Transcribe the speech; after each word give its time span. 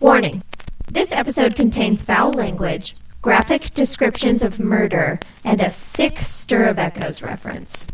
Warning 0.00 0.42
this 0.90 1.12
episode 1.12 1.54
contains 1.54 2.02
foul 2.02 2.32
language, 2.32 2.96
graphic 3.22 3.72
descriptions 3.72 4.42
of 4.42 4.58
murder, 4.58 5.20
and 5.44 5.60
a 5.60 5.70
sick 5.70 6.18
stir 6.18 6.64
of 6.64 6.78
echoes 6.78 7.22
reference. 7.22 7.86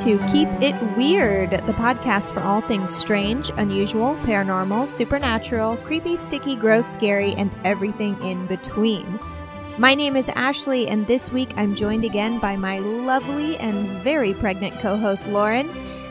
To 0.00 0.16
Keep 0.28 0.48
It 0.62 0.74
Weird, 0.96 1.50
the 1.50 1.74
podcast 1.74 2.32
for 2.32 2.40
all 2.40 2.62
things 2.62 2.88
strange, 2.88 3.50
unusual, 3.58 4.16
paranormal, 4.22 4.88
supernatural, 4.88 5.76
creepy, 5.76 6.16
sticky, 6.16 6.56
gross, 6.56 6.86
scary, 6.86 7.34
and 7.34 7.54
everything 7.64 8.18
in 8.24 8.46
between. 8.46 9.20
My 9.76 9.94
name 9.94 10.16
is 10.16 10.30
Ashley, 10.30 10.88
and 10.88 11.06
this 11.06 11.30
week 11.30 11.52
I'm 11.58 11.74
joined 11.74 12.06
again 12.06 12.38
by 12.38 12.56
my 12.56 12.78
lovely 12.78 13.58
and 13.58 14.02
very 14.02 14.32
pregnant 14.32 14.80
co 14.80 14.96
host 14.96 15.28
Lauren 15.28 15.68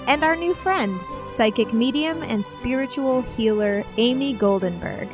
and 0.08 0.24
our 0.24 0.36
new 0.36 0.54
friend, 0.54 1.02
psychic 1.28 1.74
medium 1.74 2.22
and 2.22 2.46
spiritual 2.46 3.24
healer 3.24 3.84
Amy 3.98 4.36
Goldenberg. 4.36 5.10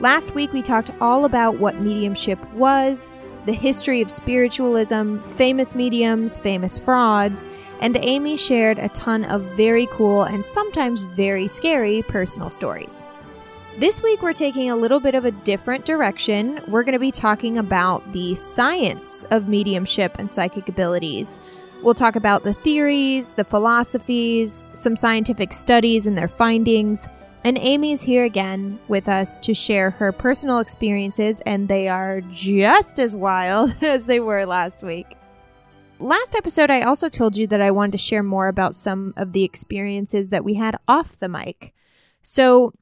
Last 0.00 0.34
week 0.34 0.54
we 0.54 0.62
talked 0.62 0.90
all 1.02 1.26
about 1.26 1.58
what 1.58 1.82
mediumship 1.82 2.42
was, 2.54 3.10
the 3.46 3.52
history 3.52 4.00
of 4.00 4.10
spiritualism, 4.10 5.18
famous 5.28 5.74
mediums, 5.74 6.38
famous 6.38 6.78
frauds, 6.78 7.46
and 7.80 7.96
Amy 8.00 8.36
shared 8.36 8.78
a 8.78 8.88
ton 8.90 9.24
of 9.24 9.42
very 9.56 9.86
cool 9.86 10.24
and 10.24 10.44
sometimes 10.44 11.04
very 11.06 11.48
scary 11.48 12.02
personal 12.02 12.50
stories. 12.50 13.02
This 13.78 14.02
week, 14.02 14.20
we're 14.20 14.32
taking 14.34 14.68
a 14.68 14.76
little 14.76 15.00
bit 15.00 15.14
of 15.14 15.24
a 15.24 15.30
different 15.30 15.86
direction. 15.86 16.60
We're 16.68 16.82
going 16.82 16.92
to 16.92 16.98
be 16.98 17.12
talking 17.12 17.56
about 17.56 18.12
the 18.12 18.34
science 18.34 19.24
of 19.30 19.48
mediumship 19.48 20.18
and 20.18 20.30
psychic 20.30 20.68
abilities. 20.68 21.38
We'll 21.82 21.94
talk 21.94 22.14
about 22.14 22.42
the 22.42 22.52
theories, 22.52 23.36
the 23.36 23.44
philosophies, 23.44 24.66
some 24.74 24.96
scientific 24.96 25.54
studies 25.54 26.06
and 26.06 26.18
their 26.18 26.28
findings. 26.28 27.08
And 27.42 27.56
Amy's 27.56 28.02
here 28.02 28.24
again 28.24 28.78
with 28.86 29.08
us 29.08 29.40
to 29.40 29.54
share 29.54 29.90
her 29.92 30.12
personal 30.12 30.58
experiences, 30.58 31.40
and 31.46 31.68
they 31.68 31.88
are 31.88 32.20
just 32.20 32.98
as 32.98 33.16
wild 33.16 33.74
as 33.82 34.04
they 34.04 34.20
were 34.20 34.44
last 34.44 34.82
week. 34.82 35.06
Last 35.98 36.34
episode, 36.34 36.70
I 36.70 36.82
also 36.82 37.08
told 37.08 37.36
you 37.36 37.46
that 37.46 37.62
I 37.62 37.70
wanted 37.70 37.92
to 37.92 37.98
share 37.98 38.22
more 38.22 38.48
about 38.48 38.76
some 38.76 39.14
of 39.16 39.32
the 39.32 39.42
experiences 39.42 40.28
that 40.28 40.44
we 40.44 40.54
had 40.54 40.76
off 40.86 41.18
the 41.18 41.28
mic. 41.28 41.72
So, 42.20 42.74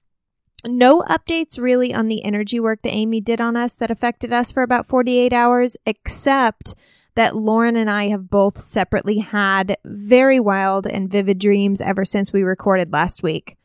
no 0.67 1.03
updates 1.03 1.61
really 1.61 1.95
on 1.95 2.09
the 2.09 2.25
energy 2.25 2.59
work 2.59 2.83
that 2.83 2.93
Amy 2.93 3.21
did 3.21 3.41
on 3.41 3.57
us 3.57 3.75
that 3.75 3.93
affected 3.93 4.33
us 4.33 4.51
for 4.51 4.65
about 4.65 4.87
48 4.87 5.33
hours, 5.33 5.77
except 5.87 6.75
that 7.15 7.37
Lauren 7.37 7.77
and 7.77 7.89
I 7.89 8.09
have 8.09 8.29
both 8.29 8.59
separately 8.59 9.19
had 9.19 9.77
very 9.85 10.41
wild 10.41 10.85
and 10.85 11.11
vivid 11.11 11.39
dreams 11.39 11.81
ever 11.81 12.05
since 12.05 12.33
we 12.33 12.43
recorded 12.43 12.93
last 12.93 13.23
week 13.23 13.58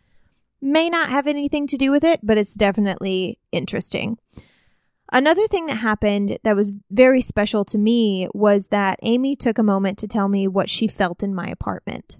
may 0.63 0.89
not 0.89 1.09
have 1.09 1.27
anything 1.27 1.67
to 1.67 1.77
do 1.77 1.91
with 1.91 2.03
it, 2.03 2.19
but 2.23 2.37
it's 2.37 2.53
definitely 2.53 3.37
interesting. 3.51 4.17
Another 5.11 5.45
thing 5.47 5.67
that 5.67 5.75
happened 5.75 6.39
that 6.43 6.55
was 6.55 6.73
very 6.89 7.21
special 7.21 7.63
to 7.65 7.77
me 7.77 8.27
was 8.33 8.67
that 8.67 8.97
Amy 9.03 9.35
took 9.35 9.57
a 9.57 9.63
moment 9.63 9.97
to 9.99 10.07
tell 10.07 10.27
me 10.27 10.47
what 10.47 10.69
she 10.69 10.87
felt 10.87 11.21
in 11.21 11.35
my 11.35 11.47
apartment. 11.47 12.17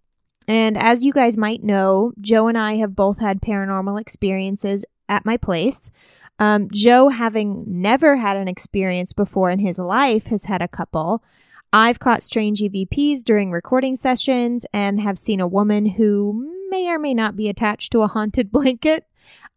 And 0.48 0.78
as 0.78 1.04
you 1.04 1.14
guys 1.14 1.38
might 1.38 1.64
know, 1.64 2.12
Joe 2.20 2.48
and 2.48 2.58
I 2.58 2.76
have 2.76 2.96
both 2.96 3.20
had 3.20 3.42
paranormal 3.42 4.00
experiences 4.00 4.86
at 5.08 5.26
my 5.26 5.38
place. 5.38 5.90
Um, 6.38 6.68
Joe, 6.72 7.10
having 7.10 7.64
never 7.68 8.18
had 8.18 8.38
an 8.38 8.48
experience 8.48 9.14
before 9.14 9.50
in 9.50 9.60
his 9.60 9.80
life, 9.80 10.28
has 10.28 10.46
had 10.46 10.62
a 10.62 10.68
couple. 10.68 11.24
I've 11.72 12.00
caught 12.00 12.22
strange 12.22 12.60
EVPs 12.60 13.24
during 13.24 13.52
recording 13.52 13.96
sessions 13.96 14.66
and 14.74 15.00
have 15.02 15.18
seen 15.18 15.40
a 15.40 15.48
woman 15.48 15.86
who 15.86 16.54
may 16.74 16.90
or 16.90 16.98
may 16.98 17.14
not 17.14 17.36
be 17.36 17.48
attached 17.48 17.92
to 17.92 18.02
a 18.02 18.08
haunted 18.08 18.52
blanket. 18.52 19.06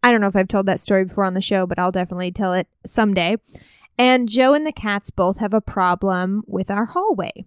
I 0.03 0.13
don't 0.13 0.21
know 0.21 0.29
if 0.29 0.37
I've 0.37 0.49
told 0.49 0.67
that 0.67 0.81
story 0.81 1.05
before 1.05 1.25
on 1.25 1.35
the 1.35 1.41
show, 1.41 1.67
but 1.67 1.79
I'll 1.79 1.91
definitely 1.91 2.31
tell 2.31 2.53
it 2.53 2.69
someday. 2.85 3.39
And 3.99 4.29
Joe 4.29 4.53
and 4.53 4.67
the 4.67 4.73
cats 4.73 5.11
both 5.11 5.39
have 5.39 5.55
a 5.55 5.61
problem 5.61 6.43
with 6.47 6.71
our 6.71 6.85
hallway. 6.85 7.47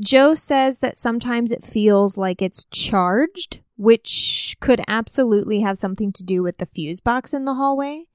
Joe 0.00 0.34
says 0.34 0.78
that 0.78 0.96
sometimes 0.96 1.52
it 1.52 1.62
feels 1.62 2.16
like 2.16 2.40
it's 2.40 2.64
charged, 2.64 3.60
which 3.76 4.56
could 4.60 4.80
absolutely 4.88 5.60
have 5.60 5.76
something 5.76 6.12
to 6.12 6.24
do 6.24 6.42
with 6.42 6.56
the 6.56 6.66
fuse 6.66 7.00
box 7.00 7.34
in 7.34 7.44
the 7.44 7.54
hallway. 7.54 8.06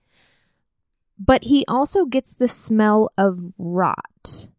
But 1.19 1.43
he 1.43 1.63
also 1.67 2.05
gets 2.05 2.35
the 2.35 2.47
smell 2.47 3.11
of 3.17 3.53
rot. 3.59 4.49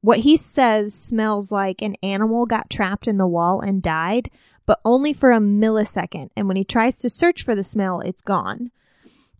What 0.00 0.20
he 0.20 0.36
says 0.36 0.94
smells 0.94 1.52
like 1.52 1.82
an 1.82 1.96
animal 2.02 2.46
got 2.46 2.70
trapped 2.70 3.06
in 3.06 3.18
the 3.18 3.26
wall 3.26 3.60
and 3.60 3.82
died, 3.82 4.30
but 4.68 4.80
only 4.84 5.14
for 5.14 5.32
a 5.32 5.38
millisecond. 5.38 6.28
And 6.36 6.46
when 6.46 6.58
he 6.58 6.62
tries 6.62 6.98
to 6.98 7.08
search 7.08 7.42
for 7.42 7.54
the 7.54 7.64
smell, 7.64 8.00
it's 8.00 8.20
gone. 8.20 8.70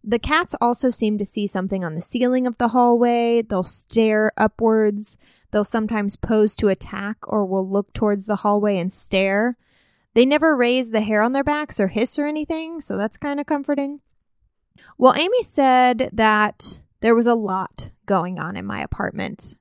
The 0.02 0.18
cats 0.18 0.54
also 0.58 0.88
seem 0.88 1.18
to 1.18 1.26
see 1.26 1.46
something 1.46 1.84
on 1.84 1.94
the 1.94 2.00
ceiling 2.00 2.46
of 2.46 2.56
the 2.56 2.68
hallway. 2.68 3.42
They'll 3.42 3.62
stare 3.62 4.32
upwards. 4.38 5.18
They'll 5.50 5.64
sometimes 5.64 6.16
pose 6.16 6.56
to 6.56 6.68
attack 6.68 7.18
or 7.24 7.44
will 7.44 7.68
look 7.68 7.92
towards 7.92 8.24
the 8.24 8.36
hallway 8.36 8.78
and 8.78 8.90
stare. 8.90 9.58
They 10.14 10.24
never 10.24 10.56
raise 10.56 10.92
the 10.92 11.02
hair 11.02 11.20
on 11.20 11.32
their 11.32 11.44
backs 11.44 11.78
or 11.78 11.88
hiss 11.88 12.18
or 12.18 12.26
anything, 12.26 12.80
so 12.80 12.96
that's 12.96 13.18
kind 13.18 13.38
of 13.38 13.44
comforting. 13.44 14.00
Well, 14.96 15.14
Amy 15.14 15.42
said 15.42 16.08
that 16.10 16.80
there 17.00 17.14
was 17.14 17.26
a 17.26 17.34
lot 17.34 17.90
going 18.06 18.38
on 18.38 18.56
in 18.56 18.64
my 18.64 18.80
apartment. 18.80 19.56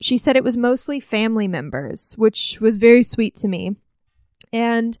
She 0.00 0.16
said 0.16 0.36
it 0.36 0.44
was 0.44 0.56
mostly 0.56 1.00
family 1.00 1.48
members, 1.48 2.14
which 2.16 2.62
was 2.62 2.78
very 2.78 3.04
sweet 3.04 3.34
to 3.36 3.48
me. 3.48 3.76
And 4.52 4.98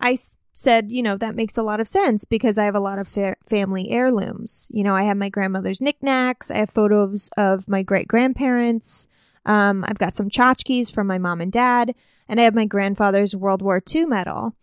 I 0.00 0.16
said, 0.52 0.90
you 0.90 1.02
know, 1.02 1.16
that 1.16 1.34
makes 1.34 1.56
a 1.56 1.62
lot 1.62 1.80
of 1.80 1.88
sense 1.88 2.24
because 2.24 2.58
I 2.58 2.64
have 2.64 2.74
a 2.74 2.80
lot 2.80 2.98
of 2.98 3.08
fa- 3.08 3.36
family 3.46 3.90
heirlooms. 3.90 4.70
You 4.72 4.84
know, 4.84 4.94
I 4.94 5.04
have 5.04 5.16
my 5.16 5.28
grandmother's 5.28 5.80
knickknacks, 5.80 6.50
I 6.50 6.58
have 6.58 6.70
photos 6.70 7.30
of 7.36 7.68
my 7.68 7.82
great 7.82 8.08
grandparents. 8.08 9.08
Um, 9.44 9.84
I've 9.88 9.98
got 9.98 10.14
some 10.14 10.28
tchotchkes 10.28 10.94
from 10.94 11.08
my 11.08 11.18
mom 11.18 11.40
and 11.40 11.50
dad, 11.50 11.94
and 12.28 12.40
I 12.40 12.44
have 12.44 12.54
my 12.54 12.64
grandfather's 12.64 13.34
World 13.34 13.60
War 13.60 13.82
II 13.92 14.06
medal. 14.06 14.54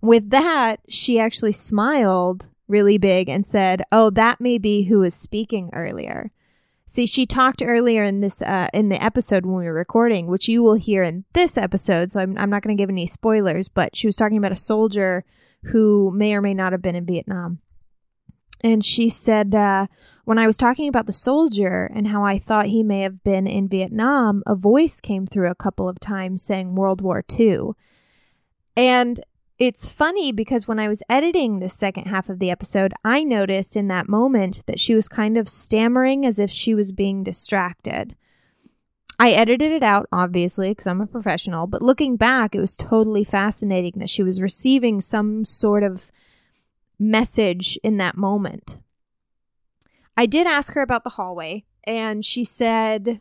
With 0.00 0.30
that, 0.30 0.80
she 0.88 1.20
actually 1.20 1.52
smiled 1.52 2.48
really 2.66 2.98
big 2.98 3.28
and 3.28 3.46
said, 3.46 3.82
Oh, 3.92 4.10
that 4.10 4.40
may 4.40 4.58
be 4.58 4.84
who 4.84 5.00
was 5.00 5.14
speaking 5.14 5.70
earlier. 5.72 6.30
See, 6.94 7.06
she 7.06 7.26
talked 7.26 7.60
earlier 7.60 8.04
in 8.04 8.20
this 8.20 8.40
uh, 8.40 8.68
in 8.72 8.88
the 8.88 9.02
episode 9.02 9.44
when 9.44 9.56
we 9.56 9.64
were 9.64 9.74
recording, 9.74 10.28
which 10.28 10.46
you 10.46 10.62
will 10.62 10.74
hear 10.74 11.02
in 11.02 11.24
this 11.32 11.58
episode. 11.58 12.12
So 12.12 12.20
I'm 12.20 12.38
I'm 12.38 12.50
not 12.50 12.62
going 12.62 12.76
to 12.76 12.80
give 12.80 12.88
any 12.88 13.08
spoilers, 13.08 13.68
but 13.68 13.96
she 13.96 14.06
was 14.06 14.14
talking 14.14 14.38
about 14.38 14.52
a 14.52 14.56
soldier 14.56 15.24
who 15.64 16.12
may 16.14 16.34
or 16.34 16.40
may 16.40 16.54
not 16.54 16.70
have 16.70 16.82
been 16.82 16.94
in 16.94 17.04
Vietnam. 17.04 17.58
And 18.62 18.84
she 18.84 19.08
said, 19.08 19.56
uh, 19.56 19.88
when 20.24 20.38
I 20.38 20.46
was 20.46 20.56
talking 20.56 20.86
about 20.86 21.06
the 21.06 21.12
soldier 21.12 21.90
and 21.92 22.06
how 22.06 22.24
I 22.24 22.38
thought 22.38 22.66
he 22.66 22.84
may 22.84 23.00
have 23.00 23.24
been 23.24 23.48
in 23.48 23.66
Vietnam, 23.66 24.44
a 24.46 24.54
voice 24.54 25.00
came 25.00 25.26
through 25.26 25.50
a 25.50 25.56
couple 25.56 25.88
of 25.88 25.98
times 25.98 26.42
saying 26.44 26.76
World 26.76 27.00
War 27.00 27.24
II. 27.36 27.70
And 28.76 29.18
it's 29.58 29.88
funny 29.88 30.32
because 30.32 30.66
when 30.66 30.78
I 30.78 30.88
was 30.88 31.02
editing 31.08 31.58
the 31.58 31.68
second 31.68 32.06
half 32.06 32.28
of 32.28 32.38
the 32.38 32.50
episode, 32.50 32.92
I 33.04 33.22
noticed 33.22 33.76
in 33.76 33.88
that 33.88 34.08
moment 34.08 34.66
that 34.66 34.80
she 34.80 34.94
was 34.94 35.08
kind 35.08 35.36
of 35.36 35.48
stammering 35.48 36.26
as 36.26 36.38
if 36.38 36.50
she 36.50 36.74
was 36.74 36.90
being 36.90 37.22
distracted. 37.22 38.16
I 39.18 39.30
edited 39.30 39.70
it 39.70 39.84
out, 39.84 40.08
obviously, 40.10 40.70
because 40.70 40.88
I'm 40.88 41.00
a 41.00 41.06
professional, 41.06 41.68
but 41.68 41.82
looking 41.82 42.16
back, 42.16 42.54
it 42.54 42.60
was 42.60 42.76
totally 42.76 43.22
fascinating 43.22 43.92
that 43.96 44.10
she 44.10 44.24
was 44.24 44.42
receiving 44.42 45.00
some 45.00 45.44
sort 45.44 45.84
of 45.84 46.10
message 46.98 47.78
in 47.84 47.96
that 47.98 48.16
moment. 48.16 48.80
I 50.16 50.26
did 50.26 50.48
ask 50.48 50.74
her 50.74 50.82
about 50.82 51.04
the 51.04 51.10
hallway, 51.10 51.64
and 51.84 52.24
she 52.24 52.42
said, 52.42 53.20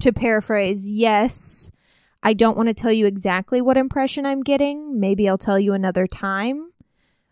to 0.00 0.12
paraphrase, 0.12 0.90
yes, 0.90 1.70
I 2.26 2.32
don't 2.32 2.56
want 2.56 2.68
to 2.68 2.74
tell 2.74 2.90
you 2.90 3.04
exactly 3.04 3.60
what 3.60 3.76
impression 3.76 4.24
I'm 4.24 4.42
getting. 4.42 4.98
Maybe 4.98 5.28
I'll 5.28 5.36
tell 5.36 5.58
you 5.58 5.74
another 5.74 6.06
time. 6.06 6.72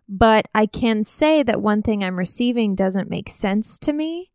But 0.07 0.49
I 0.55 0.67
can 0.67 1.03
say 1.03 1.43
that 1.43 1.63
one 1.63 1.81
thing 1.81 2.05
I'm 2.05 2.19
receiving 2.19 2.75
doesn't 2.75 3.09
make 3.09 3.31
sense 3.31 3.79
to 3.79 3.95
me. 3.95 4.31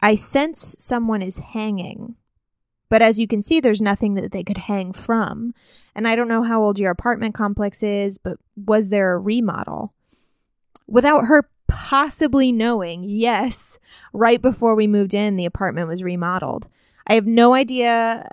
I 0.00 0.14
sense 0.14 0.76
someone 0.78 1.22
is 1.22 1.38
hanging, 1.38 2.14
But 2.88 3.02
as 3.02 3.18
you 3.18 3.26
can 3.26 3.42
see, 3.42 3.58
there's 3.58 3.80
nothing 3.80 4.14
that 4.14 4.30
they 4.30 4.44
could 4.44 4.58
hang 4.58 4.92
from. 4.92 5.52
And 5.96 6.06
I 6.06 6.14
don't 6.14 6.28
know 6.28 6.44
how 6.44 6.62
old 6.62 6.78
your 6.78 6.92
apartment 6.92 7.34
complex 7.34 7.82
is, 7.82 8.18
but 8.18 8.38
was 8.54 8.90
there 8.90 9.14
a 9.14 9.18
remodel? 9.18 9.92
Without 10.86 11.24
her 11.24 11.48
possibly 11.66 12.52
knowing, 12.52 13.02
yes, 13.02 13.80
right 14.12 14.40
before 14.40 14.76
we 14.76 14.86
moved 14.86 15.14
in, 15.14 15.34
the 15.34 15.46
apartment 15.46 15.88
was 15.88 16.04
remodeled. 16.04 16.68
I 17.06 17.14
have 17.14 17.26
no 17.26 17.54
idea 17.54 18.28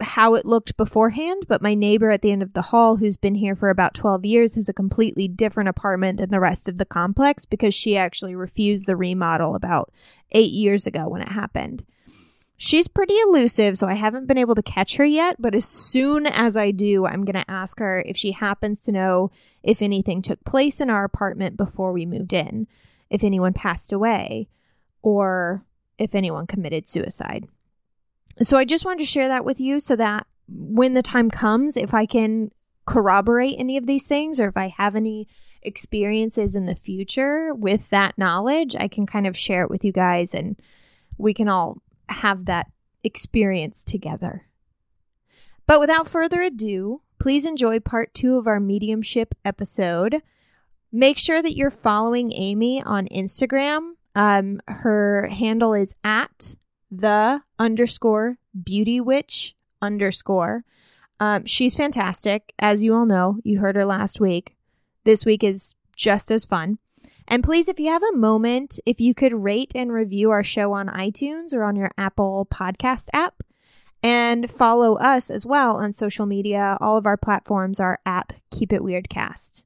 how 0.00 0.34
it 0.34 0.44
looked 0.44 0.76
beforehand, 0.76 1.44
but 1.48 1.62
my 1.62 1.74
neighbor 1.74 2.10
at 2.10 2.22
the 2.22 2.30
end 2.30 2.42
of 2.42 2.52
the 2.52 2.62
hall, 2.62 2.96
who's 2.96 3.16
been 3.16 3.34
here 3.34 3.56
for 3.56 3.70
about 3.70 3.94
12 3.94 4.24
years, 4.24 4.54
has 4.54 4.68
a 4.68 4.74
completely 4.74 5.26
different 5.26 5.68
apartment 5.68 6.18
than 6.18 6.30
the 6.30 6.40
rest 6.40 6.68
of 6.68 6.78
the 6.78 6.84
complex 6.84 7.46
because 7.46 7.74
she 7.74 7.96
actually 7.96 8.34
refused 8.34 8.86
the 8.86 8.96
remodel 8.96 9.54
about 9.54 9.90
eight 10.32 10.52
years 10.52 10.86
ago 10.86 11.08
when 11.08 11.22
it 11.22 11.28
happened. 11.28 11.84
She's 12.58 12.88
pretty 12.88 13.14
elusive, 13.14 13.76
so 13.76 13.86
I 13.86 13.94
haven't 13.94 14.26
been 14.26 14.38
able 14.38 14.54
to 14.54 14.62
catch 14.62 14.96
her 14.96 15.04
yet, 15.04 15.36
but 15.38 15.54
as 15.54 15.66
soon 15.66 16.26
as 16.26 16.56
I 16.56 16.70
do, 16.70 17.06
I'm 17.06 17.24
going 17.24 17.34
to 17.42 17.50
ask 17.50 17.78
her 17.78 18.02
if 18.06 18.16
she 18.16 18.32
happens 18.32 18.82
to 18.84 18.92
know 18.92 19.30
if 19.62 19.82
anything 19.82 20.22
took 20.22 20.42
place 20.44 20.80
in 20.80 20.88
our 20.88 21.04
apartment 21.04 21.58
before 21.58 21.92
we 21.92 22.06
moved 22.06 22.32
in, 22.32 22.66
if 23.10 23.22
anyone 23.22 23.52
passed 23.52 23.92
away, 23.92 24.48
or 25.02 25.64
if 25.98 26.14
anyone 26.14 26.46
committed 26.46 26.88
suicide. 26.88 27.46
So 28.42 28.58
I 28.58 28.64
just 28.64 28.84
wanted 28.84 28.98
to 29.00 29.06
share 29.06 29.28
that 29.28 29.44
with 29.44 29.60
you 29.60 29.80
so 29.80 29.96
that 29.96 30.26
when 30.48 30.94
the 30.94 31.02
time 31.02 31.30
comes, 31.30 31.76
if 31.76 31.94
I 31.94 32.06
can 32.06 32.50
corroborate 32.86 33.56
any 33.58 33.76
of 33.76 33.86
these 33.86 34.06
things 34.06 34.38
or 34.38 34.48
if 34.48 34.56
I 34.56 34.68
have 34.76 34.94
any 34.94 35.28
experiences 35.62 36.54
in 36.54 36.66
the 36.66 36.76
future 36.76 37.52
with 37.54 37.88
that 37.90 38.16
knowledge, 38.16 38.76
I 38.76 38.88
can 38.88 39.06
kind 39.06 39.26
of 39.26 39.36
share 39.36 39.62
it 39.62 39.70
with 39.70 39.84
you 39.84 39.92
guys 39.92 40.34
and 40.34 40.56
we 41.18 41.34
can 41.34 41.48
all 41.48 41.82
have 42.08 42.44
that 42.44 42.70
experience 43.02 43.82
together. 43.82 44.46
But 45.66 45.80
without 45.80 46.06
further 46.06 46.42
ado, 46.42 47.02
please 47.18 47.44
enjoy 47.46 47.80
part 47.80 48.14
two 48.14 48.36
of 48.36 48.46
our 48.46 48.60
mediumship 48.60 49.34
episode. 49.44 50.22
Make 50.92 51.18
sure 51.18 51.42
that 51.42 51.56
you're 51.56 51.70
following 51.70 52.32
Amy 52.32 52.82
on 52.82 53.08
Instagram. 53.08 53.94
Um, 54.14 54.60
her 54.68 55.26
handle 55.26 55.74
is 55.74 55.94
at 56.04 56.54
the 57.00 57.42
underscore 57.58 58.38
beauty 58.64 59.00
witch 59.00 59.54
underscore. 59.80 60.64
Um, 61.18 61.44
she's 61.46 61.74
fantastic. 61.74 62.52
As 62.58 62.82
you 62.82 62.94
all 62.94 63.06
know, 63.06 63.38
you 63.42 63.58
heard 63.58 63.76
her 63.76 63.84
last 63.84 64.20
week. 64.20 64.56
This 65.04 65.24
week 65.24 65.42
is 65.42 65.74
just 65.94 66.30
as 66.30 66.44
fun. 66.44 66.78
And 67.28 67.42
please, 67.42 67.68
if 67.68 67.80
you 67.80 67.90
have 67.90 68.02
a 68.02 68.16
moment, 68.16 68.78
if 68.86 69.00
you 69.00 69.14
could 69.14 69.32
rate 69.32 69.72
and 69.74 69.92
review 69.92 70.30
our 70.30 70.44
show 70.44 70.72
on 70.72 70.88
iTunes 70.88 71.52
or 71.54 71.64
on 71.64 71.74
your 71.74 71.90
Apple 71.98 72.46
podcast 72.52 73.08
app 73.12 73.42
and 74.02 74.50
follow 74.50 74.96
us 74.98 75.30
as 75.30 75.44
well 75.44 75.76
on 75.76 75.92
social 75.92 76.26
media. 76.26 76.76
All 76.80 76.96
of 76.96 77.06
our 77.06 77.16
platforms 77.16 77.80
are 77.80 77.98
at 78.06 78.34
Keep 78.50 78.72
It 78.72 78.84
Weird 78.84 79.08
Cast. 79.08 79.64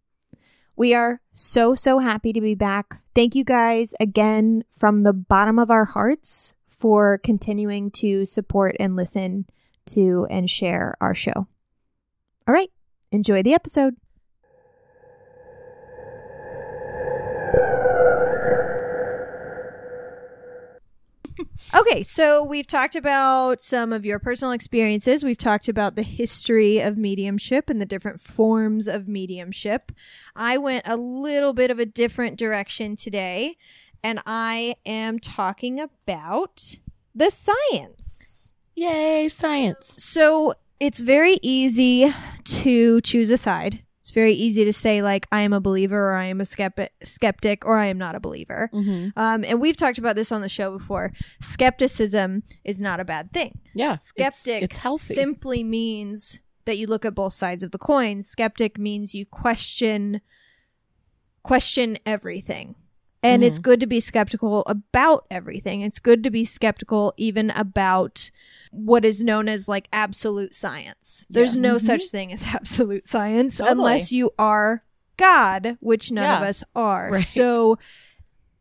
We 0.77 0.95
are 0.95 1.21
so, 1.35 1.75
so 1.75 1.99
happy 1.99 2.33
to 2.33 2.41
be 2.41 2.55
back. 2.55 3.03
Thank 3.15 3.35
you 3.35 3.45
guys 3.45 3.93
again 4.01 4.65
from 4.71 5.03
the 5.03 5.13
bottom 5.13 5.59
of 5.59 5.71
our 5.71 5.85
hearts 5.85 6.55
for 6.81 7.19
continuing 7.19 7.91
to 7.91 8.25
support 8.25 8.75
and 8.81 8.97
listen 8.97 9.45
to 9.85 10.27
and 10.31 10.49
share 10.49 10.97
our 10.99 11.15
show. 11.15 11.47
All 12.49 12.55
right, 12.55 12.71
enjoy 13.13 13.43
the 13.43 13.53
episode. 13.53 13.97
Okay, 21.75 22.03
so 22.03 22.43
we've 22.43 22.67
talked 22.67 22.97
about 22.97 23.61
some 23.61 23.93
of 23.93 24.05
your 24.05 24.19
personal 24.19 24.53
experiences. 24.53 25.25
We've 25.25 25.39
talked 25.39 25.69
about 25.69 25.95
the 25.95 26.03
history 26.03 26.81
of 26.81 26.97
mediumship 26.97 27.71
and 27.71 27.81
the 27.81 27.87
different 27.87 28.21
forms 28.21 28.89
of 28.89 29.07
mediumship. 29.07 29.93
I 30.35 30.59
went 30.59 30.87
a 30.87 30.97
little 30.97 31.53
bit 31.53 31.71
of 31.71 31.79
a 31.79 31.87
different 31.87 32.39
direction 32.39 32.97
today, 32.97 33.57
and 34.03 34.21
I 34.27 34.77
am 34.87 35.19
talking 35.19 35.81
about 35.81 36.79
the 37.15 37.31
science. 37.31 38.55
Yay, 38.75 39.29
science. 39.29 40.03
So 40.03 40.55
it's 40.79 41.01
very 41.01 41.39
easy 41.43 42.13
to 42.45 43.01
choose 43.03 43.31
a 43.31 43.37
side. 43.37 43.85
It's 44.01 44.13
very 44.13 44.33
easy 44.33 44.65
to 44.65 44.73
say, 44.73 45.03
like, 45.03 45.27
I 45.31 45.43
am 45.43 45.53
a 45.53 45.61
believer 45.61 46.11
or 46.11 46.15
I 46.15 46.25
am 46.25 46.41
a 46.41 46.47
skeptic, 46.47 46.91
skeptic 47.05 47.65
or 47.65 47.77
I 47.77 47.87
am 47.87 47.99
not 47.99 48.15
a 48.15 48.21
believer. 48.21 48.71
Mm-hmm. 48.73 49.11
Um, 49.17 49.45
and 49.45 49.61
we've 49.61 49.77
talked 49.77 49.99
about 49.99 50.17
this 50.17 50.33
on 50.33 50.41
the 50.41 50.49
show 50.49 50.77
before. 50.77 51.13
Skepticism 51.41 52.43
is 52.65 52.81
not 52.81 52.99
a 52.99 53.05
bad 53.05 53.33
thing. 53.33 53.61
Yeah. 53.75 53.95
Skeptic 53.95 54.63
It's, 54.63 54.73
it's 54.73 54.79
healthy. 54.79 55.15
simply 55.15 55.63
means 55.63 56.41
that 56.65 56.77
you 56.79 56.87
look 56.87 57.05
at 57.05 57.15
both 57.15 57.35
sides 57.35 57.63
of 57.63 57.71
the 57.71 57.79
coin. 57.79 58.23
Skeptic 58.23 58.79
means 58.79 59.15
you 59.15 59.27
question 59.27 60.21
question 61.43 61.99
everything. 62.05 62.75
And 63.23 63.45
it's 63.45 63.59
good 63.59 63.81
to 63.81 63.87
be 63.87 64.01
skeptical 64.01 64.63
about 64.67 65.27
everything. 65.31 65.83
It's 65.83 65.99
good 65.99 66.23
to 66.25 66.31
be 66.31 66.45
skeptical 66.47 67.13
even 67.19 67.51
about 67.51 68.31
what 68.71 69.05
is 69.05 69.23
known 69.23 69.47
as 69.49 69.69
like 69.69 69.89
absolute 69.93 70.55
science. 70.55 71.27
There's 71.29 71.55
no 71.55 71.77
such 71.77 72.07
thing 72.07 72.33
as 72.33 72.43
absolute 72.55 73.07
science 73.07 73.59
Totally. 73.59 73.73
unless 73.73 74.11
you 74.11 74.31
are 74.39 74.85
God, 75.19 75.77
which 75.81 76.11
none 76.11 76.41
of 76.43 76.49
us 76.49 76.65
are. 76.75 77.11
Right. 77.13 77.23
So 77.23 77.79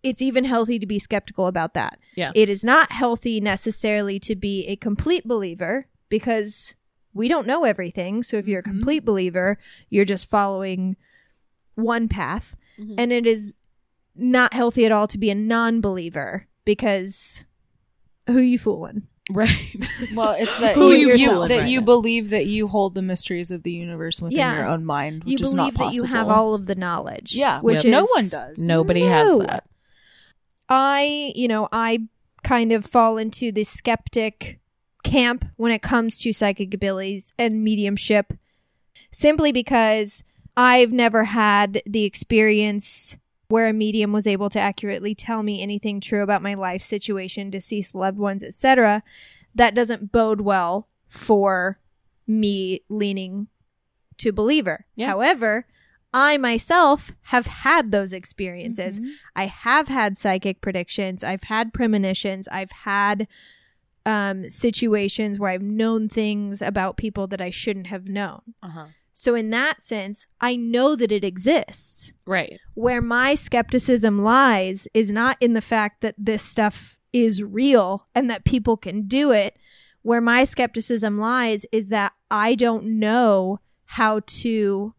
it's 0.03 0.21
even 0.21 0.43
healthy 0.43 0.77
to 0.79 0.85
be 0.85 0.99
skeptical 0.99 1.47
about 1.47 1.73
that. 1.75 1.97
Yeah. 2.15 2.31
It 2.35 2.49
is 2.49 2.63
not 2.63 2.91
healthy 2.91 3.39
necessarily 3.39 4.19
to 4.19 4.35
be 4.35 4.65
a 4.67 4.75
complete 4.75 5.25
believer 5.25 5.87
because 6.09 6.75
we 7.13 7.27
don't 7.29 7.47
know 7.47 7.63
everything. 7.63 8.23
So 8.23 8.35
if 8.37 8.45
you're 8.47 8.59
a 8.59 8.63
Mm-hmm. 8.63 8.71
complete 8.79 9.05
believer, 9.05 9.57
you're 9.89 10.05
just 10.05 10.29
following 10.29 10.97
one 11.75 12.07
path. 12.09 12.55
Mhm. 12.77 12.95
And 12.97 13.11
it 13.13 13.25
is 13.25 13.53
not 14.19 14.53
healthy 14.53 14.85
at 14.85 14.91
all 14.91 15.07
to 15.07 15.17
be 15.17 15.29
a 15.29 15.35
non 15.35 15.81
believer 15.81 16.47
because 16.65 17.45
who 18.27 18.39
you 18.39 18.59
fooling? 18.59 19.07
right. 19.31 19.55
Well, 20.15 20.31
it's 20.31 20.59
that 20.59 20.73
Fool 20.73 20.95
you, 20.95 21.09
yourself 21.09 21.49
that 21.49 21.59
right 21.59 21.69
you 21.69 21.81
now. 21.81 21.85
believe 21.85 22.29
that 22.29 22.47
you 22.47 22.67
hold 22.67 22.95
the 22.95 23.01
mysteries 23.03 23.51
of 23.51 23.61
the 23.63 23.71
universe 23.71 24.21
within 24.21 24.37
Yeah. 24.39 24.55
your 24.57 24.65
own 24.67 24.85
mind, 24.85 25.23
which 25.25 25.33
You 25.39 25.45
is 25.45 25.53
not 25.53 25.73
believe 25.75 25.91
that 25.91 25.95
you 25.95 26.03
have 26.03 26.29
all 26.29 26.55
of 26.55 26.65
the 26.65 26.73
knowledge. 26.75 27.35
Yeah, 27.35 27.59
Which 27.61 27.83
no 27.85 28.03
is- 28.03 28.09
one 28.15 28.27
does. 28.29 28.57
Nobody 28.57 29.01
No. 29.01 29.07
has 29.09 29.37
that. 29.47 29.65
I, 30.67 31.31
you 31.35 31.47
know, 31.47 31.67
I 31.71 32.07
kind 32.43 32.71
of 32.71 32.85
fall 32.85 33.17
into 33.17 33.51
the 33.51 33.63
skeptic 33.63 34.59
camp 35.03 35.45
when 35.57 35.71
it 35.71 35.81
comes 35.81 36.17
to 36.19 36.33
psychic 36.33 36.73
abilities 36.73 37.33
and 37.37 37.63
mediumship 37.63 38.33
simply 39.11 39.51
because 39.51 40.23
I've 40.55 40.91
never 40.91 41.25
had 41.25 41.81
the 41.85 42.03
experience 42.05 43.17
where 43.49 43.67
a 43.67 43.73
medium 43.73 44.13
was 44.13 44.27
able 44.27 44.49
to 44.51 44.59
accurately 44.59 45.15
tell 45.15 45.41
me 45.43 45.61
anything 45.61 45.99
true 45.99 46.21
about 46.21 46.41
my 46.43 46.53
life 46.53 46.81
situation, 46.81 47.49
deceased 47.49 47.95
loved 47.95 48.17
ones, 48.17 48.43
etc. 48.43 49.03
That 49.55 49.75
doesn't 49.75 50.11
bode 50.11 50.41
well 50.41 50.87
for 51.07 51.79
me 52.27 52.81
leaning 52.89 53.47
to 54.17 54.31
believer. 54.31 54.85
Yeah. 54.95 55.07
However, 55.07 55.65
I 56.13 56.37
myself 56.37 57.11
have 57.23 57.47
had 57.47 57.91
those 57.91 58.13
experiences. 58.13 58.99
Mhm. 58.99 59.09
I 59.35 59.47
have 59.47 59.87
had 59.87 60.17
psychic 60.17 60.61
predictions. 60.61 61.23
I've 61.23 61.43
had 61.43 61.73
premonitions. 61.73 62.47
I've 62.51 62.71
had 62.71 63.27
um, 64.05 64.49
situations 64.49 65.37
where 65.37 65.51
I've 65.51 65.61
known 65.61 66.07
things 66.07 66.61
about 66.61 66.97
people 66.97 67.27
that 67.27 67.41
I 67.41 67.49
shouldn't 67.49 67.87
have 67.87 68.07
known. 68.07 68.55
Uh-huh. 68.63 68.87
So, 69.21 69.35
in 69.35 69.49
that 69.49 69.83
sense, 69.83 70.27
I 70.39 70.55
know 70.55 70.95
that 70.95 71.11
it 71.11 71.25
exists. 71.25 72.13
Right. 72.25 72.57
Where 72.73 73.01
my 73.01 73.35
skepticism 73.35 74.23
lies 74.23 74.87
is 74.93 75.11
not 75.11 75.35
in 75.41 75.51
the 75.51 75.61
fact 75.61 75.99
that 75.99 76.15
this 76.17 76.41
stuff 76.41 76.97
is 77.11 77.43
real 77.43 78.07
and 78.15 78.29
that 78.29 78.45
people 78.45 78.77
can 78.77 79.07
do 79.09 79.31
it. 79.33 79.57
Where 80.03 80.21
my 80.21 80.45
skepticism 80.45 81.17
lies 81.19 81.65
is 81.73 81.89
that 81.89 82.13
I 82.31 82.55
don't 82.55 82.97
know 82.97 83.59
how 83.87 84.21
to 84.25 84.93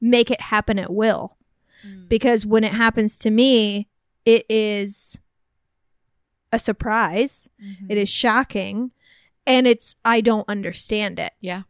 make 0.00 0.30
it 0.30 0.40
happen 0.40 0.78
at 0.78 0.90
will 0.90 1.36
because 2.08 2.46
when 2.46 2.64
it 2.64 2.72
happens 2.72 3.18
to 3.18 3.30
me, 3.30 3.88
it 4.24 4.46
is 4.48 5.18
a 6.54 6.58
surprise. 6.58 7.50
Mhm. 7.62 7.90
It 7.90 7.98
is 7.98 8.08
shocking, 8.08 8.92
and 9.46 9.66
it's 9.66 9.94
I 10.06 10.22
don't 10.22 10.48
understand 10.48 11.18
it. 11.18 11.34
Yeah. 11.42 11.64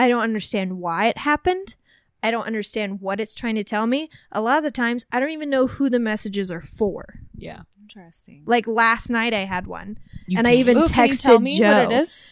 I 0.00 0.08
don't 0.08 0.22
understand 0.22 0.78
why 0.80 1.06
it 1.08 1.18
happened. 1.18 1.74
I 2.22 2.30
don't 2.30 2.46
understand 2.46 3.00
what 3.00 3.18
it's 3.20 3.34
trying 3.34 3.54
to 3.56 3.64
tell 3.64 3.86
me. 3.86 4.10
A 4.32 4.40
lot 4.40 4.58
of 4.58 4.64
the 4.64 4.70
times, 4.70 5.06
I 5.12 5.20
don't 5.20 5.30
even 5.30 5.48
know 5.50 5.66
who 5.66 5.88
the 5.88 5.98
messages 6.00 6.50
are 6.50 6.60
for. 6.60 7.20
Yeah. 7.36 7.62
Interesting. 7.80 8.42
Like 8.46 8.66
last 8.66 9.08
night, 9.10 9.32
I 9.34 9.44
had 9.44 9.66
one, 9.66 9.98
You 10.26 10.38
and 10.38 10.46
I 10.46 10.54
even 10.54 10.76
Ooh, 10.78 10.84
texted 10.84 10.92
can 10.94 11.08
you 11.08 11.14
tell 11.16 11.40
me 11.40 11.58
Joe. 11.58 11.84
what 11.84 11.92
it 11.92 12.02
is? 12.02 12.26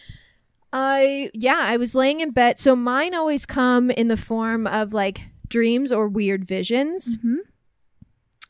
I 0.71 1.31
yeah, 1.33 1.59
I 1.61 1.77
was 1.77 1.95
laying 1.95 2.21
in 2.21 2.31
bed. 2.31 2.59
So 2.59 2.75
mine 2.75 3.15
always 3.15 3.45
come 3.45 3.89
in 3.91 4.07
the 4.07 4.15
form 4.17 4.67
of 4.67 4.93
like 4.93 5.21
dreams 5.47 5.91
or 5.91 6.07
weird 6.07 6.45
visions. 6.45 7.17
Mhm. 7.17 7.37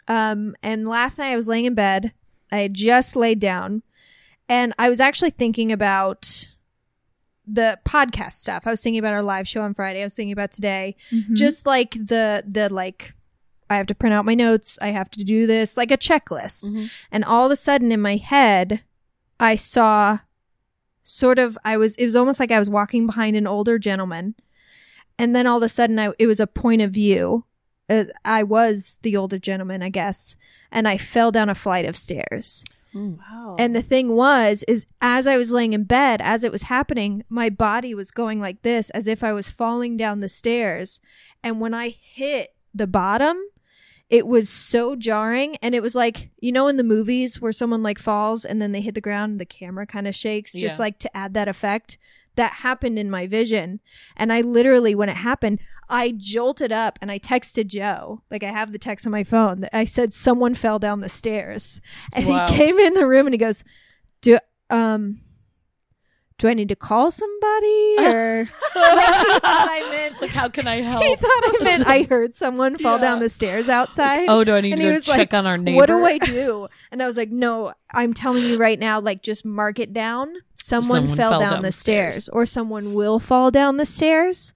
Um, 0.07 0.55
and 0.61 0.88
last 0.88 1.17
night 1.17 1.31
I 1.31 1.35
was 1.35 1.47
laying 1.47 1.65
in 1.65 1.75
bed. 1.75 2.13
I 2.51 2.57
had 2.57 2.73
just 2.73 3.15
laid 3.15 3.39
down, 3.39 3.83
And 4.49 4.73
I 4.79 4.89
was 4.89 4.99
actually 4.99 5.29
thinking 5.29 5.71
about 5.71 6.49
the 7.51 7.79
podcast 7.86 8.34
stuff. 8.34 8.68
I 8.68 8.72
was 8.72 8.82
thinking 8.82 9.00
about 9.00 9.13
our 9.13 9.24
live 9.24 9.48
show 9.48 9.62
on 9.62 9.74
Friday. 9.74 10.01
I 10.01 10.06
was 10.06 10.13
thinking 10.13 10.34
about 10.34 10.51
today. 10.51 10.96
Mm-hmm. 11.12 11.36
Just 11.36 11.65
like 11.65 11.91
the 11.94 12.44
the 12.48 12.72
like 12.72 13.13
I 13.70 13.75
have 13.77 13.88
to 13.88 13.96
print 13.96 14.13
out 14.13 14.25
my 14.25 14.36
notes. 14.36 14.77
I 14.82 14.88
have 14.89 15.10
to 15.12 15.24
do 15.24 15.46
this 15.48 15.77
like 15.77 15.91
a 15.91 15.98
checklist. 15.98 16.65
Mhm. 16.65 16.89
And 17.12 17.24
all 17.25 17.46
of 17.46 17.51
a 17.51 17.56
sudden 17.56 17.91
in 17.91 18.01
my 18.01 18.15
head, 18.18 18.82
I 19.39 19.56
saw 19.56 20.20
sort 21.03 21.39
of 21.39 21.58
I 21.65 21.77
was 21.77 21.96
it 21.96 22.06
was 22.06 22.15
almost 22.15 22.39
like 22.39 22.51
I 22.51 22.60
was 22.60 22.70
walking 22.70 23.06
behind 23.06 23.36
an 23.36 23.48
older 23.48 23.79
gentleman. 23.79 24.36
And 25.18 25.36
then 25.36 25.48
all 25.48 25.58
of 25.58 25.63
a 25.63 25.70
sudden 25.70 26.00
I 26.00 26.12
it 26.20 26.27
was 26.27 26.39
a 26.39 26.48
point 26.48 26.82
of 26.82 26.91
view. 26.91 27.46
Uh, 27.89 28.06
I 28.24 28.44
was 28.44 29.00
the 29.01 29.18
older 29.18 29.39
gentleman, 29.39 29.82
I 29.82 29.89
guess, 29.89 30.36
and 30.72 30.88
I 30.88 30.98
fell 30.98 31.32
down 31.32 31.50
a 31.50 31.56
flight 31.56 31.86
of 31.86 31.96
stairs. 31.98 32.63
Mm. 32.93 33.17
wow. 33.17 33.55
And 33.60 33.75
the 33.75 33.81
thing 33.81 34.15
was, 34.15 34.63
is 34.67 34.86
as 35.01 35.27
I 35.27 35.38
was 35.38 35.51
laying 35.51 35.74
in 35.74 35.84
bed, 35.84 36.22
as 36.22 36.43
it 36.43 36.51
was 36.51 36.63
happening, 36.63 37.24
my 37.29 37.50
body 37.50 37.93
was 37.93 38.12
going 38.12 38.39
like 38.39 38.62
this, 38.62 38.89
as 38.91 39.08
if 39.08 39.24
I 39.24 39.34
was 39.34 39.50
falling 39.50 39.98
down 39.98 40.19
the 40.19 40.29
stairs. 40.29 41.00
And 41.43 41.60
when 41.60 41.74
I 41.74 41.89
hit 41.89 42.55
the 42.74 42.88
bottom, 42.88 43.38
it 44.10 44.25
was 44.25 44.50
so 44.50 44.96
jarring. 44.96 45.55
And 45.58 45.75
it 45.75 45.84
was 45.84 45.96
like, 45.96 46.31
you 46.39 46.51
know, 46.51 46.67
in 46.67 46.77
the 46.77 46.84
movies 46.84 47.39
where 47.39 47.51
someone 47.51 47.84
like 47.84 48.00
falls 48.00 48.43
and 48.43 48.62
then 48.62 48.72
they 48.72 48.81
hit 48.81 48.96
the 48.96 49.01
ground 49.01 49.34
and 49.34 49.41
the 49.41 49.46
camera 49.46 49.86
kind 49.86 50.08
of 50.08 50.15
shakes, 50.15 50.53
just 50.53 50.79
like 50.79 50.98
to 51.00 51.17
add 51.17 51.34
that 51.36 51.48
effect. 51.48 51.98
That 52.39 52.53
happened 52.53 52.98
in 52.98 53.12
my 53.12 53.27
vision. 53.27 53.81
And 54.15 54.31
I 54.31 54.39
literally, 54.41 54.96
when 54.96 55.10
it 55.10 55.17
happened, 55.17 55.60
I 55.89 56.13
jolted 56.15 56.72
up 56.72 56.98
and 57.01 57.12
I 57.12 57.19
texted 57.19 57.67
Joe. 57.67 58.24
Like 58.31 58.43
I 58.43 58.51
have 58.51 58.72
the 58.72 58.79
text 58.79 59.05
on 59.05 59.12
my 59.12 59.24
phone. 59.25 59.65
I 59.74 59.84
said, 59.86 60.13
someone 60.13 60.53
fell 60.55 60.79
down 60.79 61.01
the 61.01 61.10
stairs. 61.10 61.81
And 62.13 62.25
Wow. 62.25 62.48
he 62.48 62.55
came 62.55 62.79
in 62.79 62.93
the 62.93 63.05
room 63.05 63.27
and 63.27 63.34
he 63.34 63.38
goes, 63.38 63.63
"Do 64.22 64.38
um, 64.69 65.19
do 66.38 66.48
I 66.48 66.53
need 66.53 66.69
to 66.69 66.75
call 66.75 67.12
somebody 67.12 67.96
or?" 68.00 68.43
he 68.46 68.50
thought 68.74 69.41
I 69.43 69.88
meant. 69.91 70.22
Like, 70.22 70.31
how 70.31 70.48
can 70.48 70.67
I 70.67 70.77
help? 70.81 71.03
He 71.03 71.15
thought 71.15 71.27
I 71.29 71.58
meant 71.63 71.88
I 71.88 72.03
heard 72.03 72.36
someone 72.36 72.77
fall 72.77 72.96
Yeah. 72.96 73.01
down 73.01 73.19
the 73.19 73.29
stairs 73.29 73.67
outside. 73.67 74.25
oh, 74.29 74.43
do 74.46 74.55
I 74.55 74.62
need 74.62 74.74
And 74.79 74.81
to 74.81 75.01
check 75.01 75.17
like, 75.17 75.34
on 75.34 75.46
our 75.46 75.58
neighbor? 75.58 75.75
What 75.77 75.88
do 75.88 76.05
I 76.05 76.17
do? 76.19 76.67
And 76.91 77.03
I 77.03 77.08
was 77.08 77.17
like, 77.17 77.31
no, 77.31 77.74
I'm 77.93 78.13
telling 78.13 78.43
you 78.43 78.58
right 78.58 78.79
now, 78.79 79.01
like, 79.01 79.22
just 79.22 79.43
mark 79.46 79.79
it 79.79 79.91
down. 79.93 80.34
Someone, 80.61 81.01
Someone 81.07 81.17
fell, 81.17 81.31
fell 81.31 81.39
down, 81.39 81.49
down 81.51 81.61
the 81.61 81.67
the 81.67 81.71
stairs. 81.71 82.13
stairs. 82.25 82.29
or 82.29 82.45
someone 82.45 82.93
will 82.93 83.17
fall 83.19 83.49
down 83.49 83.77
the 83.77 83.85
stairs. 83.85 84.53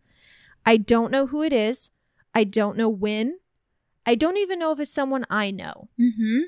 I 0.65 0.77
don't 0.77 1.11
know 1.11 1.27
who 1.27 1.43
it 1.43 1.53
is. 1.53 1.91
I 2.35 2.43
don't 2.43 2.77
know 2.77 2.89
when. 2.89 3.39
I 4.05 4.15
don't 4.15 4.37
even 4.37 4.59
know 4.59 4.71
if 4.73 4.79
it's 4.81 4.91
someone 4.91 5.25
I 5.29 5.49
know, 5.51 5.89
mm-hmm. 5.99 6.39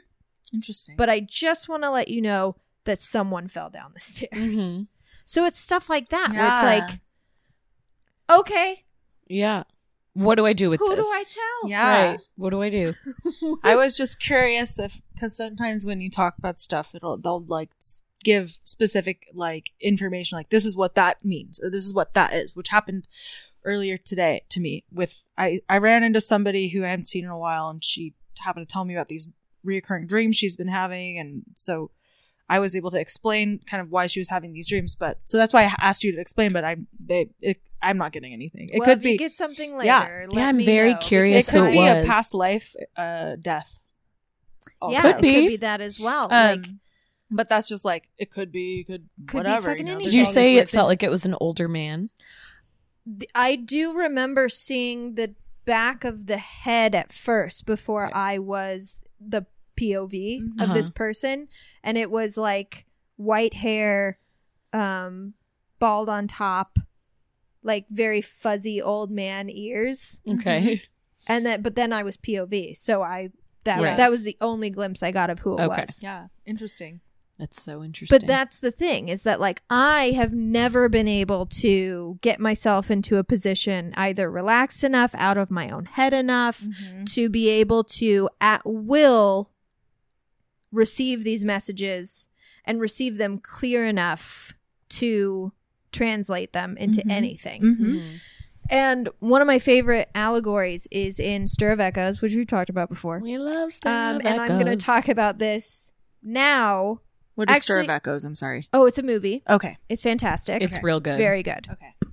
Interesting. 0.53 0.95
but 0.97 1.09
I 1.09 1.21
just 1.21 1.69
want 1.69 1.83
to 1.83 1.89
let 1.89 2.09
you 2.09 2.21
know 2.21 2.57
that 2.83 3.01
someone 3.01 3.47
fell 3.47 3.69
down 3.69 3.91
the 3.93 3.99
stairs. 4.01 4.29
Mhm. 4.33 4.87
So 5.25 5.45
it's 5.45 5.57
stuff 5.59 5.89
like 5.89 6.09
that 6.09 6.31
where 6.31 6.43
it's 6.53 6.63
like, 6.63 6.99
okay, 8.29 8.83
Yeah. 9.27 9.63
What 10.13 10.35
do 10.35 10.45
I 10.45 10.53
do 10.53 10.69
with 10.69 10.79
who 10.79 10.87
this? 10.95 10.97
Who 10.99 11.01
do 11.03 11.07
I 11.09 11.23
tell? 11.23 11.69
yeah. 11.69 12.05
Right. 12.11 12.19
What 12.37 12.51
do 12.51 12.61
I 12.61 12.69
do? 12.69 12.93
I 13.63 13.75
was 13.75 13.97
just 13.97 14.17
curious 14.19 14.79
if 14.79 15.01
because 15.13 15.35
sometimes 15.35 15.85
when 15.85 15.99
you 15.99 16.09
talk 16.09 16.37
about 16.37 16.57
stuff, 16.57 16.95
it'll 16.95 17.17
they'll 17.17 17.43
like 17.45 17.71
s- 17.81 17.99
give 18.25 18.57
specific 18.63 19.27
like 19.33 19.71
information, 19.79 20.35
like 20.37 20.49
this 20.49 20.65
is 20.65 20.75
what 20.75 20.95
that 20.95 21.23
means 21.23 21.59
or 21.63 21.69
this 21.69 21.85
is 21.85 21.93
what 21.93 22.11
that 22.13 22.33
is, 22.33 22.55
which 22.55 22.67
happened 22.69 23.07
earlier 23.63 23.97
today 23.97 24.43
to 24.49 24.59
me. 24.59 24.83
With 24.91 25.13
I 25.37 25.61
I 25.69 25.77
ran 25.77 26.03
into 26.03 26.19
somebody 26.19 26.67
who 26.69 26.83
I 26.83 26.89
hadn't 26.89 27.07
seen 27.07 27.23
in 27.23 27.31
a 27.31 27.39
while, 27.39 27.69
and 27.69 27.81
she 27.83 28.13
happened 28.39 28.67
to 28.67 28.73
tell 28.73 28.83
me 28.83 28.93
about 28.95 29.07
these 29.07 29.29
reoccurring 29.65 30.07
dreams 30.09 30.35
she's 30.35 30.57
been 30.57 30.67
having, 30.67 31.17
and 31.19 31.43
so. 31.53 31.91
I 32.47 32.59
was 32.59 32.75
able 32.75 32.91
to 32.91 32.99
explain 32.99 33.59
kind 33.65 33.81
of 33.81 33.89
why 33.89 34.05
she 34.05 34.19
was 34.19 34.29
having 34.29 34.53
these 34.53 34.67
dreams, 34.69 34.93
but 34.93 35.17
so 35.23 35.35
that's 35.39 35.51
why 35.51 35.63
I 35.63 35.73
asked 35.79 36.03
you 36.03 36.11
to 36.13 36.21
explain. 36.21 36.53
But 36.53 36.63
I'm 36.63 36.85
they 37.03 37.29
it, 37.41 37.57
I'm 37.81 37.97
not 37.97 38.11
getting 38.11 38.33
anything. 38.33 38.69
It 38.69 38.77
Well, 38.77 38.85
could 38.85 38.99
if 38.99 39.03
you 39.03 39.11
be 39.13 39.17
get 39.17 39.33
something 39.33 39.71
later. 39.75 39.85
Yeah. 39.87 40.27
let 40.29 40.41
Yeah, 40.41 40.47
I'm 40.49 40.57
me 40.57 40.65
very 40.65 40.93
know, 40.93 40.99
curious 40.99 41.47
it 41.47 41.51
could 41.51 41.69
it 41.69 41.71
be 41.71 41.87
a 41.87 42.03
past 42.05 42.35
life 42.35 42.75
uh, 42.95 43.37
death. 43.41 43.79
also. 44.79 44.93
Yeah, 44.93 45.01
Could 45.01 45.15
it 45.15 45.21
be. 45.23 45.33
could 45.33 45.47
be 45.47 45.55
that 45.57 45.81
as 45.81 45.99
well. 45.99 46.25
Um, 46.25 46.29
like, 46.31 46.67
but 47.31 47.47
that's 47.47 47.67
just 47.67 47.85
like 47.85 48.09
it 48.17 48.31
could 48.31 48.51
be, 48.51 48.83
could, 48.85 49.07
Could 49.27 49.31
be 49.31 49.37
whatever. 49.37 49.69
fucking 49.69 49.87
you 49.87 49.93
know, 49.93 49.97
anything. 49.99 50.03
Did 50.11 50.13
you 50.13 50.19
there's 50.25 50.27
all 50.37 50.41
these 50.43 50.45
say 50.47 50.55
it 50.57 50.69
felt 50.69 50.87
like 50.87 51.03
it 51.03 51.11
was 51.11 51.25
an 51.25 51.35
older 51.41 51.67
man? 51.67 52.09
I 53.35 53.55
do 53.55 53.95
remember 53.97 54.49
seeing 54.49 55.15
the 55.15 55.35
back 55.65 56.03
of 56.03 56.27
the 56.27 56.37
head 56.37 56.95
at 56.95 57.11
first 57.11 57.65
before 57.65 58.03
Right. 58.05 58.15
I 58.15 58.39
was 58.39 59.01
the 59.19 59.45
POV 59.77 60.41
Mhm. 60.41 60.61
of 60.63 60.73
this 60.73 60.87
Uh-huh. 60.87 60.93
person, 60.93 61.47
and 61.83 61.97
it 61.97 62.09
was 62.09 62.37
like 62.37 62.85
white 63.17 63.55
hair, 63.55 64.19
um, 64.73 65.33
bald 65.79 66.09
on 66.09 66.27
top, 66.27 66.79
like 67.63 67.87
very 67.89 68.21
fuzzy 68.21 68.81
old 68.81 69.11
man 69.11 69.49
ears, 69.49 70.19
Okay. 70.27 70.81
and 71.27 71.45
then 71.45 71.61
but 71.61 71.75
then 71.75 71.91
I 71.93 72.03
was 72.03 72.17
POV, 72.17 72.75
so 72.77 73.01
I 73.03 73.29
that 73.65 73.81
Right. 73.81 73.97
that 73.97 74.11
was 74.11 74.23
the 74.23 74.37
only 74.41 74.69
glimpse 74.69 75.01
I 75.03 75.11
got 75.11 75.29
of 75.31 75.39
who 75.39 75.57
it 75.57 75.61
Okay. 75.63 75.81
was. 75.87 75.99
Yeah, 76.01 76.27
interesting. 76.45 77.01
That's 77.37 77.61
so 77.61 77.83
interesting. 77.83 78.17
But 78.17 78.27
that's 78.27 78.59
the 78.61 78.71
thing 78.71 79.09
is 79.09 79.23
that 79.23 79.41
like 79.41 79.61
I 79.69 80.11
have 80.11 80.33
never 80.33 80.87
been 80.87 81.07
able 81.07 81.45
to 81.47 82.17
get 82.21 82.39
myself 82.39 82.89
into 82.89 83.17
a 83.17 83.23
position 83.25 83.93
either 83.97 84.31
relaxed 84.31 84.83
enough, 84.85 85.13
out 85.15 85.37
of 85.37 85.51
my 85.51 85.69
own 85.69 85.85
head 85.85 86.13
enough 86.13 86.61
Mm-hmm. 86.61 87.03
to 87.05 87.29
be 87.29 87.49
able 87.49 87.83
to 87.83 88.29
at 88.39 88.61
will 88.65 89.51
receive 90.71 91.23
these 91.23 91.45
messages 91.45 92.27
and 92.65 92.79
receive 92.81 93.17
them 93.17 93.37
clear 93.37 93.85
enough 93.85 94.53
to 94.89 95.51
translate 95.91 96.53
them 96.53 96.75
into 96.77 97.01
Mhm. 97.01 97.11
anything. 97.11 97.61
Mm-hmm. 97.61 97.95
Mhm. 97.97 98.19
And 98.69 99.09
one 99.19 99.41
of 99.41 99.47
my 99.47 99.59
favorite 99.59 100.09
allegories 100.15 100.87
is 100.89 101.19
in 101.19 101.47
Stir 101.47 101.71
of 101.71 101.79
Echoes, 101.79 102.21
which 102.21 102.33
we've 102.35 102.47
talked 102.47 102.69
about 102.69 102.89
before. 102.89 103.19
We 103.19 103.37
love 103.37 103.71
stuff. 103.73 104.15
Um, 104.15 104.21
and 104.25 104.41
I'm 104.41 104.59
going 104.59 104.65
to 104.65 104.75
talk 104.75 105.07
about 105.07 105.37
this 105.37 105.91
now. 106.23 107.01
What 107.35 107.49
is 107.49 107.61
Stir 107.63 107.79
of 107.79 107.83
Actually- 107.83 107.95
Echoes? 107.95 108.25
I'm 108.25 108.35
sorry. 108.35 108.67
Oh, 108.73 108.85
it's 108.85 108.97
a 108.97 109.03
movie. 109.03 109.43
Okay. 109.49 109.77
It's 109.89 110.01
fantastic. 110.01 110.61
It's 110.61 110.81
real 110.81 110.99
good. 110.99 111.13
It's 111.13 111.17
very 111.19 111.43
good. 111.43 111.67
Okay. 111.71 111.93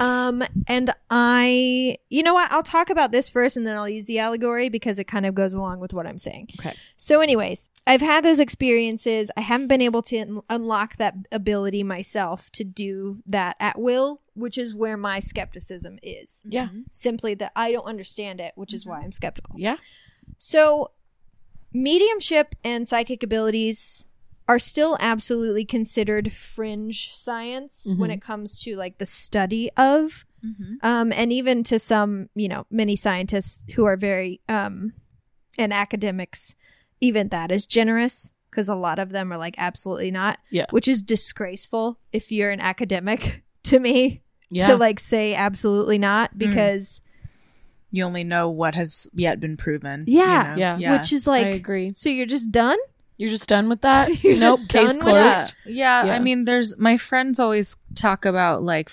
Um, 0.00 0.42
and 0.66 0.90
I, 1.10 1.98
you 2.08 2.22
know 2.22 2.32
what? 2.32 2.50
I'll 2.50 2.62
talk 2.62 2.88
about 2.88 3.12
this 3.12 3.28
first, 3.28 3.54
and 3.54 3.66
then 3.66 3.76
I'll 3.76 3.88
use 3.88 4.06
the 4.06 4.18
allegory 4.18 4.70
because 4.70 4.98
it 4.98 5.04
kind 5.04 5.26
of 5.26 5.34
goes 5.34 5.52
along 5.52 5.78
with 5.80 5.92
what 5.92 6.06
I'm 6.06 6.16
saying. 6.16 6.48
Okay. 6.58 6.74
So, 6.96 7.20
anyways, 7.20 7.68
I've 7.86 8.00
had 8.00 8.24
those 8.24 8.40
experiences. 8.40 9.30
I 9.36 9.42
haven't 9.42 9.68
been 9.68 9.82
able 9.82 10.00
to 10.02 10.16
un- 10.18 10.38
unlock 10.48 10.96
that 10.96 11.14
ability 11.30 11.82
myself 11.82 12.50
to 12.52 12.64
do 12.64 13.18
that 13.26 13.56
at 13.60 13.78
will, 13.78 14.22
which 14.34 14.56
is 14.56 14.74
where 14.74 14.96
my 14.96 15.20
skepticism 15.20 15.98
is. 16.02 16.40
Yeah. 16.44 16.68
Simply 16.90 17.34
that 17.34 17.52
I 17.54 17.72
don't 17.72 17.84
understand 17.86 18.40
it, 18.40 18.52
which 18.56 18.72
is 18.72 18.86
why 18.86 19.00
I'm 19.00 19.12
skeptical. 19.12 19.54
Yeah. 19.58 19.76
So, 20.38 20.92
mediumship 21.74 22.54
and 22.64 22.88
psychic 22.88 23.22
abilities 23.22 24.06
are 24.50 24.58
still 24.58 24.96
absolutely 25.00 25.64
considered 25.64 26.32
fringe 26.32 27.12
science 27.14 27.86
when 27.98 28.10
Mhm. 28.10 28.14
it 28.14 28.20
comes 28.30 28.60
to 28.62 28.74
like 28.76 28.98
the 28.98 29.06
study 29.06 29.70
of 29.76 30.24
Mm-hmm. 30.44 30.74
um 30.90 31.12
and 31.20 31.30
even 31.32 31.62
to 31.64 31.78
some 31.78 32.12
you 32.34 32.48
know 32.48 32.62
many 32.70 32.96
scientists 32.96 33.64
who 33.74 33.84
are 33.84 33.98
very 33.98 34.40
um 34.48 34.74
and 35.58 35.70
academics 35.72 36.54
even 37.00 37.28
that 37.28 37.52
is 37.52 37.66
generous 37.66 38.30
because 38.50 38.68
a 38.68 38.74
lot 38.74 38.98
of 38.98 39.10
them 39.10 39.30
are 39.32 39.36
like 39.38 39.54
absolutely 39.58 40.10
not 40.10 40.38
Yeah. 40.50 40.66
which 40.70 40.88
is 40.88 41.02
disgraceful 41.02 41.98
if 42.12 42.32
you're 42.32 42.50
an 42.50 42.60
academic 42.72 43.44
to 43.70 43.78
me 43.78 44.22
Yeah. 44.50 44.68
to 44.68 44.76
like 44.76 44.98
say 44.98 45.34
absolutely 45.34 45.98
not 45.98 46.38
because 46.38 47.02
You 47.92 48.04
only 48.04 48.24
know 48.24 48.48
what 48.48 48.74
has 48.74 49.08
yet 49.12 49.40
been 49.40 49.56
proven. 49.56 50.04
Yeah. 50.06 50.54
you 50.54 50.56
know? 50.62 50.76
Yeah. 50.78 50.92
which 50.96 51.12
is 51.12 51.26
like 51.26 51.46
I 51.46 51.50
like 51.50 51.60
agree. 51.60 51.92
so 51.92 52.08
you're 52.08 52.24
just 52.38 52.50
done 52.50 52.78
You're 53.20 53.28
just 53.28 53.50
done 53.50 53.68
with 53.68 53.82
that? 53.82 54.24
You're 54.24 54.38
nope. 54.38 54.60
Case 54.70 54.96
closed. 54.96 55.54
Yeah. 55.66 56.06
Yeah. 56.06 56.14
I 56.14 56.18
mean, 56.20 56.46
there's 56.46 56.78
my 56.78 56.96
friends 56.96 57.38
always 57.38 57.76
talk 57.94 58.24
about 58.24 58.62
like 58.62 58.90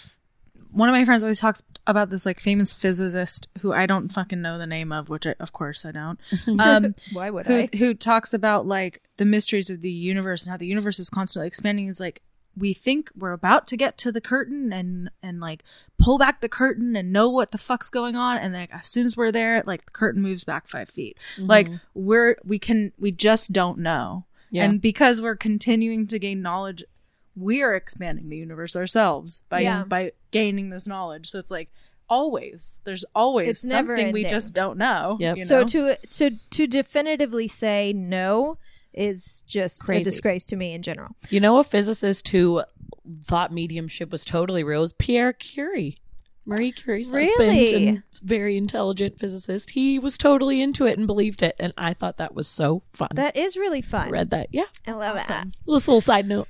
one 0.74 0.89
of 0.89 0.93
my 0.93 1.05
friends 1.05 1.24
always 1.24 1.39
talks 1.39 1.63
about 1.88 2.10
this 2.10 2.25
like 2.25 2.41
famous 2.41 2.74
physicist 2.74 3.48
who 3.62 3.72
I 3.72 3.86
don't 3.86 4.10
fucking 4.10 4.41
know 4.41 4.57
the 4.57 4.67
name 4.67 4.91
of, 4.91 5.07
which 5.07 5.25
I, 5.25 5.36
of 5.39 5.53
course 5.53 5.86
I 5.86 5.93
don't. 5.93 6.19
Um, 6.60 6.93
why 7.13 7.29
would 7.29 7.46
who 7.46 7.60
i 7.60 7.69
who 7.77 7.93
talks 7.93 8.34
about 8.34 8.65
like 8.67 9.01
the 9.15 9.24
mysteries 9.24 9.69
of 9.69 9.79
the 9.79 9.89
universe 9.89 10.43
and 10.43 10.51
how 10.51 10.57
the 10.57 10.67
universe 10.67 11.00
is 11.00 11.10
constantly 11.10 11.48
expanding 11.48 11.88
is 11.88 12.01
like 12.01 12.22
we 12.58 12.74
think 12.74 13.12
we're 13.16 13.34
about 13.34 13.68
to 13.68 13.78
get 13.78 13.98
to 14.00 14.12
the 14.12 14.22
curtain 14.22 14.74
and 14.74 15.10
and 15.22 15.40
like 15.40 15.64
pull 16.00 16.18
back 16.18 16.42
the 16.42 16.50
curtain 16.50 16.96
and 16.96 17.14
know 17.14 17.30
what 17.30 17.52
the 17.52 17.58
fuck's 17.58 17.90
going 17.90 18.16
on. 18.16 18.38
And 18.38 18.54
like 18.54 18.74
as 18.74 18.88
soon 18.88 19.06
as 19.06 19.16
we're 19.16 19.32
there 19.32 19.62
like 19.66 19.86
the 19.86 19.92
curtain 19.92 20.22
moves 20.22 20.44
back 20.44 20.68
five 20.68 20.90
feet. 20.90 21.18
Mm-hmm. 21.36 21.48
Like 21.48 21.70
we're 21.94 22.36
we 22.44 22.58
can 22.60 22.92
we 22.98 23.12
just 23.12 23.54
don't 23.54 23.80
know. 23.80 24.26
Yeah. 24.50 24.64
and 24.64 24.82
because 24.82 25.22
we're 25.22 25.36
continuing 25.36 26.08
to 26.08 26.20
gain 26.20 26.42
knowledge 26.42 26.84
we 27.36 27.62
are 27.62 27.76
expanding 27.76 28.30
the 28.30 28.38
universe 28.38 28.76
ourselves 28.76 29.42
by 29.50 29.60
Yeah. 29.60 29.84
by 29.84 30.14
gaining 30.32 30.70
this 30.72 30.88
knowledge. 30.88 31.30
So 31.30 31.38
it's 31.38 31.52
like 31.52 31.70
always 32.10 32.80
there's 32.86 33.06
always 33.14 33.50
It's 33.50 33.66
never 33.66 33.96
something 33.96 34.14
we 34.14 34.24
just 34.24 34.54
don't 34.54 34.78
know 34.78 35.18
Yep. 35.20 35.38
you 35.38 35.46
so 35.46 35.64
to 35.66 35.98
so 36.08 36.30
to 36.52 36.66
definitively 36.68 37.48
say 37.50 37.92
no 37.94 38.58
is 38.98 39.44
just 39.48 39.84
Crazy. 39.84 40.01
a 40.01 40.04
disgrace 40.06 40.46
to 40.48 40.56
me 40.56 40.74
in 40.74 40.82
general. 40.82 41.16
You 41.30 41.39
know, 41.39 41.58
a 41.60 41.63
physicist 41.63 42.27
who 42.30 42.63
thought 43.24 43.51
mediumship 43.54 44.12
was 44.12 44.25
totally 44.25 44.63
real 44.63 44.82
was 44.82 44.94
Pierre 44.94 45.34
Curie. 45.34 45.98
Marie 46.46 46.72
Curie's 46.72 47.12
Really? 47.12 47.27
husband 47.68 47.88
and 47.89 48.04
very 48.24 48.56
intelligent 48.56 49.20
physicist. 49.20 49.72
He 49.72 50.00
was 50.00 50.18
totally 50.18 50.62
into 50.62 50.86
it 50.86 50.98
and 50.98 51.06
believed 51.06 51.44
it, 51.44 51.56
and 51.60 51.74
I 51.77 51.94
thought 51.94 52.18
that 52.18 52.34
was 52.34 52.48
so 52.48 52.84
fun. 52.94 53.10
That 53.16 53.36
is 53.36 53.58
really 53.58 53.80
I 53.80 53.82
fun. 53.82 54.10
read 54.12 54.30
that. 54.30 54.48
Yeah, 54.51 54.63
I 54.88 54.92
love 54.92 55.16
that. 55.27 55.48
this 55.66 55.88
little 55.88 56.00
side 56.00 56.25
note. 56.27 56.48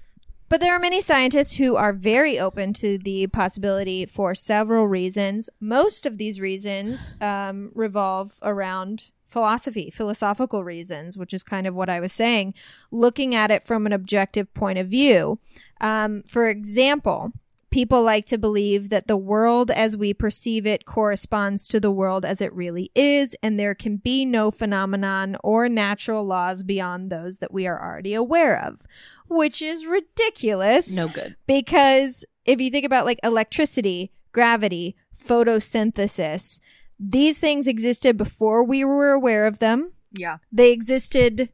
But 0.49 0.61
there 0.61 0.73
are 0.73 0.79
many 0.79 1.01
scientists 1.01 1.53
who 1.55 1.75
are 1.75 1.91
very 1.93 2.39
open 2.39 2.73
to 2.75 2.97
the 2.99 3.27
possibility 3.27 4.05
for 4.05 4.33
several 4.35 4.87
reasons. 4.87 5.49
Most 5.59 6.05
of 6.05 6.17
these 6.19 6.39
reasons 6.39 7.15
um, 7.19 7.71
revolve 7.75 8.37
around 8.43 9.09
philosophy, 9.27 9.89
philosophical 9.89 10.63
reasons, 10.63 11.17
which 11.17 11.33
is 11.33 11.43
kind 11.43 11.67
of 11.67 11.75
what 11.75 11.89
I 11.89 11.99
was 11.99 12.13
saying, 12.13 12.53
looking 12.91 13.35
at 13.35 13.51
it 13.51 13.61
from 13.63 13.85
an 13.85 13.93
objective 13.93 14.53
point 14.53 14.79
of 14.79 14.87
view. 14.87 15.39
Um, 15.81 16.23
for 16.23 16.49
example, 16.49 17.33
people 17.69 18.01
like 18.01 18.25
to 18.25 18.37
believe 18.37 18.89
that 18.89 19.07
the 19.07 19.17
world 19.17 19.69
as 19.69 19.97
we 19.97 20.13
perceive 20.13 20.65
it 20.65 20.85
corresponds 20.85 21.67
to 21.67 21.79
the 21.81 21.91
world 21.91 22.23
as 22.23 22.39
it 22.39 22.53
really 22.53 22.89
is, 22.95 23.35
and 23.43 23.59
there 23.59 23.75
can 23.75 23.97
be 23.97 24.23
no 24.23 24.49
phenomenon 24.49 25.35
or 25.43 25.67
natural 25.67 26.23
laws 26.25 26.63
beyond 26.63 27.09
those 27.11 27.37
that 27.39 27.53
we 27.53 27.67
are 27.67 27.79
already 27.83 28.13
aware 28.13 28.57
of, 28.65 28.87
which 29.27 29.61
is 29.61 29.85
ridiculous 29.85 30.89
No 30.89 31.09
good. 31.09 31.35
because 31.45 32.23
if 32.45 32.61
you 32.61 32.69
think 32.71 32.85
about 32.85 33.05
like 33.05 33.19
electricity, 33.21 34.13
gravity, 34.31 34.95
photosynthesis, 35.13 36.59
these 36.99 37.39
things 37.39 37.67
existed 37.67 38.17
before 38.17 38.63
we 38.63 38.83
were 38.83 39.11
aware 39.11 39.45
of 39.45 39.59
them. 39.59 39.91
Yeah. 40.17 40.37
They 40.51 40.71
existed 40.71 41.49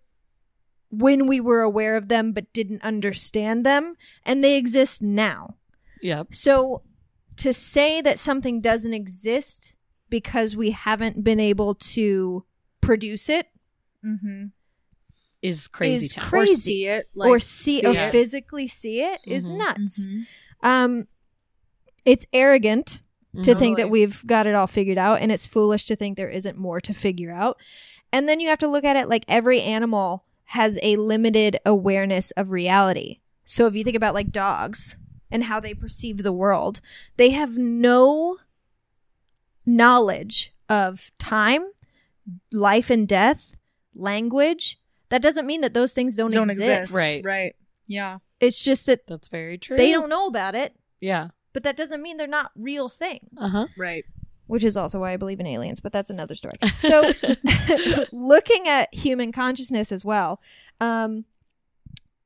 when 0.90 1.26
we 1.28 1.40
were 1.40 1.62
aware 1.62 1.96
of 1.98 2.08
them 2.08 2.32
but 2.34 2.52
didn't 2.54 2.84
understand 2.84 3.66
them, 3.66 3.96
and 4.26 4.44
they 4.44 4.58
exist 4.58 5.02
now. 5.02 5.56
Yep. 6.02 6.34
So 6.36 6.84
to 7.38 7.54
say 7.54 8.00
that 8.02 8.20
something 8.20 8.62
doesn't 8.62 8.94
exist 8.94 9.76
because 10.10 10.56
we 10.56 10.72
haven't 10.72 11.24
been 11.24 11.40
able 11.40 11.74
to 11.76 12.46
produce 12.82 13.30
it 13.30 13.48
Mm-hmm. 14.06 14.48
Is 15.42 15.68
crazy 15.70 16.06
Is 16.08 16.16
crazy. 16.16 16.52
Or 16.54 16.56
see 16.56 16.88
it. 16.88 17.10
Like, 17.16 17.30
or 17.30 17.40
see, 17.40 17.86
or 17.86 17.94
it. 17.94 18.12
physically 18.12 18.68
see 18.68 19.02
it 19.02 19.20
is 19.26 19.46
Mhm. 19.50 19.58
nuts. 19.58 20.06
Mhm. 20.06 20.26
Um, 20.62 21.08
it's 22.06 22.26
arrogant 22.34 23.02
to 23.42 23.56
Mhm. 23.56 23.60
think 23.60 23.78
that 23.78 23.90
we've 23.90 24.25
got 24.28 24.46
it 24.46 24.54
all 24.56 24.68
figured 24.68 24.98
out, 24.98 25.20
and 25.22 25.32
it's 25.32 25.48
foolish 25.48 25.86
to 25.88 25.96
think 25.96 26.18
there 26.18 26.30
isn't 26.30 26.58
more 26.58 26.80
to 26.82 26.94
figure 26.94 27.32
out. 27.32 27.58
And 28.12 28.30
then 28.30 28.40
you 28.40 28.48
have 28.50 28.60
to 28.60 28.68
look 28.68 28.84
at 28.84 28.96
it 28.96 29.10
like 29.10 29.25
every 29.28 29.60
animal 29.62 30.25
has 30.48 30.78
a 30.84 30.98
limited 30.98 31.58
awareness 31.66 32.30
of 32.32 32.52
reality. 32.52 33.20
So 33.46 33.66
if 33.66 33.74
you 33.75 33.84
think 33.84 33.96
about 33.98 34.13
like 34.13 34.32
dogs 34.32 34.98
and 35.32 35.46
how 35.46 35.60
they 35.60 35.74
perceive 35.74 36.18
the 36.22 36.32
world, 36.32 36.80
they 37.18 37.32
have 37.32 37.58
no 37.58 38.38
knowledge 39.66 40.54
of 40.70 41.12
time, 41.18 41.63
life 42.52 42.90
and 42.90 43.08
death, 43.08 43.56
language. 43.96 44.80
That 45.10 45.22
doesn't 45.22 45.46
mean 45.48 45.62
that 45.62 45.74
those 45.74 45.92
things 45.94 46.16
don't, 46.16 46.32
Don't 46.32 46.50
exist. 46.50 46.70
exist. 46.84 46.94
Right. 46.98 47.22
Right. 47.24 47.56
Yeah. 47.88 48.20
It's 48.40 48.63
just 48.63 48.86
that 48.88 49.06
That's 49.08 49.28
very 49.28 49.58
true. 49.58 49.78
they 49.78 49.92
don't 49.92 50.10
know 50.10 50.28
about 50.28 50.56
it, 50.56 50.75
Yeah. 51.00 51.30
But 51.54 51.64
that 51.64 51.78
doesn't 51.78 52.02
mean 52.02 52.18
they're 52.18 52.28
not 52.28 52.52
real 52.56 52.90
things. 52.90 53.30
Uh 53.38 53.50
huh. 53.50 53.68
Right. 53.78 54.06
which 54.48 54.64
is 54.64 54.76
also 54.76 55.00
why 55.00 55.14
I 55.14 55.18
believe 55.18 55.40
in 55.40 55.48
aliens, 55.48 55.80
but 55.80 55.92
that's 55.94 56.10
another 56.10 56.36
story. 56.36 56.56
So, 56.80 57.12
looking 58.12 58.68
at 58.68 58.94
human 58.94 59.32
consciousness 59.32 59.92
as 59.92 60.04
well. 60.04 60.42
Um, 60.82 61.26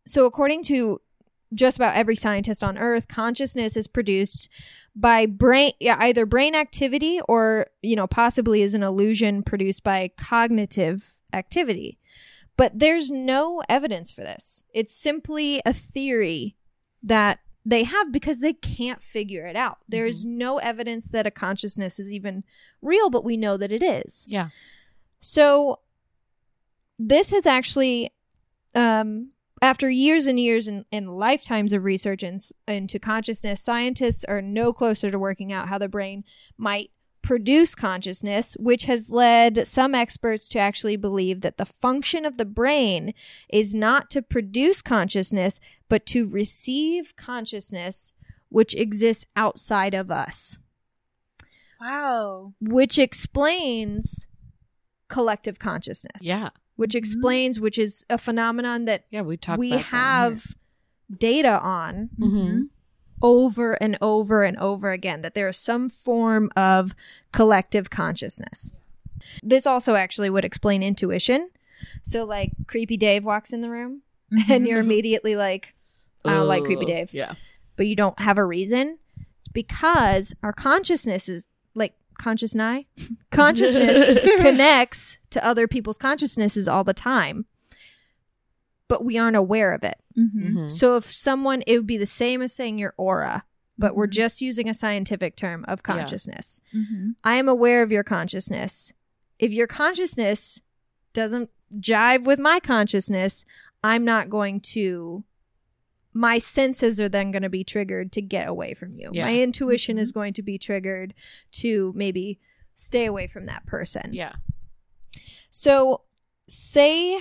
so, 0.05 0.25
according 0.25 0.63
to 0.63 1.01
just 1.53 1.77
about 1.77 1.95
every 1.95 2.15
scientist 2.15 2.63
on 2.63 2.77
Earth, 2.77 3.07
consciousness 3.07 3.77
is 3.77 3.87
produced 3.87 4.49
by 4.95 5.25
brain, 5.25 5.71
yeah, 5.79 5.95
either 5.99 6.25
brain 6.25 6.55
activity 6.55 7.21
or, 7.27 7.67
you 7.81 7.95
know, 7.95 8.07
possibly 8.07 8.61
is 8.61 8.73
an 8.73 8.83
illusion 8.83 9.43
produced 9.43 9.83
by 9.83 10.09
cognitive 10.17 11.17
activity. 11.33 11.99
But 12.57 12.79
there's 12.79 13.11
no 13.11 13.61
evidence 13.69 14.11
for 14.11 14.21
this. 14.21 14.63
It's 14.73 14.93
simply 14.93 15.61
a 15.65 15.71
theory 15.71 16.55
that 17.03 17.39
they 17.67 17.83
have 17.83 18.13
because 18.13 18.39
they 18.39 18.53
can't 18.53 19.01
figure 19.01 19.45
it 19.45 19.57
out. 19.57 19.79
There's 19.89 20.23
no 20.23 20.57
evidence 20.57 21.09
that 21.09 21.27
a 21.27 21.31
consciousness 21.31 21.99
is 21.99 22.13
even 22.13 22.45
real, 22.81 23.09
but 23.09 23.25
we 23.25 23.35
know 23.35 23.57
that 23.57 23.73
it 23.73 23.83
is. 23.83 24.25
Yeah. 24.29 24.49
So 25.19 25.81
this 26.97 27.31
has 27.31 27.45
actually, 27.45 28.11
um, 28.73 29.31
after 29.61 29.89
years 29.89 30.27
and 30.27 30.39
years 30.39 30.69
and, 30.69 30.85
and 30.93 31.11
lifetimes 31.11 31.73
of 31.73 31.83
research 31.83 32.23
in, 32.23 32.39
into 32.69 32.99
consciousness, 32.99 33.59
scientists 33.59 34.23
are 34.23 34.41
no 34.41 34.71
closer 34.71 35.11
to 35.11 35.19
working 35.19 35.51
out 35.51 35.67
how 35.67 35.77
the 35.77 35.89
brain 35.89 36.23
might 36.57 36.91
produce 37.27 37.75
consciousness, 37.75 38.55
which 38.57 38.85
has 38.85 39.11
led 39.11 39.67
some 39.67 39.93
experts 39.93 40.47
to 40.47 40.57
actually 40.57 40.95
believe 40.95 41.41
that 41.41 41.57
the 41.57 41.65
function 41.65 42.25
of 42.25 42.37
the 42.37 42.45
brain 42.45 43.13
is 43.49 43.73
not 43.73 44.09
to 44.09 44.21
produce 44.21 44.81
consciousness, 44.81 45.59
but 45.89 46.05
to 46.05 46.25
receive 46.25 47.17
consciousness 47.17 48.13
which 48.47 48.73
exists 48.75 49.25
outside 49.35 49.93
of 49.93 50.09
us, 50.09 50.57
Wow. 51.81 52.53
which 52.61 52.97
explains 52.97 54.25
collective 55.09 55.59
consciousness. 55.59 56.21
Yeah. 56.21 56.51
Which 56.77 56.91
mm-hmm. 56.91 56.99
explains, 56.99 57.59
which 57.59 57.77
is 57.77 58.05
a 58.09 58.17
phenomenon 58.17 58.85
that 58.85 59.03
Yeah. 59.11 59.23
We 59.23 59.35
talk 59.35 59.59
we 59.59 59.73
about 59.73 59.77
that 59.79 59.85
have 59.87 60.55
data 61.13 61.59
on 61.59 62.09
here. 62.17 62.67
Over 63.21 63.73
and 63.73 63.97
over 64.01 64.43
and 64.43 64.57
over 64.57 64.91
again 64.91 65.21
that 65.21 65.33
there 65.33 65.47
is 65.47 65.57
some 65.57 65.89
form 65.89 66.49
of 66.55 66.93
collective 67.31 67.89
consciousness. 67.89 68.71
This 69.43 69.65
also 69.65 69.95
actually 69.95 70.29
would 70.29 70.45
explain 70.45 70.83
intuition. 70.83 71.49
So, 72.03 72.25
like, 72.25 72.51
creepy 72.67 72.97
Dave 72.97 73.25
walks 73.25 73.53
in 73.53 73.61
the 73.61 73.69
room, 73.69 74.01
and 74.49 74.67
you're 74.67 74.79
mm-hmm. 74.79 74.91
immediately 74.91 75.35
like, 75.35 75.75
I 76.25 76.31
don't 76.33 76.47
like 76.47 76.63
creepy 76.63 76.85
Dave, 76.85 77.13
Yeah. 77.13 77.33
but 77.75 77.87
you 77.87 77.95
don't 77.95 78.19
have 78.19 78.37
a 78.37 78.45
reason. 78.45 78.99
It's 79.39 79.47
because 79.47 80.33
our 80.43 80.53
consciousness 80.53 81.29
is 81.29 81.47
like 81.73 81.93
conscious 82.17 82.55
eye. 82.55 82.85
consciousness 83.31 84.19
connects 84.41 85.19
to 85.29 85.45
other 85.45 85.67
people's 85.67 85.97
consciousnesses 85.97 86.67
all 86.67 86.83
the 86.83 86.93
time, 86.93 87.45
but 88.87 89.03
we 89.03 89.17
aren't 89.17 89.35
aware 89.35 89.73
of 89.73 89.83
it. 89.83 89.95
Mm-hmm. 90.17 90.57
Mhm. 90.59 90.71
So 90.71 90.95
if 90.97 91.05
someone, 91.11 91.61
it 91.67 91.77
would 91.77 91.87
be 91.87 91.97
the 91.97 92.05
same 92.07 92.41
as 92.41 92.53
saying 92.53 92.77
your 92.79 92.93
aura, 92.97 93.43
but 93.77 93.95
we're 93.95 94.07
Mhm. 94.07 94.11
just 94.11 94.41
using 94.41 94.69
a 94.69 94.73
scientific 94.73 95.35
term 95.35 95.65
of 95.67 95.79
Yeah. 95.79 95.93
consciousness. 95.95 96.59
Mm-hmm. 96.73 97.11
I 97.23 97.35
am 97.35 97.47
aware 97.49 97.83
of 97.83 97.91
your 97.91 98.03
consciousness. 98.03 98.93
If 99.39 99.51
your 99.53 99.67
consciousness 99.67 100.61
doesn't 101.13 101.49
jive 101.75 102.23
with 102.23 102.39
my 102.39 102.59
consciousness, 102.59 103.45
I'm 103.83 104.03
not 104.05 104.29
going 104.29 104.61
to. 104.61 105.23
My 106.13 106.39
senses 106.39 106.99
are 106.99 107.09
then 107.09 107.29
going 107.29 107.43
to 107.43 107.49
be 107.49 107.63
triggered 107.63 108.11
to 108.13 108.21
get 108.23 108.47
away 108.47 108.73
from 108.73 108.95
you. 108.97 109.11
Yeah. 109.13 109.25
My 109.25 109.39
intuition 109.39 109.99
is 109.99 110.11
going 110.11 110.33
to 110.33 110.41
be 110.41 110.57
triggered 110.57 111.13
to 111.51 111.93
maybe 111.95 112.39
stay 112.73 113.05
away 113.05 113.27
from 113.27 113.45
that 113.45 113.67
person. 113.67 114.13
Yeah. 114.13 114.33
So, 115.51 116.01
say 116.47 117.19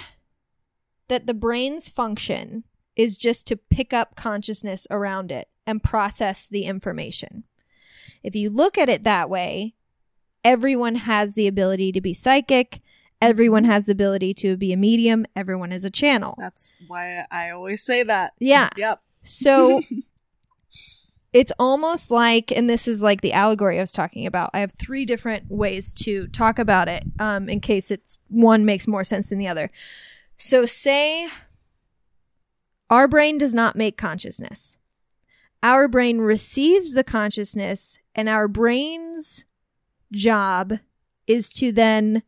that 1.08 1.26
the 1.26 1.34
brain's 1.34 1.88
function 1.88 2.64
is 2.96 3.16
just 3.16 3.46
to 3.46 3.56
pick 3.56 3.92
up 3.92 4.16
consciousness 4.16 4.86
around 4.90 5.30
it 5.30 5.48
and 5.66 5.82
process 5.82 6.46
the 6.46 6.64
information. 6.64 7.44
If 8.22 8.34
you 8.34 8.50
look 8.50 8.78
at 8.78 8.88
it 8.88 9.04
that 9.04 9.28
way, 9.28 9.74
everyone 10.44 10.94
has 10.96 11.34
the 11.34 11.46
ability 11.46 11.92
to 11.92 12.00
be 12.00 12.14
psychic, 12.14 12.80
everyone 13.20 13.64
has 13.64 13.86
the 13.86 13.92
ability 13.92 14.34
to 14.34 14.56
be 14.56 14.72
a 14.72 14.76
medium, 14.76 15.26
everyone 15.34 15.72
is 15.72 15.84
a 15.84 15.90
channel. 15.90 16.34
That's 16.38 16.72
why 16.86 17.24
I 17.30 17.50
always 17.50 17.82
say 17.82 18.02
that. 18.04 18.32
Yeah. 18.40 18.70
Yep. 18.76 19.00
So 19.22 19.82
it's 21.32 21.52
almost 21.58 22.10
like, 22.10 22.50
and 22.50 22.70
this 22.70 22.88
is 22.88 23.02
like 23.02 23.20
the 23.20 23.32
allegory 23.32 23.78
I 23.78 23.82
was 23.82 23.92
talking 23.92 24.26
about. 24.26 24.50
I 24.54 24.60
have 24.60 24.72
three 24.72 25.04
different 25.04 25.50
ways 25.50 25.92
to 25.94 26.28
talk 26.28 26.58
about 26.58 26.88
it, 26.88 27.04
um, 27.18 27.48
in 27.48 27.60
case 27.60 27.90
it's 27.90 28.18
one 28.28 28.64
makes 28.64 28.86
more 28.86 29.04
sense 29.04 29.28
than 29.28 29.38
the 29.38 29.48
other. 29.48 29.70
So 30.36 30.66
say 30.66 31.28
our 32.88 33.08
brain 33.08 33.38
does 33.38 33.54
not 33.54 33.76
make 33.76 33.96
consciousness. 33.96 34.78
Our 35.62 35.88
brain 35.88 36.18
receives 36.18 36.92
the 36.92 37.02
consciousness, 37.02 37.98
and 38.14 38.28
our 38.28 38.46
brain's 38.46 39.44
job 40.12 40.74
is 41.26 41.52
to 41.54 41.72
then 41.72 42.22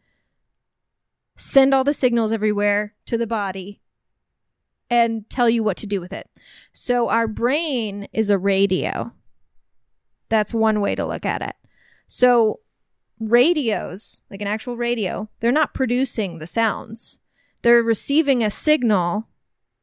send 1.37 1.73
all 1.73 1.85
the 1.85 1.95
signals 1.95 2.33
everywhere 2.33 2.95
to 3.07 3.17
the 3.17 3.27
body 3.27 3.81
and 4.91 5.29
tell 5.31 5.49
you 5.49 5.63
what 5.63 5.77
to 5.77 5.87
do 5.87 6.01
with 6.01 6.13
it. 6.13 6.29
So 6.73 7.09
our 7.09 7.29
brain 7.29 8.09
is 8.13 8.31
a 8.31 8.39
radio. 8.39 9.13
That's 10.29 10.53
one 10.53 10.81
way 10.81 10.95
to 10.95 11.07
look 11.07 11.25
at 11.25 11.43
it. 11.43 11.55
So 12.09 12.61
radios, 13.21 14.23
like 14.31 14.41
an 14.41 14.49
actual 14.49 14.77
radio, 14.77 15.29
they're 15.41 15.53
not 15.53 15.75
producing 15.75 16.39
the 16.39 16.47
sounds. 16.47 17.18
They're 17.63 17.83
receiving 17.83 18.43
a 18.43 18.51
signal 18.51 19.29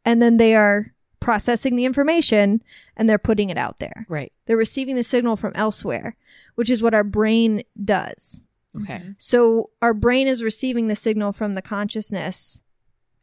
and 0.03 0.21
then 0.21 0.37
they 0.37 0.55
are 0.55 0.93
processing 1.19 1.75
the 1.75 1.85
information 1.85 2.61
and 2.95 3.09
they're 3.09 3.17
putting 3.17 3.49
it 3.49 3.57
out 3.57 3.79
there. 3.79 4.05
Right. 4.07 4.31
They're 4.45 4.57
receiving 4.57 4.95
the 4.95 5.03
signal 5.03 5.35
from 5.35 5.53
elsewhere, 5.55 6.15
which 6.55 6.69
is 6.69 6.83
what 6.83 6.93
our 6.93 7.03
brain 7.03 7.63
does. 7.83 8.43
Okay. 8.75 8.97
Mm-hmm. 8.97 9.11
So 9.17 9.71
our 9.81 9.93
brain 9.93 10.27
is 10.27 10.43
receiving 10.43 10.87
the 10.87 10.95
signal 10.95 11.31
from 11.31 11.55
the 11.55 11.61
consciousness 11.61 12.61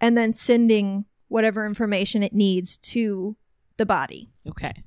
and 0.00 0.16
then 0.16 0.32
sending 0.32 1.04
whatever 1.28 1.64
information 1.64 2.22
it 2.22 2.32
needs 2.32 2.76
to 2.78 3.36
the 3.76 3.86
body. 3.86 4.30
Okay. 4.48 4.82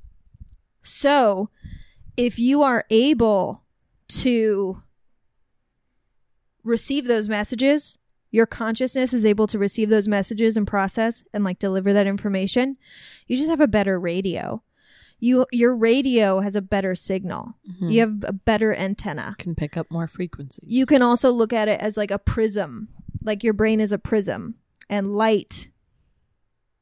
So 0.82 1.50
if 2.18 2.38
you 2.38 2.62
are 2.62 2.86
able 2.90 3.64
to 4.08 4.84
receive 6.64 7.08
those 7.08 7.30
messages, 7.30 7.98
your 8.36 8.46
consciousness 8.46 9.14
is 9.14 9.24
able 9.26 9.48
to 9.48 9.58
receive 9.58 9.90
those 9.90 10.08
messages 10.08 10.58
and 10.58 10.68
process 10.68 11.24
and 11.34 11.44
like 11.44 11.58
deliver 11.58 11.94
that 11.94 12.06
information, 12.06 12.76
you 13.28 13.38
just 13.38 13.50
have 13.50 13.62
a 13.62 13.68
better 13.68 13.98
radio. 14.00 14.62
You 15.20 15.46
your 15.52 15.74
radio 15.76 16.42
has 16.42 16.56
a 16.58 16.62
better 16.62 16.94
signal. 16.96 17.56
Mhm. 17.72 17.92
You 17.94 18.00
have 18.02 18.24
a 18.28 18.34
better 18.34 18.76
antenna. 18.76 19.36
can 19.40 19.56
pick 19.56 19.78
up 19.78 19.88
more 19.90 20.08
frequencies. 20.08 20.70
You 20.70 20.86
can 20.86 21.02
also 21.02 21.32
look 21.32 21.54
at 21.54 21.70
it 21.70 21.80
as 21.80 21.96
like 21.96 22.12
a 22.12 22.20
prism. 22.20 22.90
Like 23.24 23.42
your 23.44 23.54
brain 23.54 23.80
is 23.80 23.94
a 23.94 23.98
prism 23.98 24.56
and 24.90 25.16
light 25.16 25.70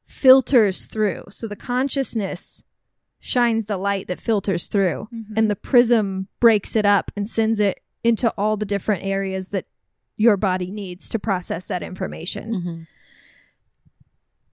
filters 0.02 0.86
through. 0.86 1.24
So 1.30 1.46
the 1.48 1.56
consciousness 1.56 2.62
shines 3.20 3.64
the 3.66 3.78
light 3.78 4.06
that 4.08 4.20
filters 4.20 4.66
through 4.68 5.08
and 5.36 5.50
the 5.50 5.56
prism 5.56 6.28
breaks 6.40 6.76
it 6.76 6.84
up 6.84 7.10
and 7.16 7.28
sends 7.28 7.58
it 7.60 7.80
into 8.02 8.30
all 8.36 8.56
the 8.58 8.66
different 8.66 9.02
areas 9.02 9.48
that 9.48 9.64
your 10.16 10.36
body 10.36 10.70
needs 10.70 11.08
to 11.08 11.18
process 11.18 11.66
that 11.66 11.82
information. 11.82 12.52
Mhm. 12.54 12.86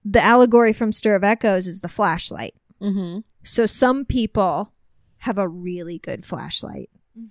The 0.04 0.20
allegory 0.22 0.72
from 0.72 0.92
Stir 0.92 1.14
of 1.14 1.24
Echoes 1.24 1.66
is 1.66 1.80
the 1.80 1.88
flashlight. 1.88 2.54
Mhm. 2.80 3.22
So 3.44 3.66
some 3.66 4.04
people 4.04 4.72
have 5.18 5.38
a 5.38 5.48
really 5.48 5.98
good 5.98 6.24
flashlight 6.24 6.90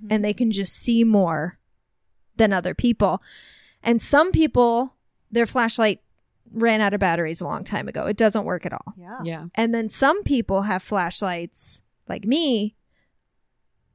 and 0.09 0.23
they 0.23 0.33
can 0.33 0.51
just 0.51 0.73
see 0.73 1.03
more 1.03 1.57
than 2.37 2.53
other 2.53 2.73
people. 2.73 3.21
And 3.83 4.01
some 4.01 4.31
people, 4.31 4.95
their 5.29 5.45
flashlight 5.45 6.01
ran 6.51 6.79
out 6.81 6.93
of 6.93 6.99
batteries 6.99 7.41
a 7.41 7.45
long 7.45 7.63
time 7.63 7.87
ago. 7.87 8.05
It 8.05 8.15
doesn't 8.15 8.45
work 8.45 8.65
at 8.65 8.73
all. 8.73 8.93
Yeah. 8.95 9.19
Yeah. 9.23 9.47
And 9.55 9.73
then 9.75 9.89
some 9.89 10.23
people 10.23 10.61
have 10.63 10.81
flashlights 10.83 11.81
like 12.07 12.25
me 12.25 12.75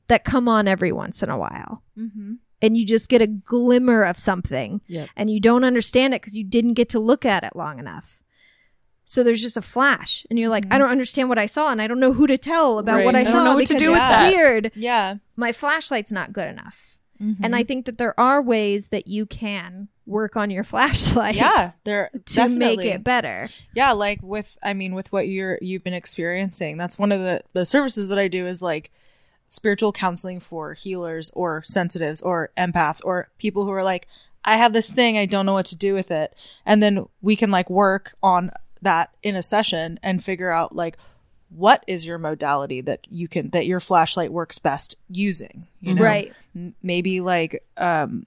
that 0.09 0.25
come 0.25 0.49
on 0.49 0.69
every 0.69 0.93
once 0.93 1.23
in 1.23 1.31
a 1.31 1.39
while. 1.39 1.83
Mm-hmm. 1.97 2.35
And 2.63 2.77
you 2.77 2.87
just 2.87 3.09
get 3.09 3.21
a 3.21 3.27
glimmer 3.27 4.03
of 4.03 4.19
something 4.19 4.81
Yep. 4.87 5.09
and 5.17 5.29
you 5.31 5.41
don't 5.41 5.63
understand 5.65 6.15
it 6.15 6.23
because 6.23 6.37
you 6.37 6.45
didn't 6.45 6.73
get 6.75 6.89
to 6.91 6.99
look 6.99 7.25
at 7.27 7.45
it 7.45 7.55
long 7.55 7.79
enough. 7.79 8.23
So 9.05 9.23
there's 9.23 9.43
just 9.43 9.57
a 9.57 9.63
flash 9.63 10.27
and 10.31 10.39
you're 10.39 10.49
like, 10.49 10.65
I 10.73 10.79
don't 10.79 10.89
understand 10.91 11.29
what 11.29 11.39
I 11.39 11.47
saw 11.47 11.71
and 11.71 11.81
I 11.81 11.87
don't 11.87 12.01
know 12.01 12.13
who 12.13 12.27
to 12.27 12.37
tell 12.39 12.79
about 12.79 12.97
Right. 12.97 13.05
what 13.05 13.15
I, 13.15 13.21
I 13.21 13.25
don't 13.25 13.33
saw 13.35 13.45
know 13.45 13.55
what 13.55 13.67
to 13.69 13.79
do 13.79 13.91
with 13.93 13.99
it's 14.01 14.09
that. 14.09 14.33
weird. 14.33 14.73
Yeah. 14.75 15.17
My 15.37 15.53
flashlight's 15.53 16.11
not 16.11 16.33
good 16.33 16.49
enough. 16.49 16.99
Mm-hmm. 17.23 17.45
And 17.45 17.55
I 17.55 17.63
think 17.63 17.87
that 17.87 17.99
there 17.99 18.19
are 18.19 18.43
ways 18.43 18.89
that 18.89 19.07
you 19.07 19.25
can 19.27 19.89
work 20.07 20.37
on 20.37 20.51
your 20.51 20.65
flashlight 20.73 21.35
yeah, 21.37 21.73
there 21.85 22.11
to 22.13 22.35
definitely. 22.35 22.77
make 22.87 22.95
it 22.95 23.05
better. 23.05 23.49
yeah 23.75 23.91
like 23.93 24.21
with 24.23 24.57
i 24.63 24.73
mean 24.73 24.95
with 24.95 25.11
what 25.13 25.27
you're 25.27 25.59
you've 25.61 25.83
been 25.83 25.95
experiencing 25.95 26.77
that's 26.77 26.97
one 26.97 27.11
of 27.11 27.21
the 27.21 27.43
the 27.55 27.65
services 27.67 28.09
that 28.09 28.19
i 28.19 28.29
do 28.29 28.47
is 28.47 28.63
like 28.63 28.93
spiritual 29.49 29.93
counseling 29.93 30.41
for 30.41 30.75
healers 30.75 31.31
or 31.35 31.63
sensitives 31.63 32.21
or 32.21 32.51
empaths 32.57 33.01
or 33.05 33.31
people 33.39 33.65
who 33.65 33.71
are 33.71 33.85
like 33.85 34.09
i 34.45 34.57
have 34.57 34.73
this 34.73 34.93
thing 34.93 35.17
i 35.17 35.27
don't 35.27 35.47
know 35.47 35.53
what 35.53 35.67
to 35.67 35.77
do 35.77 35.95
with 35.95 36.11
it 36.11 36.35
and 36.65 36.83
then 36.83 37.07
we 37.23 37.37
can 37.37 37.51
like 37.51 37.71
work 37.71 38.15
on 38.23 38.51
that 38.83 39.11
in 39.23 39.37
a 39.37 39.43
session 39.43 39.99
and 40.03 40.23
figure 40.23 40.51
out 40.51 40.75
like 40.75 40.97
what 41.49 41.85
is 41.87 42.05
your 42.05 42.19
modality 42.19 42.81
that 42.81 43.07
you 43.09 43.29
can 43.29 43.51
that 43.51 43.67
your 43.67 43.81
flashlight 43.81 44.33
works 44.33 44.59
best 44.59 44.97
using 45.09 45.67
you 45.81 45.95
know 45.95 46.03
Right. 46.03 46.33
Maybe 46.83 47.21
like 47.21 47.65
um 47.77 48.27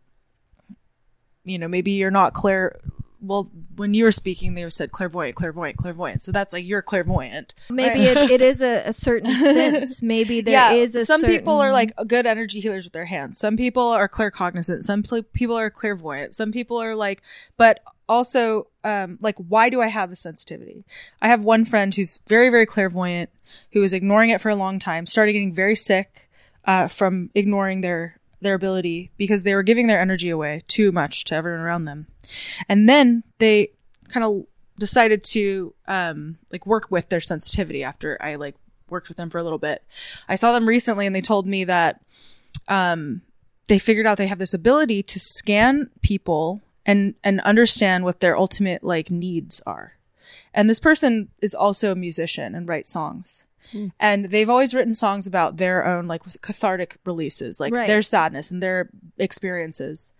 you 1.43 1.57
know 1.57 1.67
maybe 1.67 1.91
you're 1.91 2.11
not 2.11 2.33
clear 2.33 2.79
well 3.21 3.49
when 3.75 3.93
you 3.93 4.03
were 4.03 4.11
speaking 4.11 4.53
they 4.53 4.69
said 4.69 4.91
clairvoyant 4.91 5.35
clairvoyant 5.35 5.77
clairvoyant. 5.77 6.21
So 6.21 6.31
that's 6.31 6.53
like 6.53 6.65
you're 6.65 6.81
clairvoyant. 6.81 7.53
Maybe 7.69 8.01
it, 8.01 8.17
it 8.31 8.41
is 8.41 8.61
a, 8.61 8.89
a 8.89 8.93
certain 8.93 9.31
sense. 9.35 10.01
Maybe 10.01 10.41
there 10.41 10.73
is 10.73 10.95
a 10.95 11.05
some 11.05 11.21
people 11.21 11.59
are 11.59 11.71
like 11.71 11.93
good 12.07 12.25
energy 12.25 12.59
healers 12.59 12.85
with 12.85 12.93
their 12.93 13.05
hands. 13.05 13.37
Some 13.37 13.57
people 13.57 13.83
are 13.83 14.07
claircognizant. 14.07 14.83
Some 14.83 15.03
pl- 15.03 15.23
people 15.23 15.55
are 15.55 15.69
clairvoyant. 15.69 16.33
Some 16.35 16.51
people 16.51 16.77
are 16.77 16.95
like 16.95 17.21
but 17.57 17.81
also 18.07 18.67
um 18.83 19.19
like 19.21 19.35
why 19.37 19.69
do 19.69 19.81
i 19.81 19.87
have 19.87 20.09
the 20.09 20.15
sensitivity? 20.15 20.85
I 21.21 21.27
have 21.27 21.43
one 21.43 21.65
friend 21.65 21.93
who's 21.93 22.19
very 22.27 22.49
very 22.49 22.65
clairvoyant 22.65 23.29
who 23.73 23.81
was 23.81 23.93
ignoring 23.93 24.29
it 24.29 24.41
for 24.41 24.49
a 24.49 24.55
long 24.55 24.79
time 24.79 25.05
started 25.05 25.33
getting 25.33 25.53
very 25.53 25.75
sick 25.75 26.29
uh, 26.65 26.87
from 26.87 27.31
ignoring 27.33 27.81
their 27.81 28.18
their 28.41 28.53
ability 28.53 29.11
because 29.17 29.43
they 29.43 29.55
were 29.55 29.63
giving 29.63 29.87
their 29.87 29.99
energy 29.99 30.29
away 30.29 30.63
too 30.67 30.91
much 30.91 31.25
to 31.25 31.35
everyone 31.35 31.61
around 31.61 31.85
them. 31.85 32.07
And 32.67 32.87
then 32.87 33.23
they 33.39 33.71
kind 34.09 34.25
of 34.25 34.45
decided 34.79 35.23
to 35.23 35.73
um 35.87 36.37
like 36.51 36.65
work 36.65 36.89
with 36.89 37.09
their 37.09 37.19
sensitivity 37.19 37.83
after 37.83 38.17
i 38.21 38.35
like 38.35 38.55
worked 38.89 39.09
with 39.09 39.17
them 39.17 39.29
for 39.29 39.37
a 39.37 39.43
little 39.43 39.59
bit. 39.59 39.83
I 40.27 40.35
saw 40.35 40.51
them 40.51 40.67
recently 40.67 41.05
and 41.05 41.15
they 41.15 41.21
told 41.21 41.45
me 41.45 41.63
that 41.65 42.01
um 42.67 43.21
they 43.67 43.79
figured 43.79 44.07
out 44.07 44.17
they 44.17 44.27
have 44.27 44.39
this 44.39 44.53
ability 44.53 45.03
to 45.03 45.19
scan 45.19 45.89
people 46.01 46.61
and 46.85 47.15
and 47.23 47.39
understand 47.41 48.03
what 48.03 48.19
their 48.19 48.37
ultimate 48.37 48.83
like 48.83 49.11
needs 49.11 49.61
are. 49.65 49.93
And 50.53 50.69
this 50.69 50.79
person 50.79 51.29
is 51.41 51.53
also 51.53 51.91
a 51.91 51.95
musician 51.95 52.55
and 52.55 52.67
writes 52.67 52.89
songs 52.89 53.45
Mm. 53.73 53.91
and 53.99 54.25
they've 54.25 54.49
always 54.49 54.73
written 54.73 54.95
songs 54.95 55.27
about 55.27 55.57
their 55.57 55.85
own 55.85 56.07
like 56.07 56.23
cathartic 56.41 56.97
releases 57.05 57.59
like 57.59 57.73
Right. 57.73 57.87
their 57.87 58.01
sadness 58.01 58.49
and 58.51 58.63
their 58.63 58.89
experiences. 59.17 60.11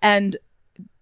And 0.00 0.36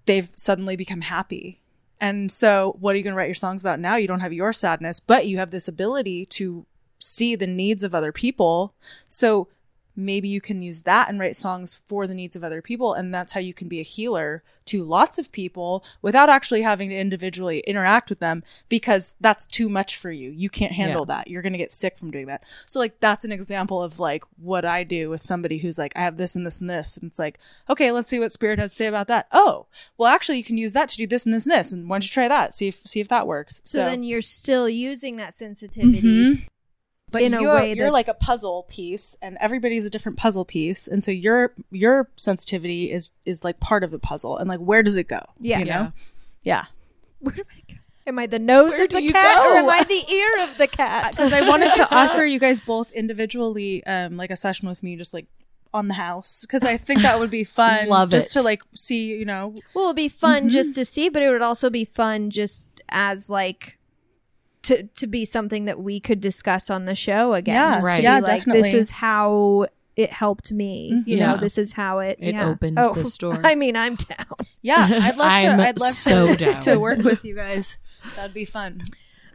they've 0.07 0.29
suddenly 0.35 0.76
become 0.76 1.00
happy. 1.03 1.61
And 2.00 2.31
so 2.31 2.76
what 2.81 2.94
are 2.94 2.98
you 2.98 3.05
going 3.05 3.12
to 3.14 3.18
write 3.18 3.29
your 3.29 3.35
songs 3.35 3.61
about 3.61 3.81
now? 3.81 3.96
You 3.96 4.09
don't 4.09 4.20
have 4.20 4.33
your 4.33 4.53
sadness 4.53 5.00
but 5.00 5.26
you 5.26 5.38
have 5.38 5.50
this 5.50 5.68
ability 5.68 6.26
to 6.26 6.66
see 6.98 7.35
the 7.35 7.46
needs 7.46 7.83
of 7.83 7.94
other 7.94 8.12
people. 8.12 8.74
So 9.09 9.48
maybe 9.96 10.29
you 10.29 10.40
can 10.40 10.62
use 10.62 10.83
that 10.83 11.09
and 11.09 11.18
write 11.20 11.37
songs 11.37 11.83
for 11.88 12.07
the 12.07 12.14
needs 12.14 12.37
of 12.37 12.44
other 12.44 12.62
people. 12.62 12.94
And 12.94 13.12
that's 13.12 13.33
how 13.33 13.40
you 13.40 13.53
can 13.55 13.68
be 13.68 13.81
a 13.81 13.85
healer 13.85 14.42
to 14.66 14.85
lots 14.85 15.18
of 15.18 15.33
people 15.33 15.85
without 16.03 16.29
actually 16.31 16.62
having 16.62 16.88
to 16.90 16.96
individually 16.96 17.61
interact 17.66 18.09
with 18.09 18.20
them 18.20 18.42
because 18.68 19.14
that's 19.20 19.44
too 19.46 19.68
much 19.68 19.96
for 19.96 20.11
you. 20.11 20.31
You 20.31 20.48
can't 20.48 20.72
handle 20.72 21.05
Yeah. 21.09 21.16
that. 21.16 21.29
You're 21.29 21.42
going 21.42 21.53
to 21.55 21.59
get 21.59 21.72
sick 21.72 21.98
from 21.98 22.11
doing 22.11 22.26
that. 22.26 22.44
So 22.66 22.79
like 22.79 23.00
that's 23.00 23.24
an 23.24 23.33
example 23.33 23.83
of 23.83 23.98
like 23.98 24.24
what 24.37 24.64
i 24.64 24.85
do 24.85 25.11
with 25.11 25.20
somebody 25.20 25.59
who's 25.59 25.79
like 25.79 25.92
i 25.96 26.00
have 26.00 26.16
this 26.16 26.35
and 26.37 26.46
this 26.46 26.61
and 26.61 26.70
this. 26.70 26.96
And 26.96 27.09
it's 27.11 27.18
like 27.18 27.38
okay 27.68 27.90
let's 27.92 28.09
see 28.09 28.20
what 28.20 28.33
spirit 28.33 28.59
has 28.59 28.70
to 28.70 28.76
say 28.76 28.87
about 28.87 29.09
that. 29.09 29.26
Oh 29.33 29.66
well 29.98 30.09
actually 30.12 30.38
you 30.38 30.44
can 30.44 30.57
use 30.59 30.72
that 30.74 30.88
to 30.90 30.96
do 30.96 31.07
this 31.07 31.24
and 31.26 31.35
this 31.35 31.44
and 31.46 31.53
this 31.53 31.72
and 31.72 31.88
why 31.88 31.96
don't 31.96 32.05
you 32.05 32.11
try 32.11 32.29
that? 32.29 32.55
See 32.55 32.68
if 32.68 32.81
see 32.87 33.00
if 33.00 33.09
that 33.09 33.26
works. 33.26 33.61
So, 33.64 33.85
then 33.85 34.03
you're 34.05 34.22
still 34.22 34.68
using 34.68 35.16
that 35.16 35.35
sensitivity. 35.35 36.00
Mhm. 36.03 36.46
But 37.10 37.22
in 37.22 37.34
a 37.34 37.40
you're, 37.40 37.54
way 37.54 37.74
you're 37.74 37.90
like 37.90 38.08
a 38.08 38.14
puzzle 38.14 38.64
piece, 38.68 39.16
and 39.20 39.36
everybody's 39.40 39.84
a 39.84 39.90
different 39.90 40.16
puzzle 40.18 40.44
piece, 40.44 40.86
and 40.88 41.02
so 41.02 41.10
your 41.10 41.52
your 41.70 42.08
sensitivity 42.16 42.90
is 42.92 43.10
is 43.24 43.42
like 43.44 43.58
part 43.60 43.82
of 43.84 43.90
the 43.90 43.98
puzzle, 43.98 44.36
and 44.38 44.48
like 44.48 44.60
where 44.60 44.82
does 44.82 44.96
it 44.96 45.08
go? 45.08 45.20
Yeah. 45.40 45.58
you 45.58 45.64
know, 45.64 45.92
yeah. 46.42 46.66
Where 47.20 47.34
do 47.34 47.42
I 47.50 47.72
go? 47.72 47.78
Am 48.06 48.18
I 48.18 48.26
the 48.26 48.38
nose 48.38 48.70
Where 48.70 48.84
of 48.84 48.90
the 48.90 49.02
you 49.02 49.12
cat 49.12 49.38
or 49.38 49.52
go? 49.52 49.58
am 49.58 49.68
I 49.68 49.84
the 49.84 50.12
ear 50.12 50.44
of 50.44 50.56
the 50.58 50.66
cat? 50.66 51.12
Because 51.12 51.32
I 51.32 51.46
wanted 51.48 51.74
to 51.74 51.94
offer 51.94 52.24
you 52.24 52.38
guys 52.38 52.58
both 52.60 52.90
individually, 52.92 53.84
um, 53.84 54.16
like 54.16 54.30
a 54.30 54.36
session 54.36 54.68
with 54.68 54.82
me, 54.82 54.96
just 54.96 55.12
like 55.12 55.26
on 55.74 55.86
the 55.88 55.94
house, 55.94 56.40
because 56.42 56.64
I 56.64 56.76
think 56.76 57.02
that 57.02 57.18
would 57.20 57.30
be 57.30 57.44
fun. 57.60 57.88
Love 57.88 58.10
just 58.10 58.30
it. 58.30 58.32
to 58.32 58.42
like 58.42 58.62
see, 58.74 59.14
you 59.16 59.24
know, 59.24 59.54
Well, 59.74 59.86
it'd 59.86 59.96
be 59.96 60.08
fun 60.08 60.42
Mm-hmm. 60.44 60.48
just 60.48 60.74
to 60.76 60.84
see, 60.84 61.08
but 61.08 61.22
it 61.22 61.30
would 61.30 61.42
also 61.42 61.68
be 61.70 61.84
fun 61.84 62.30
just 62.30 62.66
as 62.88 63.28
like 63.30 63.78
to 64.62 64.84
to 64.84 65.06
be 65.06 65.24
something 65.24 65.64
that 65.64 65.80
we 65.80 66.00
could 66.00 66.20
discuss 66.20 66.70
on 66.70 66.84
the 66.84 66.94
show 66.94 67.34
again. 67.34 67.54
Yeah, 67.54 67.70
just 67.72 67.80
to 67.80 67.86
right. 67.86 67.96
be 67.98 68.02
yeah, 68.02 68.18
like, 68.18 68.38
definitely. 68.40 68.62
This 68.62 68.74
is 68.74 68.90
how 68.90 69.66
it 69.96 70.10
helped 70.10 70.52
me. 70.52 71.02
You 71.06 71.16
know, 71.16 71.34
Yeah. 71.34 71.36
this 71.36 71.58
is 71.58 71.72
how 71.72 71.98
it 71.98 72.18
It 72.20 72.34
yeah. 72.34 72.48
opened 72.48 72.78
oh, 72.78 72.94
the 72.94 73.06
store. 73.06 73.40
I 73.44 73.54
mean, 73.54 73.76
I'm 73.76 73.96
down. 73.96 74.26
yeah, 74.62 74.86
I'd 74.90 75.16
love 75.16 75.40
to. 75.40 75.46
I'm 75.48 75.60
I'd 75.60 75.80
love 75.80 75.94
so 75.94 76.28
to, 76.28 76.36
down. 76.36 76.60
to 76.62 76.76
work 76.78 76.98
with 76.98 77.24
you 77.24 77.34
guys. 77.34 77.78
That'd 78.16 78.34
be 78.34 78.44
fun. 78.44 78.80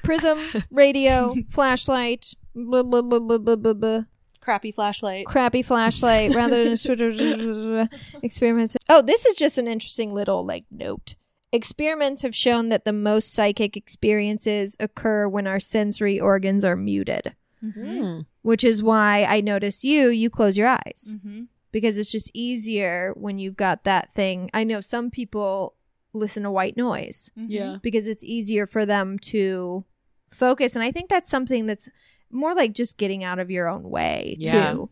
Prism, 0.04 0.40
radio, 0.72 1.36
flashlight, 1.50 2.34
blah, 2.56 2.84
blah, 2.84 3.02
blah, 3.02 3.20
blah, 3.20 3.38
blah, 3.38 3.56
blah, 3.56 3.74
blah. 3.74 4.02
Crappy 4.40 4.72
flashlight. 4.72 5.26
crappy 5.26 5.64
flashlight 5.64 6.36
rather 6.36 6.64
than 6.64 6.78
sort 6.78 7.02
of 7.02 7.90
experiments. 8.22 8.78
Oh, 8.88 9.02
this 9.02 9.26
is 9.26 9.36
just 9.36 9.58
an 9.58 9.68
interesting 9.68 10.14
little 10.14 10.46
like 10.46 10.66
note. 10.70 11.16
Experiments 11.56 12.22
have 12.22 12.36
shown 12.36 12.70
that 12.70 12.84
the 12.86 12.94
most 12.94 13.34
psychic 13.34 13.78
experiences 13.78 14.76
occur 14.80 15.28
when 15.28 15.48
our 15.48 15.60
sensory 15.60 16.20
organs 16.20 16.64
are 16.64 16.76
muted, 16.76 17.34
Hmm. 17.62 18.20
which 18.42 18.64
is 18.64 18.84
why 18.84 19.24
I 19.28 19.42
notice 19.42 19.84
you, 19.84 20.10
you 20.10 20.30
close 20.30 20.58
your 20.58 20.68
eyes 20.68 21.16
Mm-hmm. 21.16 21.44
because 21.72 21.98
it's 21.98 22.12
just 22.12 22.30
easier 22.34 23.14
when 23.16 23.40
you've 23.40 23.56
got 23.56 23.86
that 23.86 24.14
thing. 24.14 24.50
I 24.54 24.64
know 24.66 24.82
some 24.82 25.10
people 25.10 25.76
listen 26.14 26.44
to 26.44 26.52
white 26.52 26.76
noise 26.78 27.32
Yeah. 27.36 27.78
because 27.82 28.06
it's 28.08 28.24
easier 28.24 28.68
for 28.68 28.86
them 28.86 29.18
to 29.20 29.86
focus. 30.30 30.76
And 30.76 30.84
I 30.84 30.92
think 30.92 31.10
that's 31.10 31.30
something 31.30 31.66
that's 31.66 31.90
more 32.30 32.54
like 32.54 32.74
just 32.74 32.98
getting 32.98 33.24
out 33.24 33.40
of 33.40 33.50
your 33.50 33.68
own 33.70 33.90
way 33.90 34.36
Yeah. 34.40 34.72
too. 34.74 34.90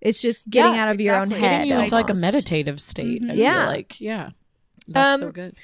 It's 0.00 0.20
just 0.20 0.50
getting 0.50 0.74
Yeah, 0.74 0.82
out 0.82 0.88
of 0.94 1.00
your 1.00 1.14
own 1.16 1.30
head. 1.30 1.40
Getting 1.66 1.72
you 1.72 1.78
into 1.80 1.94
like 1.94 2.10
a 2.10 2.14
meditative 2.14 2.80
state. 2.80 3.22
I 3.28 3.34
Yeah. 3.34 3.58
feel 3.62 3.66
like 3.72 4.00
yeah. 4.00 4.30
That's 4.88 5.20
so 5.20 5.26
Um, 5.26 5.32
good. 5.32 5.54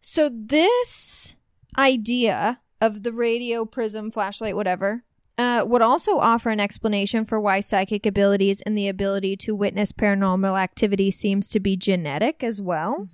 So 0.00 0.30
this 0.32 1.36
idea 1.76 2.60
of 2.80 3.02
the 3.02 3.12
radio, 3.12 3.64
prism, 3.64 4.10
flashlight, 4.10 4.56
whatever, 4.56 5.04
uh, 5.38 5.64
would 5.66 5.82
also 5.82 6.18
offer 6.18 6.50
an 6.50 6.60
explanation 6.60 7.24
for 7.24 7.40
why 7.40 7.60
psychic 7.60 8.04
abilities 8.04 8.60
and 8.62 8.76
the 8.76 8.88
ability 8.88 9.36
to 9.36 9.54
witness 9.54 9.92
paranormal 9.92 10.60
activity 10.60 11.10
seems 11.10 11.48
to 11.50 11.60
be 11.60 11.76
genetic 11.76 12.42
as 12.42 12.60
well, 12.60 13.08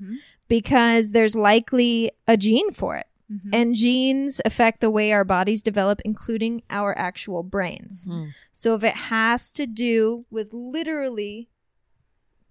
because 0.48 1.10
there's 1.10 1.36
likely 1.36 2.10
a 2.26 2.36
gene 2.36 2.70
for 2.72 2.96
it. 2.96 3.06
And 3.52 3.74
genes 3.74 4.40
affect 4.44 4.80
the 4.80 4.88
way 4.90 5.12
our 5.12 5.24
bodies 5.24 5.60
develop, 5.60 6.00
including 6.04 6.62
our 6.70 6.96
actual 6.96 7.42
brains. 7.42 8.06
Mm. 8.06 8.28
So 8.52 8.76
if 8.76 8.84
it 8.84 8.94
has 8.94 9.52
to 9.54 9.66
do 9.66 10.26
with 10.30 10.54
literally 10.54 11.48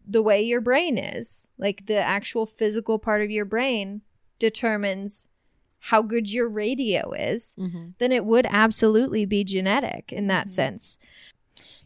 the 0.07 0.21
way 0.21 0.41
your 0.41 0.61
brain 0.61 0.97
is, 0.97 1.49
like 1.57 1.85
the 1.87 1.97
actual 1.97 2.45
physical 2.45 2.99
part 2.99 3.21
of 3.21 3.31
your 3.31 3.45
brain 3.45 4.01
determines 4.39 5.27
how 5.79 6.01
good 6.01 6.31
your 6.31 6.49
radio 6.49 7.11
is, 7.11 7.55
Mhm. 7.57 7.93
then 7.99 8.11
it 8.11 8.25
would 8.25 8.47
absolutely 8.49 9.25
be 9.25 9.43
genetic 9.43 10.11
in 10.11 10.27
that 10.27 10.49
sense. 10.49 10.97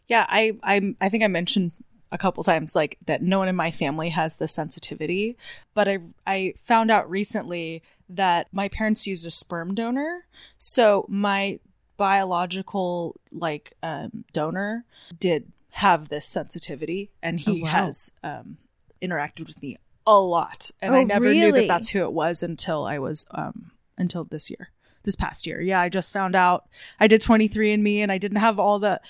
Yeah, 0.08 0.26
I 0.28 0.56
I 0.62 0.94
I 1.00 1.08
think 1.08 1.22
I 1.22 1.28
mentioned 1.28 1.72
a 2.12 2.18
couple 2.18 2.42
times 2.42 2.74
like 2.74 2.98
that 3.06 3.22
no 3.22 3.38
one 3.38 3.48
in 3.48 3.54
my 3.54 3.70
family 3.70 4.08
has 4.08 4.36
this 4.36 4.52
sensitivity, 4.54 5.36
but 5.74 5.86
I 5.86 5.98
I 6.26 6.54
found 6.56 6.90
out 6.90 7.08
recently 7.08 7.82
that 8.08 8.48
my 8.52 8.68
parents 8.68 9.06
used 9.06 9.24
a 9.26 9.30
sperm 9.30 9.74
donor. 9.74 10.26
So 10.58 11.06
my 11.08 11.60
biological 11.96 13.14
like 13.30 13.74
um 13.82 14.24
donor 14.32 14.84
did 15.18 15.52
have 15.72 16.08
this 16.08 16.26
sensitivity 16.26 17.10
and 17.22 17.40
he 17.40 17.62
Oh, 17.62 17.64
wow. 17.64 17.68
has 17.70 18.10
um 18.22 18.58
interacted 19.02 19.46
with 19.46 19.62
me 19.62 19.76
a 20.06 20.18
lot 20.18 20.70
and 20.82 20.94
I 20.94 21.00
Oh, 21.00 21.04
never 21.04 21.32
knew 21.32 21.52
that 21.52 21.68
that's 21.68 21.90
who 21.90 22.02
it 22.02 22.12
was 22.12 22.42
until 22.42 22.84
I 22.84 22.98
was 22.98 23.24
um 23.30 23.70
until 23.98 24.24
this 24.24 24.50
year. 24.50 24.70
This 25.02 25.16
past 25.16 25.46
year. 25.46 25.60
Yeah, 25.60 25.80
I 25.80 25.88
just 25.88 26.12
found 26.12 26.34
out 26.34 26.68
I 26.98 27.06
did 27.06 27.22
23 27.22 27.72
and 27.72 27.82
me 27.82 28.02
and 28.02 28.10
I 28.12 28.18
didn't 28.18 28.38
have 28.38 28.58
all 28.58 28.78
the 28.78 29.00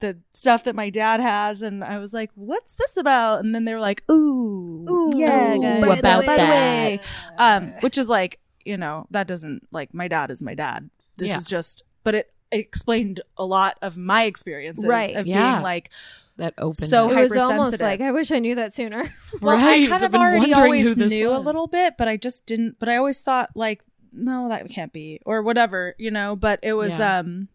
the 0.00 0.16
stuff 0.32 0.64
that 0.64 0.74
my 0.74 0.88
dad 0.90 1.20
has 1.20 1.60
and 1.60 1.84
I 1.84 1.98
was 1.98 2.14
like, 2.14 2.30
"What's 2.34 2.72
this 2.74 2.96
about?" 2.96 3.40
And 3.44 3.54
then 3.54 3.64
they 3.66 3.74
were 3.74 3.80
like, 3.80 4.02
"Ooh, 4.10 4.86
Ooh, 4.88 5.12
yeah, 5.14 5.58
guys, 5.58 5.80
by 5.82 5.94
the 5.94 5.98
about 6.00 6.20
way- 6.20 6.26
by 6.26 6.36
the 6.36 6.50
way. 6.50 7.00
that. 7.02 7.34
um, 7.38 7.72
which 7.80 7.98
is 7.98 8.08
like, 8.08 8.40
you 8.64 8.76
know, 8.78 9.06
that 9.10 9.26
doesn't 9.26 9.66
like 9.72 9.92
my 9.92 10.08
dad 10.08 10.30
is 10.30 10.40
my 10.42 10.54
dad. 10.54 10.88
This 11.16 11.28
Yeah. 11.30 11.36
is 11.38 11.44
just, 11.46 11.82
but 12.02 12.14
it 12.14 12.32
explained 12.52 13.20
a 13.36 13.44
lot 13.44 13.78
of 13.82 13.96
my 13.96 14.24
experiences 14.24 14.84
Right. 14.84 15.16
of 15.16 15.26
Yeah. 15.26 15.52
being 15.52 15.62
like, 15.62 15.90
That 16.36 16.54
open 16.58 16.74
So. 16.74 17.10
It 17.10 17.28
was 17.30 17.36
almost 17.36 17.80
like, 17.80 18.00
I 18.00 18.12
wish 18.12 18.30
I 18.30 18.38
knew 18.38 18.54
that 18.54 18.72
sooner. 18.72 19.12
well, 19.42 19.56
Right. 19.56 19.84
I 19.84 19.86
kind 19.88 20.02
of 20.02 20.14
already 20.14 20.52
always 20.54 20.88
who 20.88 20.94
this 20.94 21.12
knew 21.12 21.34
a 21.34 21.38
little 21.38 21.66
bit, 21.66 21.94
but 21.98 22.08
I 22.08 22.16
just 22.16 22.46
didn't. 22.46 22.78
But 22.78 22.88
I 22.88 22.96
always 22.96 23.20
thought 23.22 23.50
like, 23.54 23.82
no, 24.12 24.48
that 24.48 24.68
can't 24.70 24.92
be, 24.92 25.20
or 25.24 25.42
whatever, 25.42 25.94
you 25.98 26.10
know. 26.10 26.34
But 26.36 26.58
it 26.62 26.72
was, 26.72 26.98
Yeah. 26.98 27.18
um, 27.20 27.48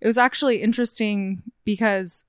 it 0.00 0.06
was 0.06 0.16
actually 0.18 0.62
interesting 0.62 1.42
because 1.64 2.24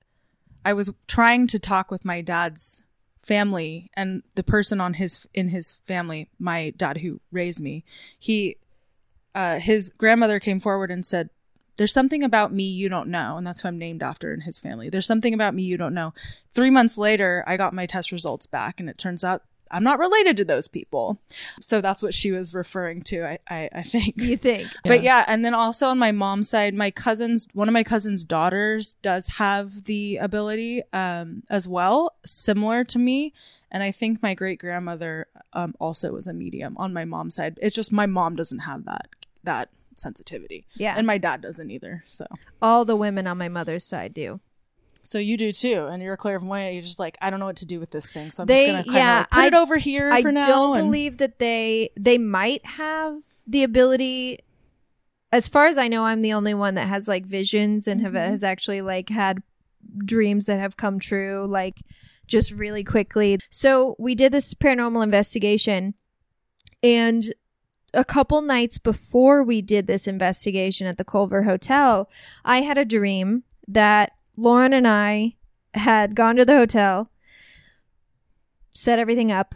I 0.64 0.72
was 0.74 0.90
trying 1.08 1.46
to 1.48 1.58
talk 1.58 1.90
with 1.90 2.04
my 2.04 2.20
dad's 2.20 2.82
family 3.22 3.90
and 3.94 4.22
the 4.36 4.42
person 4.44 4.80
on 4.80 4.94
his 4.94 5.26
in 5.34 5.48
his 5.48 5.74
family, 5.86 6.28
my 6.38 6.70
dad 6.76 6.98
who 6.98 7.20
raised 7.32 7.60
me. 7.60 7.84
He, 8.18 8.56
uh, 9.34 9.58
his 9.58 9.90
grandmother 9.96 10.38
came 10.40 10.60
forward 10.60 10.90
and 10.90 11.04
said. 11.04 11.30
There's 11.76 11.92
something 11.92 12.24
about 12.24 12.52
me 12.52 12.64
you 12.64 12.88
don't 12.88 13.08
know, 13.08 13.36
and 13.36 13.46
that's 13.46 13.60
who 13.60 13.68
I'm 13.68 13.78
named 13.78 14.02
after 14.02 14.32
in 14.32 14.40
his 14.40 14.60
family. 14.60 14.88
There's 14.88 15.06
something 15.06 15.34
about 15.34 15.54
me 15.54 15.62
you 15.62 15.76
don't 15.76 15.94
know. 15.94 16.14
Three 16.52 16.70
months 16.70 16.96
later, 16.96 17.44
I 17.46 17.56
got 17.56 17.74
my 17.74 17.86
test 17.86 18.12
results 18.12 18.46
back, 18.46 18.80
and 18.80 18.88
it 18.88 18.98
turns 18.98 19.24
out 19.24 19.42
I'm 19.70 19.82
not 19.82 19.98
related 19.98 20.36
to 20.38 20.44
those 20.44 20.68
people. 20.68 21.20
So 21.60 21.80
that's 21.80 22.02
what 22.02 22.14
she 22.14 22.30
was 22.30 22.54
referring 22.54 23.02
to, 23.02 23.24
I, 23.24 23.38
I, 23.48 23.68
I 23.74 23.82
think. 23.82 24.16
you 24.16 24.36
think? 24.36 24.68
But 24.84 25.02
yeah, 25.02 25.24
and 25.26 25.44
then 25.44 25.54
also 25.54 25.88
on 25.88 25.98
my 25.98 26.12
mom's 26.12 26.48
side, 26.48 26.74
my 26.74 26.90
cousin's 26.90 27.48
one 27.52 27.68
of 27.68 27.72
my 27.72 27.82
cousin's 27.82 28.24
daughters 28.24 28.94
does 29.02 29.28
have 29.28 29.84
the 29.84 30.18
ability 30.18 30.82
um, 30.92 31.42
as 31.50 31.66
well, 31.66 32.14
similar 32.24 32.84
to 32.84 32.98
me. 32.98 33.32
And 33.70 33.82
I 33.82 33.90
think 33.90 34.22
my 34.22 34.34
great 34.34 34.60
grandmother 34.60 35.26
um, 35.52 35.74
also 35.80 36.12
was 36.12 36.28
a 36.28 36.32
medium 36.32 36.76
on 36.78 36.92
my 36.92 37.04
mom's 37.04 37.34
side. 37.34 37.58
It's 37.60 37.74
just 37.74 37.92
my 37.92 38.06
mom 38.06 38.36
doesn't 38.36 38.60
have 38.60 38.84
that 38.84 39.08
that 39.42 39.70
sensitivity. 39.98 40.66
Yeah. 40.76 40.94
and 40.96 41.06
my 41.06 41.18
dad 41.18 41.40
doesn't 41.42 41.70
either. 41.70 42.04
So 42.08 42.26
All 42.62 42.84
the 42.84 42.96
women 42.96 43.26
on 43.26 43.38
my 43.38 43.48
mother's 43.48 43.84
side 43.84 44.12
do. 44.14 44.40
so 45.02 45.18
you 45.18 45.36
do 45.36 45.52
too, 45.52 45.86
and 45.86 46.02
you're 46.02 46.14
a 46.14 46.16
clairvoyant. 46.16 46.74
You're 46.74 46.82
just 46.82 46.98
like 46.98 47.16
I 47.22 47.30
don't 47.30 47.40
know 47.40 47.46
what 47.46 47.56
to 47.56 47.66
do 47.66 47.78
with 47.80 47.90
this 47.90 48.10
thing, 48.10 48.30
so 48.30 48.42
I'm 48.42 48.46
They- 48.46 48.66
just 48.66 48.72
gonna 48.72 48.84
kind 48.84 48.96
yeah, 48.96 49.22
put 49.24 49.38
I- 49.38 49.46
it 49.46 49.54
over 49.54 49.76
here 49.76 50.10
I 50.10 50.22
for 50.22 50.32
now. 50.32 50.42
I 50.42 50.46
don't 50.46 50.76
and- 50.78 50.86
believe 50.86 51.18
that 51.18 51.38
they 51.38 51.90
they 51.96 52.18
might 52.18 52.64
have 52.66 53.14
the 53.46 53.62
ability. 53.62 54.38
As 55.32 55.48
far 55.48 55.66
as 55.66 55.76
I 55.78 55.88
know, 55.88 56.04
I'm 56.04 56.22
the 56.22 56.32
only 56.32 56.54
one 56.54 56.74
that 56.76 56.88
has 56.88 57.08
like 57.08 57.26
visions 57.26 57.86
and 57.86 58.00
have 58.00 58.12
Mm-hmm. 58.12 58.30
has 58.30 58.42
actually 58.44 58.80
like 58.82 59.08
had 59.08 59.42
dreams 60.04 60.46
that 60.46 60.58
have 60.60 60.76
come 60.76 60.98
true, 60.98 61.46
like 61.48 61.76
just 62.26 62.50
really 62.50 62.82
quickly. 62.84 63.38
So 63.50 63.94
we 63.98 64.14
did 64.16 64.32
this 64.32 64.52
paranormal 64.54 65.02
investigation, 65.04 65.94
and 66.82 67.24
a 67.96 68.04
couple 68.04 68.42
nights 68.42 68.78
before 68.78 69.42
we 69.42 69.62
did 69.62 69.86
this 69.86 70.06
investigation 70.06 70.86
at 70.86 70.98
the 70.98 71.04
Culver 71.04 71.42
Hotel, 71.42 72.08
I 72.44 72.60
had 72.60 72.78
a 72.78 72.84
dream 72.84 73.42
that 73.66 74.12
Lauren 74.36 74.72
and 74.72 74.86
I 74.86 75.34
had 75.74 76.14
gone 76.14 76.36
to 76.36 76.44
the 76.44 76.56
hotel, 76.56 77.10
set 78.70 78.98
everything 78.98 79.32
up, 79.32 79.54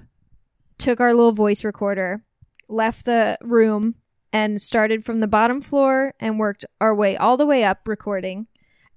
took 0.79 1.00
our 1.00 1.14
little 1.14 1.33
voice 1.33 1.62
recorder, 1.62 2.24
left 2.68 3.05
the 3.05 3.37
room, 3.42 3.96
and 4.33 4.62
started 4.62 5.05
from 5.05 5.20
the 5.20 5.29
bottom 5.29 5.61
floor 5.61 6.14
and 6.20 6.38
worked 6.38 6.64
our 6.81 6.94
way 6.94 7.16
all 7.16 7.37
the 7.37 7.46
way 7.46 7.64
up 7.64 7.87
recording, 7.87 8.46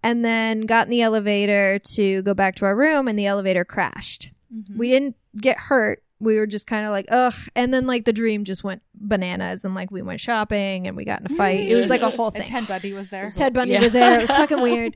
and 0.01 0.23
then 0.23 0.61
got 0.61 0.87
in 0.87 0.91
the 0.91 1.01
elevator 1.01 1.79
to 1.79 2.21
go 2.21 2.33
back 2.33 2.55
to 2.55 2.65
our 2.65 2.75
room, 2.75 3.07
and 3.07 3.17
the 3.17 3.25
elevator 3.25 3.65
crashed. 3.65 4.31
Mm-hmm. 4.53 4.77
We 4.77 4.89
didn't 4.89 5.15
get 5.41 5.57
hurt. 5.57 6.02
We 6.23 6.35
were 6.37 6.47
just 6.47 6.65
kind 6.67 6.85
of 6.85 6.91
like, 6.91 7.05
ugh. 7.09 7.33
And 7.55 7.73
then, 7.73 7.85
like, 7.87 8.05
the 8.05 8.13
dream 8.13 8.43
just 8.43 8.63
went 8.63 8.81
bananas, 8.95 9.65
and 9.65 9.75
like, 9.75 9.91
we 9.91 10.01
went 10.01 10.19
shopping 10.19 10.87
and 10.87 10.95
we 10.97 11.05
got 11.05 11.19
in 11.19 11.25
a 11.27 11.29
fight. 11.35 11.59
It 11.67 11.75
was 11.75 11.89
like 11.89 12.01
a 12.01 12.09
whole 12.09 12.31
thing. 12.31 12.41
And 12.41 12.49
Ted 12.49 12.67
Bundy 12.67 12.93
was 12.93 13.09
there. 13.09 13.27
Ted 13.29 13.53
Bundy 13.53 13.73
Yeah. 13.73 13.81
was 13.81 13.91
there. 13.93 14.19
It 14.19 14.21
was 14.21 14.31
fucking 14.31 14.61
weird. 14.69 14.95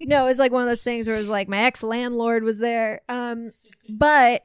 No, 0.00 0.24
it 0.24 0.28
was 0.28 0.38
like 0.38 0.52
one 0.52 0.62
of 0.62 0.68
those 0.68 0.82
things 0.82 1.08
where 1.08 1.16
it 1.16 1.20
was 1.20 1.28
like 1.28 1.48
my 1.48 1.58
ex 1.64 1.82
landlord 1.82 2.42
was 2.44 2.58
there. 2.58 3.00
Um, 3.08 3.52
but 3.88 4.42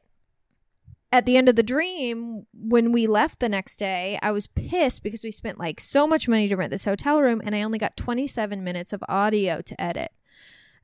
at 1.14 1.26
the 1.26 1.36
end 1.36 1.50
of 1.50 1.56
the 1.58 1.64
dream, 1.64 2.46
when 2.54 2.92
we 2.94 3.06
left 3.06 3.40
the 3.42 3.50
next 3.50 3.76
day, 3.78 4.18
I 4.22 4.32
was 4.32 4.48
pissed 4.48 5.04
because 5.04 5.24
we 5.24 5.32
spent 5.32 5.60
like 5.60 5.80
so 5.82 6.08
much 6.08 6.28
money 6.30 6.48
to 6.48 6.56
rent 6.56 6.72
this 6.72 6.86
hotel 6.86 7.20
room 7.22 7.42
and 7.44 7.54
I 7.54 7.62
only 7.64 7.78
got 7.78 7.98
27 7.98 8.64
minutes 8.64 8.94
of 8.94 9.04
audio 9.10 9.60
to 9.62 9.82
edit. 9.82 10.12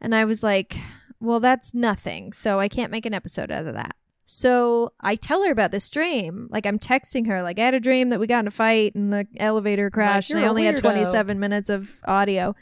And 0.01 0.13
I 0.13 0.25
was 0.25 0.43
like, 0.43 0.75
well, 1.19 1.39
that's 1.39 1.73
nothing. 1.73 2.33
So 2.33 2.59
I 2.59 2.67
can't 2.67 2.91
make 2.91 3.05
an 3.05 3.13
episode 3.13 3.51
out 3.51 3.65
of 3.67 3.73
that. 3.73 3.95
So 4.29 4.91
I 4.99 5.15
tell 5.15 5.41
her 5.45 5.51
about 5.51 5.71
this 5.71 5.89
dream. 5.89 6.49
Like 6.51 6.65
I'm 6.65 6.77
texting 6.77 7.27
her, 7.27 7.41
like 7.41 7.57
I 7.59 7.63
had 7.63 7.73
a 7.73 7.79
dream 7.79 8.09
that 8.09 8.19
we 8.19 8.27
got 8.27 8.41
in 8.41 8.47
a 8.47 8.51
fight 8.51 8.93
and 8.93 9.11
the 9.11 9.25
elevator 9.37 9.89
crashed 9.89 10.31
and 10.31 10.39
I 10.39 10.41
"You're 10.41 10.49
only 10.49 10.65
had 10.65 10.77
27 10.77 11.39
minutes 11.39 11.69
of 11.69 12.01
audio. 12.05 12.53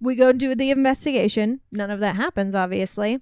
We 0.00 0.14
go 0.14 0.30
do 0.30 0.54
the 0.54 0.70
investigation. 0.70 1.60
None 1.72 1.90
of 1.90 1.98
that 2.00 2.14
happens, 2.14 2.54
obviously. 2.54 3.20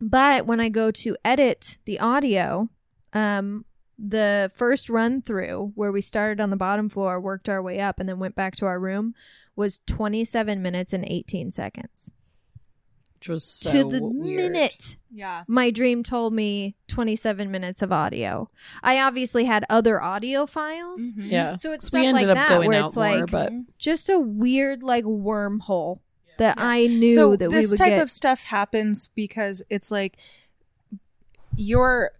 But 0.00 0.46
when 0.46 0.60
I 0.60 0.68
go 0.68 0.92
to 0.92 1.16
edit 1.24 1.78
the 1.86 1.98
audio, 1.98 2.68
um, 3.12 3.64
the 3.98 4.48
first 4.54 4.88
run 4.88 5.22
through 5.22 5.72
where 5.74 5.90
we 5.90 6.00
started 6.00 6.40
on 6.40 6.50
the 6.50 6.56
bottom 6.56 6.88
floor, 6.88 7.20
worked 7.20 7.48
our 7.48 7.62
way 7.62 7.80
up, 7.80 7.98
and 7.98 8.08
then 8.08 8.20
went 8.20 8.36
back 8.36 8.54
to 8.56 8.66
our 8.66 8.78
room 8.78 9.14
was 9.56 9.80
27 9.86 10.62
minutes 10.62 10.92
and 10.92 11.04
18 11.04 11.50
seconds. 11.50 12.12
Which 13.24 13.28
was 13.30 13.44
so 13.44 13.72
to 13.72 13.84
the 13.84 14.04
weird. 14.04 14.52
minute 14.52 14.96
yeah. 15.10 15.44
my 15.48 15.70
dream 15.70 16.02
told 16.02 16.34
me 16.34 16.76
27 16.88 17.50
minutes 17.50 17.80
of 17.80 17.90
audio. 17.90 18.50
I 18.82 19.00
obviously 19.00 19.44
had 19.44 19.64
other 19.70 20.02
audio 20.02 20.44
files. 20.44 21.00
Mm-hmm. 21.12 21.30
Yeah. 21.30 21.54
So 21.56 21.72
it's 21.72 21.84
'Cause 21.84 21.88
stuff 21.88 22.00
we 22.00 22.06
ended 22.06 22.28
like 22.28 22.36
up 22.36 22.48
that 22.48 22.48
going 22.56 22.68
where 22.68 22.80
out 22.80 22.86
it's 22.86 22.96
more, 22.96 23.04
like 23.20 23.30
but 23.30 23.52
just 23.78 24.10
a 24.10 24.18
weird 24.18 24.82
like 24.82 25.04
wormhole 25.04 26.00
that 26.36 26.56
I 26.58 26.86
knew 26.86 27.14
so 27.14 27.36
that 27.36 27.48
this 27.50 27.66
we 27.66 27.70
would 27.70 27.78
type 27.78 27.88
get. 27.90 28.02
of 28.02 28.10
stuff 28.10 28.44
happens 28.44 29.08
because 29.14 29.62
it's 29.70 29.90
like 29.90 30.18
you're 31.56 32.10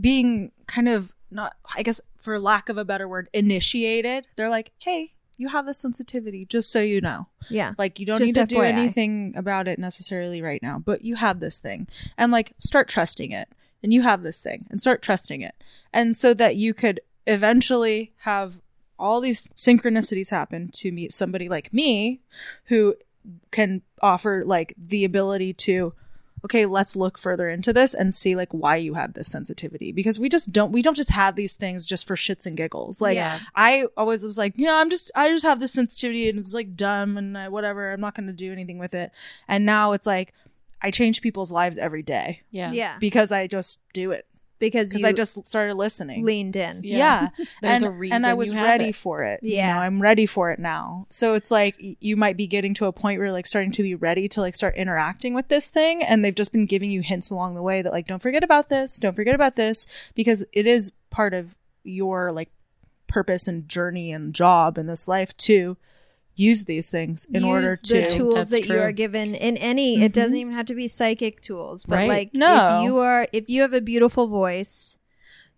being 0.00 0.50
kind 0.66 0.88
of 0.88 1.14
not 1.30 1.54
i 1.76 1.82
guess 1.82 2.00
for 2.16 2.38
lack 2.40 2.68
of 2.68 2.78
a 2.78 2.84
better 2.84 3.08
word 3.08 3.28
initiated 3.32 4.26
they're 4.36 4.48
like 4.48 4.72
hey 4.78 5.12
you 5.36 5.48
have 5.48 5.66
this 5.66 5.78
sensitivity 5.78 6.46
just 6.46 6.70
so 6.70 6.80
you 6.80 7.00
know. 7.00 7.28
Yeah. 7.50 7.72
like 7.78 7.98
you 8.00 8.06
don't 8.06 8.18
Just 8.18 8.26
need 8.26 8.34
to 8.34 8.46
do 8.46 8.56
FYI. 8.56 8.66
anything 8.66 9.34
about 9.36 9.68
it 9.68 9.78
necessarily 9.78 10.40
right 10.42 10.62
now 10.62 10.78
but 10.78 11.02
you 11.04 11.16
have 11.16 11.40
this 11.40 11.58
thing. 11.58 11.88
And 12.16 12.32
like 12.32 12.52
start 12.60 12.88
trusting 12.88 13.32
it. 13.32 13.48
And 13.82 13.92
you 13.92 14.00
have 14.02 14.22
this 14.22 14.40
thing. 14.40 14.66
And 14.70 14.80
start 14.80 15.02
trusting 15.02 15.42
it. 15.42 15.54
And 15.92 16.16
so 16.16 16.32
that 16.34 16.56
you 16.56 16.72
could 16.72 17.00
eventually 17.26 18.12
have 18.18 18.62
all 18.98 19.20
these 19.20 19.42
synchronicities 19.48 20.30
happen 20.30 20.70
to 20.72 20.90
meet 20.92 21.12
somebody 21.12 21.48
like 21.48 21.72
me 21.72 22.20
who 22.64 22.94
can 23.50 23.82
offer 24.00 24.42
like 24.46 24.74
the 24.78 25.04
ability 25.04 25.52
to 25.52 25.92
okay 26.44 26.66
let's 26.66 26.94
look 26.94 27.16
further 27.16 27.48
into 27.48 27.72
this 27.72 27.94
and 27.94 28.14
see 28.14 28.36
like 28.36 28.52
why 28.52 28.76
you 28.76 28.94
have 28.94 29.14
this 29.14 29.28
sensitivity 29.28 29.92
because 29.92 30.18
we 30.18 30.28
just 30.28 30.52
don't 30.52 30.72
we 30.72 30.82
don't 30.82 30.96
just 30.96 31.10
have 31.10 31.36
these 31.36 31.54
things 31.54 31.86
just 31.86 32.06
for 32.06 32.14
shits 32.16 32.44
and 32.46 32.56
giggles 32.56 33.00
like 33.00 33.16
Yeah. 33.16 33.38
i 33.54 33.86
always 33.96 34.22
was 34.22 34.36
like 34.36 34.52
yeah 34.56 34.74
i'm 34.74 34.90
just 34.90 35.10
i 35.14 35.28
just 35.28 35.44
have 35.44 35.58
this 35.60 35.72
sensitivity 35.72 36.28
and 36.28 36.38
it's 36.38 36.52
like 36.54 36.76
dumb 36.76 37.16
and 37.16 37.36
I, 37.38 37.48
whatever 37.48 37.92
i'm 37.92 38.00
not 38.00 38.14
going 38.14 38.26
to 38.26 38.32
do 38.32 38.52
anything 38.52 38.78
with 38.78 38.92
it 38.94 39.10
and 39.48 39.64
now 39.64 39.92
it's 39.92 40.06
like 40.06 40.34
i 40.82 40.90
change 40.90 41.22
people's 41.22 41.50
lives 41.50 41.78
every 41.78 42.02
day 42.02 42.42
Yeah. 42.50 42.72
Yeah. 42.72 42.98
because 42.98 43.32
i 43.32 43.46
just 43.46 43.80
do 43.94 44.10
it 44.10 44.26
Because 44.66 44.94
you 44.94 45.06
i 45.06 45.12
just 45.12 45.44
started 45.46 45.74
listening 45.74 46.24
leaned 46.24 46.56
in. 46.56 46.80
yeah, 46.84 47.28
There's 47.62 47.82
and, 47.82 47.84
a 47.84 47.90
reason 47.90 48.16
and 48.16 48.26
I 48.26 48.34
was 48.34 48.54
ready 48.54 48.88
it. 48.90 48.94
for 48.94 49.24
it. 49.24 49.40
you 49.42 49.56
Yeah. 49.56 49.74
know, 49.74 49.80
I'm 49.80 50.00
ready 50.00 50.26
for 50.26 50.50
it 50.52 50.58
now. 50.58 51.06
So 51.10 51.34
it's 51.34 51.50
like 51.50 51.76
you 51.78 52.16
might 52.16 52.36
be 52.36 52.46
getting 52.46 52.74
to 52.74 52.86
a 52.86 52.92
point 52.92 53.18
where 53.18 53.26
you're 53.26 53.32
like 53.32 53.46
starting 53.46 53.72
to 53.72 53.82
be 53.82 53.94
ready 53.94 54.28
to 54.28 54.40
like 54.40 54.54
start 54.54 54.76
interacting 54.76 55.34
with 55.34 55.48
this 55.48 55.70
thing, 55.70 56.02
and 56.02 56.24
they've 56.24 56.34
just 56.34 56.52
been 56.52 56.66
giving 56.66 56.90
you 56.90 57.00
hints 57.02 57.30
along 57.30 57.54
the 57.54 57.62
way 57.62 57.82
that 57.82 57.92
like 57.92 58.06
don't 58.06 58.22
forget 58.22 58.44
about 58.44 58.68
this, 58.68 58.98
don't 58.98 59.16
forget 59.16 59.34
about 59.34 59.56
this, 59.56 59.86
because 60.14 60.44
it 60.52 60.66
is 60.66 60.92
part 61.10 61.34
of 61.34 61.56
your 61.82 62.32
like 62.32 62.50
purpose 63.06 63.46
and 63.46 63.68
journey 63.68 64.10
and 64.12 64.34
job 64.34 64.78
in 64.78 64.86
this 64.86 65.06
life 65.06 65.36
to 65.36 65.76
use 66.36 66.64
these 66.64 66.90
things 66.90 67.24
in 67.26 67.42
Use 67.42 67.44
order 67.44 67.76
to 67.76 67.94
the 67.94 68.08
tools 68.08 68.34
That's 68.34 68.50
that 68.50 68.68
you 68.68 68.80
are 68.80 68.92
given 68.92 69.34
in 69.34 69.56
any 69.56 69.96
it 69.96 70.12
mm-hmm. 70.12 70.20
doesn't 70.20 70.36
even 70.36 70.52
have 70.52 70.66
to 70.66 70.74
be 70.74 70.88
psychic 70.88 71.40
tools 71.40 71.84
but 71.86 71.96
Right. 72.00 72.08
like 72.08 72.34
No. 72.34 72.78
if 72.80 72.84
you 72.84 72.98
are 72.98 73.26
if 73.32 73.48
you 73.48 73.62
have 73.62 73.72
a 73.72 73.80
beautiful 73.80 74.26
voice 74.26 74.98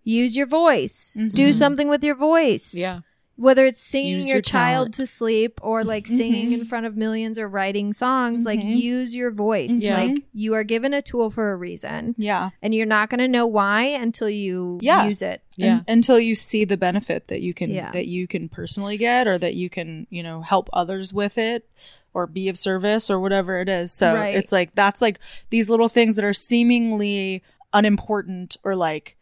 use 0.05 0.37
your 0.37 0.47
voice 0.47 1.15
do 1.15 1.49
mm-hmm. 1.49 1.59
something 1.59 1.89
with 1.89 2.05
your 2.05 2.15
voice 2.15 2.75
Yeah. 2.75 3.01
Whether 3.37 3.66
it's 3.66 3.81
singing 3.81 4.14
Use 4.14 4.27
your, 4.27 4.37
your 4.37 4.42
child 4.42 4.94
to 4.94 5.07
sleep 5.07 5.61
or 5.62 5.85
like 5.85 6.05
mm-hmm. 6.05 6.16
singing 6.16 6.53
in 6.53 6.64
front 6.64 6.87
of 6.87 6.96
millions 6.96 7.38
or 7.38 7.46
writing 7.49 7.92
songs 7.92 8.44
like 8.44 8.59
mm-hmm. 8.59 8.70
use 8.70 9.14
your 9.14 9.31
voice 9.31 9.70
Yeah. 9.70 9.94
like 9.96 10.22
you 10.33 10.55
are 10.55 10.64
given 10.64 10.94
a 10.94 11.03
tool 11.03 11.31
for 11.31 11.53
a 11.53 11.57
reason 11.57 12.14
yeah 12.18 12.51
and 12.62 12.75
you're 12.75 12.87
not 12.87 13.11
going 13.11 13.20
to 13.20 13.29
know 13.29 13.46
why 13.46 13.83
until 13.83 14.31
you 14.31 14.79
Yeah. 14.81 15.07
use 15.07 15.22
it 15.22 15.42
Yeah. 15.57 15.77
Un- 15.77 15.85
until 15.87 16.18
you 16.18 16.35
see 16.35 16.64
the 16.64 16.77
benefit 16.79 17.29
that 17.29 17.42
you 17.42 17.53
can 17.55 17.70
Yeah. 17.70 17.90
that 17.92 18.07
you 18.07 18.27
can 18.27 18.49
personally 18.49 18.96
get 18.96 19.27
or 19.27 19.37
that 19.38 19.55
you 19.55 19.68
can 19.68 20.07
you 20.11 20.22
know 20.22 20.40
help 20.40 20.70
others 20.72 21.12
with 21.12 21.37
it 21.37 21.68
or 22.14 22.27
be 22.27 22.49
of 22.49 22.57
service 22.57 23.11
or 23.11 23.20
whatever 23.20 23.61
it 23.61 23.68
is 23.68 23.92
so 23.92 24.14
Right. 24.14 24.35
it's 24.35 24.51
like 24.53 24.75
that's 24.75 25.03
like 25.03 25.20
these 25.51 25.68
little 25.68 25.88
things 25.88 26.16
that 26.16 26.25
are 26.25 26.33
seemingly 26.33 27.42
unimportant 27.75 28.57
or 28.64 28.75
like 28.75 29.16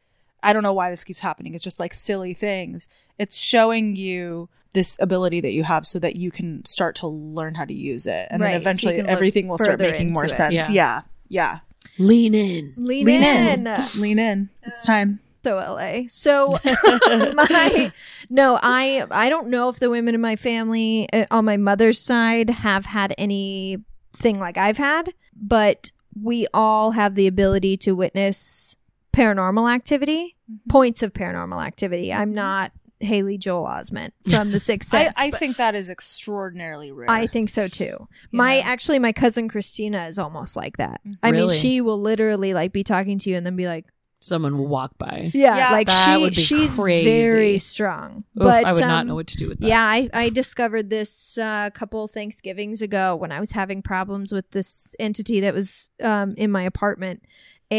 i 0.44 0.52
don't 0.52 0.62
know 0.62 0.72
why 0.72 0.90
this 0.90 1.02
keeps 1.04 1.18
happening 1.20 1.54
it's 1.54 1.64
just 1.64 1.80
like 1.80 1.92
silly 1.94 2.34
things 2.34 2.86
it's 3.18 3.36
showing 3.36 3.96
you 3.96 4.48
this 4.74 4.96
ability 5.00 5.40
that 5.40 5.52
you 5.52 5.62
have 5.62 5.86
so 5.86 5.98
that 5.98 6.16
you 6.16 6.30
can 6.30 6.64
start 6.64 6.94
to 6.96 7.06
learn 7.06 7.54
how 7.54 7.64
to 7.64 7.74
use 7.74 8.06
it 8.06 8.26
and 8.30 8.40
Right, 8.40 8.52
then 8.52 8.60
eventually 8.60 8.94
can 8.96 9.06
look 9.06 9.10
everything 9.12 9.48
will 9.48 9.58
start 9.58 9.80
making 9.80 10.12
more 10.12 10.26
it. 10.26 10.30
sense 10.30 10.54
Yeah. 10.54 10.70
yeah 10.70 11.00
yeah 11.28 11.58
Lean 11.98 12.34
in. 12.34 12.72
lean, 12.76 13.06
lean 13.06 13.22
in. 13.22 13.66
in 13.66 13.86
lean 14.00 14.18
in 14.18 14.48
it's 14.64 14.82
time 14.84 15.20
so 15.44 15.56
LA. 15.56 16.04
So 16.08 16.58
my 16.64 17.92
no, 18.30 18.58
I 18.62 19.04
I 19.10 19.28
don't 19.28 19.48
know 19.48 19.68
if 19.68 19.78
the 19.78 19.90
women 19.90 20.14
in 20.14 20.20
my 20.22 20.36
family 20.36 21.06
uh, 21.12 21.26
on 21.30 21.44
my 21.44 21.58
mother's 21.58 22.00
side 22.00 22.48
have 22.48 22.86
had 22.86 23.14
anything 23.18 24.38
like 24.40 24.56
I've 24.56 24.78
had, 24.78 25.12
but 25.36 25.90
we 26.20 26.46
all 26.54 26.92
have 26.92 27.14
the 27.14 27.26
ability 27.26 27.76
to 27.78 27.92
witness 27.92 28.73
paranormal 29.14 29.72
activity, 29.72 30.36
points 30.68 31.02
of 31.02 31.12
paranormal 31.12 31.64
activity. 31.64 32.12
I'm 32.12 32.32
not 32.32 32.72
Haley 33.00 33.38
Joel 33.38 33.66
Osment 33.66 34.10
from 34.30 34.50
The 34.50 34.60
Sixth 34.60 34.88
Sense. 34.90 35.14
I 35.18 35.30
but 35.30 35.38
think 35.38 35.56
that 35.56 35.74
is 35.74 35.90
extraordinarily 35.90 36.90
rare 36.92 37.10
I 37.10 37.26
think 37.26 37.50
so 37.50 37.68
too. 37.68 38.08
My 38.32 38.58
actually 38.60 38.98
my 38.98 39.12
cousin 39.12 39.48
Christina 39.48 40.06
is 40.06 40.18
almost 40.18 40.56
like 40.56 40.76
that. 40.78 41.00
I 41.22 41.32
mean, 41.32 41.50
she 41.50 41.80
will 41.80 42.00
literally 42.00 42.54
like 42.54 42.72
be 42.72 42.84
talking 42.84 43.18
to 43.20 43.30
you 43.30 43.36
and 43.36 43.44
then 43.46 43.56
be 43.56 43.66
like, 43.66 43.86
Someone 44.20 44.56
will 44.56 44.68
walk 44.68 44.96
by. 44.96 45.30
yeah, 45.34 45.54
Yeah, 45.58 45.70
like 45.72 45.86
that 45.86 46.16
she 46.16 46.22
would 46.22 46.34
be 46.34 46.40
she's 46.40 46.74
crazy. 46.76 47.04
very 47.04 47.58
strong. 47.58 48.24
Oof, 48.38 48.44
but 48.44 48.64
I 48.64 48.72
would 48.72 48.82
um, 48.82 48.88
not 48.88 49.06
know 49.06 49.14
what 49.14 49.26
to 49.26 49.36
do 49.36 49.48
with 49.48 49.60
that. 49.60 49.66
Yeah, 49.66 49.82
I, 49.84 50.08
I 50.14 50.30
discovered 50.30 50.88
this 50.88 51.36
uh, 51.36 51.64
a 51.66 51.70
couple 51.70 52.06
Thanksgivings 52.08 52.80
ago 52.80 53.14
when 53.16 53.32
I 53.32 53.40
was 53.40 53.50
having 53.50 53.82
problems 53.82 54.32
with 54.32 54.50
this 54.52 54.96
entity 54.98 55.40
that 55.40 55.52
was 55.52 55.90
um, 56.02 56.32
in 56.38 56.50
my 56.50 56.62
apartment, 56.62 57.22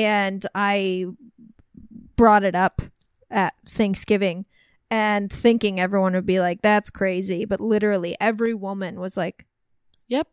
and 0.04 0.46
I 0.54 1.06
brought 2.16 2.44
it 2.44 2.56
up 2.56 2.82
at 3.30 3.54
Thanksgiving, 3.68 4.46
and 4.90 5.32
thinking 5.32 5.80
everyone 5.80 6.14
would 6.14 6.26
be 6.26 6.40
like, 6.40 6.62
"That's 6.62 6.90
crazy," 6.90 7.46
but 7.46 7.60
literally 7.60 8.16
every 8.20 8.54
woman 8.54 9.00
was 9.00 9.18
like, 9.18 9.46
Yep. 10.08 10.28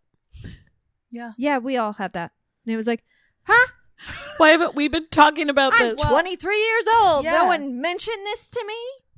yeah 1.11 1.33
"Yeah, 1.37 1.59
we 1.59 1.77
all 1.77 1.95
have 1.95 2.13
that," 2.13 2.33
and 2.65 2.73
it 2.73 2.77
was 2.77 2.87
like, 2.87 3.05
"Huh? 3.45 3.73
Why 4.39 4.51
haven't 4.51 4.75
we 4.75 4.89
been 4.89 5.07
talking 5.09 5.49
about 5.49 5.73
I'm 5.77 5.91
this? 5.91 6.03
23 6.03 6.59
years 6.59 6.85
old. 7.01 7.25
Yeah. 7.25 7.33
No 7.39 7.45
one 7.47 7.81
mentioned 7.81 8.25
this 8.27 8.51
to 8.51 8.65
me." 8.67 8.75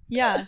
yeah 0.07 0.45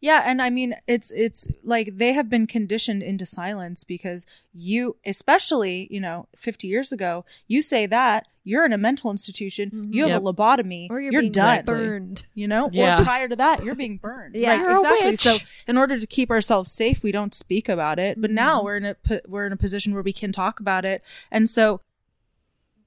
yeah 0.00 0.22
and 0.26 0.40
i 0.42 0.48
mean 0.50 0.74
it's 0.86 1.10
it's 1.12 1.46
like 1.64 1.88
they 1.96 2.12
have 2.12 2.28
been 2.28 2.46
conditioned 2.46 3.02
into 3.02 3.24
silence 3.26 3.84
because 3.84 4.26
you 4.52 4.96
especially 5.06 5.86
you 5.90 6.00
know 6.00 6.26
50 6.36 6.66
years 6.68 6.92
ago 6.92 7.24
you 7.48 7.62
say 7.62 7.86
that 7.86 8.26
you're 8.44 8.64
in 8.64 8.72
a 8.72 8.78
mental 8.78 9.10
institution 9.10 9.88
you 9.92 10.02
have 10.08 10.12
Yep. 10.12 10.22
a 10.22 10.24
lobotomy 10.32 10.88
Or 10.90 10.98
you're, 11.00 11.12
you're 11.12 11.22
being 11.22 11.32
done 11.32 11.64
burned. 11.64 12.24
you 12.34 12.48
know 12.48 12.70
Yeah. 12.72 13.00
or 13.00 13.04
prior 13.04 13.28
to 13.28 13.36
that 13.36 13.64
you're 13.64 13.74
being 13.74 13.98
burned 13.98 14.34
Yeah. 14.34 14.50
Right, 14.52 14.60
You're 14.60 14.70
a 14.70 14.76
exactly 14.76 15.10
witch. 15.10 15.20
so 15.20 15.36
in 15.68 15.76
order 15.76 15.98
to 15.98 16.06
keep 16.06 16.30
ourselves 16.30 16.70
safe 16.72 17.02
we 17.02 17.12
don't 17.12 17.34
speak 17.34 17.68
about 17.68 17.98
it 17.98 18.20
but 18.20 18.30
Mm-hmm. 18.30 18.34
now 18.36 18.62
we're 18.64 18.76
in 18.76 18.84
a 18.86 18.96
we're 19.28 19.46
in 19.46 19.52
a 19.52 19.56
position 19.56 19.92
where 19.92 20.02
we 20.02 20.12
can 20.12 20.32
talk 20.32 20.58
about 20.60 20.84
it 20.84 21.02
and 21.30 21.48
so 21.50 21.80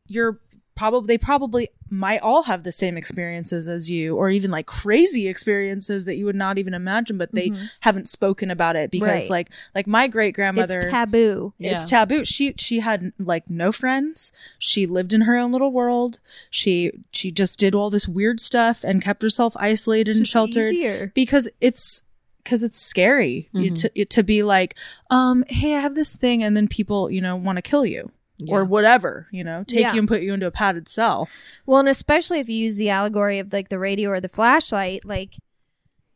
you're 0.08 0.39
probably 0.75 1.07
they 1.07 1.17
probably 1.17 1.69
might 1.89 2.19
all 2.21 2.43
have 2.43 2.63
the 2.63 2.71
same 2.71 2.97
experiences 2.97 3.67
as 3.67 3.89
you 3.89 4.15
or 4.17 4.29
even 4.31 4.49
like 4.49 4.65
crazy 4.65 5.27
experiences 5.27 6.05
that 6.05 6.17
you 6.17 6.25
would 6.25 6.36
not 6.36 6.57
even 6.57 6.73
imagine 6.73 7.17
but 7.19 7.31
they 7.33 7.51
haven't 7.81 8.09
spoken 8.09 8.49
about 8.49 8.75
it 8.75 8.89
because 8.89 9.03
Mm-hmm. 9.07 9.13
Right. 9.19 9.29
like 9.29 9.49
like 9.75 9.86
my 9.88 10.07
great 10.07 10.33
grandmother 10.33 10.79
It's 10.79 10.91
taboo. 10.91 11.53
it's 11.59 11.91
Yeah. 11.91 11.99
taboo 11.99 12.25
she 12.25 12.55
she 12.57 12.79
had 12.79 13.13
like 13.19 13.49
no 13.49 13.71
friends 13.71 14.31
she 14.57 14.88
lived 14.88 15.13
in 15.13 15.21
her 15.21 15.38
own 15.38 15.51
little 15.51 15.71
world 15.71 16.19
she 16.49 16.91
she 17.12 17.29
just 17.31 17.59
did 17.59 17.75
all 17.75 17.89
this 17.91 18.07
weird 18.07 18.39
stuff 18.39 18.83
and 18.83 19.01
kept 19.03 19.21
herself 19.21 19.55
isolated 19.57 20.12
It's 20.12 20.17
and 20.19 20.27
sheltered 20.27 20.73
easier. 20.73 21.12
because 21.13 21.47
it's 21.62 22.01
because 22.43 22.63
it's 22.63 22.77
scary 22.81 23.49
you 23.53 23.69
to, 23.71 24.05
to 24.05 24.23
be 24.23 24.41
like 24.41 24.75
um 25.12 25.45
hey 25.47 25.75
i 25.75 25.79
have 25.79 25.93
this 25.95 26.15
thing 26.15 26.41
and 26.43 26.57
then 26.57 26.67
people 26.67 27.12
you 27.12 27.21
know 27.21 27.36
want 27.36 27.57
to 27.57 27.62
kill 27.62 27.86
you 27.86 28.12
or 28.49 28.63
whatever 28.65 29.27
you 29.32 29.43
know 29.43 29.63
take 29.63 29.82
Yeah. 29.82 29.93
you 29.93 29.99
and 29.99 30.08
put 30.08 30.21
you 30.21 30.34
into 30.34 30.47
a 30.47 30.51
padded 30.51 30.88
cell 30.89 31.27
Well, 31.65 31.79
and 31.79 31.89
especially 31.89 32.39
if 32.39 32.49
you 32.49 32.56
use 32.56 32.77
the 32.77 32.89
allegory 32.89 33.39
of 33.39 33.51
like 33.53 33.69
the 33.69 33.79
radio 33.79 34.10
or 34.10 34.19
the 34.19 34.29
flashlight, 34.29 35.06
like 35.06 35.36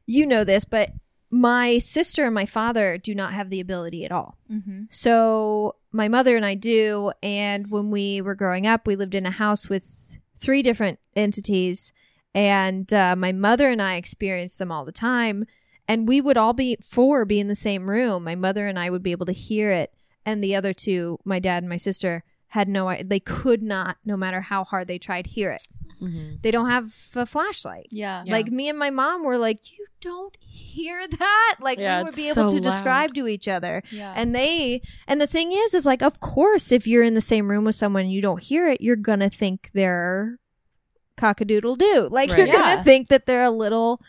you 0.06 0.26
know 0.26 0.44
this, 0.44 0.63
but 0.66 0.92
my 1.30 1.78
sister 1.80 2.24
and 2.26 2.34
my 2.34 2.46
father 2.46 2.98
do 2.98 3.13
not 3.13 3.34
have 3.34 3.50
the 3.50 3.60
ability 3.60 4.06
at 4.06 4.12
all. 4.12 4.38
mm-hmm. 4.50 4.84
So 4.90 5.76
my 5.92 6.08
mother 6.08 6.38
and 6.38 6.46
I 6.46 6.56
do. 6.56 7.12
And 7.22 7.70
when 7.70 7.92
we 7.92 8.22
were 8.22 8.36
growing 8.36 8.66
up, 8.66 8.88
we 8.88 8.96
lived 8.96 9.13
in 9.16 9.26
a 9.26 9.32
house 9.32 9.68
with 9.68 10.18
three 10.40 10.62
different 10.62 11.00
entities. 11.18 11.92
And 12.34 12.94
uh, 12.94 13.16
my 13.18 13.34
mother 13.34 13.70
and 13.70 13.82
I 13.82 13.96
experienced 13.96 14.60
them 14.60 14.72
all 14.72 14.86
the 14.86 14.92
time. 14.94 15.46
And 15.90 16.08
we 16.08 16.22
would 16.22 16.38
all 16.38 16.54
be 16.54 16.78
four 16.82 17.26
be 17.26 17.40
in 17.42 17.48
the 17.50 17.56
same 17.56 17.90
room. 17.90 18.24
My 18.24 18.36
mother 18.36 18.68
and 18.68 18.80
I 18.80 18.90
would 18.90 19.04
be 19.04 19.12
able 19.12 19.26
to 19.26 19.34
hear 19.34 19.72
it. 19.72 19.94
And 20.28 20.44
the 20.44 20.56
other 20.56 20.74
two, 20.74 21.20
my 21.24 21.40
dad 21.40 21.63
and 21.63 21.70
my 21.70 21.78
sister, 21.78 22.24
had 22.52 22.70
no 22.70 22.88
i- 22.88 23.04
they 23.06 23.20
could 23.20 23.62
not 23.62 23.98
no 24.06 24.16
matter 24.16 24.40
how 24.40 24.63
hard 24.63 24.88
they 24.88 24.98
tried 24.98 25.28
hear 25.28 25.52
it 25.52 25.68
Mhm. 26.02 26.42
they 26.44 26.50
don't 26.50 26.70
have 26.70 26.86
a 27.16 27.26
flashlight 27.26 27.88
yeah 27.92 28.24
Yeah. 28.26 28.32
like 28.32 28.48
me 28.50 28.70
and 28.70 28.80
my 28.80 28.90
mom 28.90 29.26
were 29.26 29.38
like 29.38 29.60
you 29.78 29.86
don't 30.00 30.34
hear 30.40 31.06
that 31.10 31.56
like 31.60 31.78
Yeah, 31.78 31.98
we 32.00 32.04
would 32.06 32.16
be 32.16 32.28
able 32.28 32.36
so 32.36 32.48
to 32.50 32.56
loud. 32.56 32.63
describe 32.63 33.13
to 33.15 33.28
each 33.28 33.50
other 33.50 33.84
yeah 33.92 34.13
and 34.15 34.34
they 34.34 34.82
and 35.10 35.19
the 35.19 35.28
thing 35.28 35.52
is 35.52 35.73
is 35.73 35.86
like 35.86 36.02
of 36.02 36.21
course 36.21 36.71
if 36.71 36.88
you're 36.88 37.04
in 37.04 37.15
the 37.15 37.21
same 37.34 37.50
room 37.52 37.65
with 37.65 37.75
someone 37.75 38.04
and 38.04 38.13
you 38.13 38.21
don't 38.21 38.42
hear 38.44 38.65
it 38.69 38.80
you're 38.80 38.96
gonna 38.96 39.30
think 39.30 39.69
they're 39.73 40.40
cockadoodle 41.17 41.78
doo 41.78 42.08
like 42.12 42.30
Right. 42.30 42.38
you're 42.38 42.48
Yeah. 42.48 42.54
gonna 42.54 42.84
think 42.86 43.10
that 43.10 43.25
they're 43.25 43.44
a 43.44 43.52
little 43.52 44.00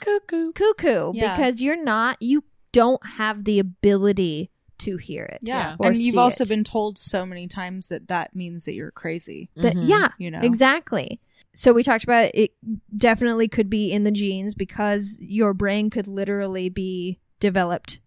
Cuckoo. 0.00 0.52
cuckoo 0.52 1.12
Yeah. 1.14 1.36
because 1.36 1.60
you're 1.60 1.82
not 1.82 2.16
you 2.20 2.44
don't 2.72 3.04
have 3.04 3.44
the 3.44 3.58
ability 3.58 4.50
to 4.78 4.96
hear 4.96 5.24
it 5.24 5.38
yeah 5.42 5.76
or 5.78 5.88
and 5.90 5.98
you've 5.98 6.18
also 6.18 6.44
it. 6.44 6.48
been 6.48 6.64
told 6.64 6.98
so 6.98 7.24
many 7.24 7.46
times 7.48 7.88
that 7.88 8.08
that 8.08 8.34
means 8.36 8.64
that 8.64 8.74
you're 8.74 8.90
crazy 8.90 9.48
That- 9.56 9.74
Mhm. 9.74 9.88
yeah 9.88 10.08
you 10.18 10.30
know 10.30 10.40
Exactly. 10.42 11.20
So 11.54 11.72
we 11.72 11.82
talked 11.82 12.04
about 12.04 12.30
it 12.34 12.52
definitely 12.94 13.48
could 13.48 13.70
be 13.70 13.90
in 13.90 14.04
the 14.04 14.10
genes 14.10 14.54
because 14.54 15.16
your 15.20 15.54
brain 15.54 15.88
could 15.88 16.06
literally 16.06 16.68
be 16.68 17.18
developed 17.40 18.00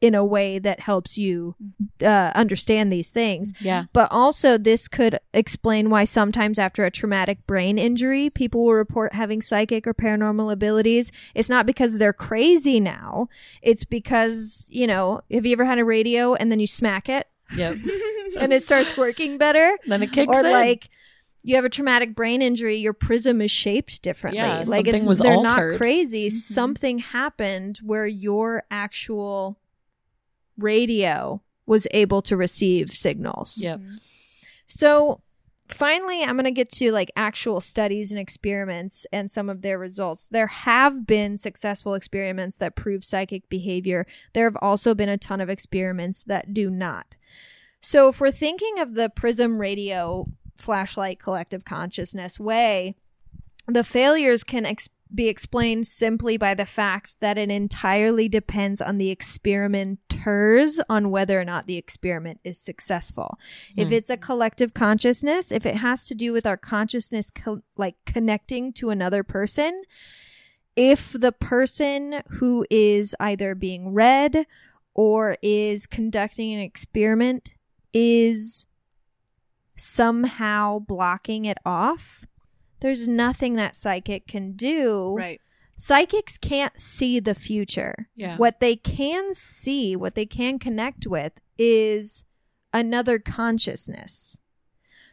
in 0.00 0.14
a 0.14 0.24
way 0.24 0.58
that 0.58 0.80
helps 0.80 1.18
you 1.18 1.56
uh, 2.02 2.30
understand 2.34 2.92
these 2.92 3.10
things. 3.10 3.52
Yeah. 3.60 3.84
But 3.92 4.08
also, 4.12 4.56
this 4.56 4.86
could 4.88 5.18
explain 5.34 5.90
why 5.90 6.04
sometimes 6.04 6.58
after 6.58 6.84
a 6.84 6.90
traumatic 6.90 7.46
brain 7.46 7.78
injury, 7.78 8.30
people 8.30 8.64
will 8.64 8.74
report 8.74 9.12
having 9.12 9.42
psychic 9.42 9.86
or 9.86 9.94
paranormal 9.94 10.52
abilities. 10.52 11.10
It's 11.34 11.48
not 11.48 11.66
because 11.66 11.98
they're 11.98 12.12
crazy 12.12 12.78
now. 12.78 13.28
It's 13.60 13.84
because, 13.84 14.68
you 14.70 14.86
know, 14.86 15.22
have 15.30 15.44
you 15.44 15.52
ever 15.52 15.64
had 15.64 15.78
a 15.78 15.84
radio 15.84 16.34
and 16.34 16.50
then 16.52 16.60
you 16.60 16.66
smack 16.66 17.08
it 17.08 17.26
Yep. 17.56 17.76
and 18.38 18.52
it 18.52 18.62
starts 18.62 18.96
working 18.96 19.38
better? 19.38 19.78
then 19.86 20.02
it 20.02 20.12
kicks 20.12 20.32
or 20.32 20.44
in. 20.46 20.52
like, 20.52 20.90
you 21.42 21.54
have 21.56 21.64
a 21.64 21.70
traumatic 21.70 22.14
brain 22.14 22.42
injury, 22.42 22.76
your 22.76 22.92
prism 22.92 23.40
is 23.40 23.50
shaped 23.50 24.02
differently. 24.02 24.40
Yeah, 24.42 24.64
like 24.66 24.86
it's 24.86 25.18
they're 25.20 25.34
altered. 25.34 25.72
not 25.72 25.78
crazy. 25.78 26.30
Something 26.30 26.98
happened 26.98 27.78
where 27.82 28.06
your 28.06 28.64
actual 28.70 29.58
radio 30.58 31.42
was 31.66 31.86
able 31.92 32.22
to 32.22 32.36
receive 32.36 32.90
signals. 32.90 33.62
Yep. 33.62 33.80
Mm-hmm. 33.80 33.94
So 34.66 35.22
finally, 35.68 36.22
I'm 36.22 36.36
going 36.36 36.44
to 36.44 36.50
get 36.50 36.70
to 36.72 36.92
like 36.92 37.10
actual 37.16 37.60
studies 37.60 38.10
and 38.10 38.18
experiments 38.18 39.06
and 39.12 39.30
some 39.30 39.48
of 39.48 39.62
their 39.62 39.78
results. 39.78 40.26
There 40.28 40.46
have 40.46 41.06
been 41.06 41.36
successful 41.36 41.94
experiments 41.94 42.56
that 42.58 42.74
prove 42.74 43.04
psychic 43.04 43.48
behavior. 43.48 44.06
There 44.32 44.44
have 44.44 44.56
also 44.60 44.94
been 44.94 45.08
a 45.08 45.18
ton 45.18 45.40
of 45.40 45.50
experiments 45.50 46.24
that 46.24 46.54
do 46.54 46.70
not. 46.70 47.16
So 47.80 48.08
if 48.08 48.20
we're 48.20 48.30
thinking 48.30 48.78
of 48.78 48.94
the 48.94 49.08
prism 49.08 49.60
radio 49.60 50.26
flashlight 50.56 51.20
collective 51.20 51.64
consciousness 51.64 52.40
way, 52.40 52.96
the 53.66 53.84
failures 53.84 54.42
can 54.42 54.66
ex- 54.66 54.88
be 55.14 55.28
explained 55.28 55.86
simply 55.86 56.36
by 56.36 56.54
the 56.54 56.66
fact 56.66 57.20
that 57.20 57.38
it 57.38 57.50
entirely 57.50 58.28
depends 58.28 58.80
on 58.80 58.98
the 58.98 59.10
experimenters 59.10 60.80
on 60.88 61.10
whether 61.10 61.40
or 61.40 61.44
not 61.44 61.66
the 61.66 61.76
experiment 61.76 62.40
is 62.44 62.58
successful. 62.58 63.38
If 63.76 63.88
hmm. 63.88 63.94
it's 63.94 64.10
a 64.10 64.16
collective 64.16 64.74
consciousness, 64.74 65.50
if 65.50 65.64
it 65.64 65.76
has 65.76 66.04
to 66.06 66.14
do 66.14 66.32
with 66.32 66.46
our 66.46 66.56
consciousness 66.56 67.30
co- 67.30 67.62
like 67.76 67.96
connecting 68.06 68.72
to 68.74 68.90
another 68.90 69.22
person, 69.22 69.82
if 70.76 71.12
the 71.12 71.32
person 71.32 72.22
who 72.32 72.64
is 72.70 73.14
either 73.18 73.54
being 73.54 73.92
read 73.94 74.46
or 74.94 75.36
is 75.42 75.86
conducting 75.86 76.52
an 76.52 76.60
experiment 76.60 77.52
is 77.92 78.66
somehow 79.76 80.78
blocking 80.78 81.44
it 81.44 81.58
off, 81.64 82.24
there's 82.80 83.08
nothing 83.08 83.54
that 83.54 83.76
psychic 83.76 84.26
can 84.26 84.52
do. 84.52 85.14
Right. 85.16 85.40
Psychics 85.76 86.38
can't 86.38 86.80
see 86.80 87.20
the 87.20 87.34
future. 87.34 88.08
Yeah. 88.16 88.36
What 88.36 88.60
they 88.60 88.76
can 88.76 89.34
see, 89.34 89.94
what 89.94 90.14
they 90.14 90.26
can 90.26 90.58
connect 90.58 91.06
with 91.06 91.40
is 91.56 92.24
another 92.72 93.18
consciousness. 93.18 94.38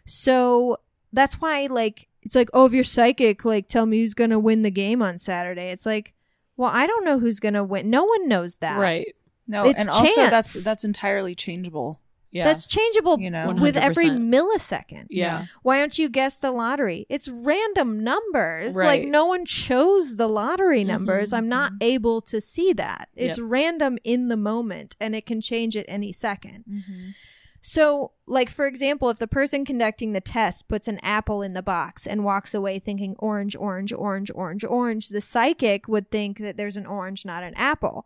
So 0.05 0.78
that's 1.13 1.36
why, 1.41 1.68
like, 1.68 2.07
it's 2.24 2.36
like, 2.36 2.49
oh, 2.53 2.66
if 2.66 2.74
you're 2.74 2.84
psychic, 2.84 3.45
like, 3.45 3.68
tell 3.68 3.86
me 3.86 3.99
who's 3.99 4.16
going 4.16 4.32
to 4.32 4.39
win 4.39 4.63
the 4.63 4.72
game 4.72 5.01
on 5.01 5.20
Saturday. 5.20 5.70
It's 5.70 5.86
like, 5.86 6.13
well, 6.57 6.72
I 6.74 6.88
don't 6.88 7.05
know 7.05 7.20
who's 7.20 7.39
going 7.39 7.53
to 7.53 7.63
win. 7.63 7.89
No 7.89 8.05
one 8.05 8.28
knows 8.28 8.57
that. 8.57 8.80
Right. 8.80 9.16
No, 9.47 9.66
It's 9.66 9.80
and 9.80 9.89
also 9.89 10.26
that's 10.28 10.63
that's 10.63 10.84
entirely 10.84 11.36
changeable. 11.36 11.99
Yeah. 12.36 12.43
That's 12.43 12.67
changeable 12.67 13.17
You 13.19 13.31
know. 13.31 13.53
with 13.53 13.77
every 13.77 14.09
100%. 14.09 14.29
millisecond. 14.33 15.07
yeah. 15.09 15.45
Why 15.63 15.79
don't 15.79 15.97
you 15.97 16.09
guess 16.09 16.38
the 16.38 16.51
lottery? 16.51 17.05
It's 17.07 17.29
random 17.29 18.03
numbers. 18.03 18.75
Right. 18.75 19.01
Like 19.01 19.07
no 19.07 19.25
one 19.25 19.45
chose 19.45 20.17
the 20.17 20.27
lottery 20.27 20.83
numbers. 20.83 21.29
Mhm, 21.29 21.38
I'm 21.38 21.47
not 21.49 21.71
able 21.79 22.19
to 22.23 22.41
see 22.41 22.73
that. 22.73 23.07
It's 23.15 23.38
Yep. 23.38 23.47
random 23.49 23.97
in 24.03 24.27
the 24.27 24.36
moment 24.36 24.97
and 24.99 25.15
it 25.15 25.25
can 25.25 25.39
change 25.39 25.77
at 25.77 25.86
any 25.88 26.11
second. 26.11 26.65
Mm-hmm. 26.69 27.09
So, 27.61 28.11
like 28.27 28.49
for 28.49 28.67
example, 28.67 29.09
if 29.09 29.17
the 29.17 29.27
person 29.27 29.65
conducting 29.65 30.13
the 30.13 30.21
test 30.21 30.67
puts 30.67 30.88
an 30.88 30.99
apple 31.01 31.41
in 31.41 31.53
the 31.53 31.63
box 31.63 32.05
and 32.05 32.23
walks 32.23 32.53
away 32.53 32.77
thinking 32.79 33.15
orange, 33.17 33.55
orange, 33.55 33.91
orange, 33.93 34.29
orange, 34.36 34.63
orange, 34.65 35.09
the 35.09 35.21
psychic 35.21 35.88
would 35.88 36.11
think 36.11 36.38
that 36.39 36.57
there's 36.57 36.77
an 36.77 36.86
orange, 36.86 37.25
not 37.25 37.43
an 37.43 37.53
apple. 37.55 38.05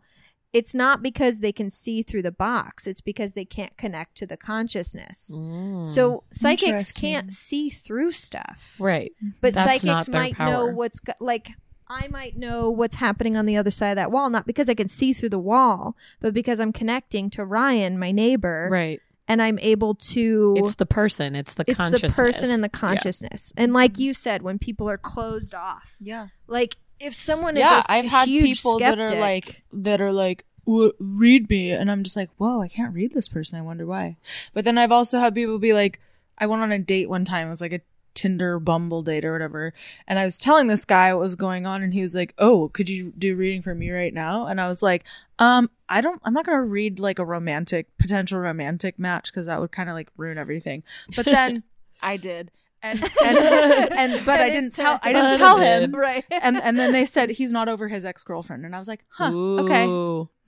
It's 0.52 0.74
not 0.74 1.00
because 1.02 1.38
they 1.38 1.52
can 1.52 1.70
see 1.70 2.02
through 2.02 2.22
the 2.22 2.32
box. 2.32 2.86
It's 2.86 3.00
because 3.00 3.34
they 3.34 3.44
can't 3.44 3.76
connect 3.76 4.16
to 4.16 4.26
the 4.26 4.36
consciousness. 4.36 5.30
Mm. 5.34 5.86
So 5.86 6.24
psychics 6.32 6.92
can't 6.92 7.32
see 7.32 7.70
through 7.70 8.12
stuff, 8.12 8.76
right. 8.80 9.12
but 9.40 9.54
That's 9.54 9.66
psychics 9.68 9.84
not 9.84 10.06
their 10.06 10.20
might 10.20 10.38
know 10.38 10.66
what's 10.66 11.00
go- 11.00 11.12
like. 11.20 11.50
I 11.92 12.06
might 12.06 12.36
know 12.36 12.70
what's 12.70 12.94
happening 12.96 13.36
on 13.36 13.46
the 13.46 13.56
other 13.56 13.72
side 13.72 13.90
of 13.90 13.96
that 13.96 14.12
wall, 14.12 14.30
not 14.30 14.46
because 14.46 14.68
I 14.68 14.74
can 14.74 14.86
see 14.86 15.12
through 15.12 15.30
the 15.30 15.40
wall, 15.40 15.96
but 16.20 16.32
because 16.32 16.60
I'm 16.60 16.72
connecting 16.72 17.30
to 17.30 17.44
Ryan, 17.44 17.98
my 17.98 18.12
neighbor, 18.12 18.68
Right. 18.70 19.00
and 19.26 19.42
I'm 19.42 19.58
able 19.58 19.96
to. 19.96 20.54
It's 20.58 20.76
the 20.76 20.86
person. 20.86 21.34
It's 21.34 21.54
the 21.54 21.64
it's 21.66 21.78
the 21.78 22.12
person 22.14 22.48
and 22.50 22.62
the 22.62 22.70
Yeah. 22.72 22.78
consciousness, 22.78 23.52
and 23.56 23.72
like 23.72 23.98
you 23.98 24.14
said, 24.14 24.42
when 24.42 24.56
people 24.58 24.88
are 24.88 24.98
closed 24.98 25.52
off, 25.52 25.96
Yeah. 26.00 26.28
like 26.46 26.76
if 27.00 27.14
someone 27.14 27.56
yeah, 27.56 27.78
is 27.78 27.84
a 27.84 27.92
I've 27.92 28.04
had 28.06 28.26
people 28.26 28.78
that 28.78 28.98
are 28.98 29.14
like 29.14 29.62
that 29.72 30.00
are 30.00 30.12
like 30.12 30.44
"W- 30.66 30.92
read 30.98 31.48
me. 31.48 31.72
And 31.72 31.90
i'm 31.90 32.04
just 32.04 32.16
like 32.16 32.30
whoa 32.36 32.60
i 32.60 32.68
can't 32.68 32.94
read 32.94 33.12
this 33.12 33.28
person. 33.28 33.58
I 33.58 33.62
wonder 33.62 33.86
why. 33.86 34.16
But 34.52 34.64
then 34.64 34.78
i've 34.78 34.92
also 34.92 35.18
had 35.18 35.34
people 35.34 35.58
be 35.58 35.72
like 35.72 36.00
i 36.38 36.46
went 36.46 36.62
on 36.62 36.72
a 36.72 36.78
date 36.78 37.08
one 37.08 37.24
time. 37.24 37.46
It 37.46 37.50
was 37.50 37.60
like 37.60 37.72
a 37.72 37.80
tinder 38.12 38.58
bumble 38.58 39.02
date 39.02 39.24
or 39.24 39.32
whatever. 39.32 39.72
And 40.06 40.18
i 40.18 40.24
was 40.24 40.38
telling 40.38 40.66
this 40.66 40.84
guy 40.84 41.12
what 41.14 41.20
was 41.20 41.36
going 41.36 41.66
on 41.66 41.82
and 41.82 41.94
he 41.94 42.02
was 42.02 42.14
like 42.14 42.34
oh 42.38 42.68
could 42.68 42.88
you 42.88 43.12
do 43.16 43.34
reading 43.34 43.62
for 43.62 43.74
me 43.74 43.90
right 43.90 44.12
now? 44.12 44.46
And 44.46 44.60
i 44.60 44.68
was 44.68 44.82
like 44.82 45.06
um 45.38 45.70
i 45.88 46.00
don't 46.00 46.20
i'm 46.24 46.34
not 46.34 46.44
gonna 46.44 46.62
read 46.62 47.00
like 47.00 47.18
a 47.18 47.24
romantic 47.24 47.86
potential 47.98 48.38
romantic 48.38 48.98
match 48.98 49.32
because 49.32 49.46
that 49.46 49.60
would 49.60 49.72
kind 49.72 49.88
of 49.88 49.94
like 49.94 50.10
ruin 50.16 50.38
everything. 50.38 50.82
But 51.16 51.24
then 51.24 51.62
i 52.02 52.16
did 52.16 52.50
and 52.82 53.02
and, 53.24 53.38
and 53.38 54.24
but 54.26 54.40
And 54.40 54.42
i 54.42 54.50
didn't 54.50 54.74
tell 54.74 54.98
i 55.02 55.12
didn't 55.12 55.38
tell 55.38 55.58
him 55.58 55.92
right, 55.94 56.24
and 56.30 56.56
and 56.56 56.78
then 56.78 56.92
they 56.92 57.04
said 57.04 57.30
he's 57.30 57.52
not 57.52 57.68
over 57.68 57.88
his 57.88 58.04
ex 58.04 58.24
girlfriend, 58.24 58.64
and 58.64 58.74
I 58.74 58.78
was 58.78 58.88
like, 58.88 59.04
huh, 59.10 59.32
okay, 59.34 59.86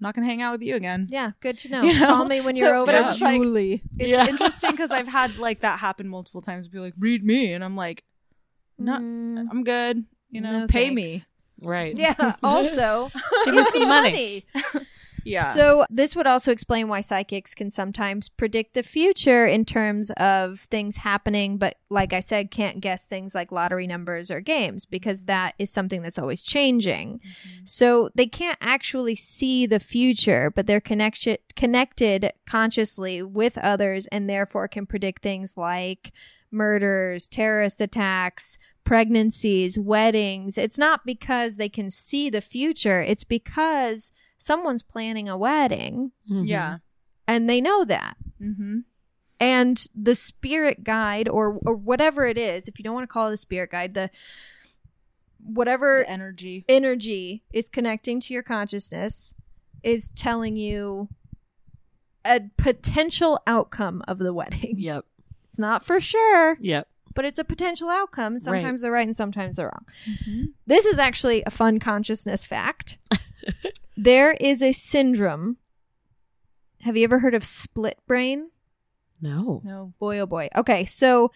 not 0.00 0.14
gonna 0.14 0.26
hang 0.26 0.42
out 0.42 0.52
with 0.52 0.62
you 0.62 0.74
again. 0.76 1.06
yeah, 1.10 1.32
good 1.40 1.58
to 1.58 1.68
know. 1.72 1.82
You 1.82 1.98
know? 2.00 2.06
Call 2.06 2.24
me 2.24 2.40
when 2.40 2.56
you're 2.56 2.74
over, 2.74 2.86
but 2.86 2.94
it 2.94 3.04
was 3.04 3.20
like- 3.20 3.36
Julie. 3.40 3.82
It's 3.98 4.08
Yeah. 4.08 4.26
interesting 4.28 4.70
because 4.72 4.90
I've 4.90 5.08
had 5.08 5.36
like 5.38 5.60
that 5.60 5.78
happen 5.78 6.08
multiple 6.08 6.40
times. 6.40 6.68
Be 6.68 6.78
like, 6.78 6.94
read 6.98 7.22
me, 7.22 7.52
and 7.52 7.62
I'm 7.62 7.76
like, 7.76 8.02
no, 8.78 8.98
Mm, 8.98 9.46
I'm 9.50 9.62
good. 9.64 10.04
You 10.30 10.40
know, 10.40 10.60
no 10.60 10.66
pay 10.66 10.86
thanks. 10.86 10.94
me. 10.96 11.22
Right. 11.60 11.96
Yeah. 11.96 12.34
Also, 12.42 13.10
Give 13.44 13.54
me 13.54 13.62
some 13.64 13.86
money. 13.88 14.44
Yeah. 15.24 15.52
So 15.54 15.84
this 15.90 16.16
would 16.16 16.26
also 16.26 16.52
explain 16.52 16.88
why 16.88 17.00
psychics 17.00 17.54
can 17.54 17.70
sometimes 17.70 18.28
predict 18.28 18.74
the 18.74 18.82
future 18.82 19.46
in 19.46 19.64
terms 19.64 20.10
of 20.12 20.60
things 20.60 20.96
happening, 20.96 21.58
but 21.58 21.76
like 21.90 22.12
I 22.12 22.20
said, 22.20 22.50
can't 22.50 22.80
guess 22.80 23.06
things 23.06 23.34
like 23.34 23.52
lottery 23.52 23.86
numbers 23.86 24.30
or 24.30 24.40
games 24.40 24.86
because 24.86 25.26
that 25.26 25.54
is 25.58 25.70
something 25.70 26.02
that's 26.02 26.18
always 26.18 26.42
changing. 26.42 27.18
Mm-hmm. 27.18 27.64
So 27.64 28.10
they 28.14 28.26
can't 28.26 28.58
actually 28.60 29.16
see 29.16 29.66
the 29.66 29.80
future, 29.80 30.50
but 30.50 30.66
they're 30.66 30.80
connection 30.80 31.36
connected 31.54 32.32
consciously 32.46 33.22
with 33.22 33.58
others 33.58 34.06
and 34.06 34.28
therefore 34.28 34.68
can 34.68 34.86
predict 34.86 35.22
things 35.22 35.56
like 35.56 36.12
murders, 36.50 37.28
terrorist 37.28 37.80
attacks, 37.80 38.58
pregnancies, 38.84 39.78
weddings. 39.78 40.58
It's 40.58 40.78
not 40.78 41.04
because 41.06 41.56
they 41.56 41.68
can 41.68 41.90
see 41.90 42.30
the 42.30 42.40
future, 42.40 43.00
it's 43.00 43.24
because 43.24 44.12
someone's 44.42 44.82
planning 44.82 45.28
a 45.28 45.36
wedding 45.36 46.12
Mhm. 46.30 46.46
yeah. 46.46 46.78
and 47.28 47.48
they 47.48 47.60
know 47.60 47.84
that. 47.84 48.16
Mm-hmm. 48.40 48.80
And 49.40 49.86
the 49.94 50.14
spirit 50.14 50.84
guide 50.84 51.28
or 51.28 51.58
or 51.66 51.74
whatever 51.74 52.26
it 52.26 52.38
is, 52.38 52.68
if 52.68 52.78
you 52.78 52.82
don't 52.84 52.94
want 52.94 53.04
to 53.04 53.12
call 53.12 53.28
it 53.28 53.34
a 53.34 53.36
spirit 53.36 53.70
guide, 53.70 53.94
the 53.94 54.10
whatever 55.44 56.04
energy. 56.04 56.64
energy 56.68 57.42
is 57.52 57.68
connecting 57.68 58.20
to 58.20 58.32
your 58.32 58.42
consciousness 58.44 59.34
is 59.82 60.10
telling 60.10 60.56
you 60.56 61.08
a 62.24 62.40
potential 62.56 63.40
outcome 63.48 64.02
of 64.06 64.18
the 64.20 64.32
wedding. 64.32 64.74
Yep. 64.78 65.04
It's 65.48 65.58
not 65.58 65.84
for 65.84 66.00
sure, 66.00 66.56
Yep. 66.60 66.88
But 67.14 67.24
it's 67.24 67.38
a 67.38 67.44
potential 67.44 67.88
outcome. 67.88 68.38
Sometimes 68.40 68.80
Right. 68.80 68.86
they're 68.86 68.92
right 68.92 69.06
and 69.06 69.16
sometimes 69.16 69.56
they're 69.56 69.66
wrong. 69.66 69.86
Mm-hmm. 70.08 70.44
This 70.66 70.86
is 70.86 70.98
actually 70.98 71.42
a 71.44 71.50
fun 71.50 71.78
consciousness 71.78 72.44
fact. 72.44 72.98
there 73.96 74.32
is 74.32 74.62
a 74.62 74.72
syndrome. 74.72 75.56
Have 76.80 76.96
you 76.96 77.04
ever 77.04 77.20
heard 77.20 77.34
of 77.34 77.44
split 77.44 77.98
brain? 78.06 78.50
No. 79.20 79.62
No. 79.64 79.92
Boy, 80.00 80.18
oh 80.18 80.26
boy. 80.26 80.48
Okay, 80.56 80.84
so 80.84 81.30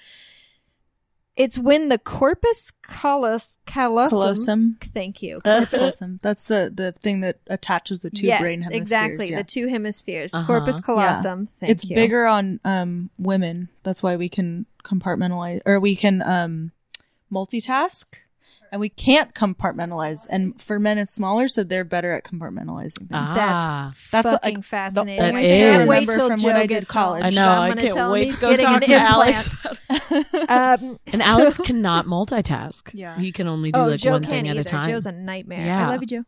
it's 1.37 1.59
when 1.59 1.91
the 1.91 1.99
corpus 1.99 2.73
callos, 2.83 3.59
callosum. 3.67 4.11
Callosum. 4.11 4.73
Thank 4.81 5.23
you. 5.23 5.41
Corpus 5.43 5.71
callosum. 5.71 6.19
That's 6.23 6.45
the 6.45 6.73
the 6.75 6.93
thing 6.93 7.21
that 7.21 7.41
attaches 7.49 8.01
the 8.01 8.11
two 8.11 8.27
yes, 8.27 8.41
brain 8.41 8.63
hemispheres. 8.63 8.81
exactly. 8.81 9.31
yeah. 9.31 9.37
The 9.37 9.45
two 9.45 9.69
hemispheres. 9.69 10.33
Uh-huh. 10.33 10.47
Corpus 10.47 10.81
callosum. 10.81 11.47
Thank 11.47 11.71
it's 11.71 11.85
you. 11.85 11.95
It's 11.95 12.01
bigger 12.01 12.27
on 12.27 12.59
um 12.65 13.11
women. 13.19 13.69
That's 13.83 14.03
why 14.03 14.17
we 14.17 14.29
can 14.31 14.65
compartmentalize 14.87 15.61
or 15.67 15.81
we 15.81 15.97
can 15.97 16.23
um 16.23 16.73
multitask. 17.33 18.05
and 18.73 18.81
we 18.81 18.89
can't 18.89 19.35
compartmentalize. 19.35 20.27
And 20.31 20.61
for 20.61 20.79
men, 20.81 20.99
it's 20.99 21.15
smaller, 21.15 21.47
so 21.49 21.63
they're 21.65 21.85
better 21.85 22.13
at 22.13 22.25
compartmentalizing 22.25 22.99
things. 22.99 23.11
Ah. 23.13 23.91
That's 23.93 24.11
That's 24.11 24.25
like, 24.33 24.43
fucking 24.43 24.55
the- 24.57 24.63
fascinating. 24.63 25.21
That 25.23 25.35
I 25.35 25.43
can't 25.43 25.83
is. 25.83 25.89
wait 25.89 25.95
remember 26.01 26.17
till 26.17 26.29
from 26.29 26.39
Joe 26.41 26.47
when 26.49 26.57
I 26.57 26.61
did 26.67 26.69
gets 26.71 26.93
home. 26.93 27.03
college. 27.05 27.25
I 27.25 27.31
know. 27.31 27.49
I 27.49 27.55
I'm 27.67 27.69
gonna 27.71 27.81
can't 27.83 27.95
tell 27.95 28.13
wait 28.13 28.33
to 28.35 28.41
go 28.41 28.51
getting 28.57 28.67
talk 28.67 28.83
to. 28.85 28.95
Alex. 28.95 29.57
Um, 30.49 30.99
and 31.07 31.21
so- 31.21 31.25
Alex 31.25 31.59
cannot 31.59 32.07
multitask. 32.07 32.91
Yeah. 32.95 33.19
He 33.19 33.33
can 33.33 33.49
only 33.49 33.73
do 33.73 33.81
oh, 33.81 33.87
like 33.89 34.01
Joe 34.01 34.13
one 34.13 34.25
thing 34.25 34.47
either. 34.47 34.61
at 34.61 34.67
a 34.67 34.69
time. 34.69 34.89
Joe's 34.89 35.07
a 35.07 35.13
nightmare. 35.13 35.75
I 35.75 35.89
love 35.89 36.01
you, 36.03 36.07
Joe. 36.07 36.25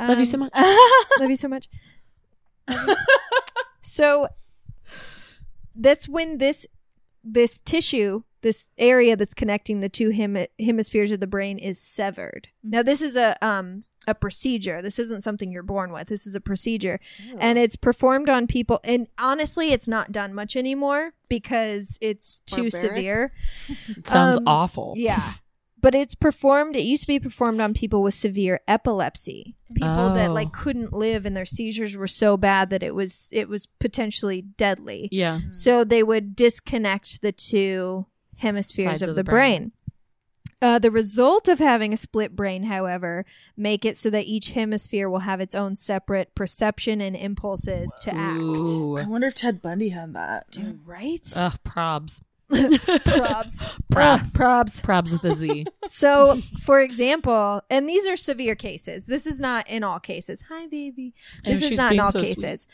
Love 0.00 0.18
you 0.18 0.26
so 0.26 0.34
Um, 0.36 0.40
much. 0.40 0.52
Love 1.20 1.30
you 1.30 1.36
so 1.36 1.48
much. 1.48 1.68
so 3.82 4.28
that's 5.74 6.08
when 6.08 6.38
this 6.38 6.66
this 7.22 7.60
tissue, 7.60 8.22
this 8.42 8.68
area 8.78 9.16
that's 9.16 9.34
connecting 9.34 9.80
the 9.80 9.88
two 9.88 10.10
hemi- 10.10 10.48
hemispheres 10.58 11.10
of 11.10 11.20
the 11.20 11.26
brain 11.26 11.58
is 11.58 11.80
severed. 11.80 12.48
Now 12.62 12.82
this 12.82 13.02
is 13.02 13.16
a 13.16 13.36
um 13.44 13.84
a 14.08 14.14
procedure. 14.14 14.80
This 14.80 14.98
isn't 14.98 15.22
something 15.22 15.52
you're 15.52 15.62
born 15.62 15.92
with. 15.92 16.08
This 16.08 16.26
is 16.26 16.34
a 16.34 16.40
procedure. 16.40 16.98
And 17.38 17.58
it's 17.58 17.76
performed 17.76 18.30
on 18.30 18.46
people 18.46 18.80
and 18.82 19.08
honestly 19.18 19.72
it's 19.72 19.86
not 19.86 20.10
done 20.10 20.34
much 20.34 20.56
anymore 20.56 21.12
because 21.28 21.98
it's 22.00 22.40
too 22.46 22.70
Barbaric? 22.70 22.72
severe. 22.72 23.32
It 23.88 24.08
sounds 24.08 24.38
um, 24.38 24.48
awful. 24.48 24.94
Yeah. 24.96 25.34
But 25.80 25.94
it's 25.94 26.14
performed, 26.14 26.76
it 26.76 26.82
used 26.82 27.02
to 27.02 27.06
be 27.08 27.18
performed 27.18 27.60
on 27.60 27.72
people 27.74 28.02
with 28.02 28.14
severe 28.14 28.60
epilepsy. 28.68 29.56
People 29.74 30.12
that 30.14 30.30
Oh. 30.30 30.34
like 30.34 30.52
couldn't 30.52 30.92
live 30.92 31.24
and 31.24 31.36
their 31.36 31.46
seizures 31.46 31.96
were 31.96 32.06
so 32.08 32.36
bad 32.36 32.70
that 32.70 32.82
it 32.82 32.94
was 32.94 33.28
it 33.30 33.48
was 33.48 33.66
potentially 33.66 34.42
deadly. 34.42 35.08
Yeah. 35.10 35.40
So 35.50 35.84
they 35.84 36.02
would 36.02 36.36
disconnect 36.36 37.22
the 37.22 37.32
two 37.32 38.06
hemispheres 38.38 38.86
Sides 39.00 39.02
of, 39.02 39.08
of 39.10 39.14
the, 39.16 39.22
the 39.22 39.30
brain. 39.30 39.58
brain. 39.60 39.72
Uh, 40.62 40.78
the 40.78 40.90
result 40.90 41.48
of 41.48 41.58
having 41.58 41.94
a 41.94 41.96
split 41.96 42.36
brain, 42.36 42.64
however, 42.64 43.24
make 43.56 43.86
it 43.86 43.96
so 43.96 44.10
that 44.10 44.26
each 44.26 44.50
hemisphere 44.50 45.08
will 45.08 45.20
have 45.20 45.40
its 45.40 45.54
own 45.54 45.74
separate 45.74 46.34
perception 46.34 47.00
and 47.00 47.16
impulses 47.16 47.96
to 48.02 48.14
act. 48.14 48.38
Ooh. 48.38 48.98
I 48.98 49.06
wonder 49.06 49.28
if 49.28 49.34
Ted 49.36 49.62
Bundy 49.62 49.88
had 49.88 50.12
that. 50.12 50.50
Dude, 50.50 50.86
right? 50.86 51.26
Ugh, 51.34 51.58
probs. 51.64 52.20
Probs. 52.50 53.78
Probs. 53.92 54.26
Ugh, 54.26 54.32
probs. 54.32 54.82
Probs 54.82 55.12
with 55.12 55.24
a 55.24 55.34
Z. 55.34 55.64
So, 55.86 56.36
for 56.62 56.80
example, 56.80 57.62
and 57.70 57.88
these 57.88 58.06
are 58.06 58.16
severe 58.16 58.54
cases. 58.54 59.06
This 59.06 59.26
is 59.26 59.40
not 59.40 59.68
in 59.68 59.82
all 59.82 60.00
cases. 60.00 60.44
Hi, 60.48 60.66
baby. 60.66 61.14
And 61.44 61.54
This 61.54 61.62
is 61.70 61.76
not 61.78 61.92
in 61.92 62.00
all 62.00 62.10
so 62.10 62.18
sweet. 62.20 62.36
cases. 62.36 62.68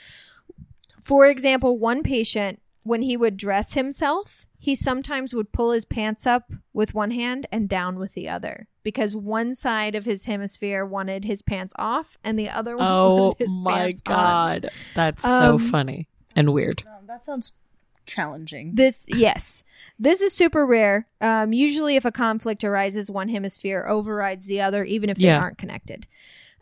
For 1.00 1.26
example, 1.26 1.78
one 1.78 2.02
patient, 2.02 2.60
when 2.82 3.02
he 3.02 3.16
would 3.16 3.36
dress 3.36 3.74
himself, 3.74 4.46
he 4.58 4.74
sometimes 4.74 5.34
would 5.34 5.52
pull 5.52 5.72
his 5.72 5.84
pants 5.84 6.26
up 6.26 6.52
with 6.72 6.94
one 6.94 7.10
hand 7.12 7.46
and 7.52 7.68
down 7.68 7.98
with 7.98 8.14
the 8.14 8.28
other 8.28 8.68
because 8.82 9.14
one 9.16 9.54
side 9.54 9.94
of 9.94 10.04
his 10.04 10.24
hemisphere 10.24 10.84
wanted 10.84 11.24
his 11.24 11.42
pants 11.42 11.74
off 11.78 12.16
and 12.24 12.38
the 12.38 12.48
other 12.48 12.76
one 12.76 12.86
Oh 12.88 13.16
wanted 13.16 13.38
his 13.38 13.58
my 13.58 13.78
pants 13.78 14.02
on. 14.06 14.14
god. 14.14 14.68
That's 14.94 15.24
Um, 15.24 15.58
so 15.58 15.70
funny 15.70 16.08
and 16.34 16.52
weird. 16.52 16.82
That 17.06 17.24
sounds 17.24 17.52
challenging. 18.06 18.74
This, 18.74 19.06
yes, 19.08 19.64
this 19.98 20.20
is 20.22 20.32
super 20.32 20.64
rare. 20.66 21.06
Um, 21.20 21.52
usually, 21.52 21.96
if 21.96 22.04
a 22.04 22.12
conflict 22.12 22.64
arises, 22.64 23.10
one 23.10 23.28
hemisphere 23.28 23.84
overrides 23.88 24.46
the 24.46 24.60
other, 24.60 24.84
even 24.84 25.10
if 25.10 25.16
they 25.18 25.24
Yeah. 25.24 25.40
aren't 25.40 25.58
connected. 25.58 26.06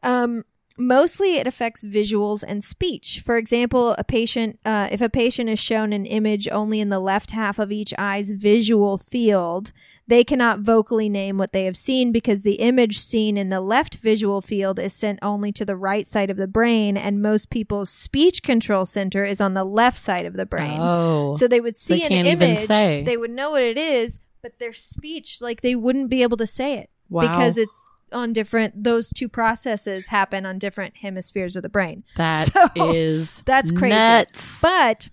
Um, 0.03 0.45
mostly, 0.77 1.37
it 1.37 1.47
affects 1.47 1.85
visuals 1.85 2.43
and 2.47 2.63
speech. 2.63 3.21
For 3.25 3.37
example, 3.37 3.95
a 3.99 4.05
patient, 4.05 4.59
uh, 4.65 4.89
if 4.91 5.01
a 5.01 5.09
patient 5.09 5.49
is 5.49 5.59
shown 5.59 5.93
an 5.93 6.07
image 6.07 6.49
only 6.49 6.81
in 6.81 6.89
the 6.89 7.01
left 7.01 7.31
half 7.31 7.59
of 7.59 7.71
each 7.71 7.95
eye's 7.99 8.33
visual 8.33 8.99
field, 8.99 9.73
they 10.07 10.25
cannot 10.25 10.61
vocally 10.61 11.09
name 11.09 11.39
what 11.39 11.53
they 11.53 11.65
have 11.65 11.77
seen 11.77 12.13
because 12.13 12.43
the 12.43 12.55
image 12.55 12.99
seen 12.99 13.37
in 13.37 13.49
the 13.49 13.61
left 13.61 13.97
visual 13.97 14.41
field 14.41 14.79
is 14.79 14.93
sent 14.93 15.19
only 15.23 15.53
to 15.53 15.65
the 15.65 15.77
right 15.77 16.07
side 16.07 16.31
of 16.31 16.37
the 16.37 16.49
brain, 16.49 16.97
and 16.97 17.23
most 17.23 17.51
people's 17.51 17.91
speech 17.91 18.43
control 18.43 18.85
center 18.87 19.25
is 19.25 19.41
on 19.41 19.55
the 19.55 19.65
left 19.65 19.97
side 19.97 20.27
of 20.27 20.35
the 20.35 20.47
brain. 20.47 20.79
Oh. 20.81 21.35
So 21.35 21.49
they 21.49 21.61
would 21.61 21.77
see 21.77 22.01
They 22.01 22.07
an 22.07 22.27
image, 22.27 22.67
they 22.69 23.17
would 23.17 23.31
know 23.31 23.51
what 23.51 23.63
it 23.63 23.79
is, 23.79 24.19
but 24.43 24.59
their 24.59 24.73
speech, 24.73 25.41
like 25.41 25.61
they 25.63 25.75
wouldn't 25.75 26.11
be 26.11 26.23
able 26.23 26.37
to 26.37 26.47
say 26.47 26.79
it 26.79 26.91
wow. 27.09 27.23
because 27.23 27.57
it's 27.57 27.91
on 28.15 28.33
different. 28.33 28.85
Those 28.85 29.11
two 29.11 29.29
processes 29.29 30.07
happen 30.09 30.47
on 30.47 30.59
different 30.59 30.99
hemispheres 30.99 31.57
of 31.57 31.63
the 31.63 31.69
brain. 31.69 32.05
That 32.17 32.53
So, 32.53 32.69
is 32.85 33.43
that's 33.43 33.71
crazy. 33.73 33.95
Nuts. 33.95 34.61
But 34.63 35.11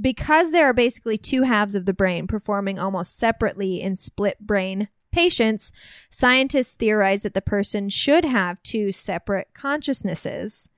because 0.00 0.50
there 0.52 0.66
are 0.66 0.72
basically 0.74 1.18
two 1.18 1.42
halves 1.42 1.74
of 1.74 1.84
the 1.86 1.92
brain 1.94 2.26
performing 2.26 2.78
almost 2.78 3.18
separately 3.18 3.80
in 3.80 3.96
split 3.96 4.38
brain 4.40 4.88
patients, 5.12 5.72
scientists 6.08 6.74
theorize 6.76 7.22
that 7.22 7.34
the 7.34 7.42
person 7.42 7.88
should 7.88 8.24
have 8.24 8.62
two 8.62 8.92
separate 8.92 9.48
consciousnesses. 9.54 10.68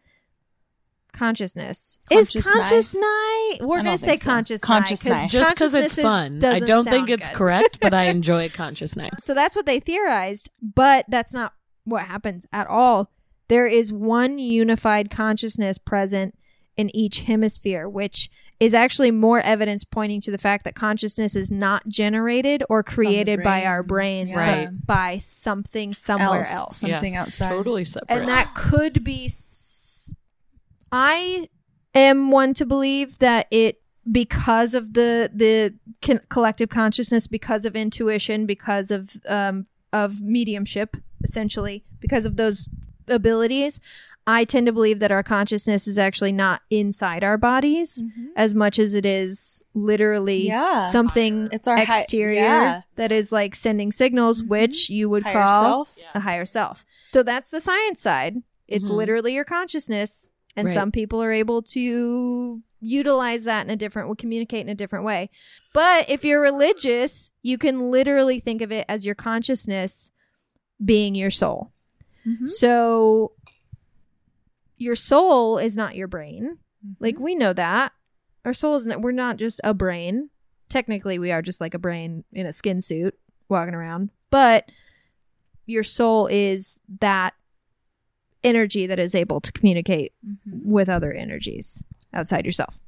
Consciousness 1.13 1.99
is 2.11 2.31
Conscious 2.43 2.95
night. 2.95 3.59
We're 3.61 3.83
gonna 3.83 3.99
say 3.99 4.13
think 4.13 4.23
so. 4.23 4.31
conscious 4.31 4.61
Conscious 4.63 5.07
night. 5.07 5.31
just 5.31 5.51
because 5.55 5.75
it's 5.75 5.95
fun. 5.95 6.43
I 6.43 6.59
don't 6.59 6.85
think 6.87 7.11
it's 7.11 7.29
good. 7.29 7.37
correct, 7.37 7.79
but 7.81 7.93
I 7.93 8.05
enjoy 8.17 8.49
conscious 8.49 8.97
night. 8.97 9.21
So 9.21 9.35
that's 9.35 9.55
what 9.55 9.67
they 9.67 9.79
theorized, 9.79 10.49
but 10.63 11.05
that's 11.09 11.35
not 11.35 11.53
what 11.85 12.07
happens 12.07 12.47
at 12.53 12.67
all. 12.67 13.11
There 13.49 13.67
is 13.67 13.93
one 13.93 14.39
unified 14.39 15.11
consciousness 15.11 15.79
present 15.79 16.37
in 16.77 16.95
each 16.97 17.23
hemisphere, 17.23 17.87
which 17.87 18.31
is 18.59 18.73
actually 18.73 19.11
more 19.11 19.41
evidence 19.41 19.85
pointing 19.85 20.21
to 20.23 20.31
the 20.31 20.39
fact 20.39 20.65
that 20.65 20.75
consciousness 20.75 21.35
is 21.37 21.51
not 21.51 21.87
generated 21.87 22.63
or 22.71 22.83
created 22.83 23.43
by 23.45 23.65
our 23.67 23.83
brains, 23.83 24.29
Yeah. 24.29 24.65
but 24.71 24.87
by 24.87 25.19
something 25.19 25.93
somewhere 25.93 26.39
else, 26.41 26.53
else. 26.55 26.77
something 26.79 27.15
outside. 27.15 27.51
Totally 27.51 27.85
separate. 27.85 28.17
And 28.21 28.29
that 28.29 28.55
could 28.55 29.05
be. 29.05 29.27
s- 29.27 30.15
I 30.91 31.49
am 31.95 32.31
one 32.31 32.55
to 32.55 32.65
believe 32.67 33.19
that 33.19 33.49
it 33.51 33.81
because 34.11 34.75
of 34.75 34.95
the 34.95 35.31
the 35.33 35.75
con- 36.01 36.21
collective 36.29 36.69
consciousness, 36.69 37.27
because 37.27 37.65
of 37.65 37.77
intuition, 37.77 38.47
because 38.47 38.91
of 38.91 39.17
um 39.29 39.65
of 39.93 40.21
mediumship, 40.23 40.97
essentially, 41.25 41.85
because 42.01 42.27
of 42.27 42.37
those 42.37 42.69
abilities. 43.09 43.81
I 44.25 44.45
tend 44.45 44.67
to 44.69 44.73
believe 44.73 45.01
that 45.01 45.11
our 45.11 45.25
consciousness 45.25 45.89
is 45.89 45.99
actually 45.99 46.31
not 46.31 46.63
inside 46.71 47.25
our 47.25 47.37
bodies 47.37 48.05
as 48.37 48.55
much 48.55 48.79
as 48.79 48.95
it 48.95 49.05
is 49.05 49.65
literally 49.75 50.47
Yeah. 50.47 50.89
something 50.91 51.49
It's 51.51 51.67
our 51.67 51.77
hi- 51.77 52.03
exterior 52.03 52.41
yeah. 52.43 52.81
that 52.95 53.11
is 53.11 53.33
like 53.33 53.57
sending 53.57 53.91
signals, 53.91 54.41
which 54.45 54.89
you 54.89 55.09
would 55.09 55.25
Higher 55.25 55.33
call 55.35 55.85
self. 55.87 55.99
a 56.15 56.21
higher 56.21 56.45
self. 56.45 56.87
So 57.13 57.25
that's 57.25 57.51
the 57.51 57.61
science 57.61 57.99
side. 58.01 58.37
It's 58.69 58.85
Mhm. 58.85 58.91
literally 58.91 59.35
your 59.35 59.45
consciousness, 59.45 60.31
and 60.57 60.69
Right. 60.69 60.75
some 60.75 60.93
people 60.93 61.21
are 61.21 61.33
able 61.33 61.61
to 61.63 62.63
utilize 62.81 63.43
that 63.43 63.67
in 63.67 63.71
a 63.71 63.77
different, 63.77 64.07
will 64.09 64.15
communicate 64.17 64.61
in 64.61 64.69
a 64.69 64.75
different 64.75 65.05
way. 65.05 65.31
But 65.75 66.09
if 66.09 66.25
you're 66.25 66.41
religious, 66.41 67.31
you 67.43 67.59
can 67.59 67.91
literally 67.91 68.39
think 68.39 68.63
of 68.63 68.71
it 68.71 68.85
as 68.89 69.05
your 69.05 69.17
consciousness 69.17 70.12
being 70.85 71.15
your 71.15 71.31
soul. 71.31 71.71
Mhm. 72.27 72.49
So 72.49 73.33
your 74.77 74.97
soul 74.97 75.59
is 75.59 75.77
not 75.77 75.97
your 75.97 76.09
brain. 76.09 76.59
Mm-hmm. 76.85 76.93
Like 77.05 77.19
we 77.19 77.35
know 77.35 77.53
that. 77.53 77.93
Our 78.45 78.55
soul 78.55 78.75
isn't 78.77 79.01
we're 79.03 79.13
not 79.13 79.37
just 79.37 79.61
a 79.65 79.75
brain. 79.75 80.31
Technically 80.69 81.19
we 81.19 81.31
are 81.33 81.43
just 81.43 81.61
like 81.61 81.75
a 81.75 81.79
brain 81.79 82.25
in 82.33 82.47
a 82.47 82.53
skin 82.53 82.81
suit 82.81 83.17
walking 83.49 83.75
around. 83.75 84.11
But 84.31 84.71
your 85.67 85.85
soul 85.85 86.27
is 86.27 86.81
that 87.01 87.35
energy 88.43 88.87
that 88.87 88.99
is 88.99 89.15
able 89.15 89.41
to 89.41 89.53
communicate 89.53 90.13
Mhm. 90.27 90.65
with 90.65 90.89
other 90.89 91.13
energies 91.13 91.83
outside 92.13 92.45
yourself. 92.45 92.81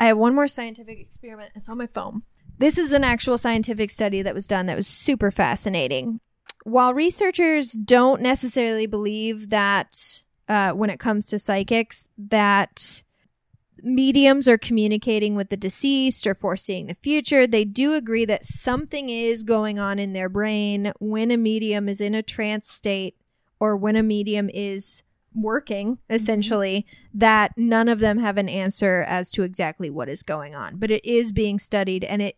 I 0.00 0.06
have 0.06 0.16
one 0.18 0.34
more 0.34 0.48
scientific 0.48 0.98
experiment. 0.98 1.52
It's 1.54 1.68
on 1.68 1.76
my 1.78 1.86
phone. 1.86 2.22
This 2.58 2.78
is 2.78 2.92
an 2.92 3.04
actual 3.04 3.36
scientific 3.36 3.90
study 3.90 4.22
that 4.22 4.34
was 4.34 4.46
done 4.46 4.64
that 4.66 4.76
was 4.76 4.86
super 4.86 5.30
fascinating. 5.30 6.20
While 6.66 6.94
researchers 6.94 7.70
don't 7.70 8.20
necessarily 8.20 8.86
believe 8.86 9.50
that 9.50 10.24
uh, 10.48 10.72
when 10.72 10.90
it 10.90 10.98
comes 10.98 11.26
to 11.26 11.38
psychics, 11.38 12.08
that 12.18 13.04
mediums 13.84 14.48
are 14.48 14.58
communicating 14.58 15.36
with 15.36 15.48
the 15.48 15.56
deceased 15.56 16.26
or 16.26 16.34
foreseeing 16.34 16.88
the 16.88 16.96
future, 16.96 17.46
they 17.46 17.64
do 17.64 17.94
agree 17.94 18.24
that 18.24 18.44
something 18.44 19.08
is 19.08 19.44
going 19.44 19.78
on 19.78 20.00
in 20.00 20.12
their 20.12 20.28
brain 20.28 20.92
when 20.98 21.30
a 21.30 21.36
medium 21.36 21.88
is 21.88 22.00
in 22.00 22.16
a 22.16 22.22
trance 22.22 22.68
state 22.68 23.14
or 23.60 23.76
when 23.76 23.94
a 23.94 24.02
medium 24.02 24.50
is 24.52 25.04
working 25.36 25.98
essentially 26.10 26.84
that 27.14 27.52
none 27.56 27.88
of 27.88 28.00
them 28.00 28.18
have 28.18 28.38
an 28.38 28.48
answer 28.48 29.04
as 29.06 29.30
to 29.30 29.44
exactly 29.44 29.88
what 29.88 30.08
is 30.08 30.24
going 30.24 30.56
on. 30.56 30.78
But 30.78 30.90
it 30.90 31.04
is 31.04 31.30
being 31.30 31.60
studied 31.60 32.02
and 32.02 32.22
it 32.22 32.36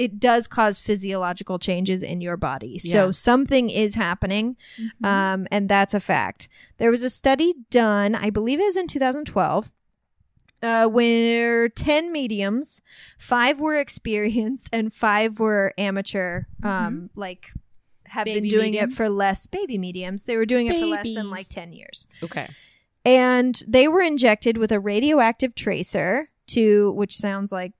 it 0.00 0.18
does 0.18 0.48
cause 0.48 0.80
physiological 0.80 1.58
changes 1.58 2.02
in 2.02 2.20
your 2.20 2.36
body 2.36 2.78
so 2.78 3.10
something 3.10 3.70
is 3.70 3.94
happening 3.94 4.56
um, 5.04 5.46
and 5.50 5.68
that's 5.68 5.94
a 5.94 6.00
fact 6.00 6.48
there 6.78 6.90
was 6.90 7.02
a 7.02 7.10
study 7.10 7.54
done 7.70 8.14
i 8.14 8.30
believe 8.30 8.60
it 8.60 8.64
was 8.64 8.76
in 8.76 8.86
2012 8.86 9.72
uh, 10.62 10.86
where 10.86 11.68
10 11.68 12.12
mediums 12.12 12.82
five 13.18 13.60
were 13.60 13.76
experienced 13.76 14.68
and 14.72 14.92
five 14.92 15.38
were 15.38 15.72
amateur 15.78 16.42
um, 16.62 17.10
like 17.14 17.52
have 18.10 18.24
Baby 18.24 18.40
been 18.40 18.48
doing 18.48 18.72
mediums? 18.72 18.94
it 18.94 18.96
for 18.96 19.08
less 19.08 19.46
baby 19.46 19.78
mediums. 19.78 20.24
They 20.24 20.36
were 20.36 20.44
doing 20.44 20.66
it 20.66 20.78
for 20.78 20.86
less 20.86 21.04
than 21.04 21.30
like 21.30 21.48
10 21.48 21.72
years. 21.72 22.08
Okay. 22.22 22.48
And 23.04 23.62
they 23.68 23.86
were 23.86 24.02
injected 24.02 24.58
with 24.58 24.72
a 24.72 24.80
radioactive 24.80 25.54
tracer 25.54 26.28
to, 26.48 26.90
which 26.92 27.16
sounds 27.16 27.52
like 27.52 27.72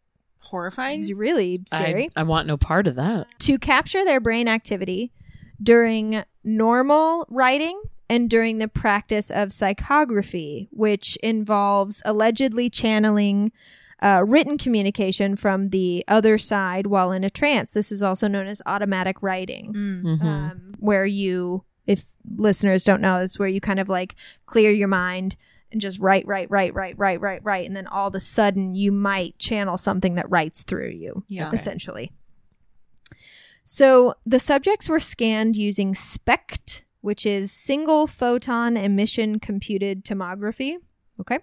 Horrifying. 0.42 1.06
really 1.16 1.62
scary, 1.66 2.10
I, 2.16 2.20
I 2.20 2.22
want 2.24 2.46
no 2.46 2.56
part 2.56 2.86
of 2.86 2.96
that. 2.96 3.26
to 3.40 3.58
capture 3.58 4.04
their 4.04 4.20
brain 4.20 4.48
activity 4.48 5.12
during 5.62 6.22
normal 6.42 7.26
writing 7.30 7.80
and 8.08 8.28
during 8.28 8.58
the 8.58 8.66
practice 8.68 9.30
of 9.30 9.50
psychography, 9.50 10.68
which 10.72 11.16
involves 11.22 12.02
allegedly 12.04 12.68
channeling 12.70 13.52
uh, 14.02 14.24
written 14.26 14.56
communication 14.56 15.36
from 15.36 15.68
the 15.68 16.02
other 16.08 16.38
side 16.38 16.86
while 16.86 17.12
in 17.12 17.22
a 17.22 17.30
trance. 17.30 17.72
This 17.72 17.92
is 17.92 18.02
also 18.02 18.26
known 18.26 18.46
as 18.46 18.62
automatic 18.66 19.22
writing, 19.22 19.72
Mm. 19.74 20.02
Mhm. 20.02 20.24
um, 20.24 20.74
where 20.78 21.04
you, 21.04 21.64
if 21.86 22.04
listeners 22.36 22.82
don't 22.82 23.02
know, 23.02 23.18
it's 23.18 23.38
where 23.38 23.48
you 23.48 23.60
kind 23.60 23.78
of 23.78 23.88
like 23.90 24.16
clear 24.46 24.70
your 24.70 24.88
mind 24.88 25.36
and 25.72 25.80
just 25.80 25.98
write, 25.98 26.26
write, 26.26 26.50
write, 26.50 26.74
write, 26.74 26.98
write, 26.98 27.20
write, 27.20 27.44
write, 27.44 27.66
and 27.66 27.76
then 27.76 27.86
all 27.86 28.08
of 28.08 28.14
a 28.14 28.20
sudden 28.20 28.74
you 28.74 28.90
might 28.92 29.38
channel 29.38 29.78
something 29.78 30.14
that 30.16 30.30
writes 30.30 30.62
through 30.62 30.90
you 30.90 31.24
Yeah. 31.28 31.52
essentially. 31.52 32.12
So 33.64 34.14
the 34.26 34.40
subjects 34.40 34.88
were 34.88 35.00
scanned 35.00 35.56
using 35.56 35.94
SPECT, 35.94 36.84
which 37.02 37.24
is 37.24 37.52
single 37.52 38.06
photon 38.06 38.76
emission 38.76 39.38
computed 39.38 40.04
tomography. 40.04 40.76
Okay. 41.20 41.38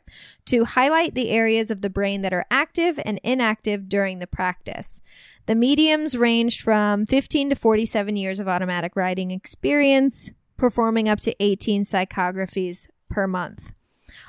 To 0.47 0.65
highlight 0.65 1.13
the 1.13 1.29
areas 1.29 1.69
of 1.69 1.81
the 1.81 1.89
brain 1.89 2.23
that 2.23 2.33
are 2.33 2.45
active 2.49 2.99
and 3.05 3.19
inactive 3.23 3.87
during 3.87 4.19
the 4.19 4.27
practice. 4.27 5.01
The 5.45 5.55
mediums 5.55 6.17
ranged 6.17 6.61
from 6.61 7.05
15 7.05 7.51
to 7.51 7.55
47 7.55 8.15
years 8.17 8.39
of 8.39 8.47
automatic 8.47 8.95
writing 8.95 9.29
experience, 9.31 10.31
performing 10.57 11.07
up 11.07 11.19
to 11.21 11.35
18 11.39 11.83
psychographies 11.83 12.87
per 13.09 13.27
month. 13.27 13.71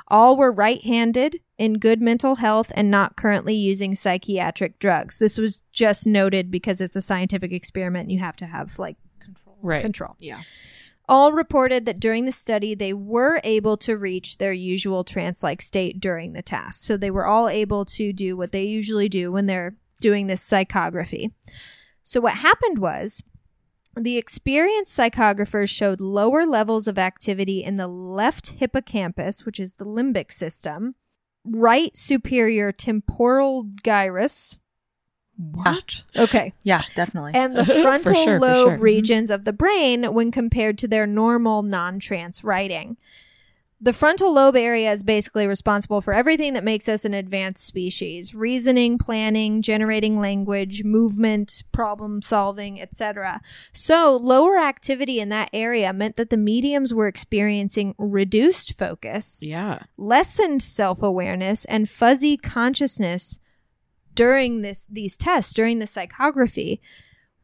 All 0.08 0.36
were 0.36 0.52
right 0.52 0.82
handed, 0.82 1.40
in 1.58 1.74
good 1.74 2.00
mental 2.00 2.36
health, 2.36 2.72
and 2.74 2.90
not 2.90 3.16
currently 3.16 3.54
using 3.54 3.94
psychiatric 3.94 4.78
drugs. 4.78 5.18
This 5.18 5.36
was 5.36 5.62
just 5.72 6.06
noted 6.06 6.50
because 6.50 6.80
it's 6.80 6.96
a 6.96 7.02
scientific 7.02 7.52
experiment. 7.52 8.04
And 8.04 8.12
you 8.12 8.20
have 8.20 8.36
to 8.36 8.46
have 8.46 8.78
like 8.78 8.96
Control. 9.18 9.58
Right. 9.60 9.82
control. 9.82 10.16
Yeah. 10.20 10.40
All 11.08 11.32
reported 11.32 11.86
that 11.86 12.00
during 12.00 12.26
the 12.26 12.32
study, 12.32 12.74
they 12.74 12.92
were 12.92 13.40
able 13.42 13.76
to 13.78 13.96
reach 13.96 14.38
their 14.38 14.52
usual 14.52 15.04
trance 15.04 15.42
like 15.42 15.62
state 15.62 16.00
during 16.00 16.32
the 16.32 16.42
task. 16.42 16.82
So 16.82 16.96
they 16.96 17.10
were 17.10 17.26
all 17.26 17.48
able 17.48 17.84
to 17.86 18.12
do 18.12 18.36
what 18.36 18.52
they 18.52 18.64
usually 18.64 19.08
do 19.08 19.32
when 19.32 19.46
they're 19.46 19.74
doing 20.00 20.26
this 20.26 20.46
psychography. 20.46 21.32
So 22.02 22.20
what 22.20 22.34
happened 22.34 22.78
was 22.78 23.22
the 23.96 24.16
experienced 24.16 24.96
psychographers 24.96 25.68
showed 25.68 26.00
lower 26.00 26.46
levels 26.46 26.86
of 26.86 26.98
activity 26.98 27.62
in 27.64 27.76
the 27.76 27.88
left 27.88 28.48
hippocampus, 28.58 29.44
which 29.44 29.58
is 29.58 29.74
the 29.74 29.84
limbic 29.84 30.30
system, 30.32 30.94
right 31.44 31.96
superior 31.96 32.72
temporal 32.72 33.68
gyrus. 33.82 34.58
What? 35.36 36.02
Ah, 36.16 36.22
okay 36.22 36.52
Yeah, 36.64 36.82
definitely. 36.96 37.32
and 37.34 37.56
the 37.56 37.64
frontal 37.82 38.14
sure, 38.14 38.40
lobe 38.40 38.70
sure. 38.70 38.76
regions 38.78 39.30
of 39.30 39.44
the 39.44 39.52
brain 39.52 40.02
when 40.12 40.32
compared 40.32 40.78
to 40.78 40.88
their 40.88 41.06
normal 41.06 41.62
non-trance 41.62 42.42
writing. 42.42 42.96
The 43.80 43.92
frontal 43.92 44.32
lobe 44.34 44.56
area 44.56 44.90
is 44.92 45.04
basically 45.04 45.46
responsible 45.46 46.00
for 46.00 46.12
everything 46.12 46.54
that 46.54 46.64
makes 46.64 46.88
us 46.88 47.04
an 47.04 47.14
advanced 47.14 47.64
species 47.64 48.34
reasoning, 48.34 48.98
planning, 48.98 49.62
generating 49.62 50.18
language, 50.18 50.82
movement, 50.82 51.62
problem 51.70 52.20
solving, 52.20 52.80
etc. 52.80 53.40
So, 53.72 54.16
lower 54.20 54.58
activity 54.58 55.20
in 55.20 55.28
that 55.28 55.50
area 55.52 55.92
meant 55.92 56.16
that 56.16 56.30
the 56.30 56.36
mediums 56.36 56.92
were 56.92 57.06
experiencing 57.06 57.94
reduced 57.98 58.76
focus, 58.76 59.42
Yeah. 59.44 59.78
lessened 59.96 60.60
self-awareness, 60.60 61.64
and 61.66 61.88
fuzzy 61.88 62.36
consciousness 62.36 63.38
during 64.12 64.62
this 64.62 64.88
these 64.90 65.16
tests 65.16 65.54
during 65.54 65.78
the 65.78 65.84
psychography 65.86 66.80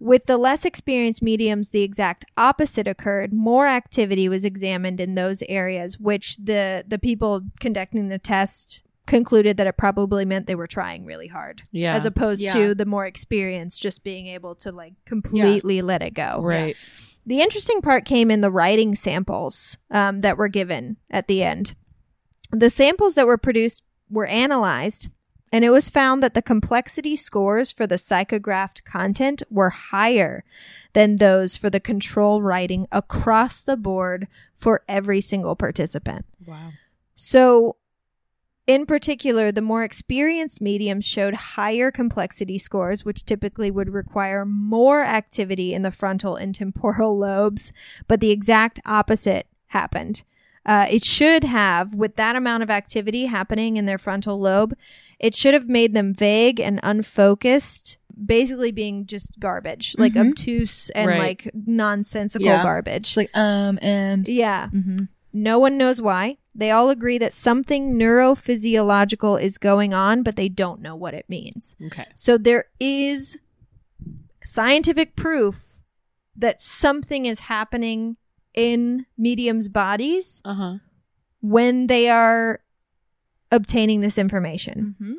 with 0.04 0.26
the 0.26 0.36
less 0.36 0.64
experienced 0.66 1.22
mediums 1.22 1.70
the 1.70 1.82
exact 1.82 2.24
opposite 2.36 2.86
occurred 2.86 3.32
more 3.32 3.66
activity 3.66 4.28
was 4.28 4.44
examined 4.44 5.00
in 5.00 5.14
those 5.14 5.42
areas 5.48 5.98
which 5.98 6.36
the 6.36 6.84
the 6.86 6.98
people 6.98 7.40
conducting 7.58 8.08
the 8.08 8.18
test 8.18 8.82
concluded 9.06 9.56
that 9.56 9.66
it 9.66 9.76
probably 9.76 10.24
meant 10.24 10.46
they 10.46 10.54
were 10.54 10.66
trying 10.66 11.04
really 11.04 11.28
hard 11.28 11.62
Yeah. 11.72 11.94
as 11.96 12.06
opposed 12.06 12.40
Yeah. 12.42 12.52
to 12.54 12.74
the 12.74 12.86
more 12.86 13.06
experienced 13.06 13.82
just 13.82 14.04
being 14.04 14.26
able 14.28 14.54
to 14.56 14.72
like 14.72 14.94
completely 15.06 15.82
let 15.82 16.02
it 16.02 16.14
go 16.14 16.40
right. 16.42 16.76
the 17.26 17.40
interesting 17.40 17.80
part 17.80 18.04
came 18.04 18.30
in 18.30 18.40
the 18.42 18.50
writing 18.50 18.94
samples 18.94 19.76
um, 19.90 20.20
that 20.20 20.36
were 20.38 20.48
given 20.48 20.96
at 21.10 21.26
the 21.28 21.42
end. 21.42 21.74
The 22.50 22.70
samples 22.70 23.14
that 23.14 23.26
were 23.26 23.38
produced 23.38 23.82
were 24.10 24.26
analyzed, 24.26 25.08
and 25.54 25.64
it 25.64 25.70
was 25.70 25.88
found 25.88 26.20
that 26.20 26.34
the 26.34 26.42
complexity 26.42 27.14
scores 27.14 27.70
for 27.70 27.86
the 27.86 27.94
psychographed 27.94 28.82
content 28.82 29.40
were 29.48 29.70
higher 29.70 30.42
than 30.94 31.14
those 31.14 31.56
for 31.56 31.70
the 31.70 31.78
control 31.78 32.42
writing 32.42 32.88
across 32.90 33.62
the 33.62 33.76
board 33.76 34.26
for 34.52 34.82
every 34.88 35.20
single 35.20 35.54
participant. 35.54 36.26
Wow. 36.44 36.72
So, 37.14 37.76
in 38.66 38.84
particular, 38.84 39.52
the 39.52 39.62
more 39.62 39.84
experienced 39.84 40.60
mediums 40.60 41.04
showed 41.04 41.34
higher 41.34 41.92
complexity 41.92 42.58
scores, 42.58 43.04
which 43.04 43.24
typically 43.24 43.70
would 43.70 43.90
require 43.90 44.44
more 44.44 45.04
activity 45.04 45.72
in 45.72 45.82
the 45.82 45.92
frontal 45.92 46.34
and 46.34 46.52
temporal 46.52 47.16
lobes, 47.30 47.72
but 48.08 48.18
the 48.18 48.32
exact 48.32 48.80
opposite 48.84 49.46
happened. 49.68 50.24
Uh, 50.66 50.86
it 50.90 51.04
should 51.04 51.44
have, 51.44 51.94
with 51.94 52.16
that 52.16 52.36
amount 52.36 52.62
of 52.62 52.70
activity 52.70 53.26
happening 53.26 53.76
in 53.76 53.84
their 53.86 53.98
frontal 53.98 54.38
lobe, 54.40 54.74
it 55.18 55.34
should 55.34 55.52
have 55.54 55.68
made 55.68 55.92
them 55.94 56.14
vague 56.14 56.58
and 56.58 56.80
unfocused, 56.82 57.98
basically 58.24 58.72
being 58.72 59.04
just 59.06 59.28
garbage, 59.38 59.94
like 59.98 60.14
Mhm. 60.14 60.30
obtuse 60.30 60.88
and 60.90 61.08
Right. 61.08 61.18
like 61.18 61.50
nonsensical 61.66 62.46
Yeah. 62.46 62.62
garbage. 62.62 63.08
It's 63.08 63.16
like 63.16 63.36
um 63.36 63.78
and 63.82 64.26
yeah. 64.26 64.68
Mhm. 64.72 65.08
No 65.32 65.58
one 65.58 65.76
knows 65.76 66.00
why. 66.00 66.38
They 66.54 66.70
all 66.70 66.88
agree 66.90 67.18
that 67.18 67.32
something 67.32 67.94
neurophysiological 67.98 69.42
is 69.42 69.58
going 69.58 69.92
on, 69.92 70.22
but 70.22 70.36
they 70.36 70.48
don't 70.48 70.80
know 70.80 70.94
what 70.94 71.12
it 71.12 71.26
means. 71.28 71.74
Okay. 71.86 72.06
So 72.14 72.38
there 72.38 72.66
is 72.78 73.36
scientific 74.44 75.16
proof 75.16 75.80
that 76.36 76.60
something 76.60 77.26
is 77.26 77.40
happening 77.40 78.16
in 78.54 79.06
mediums' 79.18 79.68
bodies 79.68 80.40
Uh 80.44 80.54
huh. 80.54 80.74
when 81.40 81.86
they 81.88 82.08
are 82.08 82.60
obtaining 83.52 84.00
this 84.00 84.16
information. 84.18 84.96
Mhm. 85.00 85.14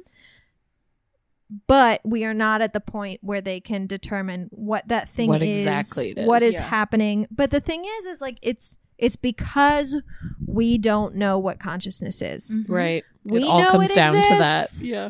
But 1.68 2.02
we 2.04 2.26
are 2.26 2.34
not 2.34 2.62
at 2.62 2.74
the 2.74 2.80
point 2.80 3.20
where 3.24 3.40
they 3.40 3.60
can 3.60 3.86
determine 3.86 4.48
what 4.52 4.88
that 4.88 5.08
thing 5.08 5.30
What 5.30 5.44
is, 5.44 5.60
exactly 5.60 6.12
it 6.18 6.26
what 6.26 6.42
is. 6.42 6.56
is 6.56 6.60
Yeah. 6.60 6.68
happening. 6.68 7.28
But 7.30 7.52
the 7.52 7.60
thing 7.60 7.86
is, 7.86 8.06
is 8.06 8.22
like 8.22 8.40
it's 8.42 8.78
it's 8.98 9.16
because 9.18 10.02
we 10.46 10.78
don't 10.78 11.16
know 11.16 11.38
what 11.38 11.60
consciousness 11.60 12.22
is. 12.22 12.56
Mhm. 12.56 12.66
Right. 12.70 13.04
We 13.26 13.42
it 13.44 13.48
all 13.48 13.60
know 13.60 13.72
comes 13.72 13.92
it 13.92 13.96
down 13.96 14.14
to 14.14 14.36
that. 14.40 14.70
Yeah. 14.80 15.10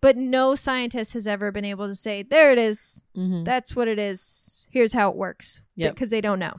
But 0.00 0.16
no 0.16 0.54
scientist 0.56 1.12
has 1.14 1.26
ever 1.26 1.50
been 1.52 1.64
able 1.64 1.86
to 1.86 1.94
say, 1.94 2.22
there 2.22 2.50
it 2.52 2.58
is. 2.58 3.02
Mm-hmm. 3.16 3.44
That's 3.44 3.74
what 3.76 3.86
it 3.88 3.98
is. 4.00 4.66
Here's 4.70 4.92
how 4.92 5.08
it 5.10 5.16
works. 5.16 5.62
Yep. 5.76 5.94
Because 5.94 6.10
they 6.10 6.20
don't 6.20 6.38
know. 6.40 6.54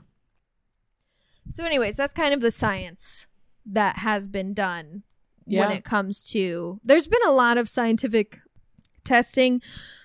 So, 1.52 1.64
anyways, 1.64 1.96
that's 1.96 2.12
kind 2.12 2.34
of 2.34 2.40
the 2.40 2.50
science 2.50 3.26
that 3.66 3.96
has 3.98 4.28
been 4.28 4.54
done 4.54 5.02
when 5.46 5.70
it 5.70 5.84
comes 5.84 6.28
to. 6.30 6.78
There's 6.84 7.08
been 7.08 7.24
a 7.26 7.32
lot 7.32 7.56
of 7.58 7.68
scientific 7.68 8.38
testing. 9.04 9.62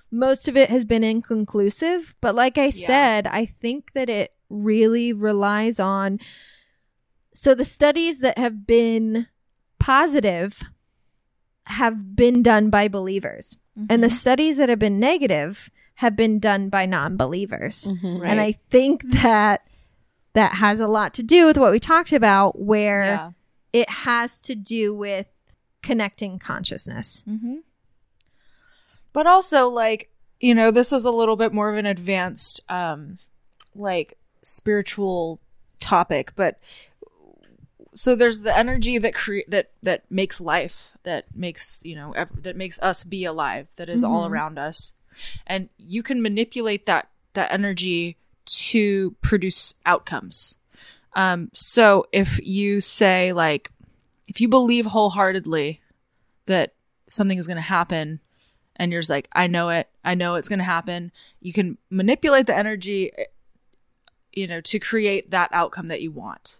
Most 0.09 0.47
of 0.47 0.55
it 0.55 0.69
has 0.69 0.85
been 0.85 1.03
inconclusive. 1.03 2.15
But 2.21 2.35
like 2.35 2.57
I 2.57 2.67
Yeah. 2.67 2.87
said, 2.87 3.27
I 3.27 3.45
think 3.45 3.91
that 3.93 4.09
it 4.09 4.33
really 4.49 5.11
relies 5.11 5.79
on. 5.79 6.19
So, 7.33 7.53
the 7.55 7.65
studies 7.65 8.19
that 8.19 8.37
have 8.37 8.65
been 8.65 9.27
positive 9.79 10.63
have 11.65 12.15
been 12.15 12.43
done 12.43 12.69
by 12.69 12.87
believers. 12.87 13.57
And 13.89 14.03
the 14.03 14.09
studies 14.09 14.57
that 14.57 14.69
have 14.69 14.79
been 14.79 14.99
negative 14.99 15.69
have 15.95 16.15
been 16.15 16.39
done 16.39 16.69
by 16.69 16.85
non-believers. 16.85 17.85
Mm-hmm. 17.85 18.23
And 18.23 18.39
I 18.39 18.53
think 18.69 19.03
that 19.21 19.65
that 20.34 20.53
has 20.55 20.79
a 20.79 20.88
lot 20.88 21.13
to 21.15 21.23
do 21.23 21.45
with 21.45 21.57
what 21.57 21.71
we 21.71 21.79
talked 21.79 22.11
about 22.11 22.59
where 22.59 23.03
Yeah. 23.05 23.31
it 23.71 23.89
has 23.89 24.39
to 24.41 24.55
do 24.55 24.93
with 24.93 25.27
connecting 25.81 26.39
consciousness. 26.39 27.23
Mm-hmm. 27.27 27.57
But 29.11 29.27
also, 29.27 29.67
like, 29.67 30.09
you 30.39 30.55
know, 30.55 30.71
this 30.71 30.91
is 30.91 31.05
a 31.05 31.11
little 31.11 31.36
bit 31.36 31.53
more 31.53 31.69
of 31.69 31.77
an 31.77 31.86
advanced, 31.86 32.61
um, 32.67 33.19
like, 33.75 34.17
spiritual 34.41 35.39
topic, 35.79 36.34
but 36.36 36.59
so 37.95 38.15
there's 38.15 38.39
the 38.39 38.57
energy 38.57 38.97
that 38.97 39.13
cre- 39.13 39.47
that 39.49 39.69
that 39.84 40.03
makes 40.09 40.41
life, 40.41 40.93
that 41.03 41.25
makes 41.36 41.86
you 41.86 41.95
know 41.95 42.11
ev- 42.13 42.41
that 42.43 42.55
makes 42.55 42.79
us 42.79 43.03
be 43.03 43.23
alive, 43.23 43.67
that 43.75 43.88
is 43.88 44.03
all 44.03 44.25
around 44.25 44.57
us, 44.57 44.93
and 45.45 45.69
you 45.77 46.01
can 46.01 46.21
manipulate 46.21 46.86
that 46.88 47.09
that 47.34 47.51
energy 47.51 48.17
to 48.45 49.11
produce 49.21 49.75
outcomes. 49.85 50.55
Um, 51.15 51.49
so 51.53 52.07
if 52.11 52.39
you 52.45 52.81
say 52.81 53.33
like, 53.33 53.71
if 54.27 54.41
you 54.41 54.47
believe 54.47 54.87
wholeheartedly 54.87 55.81
that 56.45 56.73
something 57.09 57.37
is 57.37 57.47
going 57.47 57.57
to 57.57 57.61
happen 57.61 58.19
and 58.75 58.91
you're 58.91 59.01
just 59.01 59.09
like, 59.09 59.27
I 59.33 59.47
know 59.47 59.69
it, 59.69 59.89
I 60.03 60.15
know 60.15 60.35
it's 60.35 60.49
going 60.49 60.59
to 60.59 60.65
happen, 60.65 61.11
you 61.39 61.53
can 61.53 61.77
manipulate 61.89 62.47
the 62.47 62.57
energy, 62.57 63.11
eh, 63.15 63.25
you 64.31 64.47
know, 64.47 64.61
to 64.61 64.79
create 64.79 65.29
that 65.31 65.49
outcome 65.53 65.87
that 65.87 66.01
you 66.01 66.11
want. 66.11 66.59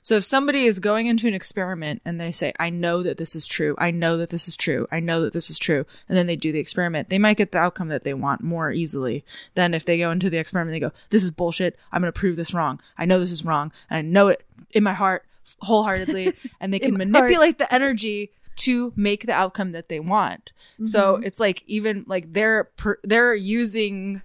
So 0.00 0.16
if 0.16 0.24
somebody 0.24 0.64
is 0.64 0.80
going 0.80 1.06
into 1.06 1.28
an 1.28 1.34
experiment 1.34 2.02
and 2.04 2.20
they 2.20 2.30
say, 2.30 2.52
I 2.58 2.70
know 2.70 3.02
that 3.02 3.16
this 3.16 3.34
is 3.34 3.46
true, 3.46 3.74
I 3.78 3.90
know 3.90 4.16
that 4.18 4.30
this 4.30 4.48
is 4.48 4.56
true, 4.56 4.86
I 4.90 5.00
know 5.00 5.22
that 5.22 5.32
this 5.32 5.50
is 5.50 5.58
true, 5.58 5.86
and 6.08 6.16
then 6.16 6.26
they 6.26 6.36
do 6.36 6.52
the 6.52 6.58
experiment, 6.58 7.08
they 7.08 7.18
might 7.18 7.36
get 7.36 7.52
the 7.52 7.58
outcome 7.58 7.88
that 7.88 8.04
they 8.04 8.14
want 8.14 8.42
more 8.42 8.70
easily 8.72 9.24
than 9.54 9.74
if 9.74 9.84
they 9.84 9.98
go 9.98 10.10
into 10.10 10.30
the 10.30 10.38
experiment 10.38 10.74
and 10.74 10.82
they 10.82 10.86
go, 10.88 10.94
This 11.10 11.24
is 11.24 11.30
bullshit, 11.30 11.78
I'm 11.90 12.02
going 12.02 12.12
to 12.12 12.18
prove 12.18 12.36
this 12.36 12.54
wrong. 12.54 12.80
I 12.98 13.04
know 13.04 13.18
this 13.18 13.30
is 13.30 13.44
wrong, 13.44 13.72
and 13.90 13.98
I 13.98 14.02
know 14.02 14.28
it 14.28 14.44
in 14.70 14.82
my 14.82 14.94
heart 14.94 15.24
wholeheartedly, 15.60 16.34
and 16.60 16.72
they 16.72 16.78
can 16.78 16.96
manipulate 16.96 17.58
the 17.58 17.72
energy 17.72 18.32
to 18.54 18.92
make 18.96 19.26
the 19.26 19.32
outcome 19.32 19.72
that 19.72 19.88
they 19.88 19.98
want. 20.00 20.52
So 20.84 21.16
it's 21.16 21.40
like 21.40 21.62
even 21.66 22.04
like 22.06 22.32
they're 22.32 22.64
per- 22.64 23.00
they're 23.02 23.34
using 23.34 24.22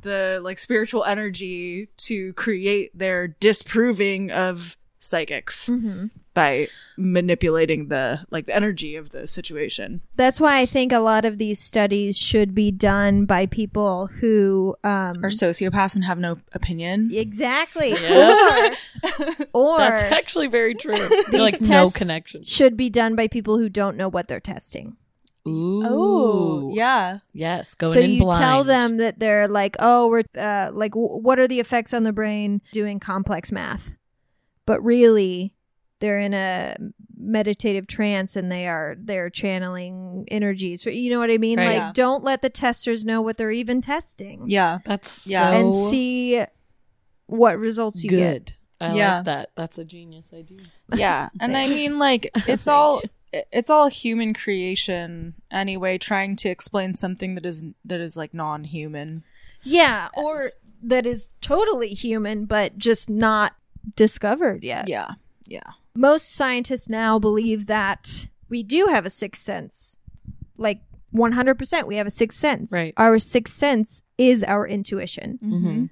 the 0.00 0.40
like 0.44 0.58
spiritual 0.58 1.02
energy 1.04 1.88
to 1.96 2.32
create 2.34 2.96
their 2.96 3.28
disproving 3.28 4.30
of 4.30 4.76
psychics 5.04 5.70
by 6.34 6.66
manipulating 6.96 7.88
the 7.88 8.20
like 8.30 8.46
the 8.46 8.54
energy 8.54 8.96
of 8.96 9.10
the 9.10 9.26
situation. 9.28 10.00
That's 10.16 10.40
why 10.40 10.58
I 10.58 10.66
think 10.66 10.92
a 10.92 10.98
lot 10.98 11.24
of 11.24 11.38
these 11.38 11.60
studies 11.60 12.16
should 12.18 12.54
be 12.54 12.70
done 12.70 13.24
by 13.26 13.46
people 13.46 14.06
who 14.06 14.74
um 14.82 15.22
Are 15.24 15.30
sociopaths 15.30 15.94
and 15.94 16.04
have 16.04 16.18
no 16.18 16.36
opinion. 16.52 17.10
exactly 17.12 17.90
Yeah. 17.92 18.74
or 19.52 19.74
or 19.74 19.78
That's 19.78 20.02
actually 20.12 20.48
very 20.48 20.74
true. 20.74 20.96
They're 21.30 21.40
like 21.42 21.60
no 21.60 21.84
tests 21.84 21.98
connection. 21.98 22.42
should 22.42 22.76
be 22.76 22.90
done 22.90 23.14
by 23.16 23.28
people 23.28 23.58
who 23.58 23.68
don't 23.68 23.96
know 23.96 24.08
what 24.08 24.26
they're 24.28 24.40
testing. 24.40 24.96
Ooh. 25.46 26.70
yeah. 26.74 27.18
Yes, 27.34 27.74
going 27.74 27.92
so 27.94 28.00
in 28.00 28.10
you 28.12 28.20
blind. 28.22 28.42
tell 28.42 28.64
them 28.64 28.96
that 28.96 29.18
they're 29.18 29.46
like, 29.46 29.76
oh, 29.78 30.08
we're 30.08 30.22
uh, 30.38 30.70
like, 30.72 30.92
w- 30.92 31.18
what 31.20 31.38
are 31.38 31.46
the 31.46 31.60
effects 31.60 31.92
on 31.92 32.02
the 32.04 32.14
brain 32.14 32.62
doing 32.72 32.98
complex 32.98 33.52
math? 33.52 33.92
But 34.66 34.82
really, 34.82 35.54
they're 36.00 36.18
in 36.20 36.34
a 36.34 36.76
meditative 37.16 37.86
trance 37.86 38.36
and 38.36 38.50
they 38.52 38.66
are 38.66 38.96
they're 38.98 39.30
channeling 39.30 40.24
energies. 40.30 40.84
You 40.84 41.10
know 41.10 41.18
what 41.18 41.30
I 41.30 41.38
mean? 41.38 41.58
Right. 41.58 41.66
Like, 41.66 41.76
Yeah. 41.76 41.92
don't 41.94 42.24
let 42.24 42.42
the 42.42 42.50
testers 42.50 43.04
know 43.04 43.22
what 43.22 43.36
they're 43.36 43.50
even 43.50 43.80
testing. 43.80 44.44
Yeah. 44.46 44.78
That's 44.84 45.26
Yeah. 45.26 45.50
so 45.52 45.58
and 45.60 45.74
see 45.74 46.44
what 47.26 47.58
results 47.58 48.02
you 48.04 48.10
get. 48.10 48.54
I 48.80 48.94
Yeah. 48.94 49.16
like 49.16 49.24
that. 49.26 49.50
That's 49.56 49.78
a 49.78 49.84
genius 49.84 50.32
idea. 50.34 50.58
Yeah. 50.94 51.28
And 51.40 51.56
I 51.56 51.66
mean 51.68 51.98
like 51.98 52.30
it's 52.48 52.66
all 52.66 53.00
it's 53.32 53.70
all 53.70 53.88
human 53.88 54.34
creation 54.34 55.34
anyway 55.50 55.98
trying 55.98 56.36
to 56.36 56.48
explain 56.48 56.94
something 56.94 57.34
that 57.36 57.46
is 57.46 57.62
that 57.84 58.00
is 58.00 58.16
like 58.16 58.34
non-human. 58.34 59.24
Yeah, 59.62 60.08
or 60.14 60.36
that 60.82 61.06
is 61.06 61.30
totally 61.40 61.88
human, 61.94 62.44
but 62.44 62.76
just 62.76 63.08
not 63.08 63.54
discovered 63.96 64.64
yet. 64.64 64.88
Yeah. 64.88 65.12
Yeah. 65.46 65.72
most 65.94 66.34
scientists 66.34 66.88
now 66.88 67.18
believe 67.18 67.66
that 67.66 68.28
we 68.48 68.62
do 68.62 68.86
have 68.86 69.04
a 69.04 69.10
sixth 69.10 69.42
sense. 69.42 69.96
Like 70.56 70.80
100% 71.14 71.86
we 71.86 71.96
have 71.96 72.06
a 72.06 72.10
sixth 72.10 72.38
sense. 72.38 72.72
Right. 72.72 72.94
Our 72.96 73.18
sixth 73.18 73.58
sense 73.58 74.02
is 74.18 74.42
our 74.42 74.66
intuition. 74.66 75.38
Mm-hmm. 75.42 75.84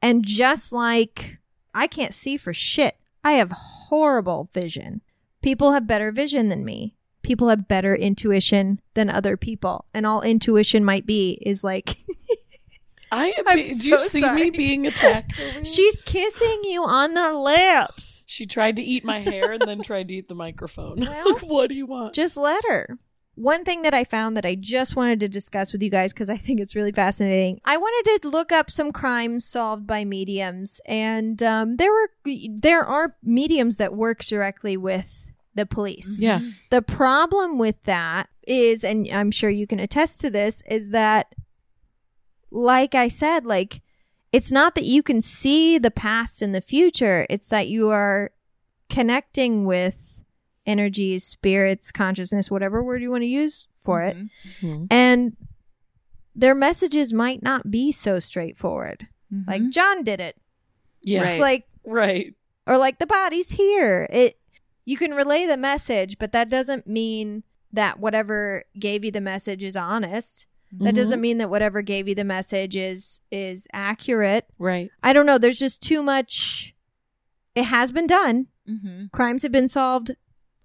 And 0.00 0.24
just 0.24 0.72
like 0.72 1.38
I 1.74 1.86
can't 1.86 2.14
see 2.14 2.36
for 2.36 2.54
shit, 2.54 2.96
I 3.24 3.32
have 3.32 3.52
horrible 3.52 4.48
vision. 4.52 5.02
People 5.42 5.72
have 5.72 5.86
better 5.86 6.10
vision 6.12 6.48
than 6.48 6.64
me. 6.64 6.94
People 7.22 7.48
have 7.48 7.68
better 7.68 7.94
intuition 7.94 8.80
than 8.94 9.10
other 9.10 9.36
people. 9.36 9.84
And 9.92 10.06
all 10.06 10.22
intuition 10.22 10.84
might 10.84 11.04
be 11.04 11.32
is 11.42 11.62
like, 11.62 11.96
I 13.10 13.32
I'm 13.46 13.62
do 13.62 13.70
you 13.70 13.98
see 14.00 14.20
sorry. 14.20 14.42
me 14.42 14.50
being 14.50 14.86
attacked? 14.86 15.34
she's 15.64 15.96
kissing 16.04 16.60
you 16.64 16.84
on 16.84 17.14
the 17.14 17.32
lips. 17.32 18.22
She 18.26 18.44
tried 18.46 18.76
to 18.76 18.82
eat 18.82 19.04
my 19.04 19.20
hair 19.20 19.52
and 19.52 19.62
then 19.62 19.80
tried 19.80 20.08
to 20.08 20.14
eat 20.14 20.28
the 20.28 20.34
microphone. 20.34 20.98
Well, 21.08 21.38
what 21.44 21.68
do 21.70 21.74
you 21.74 21.86
want? 21.86 22.14
Just 22.14 22.36
let 22.36 22.62
her. 22.68 22.98
One 23.34 23.64
thing 23.64 23.82
that 23.82 23.94
I 23.94 24.02
found 24.04 24.36
that 24.36 24.44
I 24.44 24.56
just 24.56 24.96
wanted 24.96 25.20
to 25.20 25.28
discuss 25.28 25.72
with 25.72 25.82
you 25.82 25.90
guys 25.90 26.12
because 26.12 26.28
I 26.28 26.36
think 26.36 26.58
it's 26.60 26.74
really 26.74 26.90
fascinating. 26.92 27.60
I 27.64 27.76
wanted 27.76 28.20
to 28.22 28.28
look 28.28 28.50
up 28.50 28.68
some 28.70 28.90
crimes 28.90 29.44
solved 29.44 29.86
by 29.86 30.04
mediums, 30.04 30.80
and 30.86 31.40
um, 31.42 31.76
there 31.76 31.92
were 31.92 32.10
there 32.60 32.84
are 32.84 33.14
mediums 33.22 33.76
that 33.76 33.94
work 33.94 34.24
directly 34.24 34.76
with 34.76 35.30
the 35.54 35.66
police. 35.66 36.16
yeah. 36.18 36.40
The 36.70 36.82
problem 36.82 37.58
with 37.58 37.82
that 37.84 38.28
is, 38.46 38.82
and 38.84 39.08
I'm 39.12 39.30
sure 39.30 39.50
you 39.50 39.66
can 39.66 39.78
attest 39.80 40.20
to 40.22 40.30
this, 40.30 40.62
is 40.68 40.90
that, 40.90 41.34
like 42.50 42.94
I 42.94 43.08
said, 43.08 43.44
like 43.44 43.82
it's 44.32 44.50
not 44.50 44.74
that 44.74 44.84
you 44.84 45.02
can 45.02 45.22
see 45.22 45.78
the 45.78 45.90
past 45.90 46.42
and 46.42 46.54
the 46.54 46.60
future, 46.60 47.26
it's 47.30 47.48
that 47.48 47.68
you 47.68 47.88
are 47.88 48.30
connecting 48.90 49.64
with 49.64 50.24
energies, 50.66 51.24
spirits, 51.24 51.90
consciousness, 51.90 52.50
whatever 52.50 52.82
word 52.82 53.00
you 53.02 53.10
want 53.10 53.22
to 53.22 53.26
use 53.26 53.68
for 53.78 54.02
it. 54.02 54.16
Mhm. 54.60 54.86
And 54.90 55.36
their 56.34 56.54
messages 56.54 57.12
might 57.14 57.42
not 57.42 57.70
be 57.70 57.90
so 57.90 58.18
straightforward. 58.20 59.08
Like 59.46 59.68
John 59.70 60.04
did 60.04 60.20
it. 60.20 60.36
Yeah. 61.02 61.22
Right. 61.22 61.40
Like 61.40 61.68
Right. 61.84 62.34
or 62.66 62.78
like 62.78 62.98
the 62.98 63.06
body's 63.06 63.50
here. 63.52 64.06
It 64.10 64.38
you 64.84 64.96
can 64.96 65.10
relay 65.12 65.44
the 65.46 65.56
message, 65.58 66.18
but 66.18 66.32
that 66.32 66.48
doesn't 66.48 66.86
mean 66.86 67.42
that 67.72 67.98
whatever 68.00 68.64
gave 68.78 69.04
you 69.04 69.10
the 69.10 69.20
message 69.20 69.62
is 69.62 69.76
honest. 69.76 70.46
That 70.72 70.92
Mhm. 70.94 70.96
doesn't 70.96 71.20
mean 71.20 71.38
that 71.38 71.48
whatever 71.50 71.80
gave 71.82 72.08
you 72.08 72.14
the 72.14 72.24
message 72.24 72.76
is 72.76 73.20
is 73.30 73.66
accurate. 73.72 74.46
Right. 74.58 74.90
I 75.02 75.12
don't 75.12 75.26
know, 75.26 75.38
there's 75.38 75.58
just 75.58 75.80
too 75.82 76.02
much 76.02 76.74
it 77.54 77.64
has 77.64 77.90
been 77.92 78.06
done. 78.06 78.46
Mm-hmm. 78.68 79.06
Crimes 79.12 79.42
have 79.42 79.52
been 79.52 79.68
solved 79.68 80.12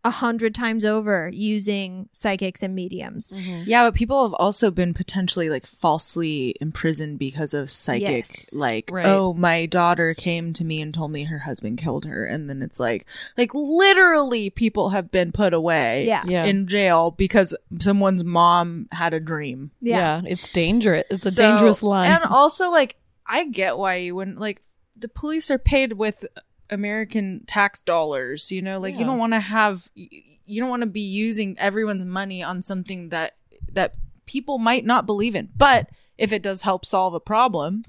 a 0.06 0.12
hundred 0.12 0.54
times 0.54 0.84
over 0.84 1.30
using 1.34 2.10
psychics 2.12 2.62
and 2.62 2.76
mediums. 2.76 3.32
Mhm. 3.34 3.64
Yeah, 3.66 3.86
but 3.86 3.94
people 3.96 4.24
have 4.24 4.34
also 4.34 4.70
been 4.70 4.94
potentially 4.94 5.50
like 5.50 5.66
falsely 5.66 6.56
imprisoned 6.60 7.20
because 7.20 7.54
of 7.54 7.70
psychic, 7.72 8.28
Yes. 8.28 8.54
like, 8.54 8.90
Right. 8.92 9.06
oh, 9.06 9.34
my 9.34 9.66
daughter 9.66 10.14
came 10.14 10.52
to 10.54 10.66
me 10.66 10.82
and 10.82 10.94
told 10.94 11.12
me 11.12 11.24
her 11.24 11.40
husband 11.40 11.78
killed 11.78 12.04
her. 12.04 12.26
And 12.26 12.50
then 12.50 12.62
it's 12.62 12.82
like, 12.82 13.06
like 13.38 13.52
literally 13.54 14.50
people 14.50 14.90
have 14.90 15.10
been 15.10 15.32
put 15.32 15.54
away 15.54 16.06
Yeah. 16.06 16.24
Yeah. 16.28 16.44
in 16.44 16.68
jail 16.68 17.12
because 17.12 17.56
someone's 17.80 18.26
mom 18.26 18.88
had 18.92 19.14
a 19.14 19.20
dream. 19.22 19.72
yeah. 19.80 20.22
It's 20.26 20.50
dangerous. 20.50 21.06
It's 21.10 21.26
a 21.26 21.32
dangerous 21.32 21.82
line. 21.82 22.12
And 22.12 22.26
also, 22.26 22.70
like, 22.72 22.98
I 23.26 23.46
get 23.46 23.78
why 23.78 23.96
you 23.96 24.16
wouldn't, 24.16 24.40
like, 24.40 24.62
the 24.98 25.08
police 25.08 25.50
are 25.50 25.58
paid 25.58 25.94
with 25.94 26.26
American 26.74 27.44
tax 27.48 27.82
dollars, 27.82 28.52
you 28.52 28.62
know? 28.62 28.80
Like, 28.80 28.98
you 29.00 29.06
don't 29.06 29.18
want 29.20 29.34
to 29.34 29.40
have, 29.40 29.90
you 29.96 30.60
don't 30.62 30.70
want 30.70 30.82
to 30.82 30.88
be 30.88 31.02
using 31.02 31.56
everyone's 31.60 32.04
money 32.06 32.44
on 32.44 32.62
something 32.62 33.10
that, 33.10 33.36
that 33.72 33.96
people 34.26 34.58
might 34.58 34.86
not 34.86 35.06
believe 35.06 35.36
in. 35.36 35.50
But 35.56 35.90
if 36.18 36.32
it 36.32 36.42
does 36.44 36.62
help 36.64 36.86
solve 36.86 37.14
a 37.14 37.20
problem, 37.20 37.86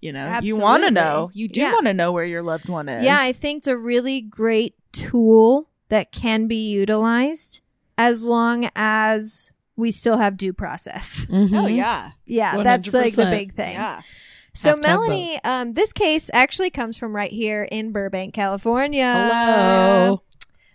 you 0.00 0.12
know, 0.12 0.38
you 0.42 0.56
want 0.56 0.84
to 0.84 0.90
know. 0.90 1.30
You 1.32 1.48
do 1.48 1.60
Yeah. 1.62 1.72
want 1.72 1.86
to 1.86 1.94
know 1.94 2.12
where 2.12 2.24
your 2.24 2.42
loved 2.42 2.68
one 2.68 2.88
is. 2.88 3.04
Yeah, 3.04 3.18
I 3.20 3.32
think 3.32 3.58
it's 3.58 3.66
a 3.66 3.76
really 3.76 4.20
great 4.20 4.74
tool 4.92 5.68
that 5.88 6.12
can 6.12 6.46
be 6.46 6.68
utilized 6.70 7.60
as 7.96 8.22
long 8.24 8.68
as 8.76 9.50
we 9.76 9.90
still 9.90 10.18
have 10.18 10.36
due 10.36 10.52
process. 10.52 11.26
Oh, 11.30 11.32
Mhm. 11.32 11.76
yeah. 11.76 12.10
Yeah, 12.26 12.62
that's 12.62 12.92
like 12.92 13.14
the 13.14 13.26
big 13.26 13.54
thing. 13.54 13.74
Yeah. 13.74 14.02
So 14.54 14.76
Melanie, 14.76 15.42
um, 15.42 15.72
this 15.72 15.92
case 15.92 16.30
actually 16.32 16.70
comes 16.70 16.96
from 16.96 17.14
right 17.14 17.32
here 17.32 17.64
in 17.70 17.90
Burbank, 17.90 18.34
California. 18.34 19.12
Hello. 19.12 20.22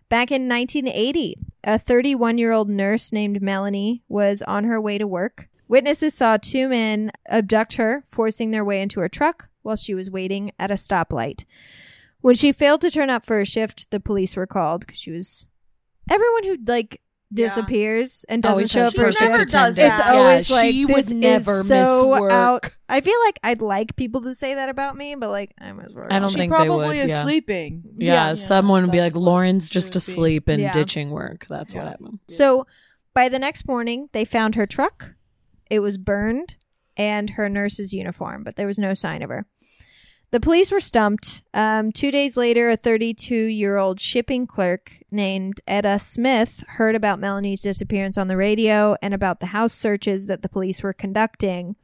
Back 0.09 0.31
in 0.31 0.49
1980, 0.49 1.35
a 1.63 1.79
31 1.79 2.37
year 2.37 2.51
old 2.51 2.69
nurse 2.69 3.13
named 3.13 3.41
Melanie 3.41 4.03
was 4.09 4.41
on 4.41 4.65
her 4.65 4.81
way 4.81 4.97
to 4.97 5.07
work. 5.07 5.47
Witnesses 5.67 6.13
saw 6.13 6.35
two 6.35 6.67
men 6.67 7.11
abduct 7.27 7.75
her, 7.75 8.03
forcing 8.05 8.51
their 8.51 8.65
way 8.65 8.81
into 8.81 8.99
her 8.99 9.09
truck 9.09 9.49
while 9.61 9.75
she 9.75 9.93
was 9.93 10.09
waiting 10.09 10.51
at 10.59 10.71
a 10.71 10.75
stoplight. 10.75 11.45
When 12.21 12.35
she 12.35 12.51
failed 12.51 12.81
to 12.81 12.91
turn 12.91 13.09
up 13.09 13.23
for 13.23 13.39
a 13.39 13.45
shift, 13.45 13.91
the 13.91 13.99
police 13.99 14.35
were 14.35 14.47
called 14.47 14.81
because 14.81 14.99
she 14.99 15.11
was. 15.11 15.47
Everyone 16.09 16.43
who 16.43 16.57
like 16.65 17.01
Yeah. 17.31 17.47
disappears 17.49 18.25
and 18.27 18.41
doesn't 18.41 18.53
Always 18.53 18.71
show 18.71 18.81
up 18.85 18.93
for 18.95 19.01
a 19.01 19.05
perfect 19.05 19.19
shift. 19.19 19.31
never 19.31 19.45
does 19.45 19.77
attendance. 19.77 19.99
that. 19.99 19.99
It's 19.99 20.09
always 20.09 20.49
yeah, 20.49 20.55
like 20.55 20.65
she 20.65 20.85
this 20.85 20.95
would 21.09 21.15
never 21.17 21.59
is 21.59 21.67
so 21.67 22.07
work. 22.07 22.31
out. 22.31 22.69
I 22.89 23.01
feel 23.01 23.17
like 23.25 23.39
I'd 23.43 23.61
like 23.61 23.95
people 23.95 24.21
to 24.21 24.33
say 24.33 24.55
that 24.55 24.67
about 24.69 24.97
me, 24.97 25.13
but 25.15 25.29
like 25.29 25.53
I 25.61 25.71
miss 25.73 25.93
work. 25.93 26.11
I 26.11 26.17
don't 26.19 26.29
She 26.31 26.37
think 26.37 26.51
they 26.51 26.55
probably 26.55 26.87
would, 26.87 26.97
is 26.97 27.11
yeah. 27.11 27.21
sleeping. 27.23 27.83
Yeah, 27.97 28.29
Yeah. 28.29 28.33
someone 28.33 28.81
would 28.83 28.91
be 28.91 28.99
like, 29.01 29.15
Lauren's 29.15 29.69
just 29.69 29.89
would 29.93 29.93
be. 29.93 30.11
asleep 30.11 30.47
and 30.49 30.59
Yeah. 30.61 30.73
ditching 30.73 31.11
work. 31.11 31.45
That's 31.47 31.75
what 31.75 31.83
Yeah. 31.83 31.89
happened. 31.91 32.19
So 32.27 32.65
by 33.13 33.29
the 33.29 33.37
next 33.39 33.67
morning, 33.67 34.09
they 34.11 34.25
found 34.25 34.55
her 34.55 34.65
truck. 34.65 35.13
It 35.69 35.81
was 35.81 35.99
burned 35.99 36.55
and 36.97 37.29
her 37.31 37.47
nurse's 37.47 37.93
uniform, 37.93 38.43
but 38.43 38.55
there 38.55 38.65
was 38.67 38.79
no 38.79 38.95
sign 38.95 39.21
of 39.21 39.29
her. 39.29 39.45
The 40.31 40.39
police 40.39 40.71
were 40.71 40.79
stumped. 40.79 41.43
Um, 41.55 41.91
two 41.91 42.11
days 42.11 42.37
later, 42.37 42.69
a 42.69 42.77
32 42.77 43.35
year 43.35 43.77
old 43.77 43.99
shipping 43.99 44.45
clerk 44.45 45.01
named 45.09 45.59
Etta 45.67 45.97
Smith 45.97 46.63
heard 46.67 46.95
about 46.95 47.19
Melanie's 47.19 47.61
disappearance 47.61 48.17
on 48.17 48.27
the 48.27 48.37
radio 48.37 48.95
and 49.01 49.13
about 49.13 49.39
the 49.39 49.47
house 49.47 49.73
searches 49.73 50.27
that 50.27 50.43
the 50.43 50.49
police 50.49 50.83
were 50.83 50.93
conducting. 50.93 51.75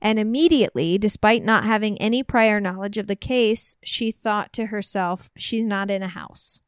And 0.00 0.18
immediately, 0.18 0.96
despite 0.98 1.44
not 1.44 1.64
having 1.64 2.00
any 2.00 2.22
prior 2.22 2.58
knowledge 2.58 2.96
of 2.96 3.06
the 3.06 3.16
case, 3.16 3.76
she 3.82 4.10
thought 4.10 4.52
to 4.54 4.66
herself, 4.66 5.30
she's 5.36 5.64
not 5.64 5.90
in 5.90 6.02
a 6.02 6.08
house. 6.08 6.60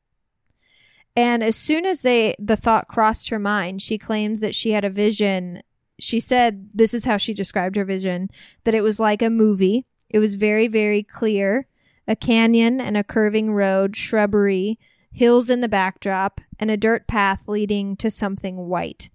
And 1.14 1.42
as 1.42 1.56
soon 1.56 1.86
as 1.86 2.02
they 2.02 2.34
the 2.38 2.56
thought 2.56 2.88
crossed 2.88 3.30
her 3.30 3.38
mind, 3.38 3.80
she 3.80 3.96
claims 3.96 4.40
that 4.40 4.54
she 4.54 4.72
had 4.72 4.84
a 4.84 4.90
vision. 4.90 5.62
She 5.98 6.20
said 6.20 6.68
this 6.74 6.92
is 6.92 7.06
how 7.06 7.16
she 7.16 7.32
described 7.32 7.76
her 7.76 7.86
vision 7.86 8.28
that 8.64 8.74
it 8.74 8.82
was 8.82 9.00
like 9.00 9.22
a 9.22 9.30
movie. 9.30 9.86
It 10.08 10.18
was 10.18 10.36
very 10.36 10.68
very 10.68 11.02
clear, 11.02 11.66
a 12.06 12.16
canyon 12.16 12.80
and 12.80 12.96
a 12.96 13.04
curving 13.04 13.52
road, 13.52 13.96
shrubbery, 13.96 14.78
hills 15.12 15.48
in 15.50 15.60
the 15.60 15.68
backdrop, 15.68 16.40
and 16.58 16.70
a 16.70 16.76
dirt 16.76 17.06
path 17.06 17.44
leading 17.46 17.96
to 17.96 18.10
something 18.10 18.68
white. 18.68 19.10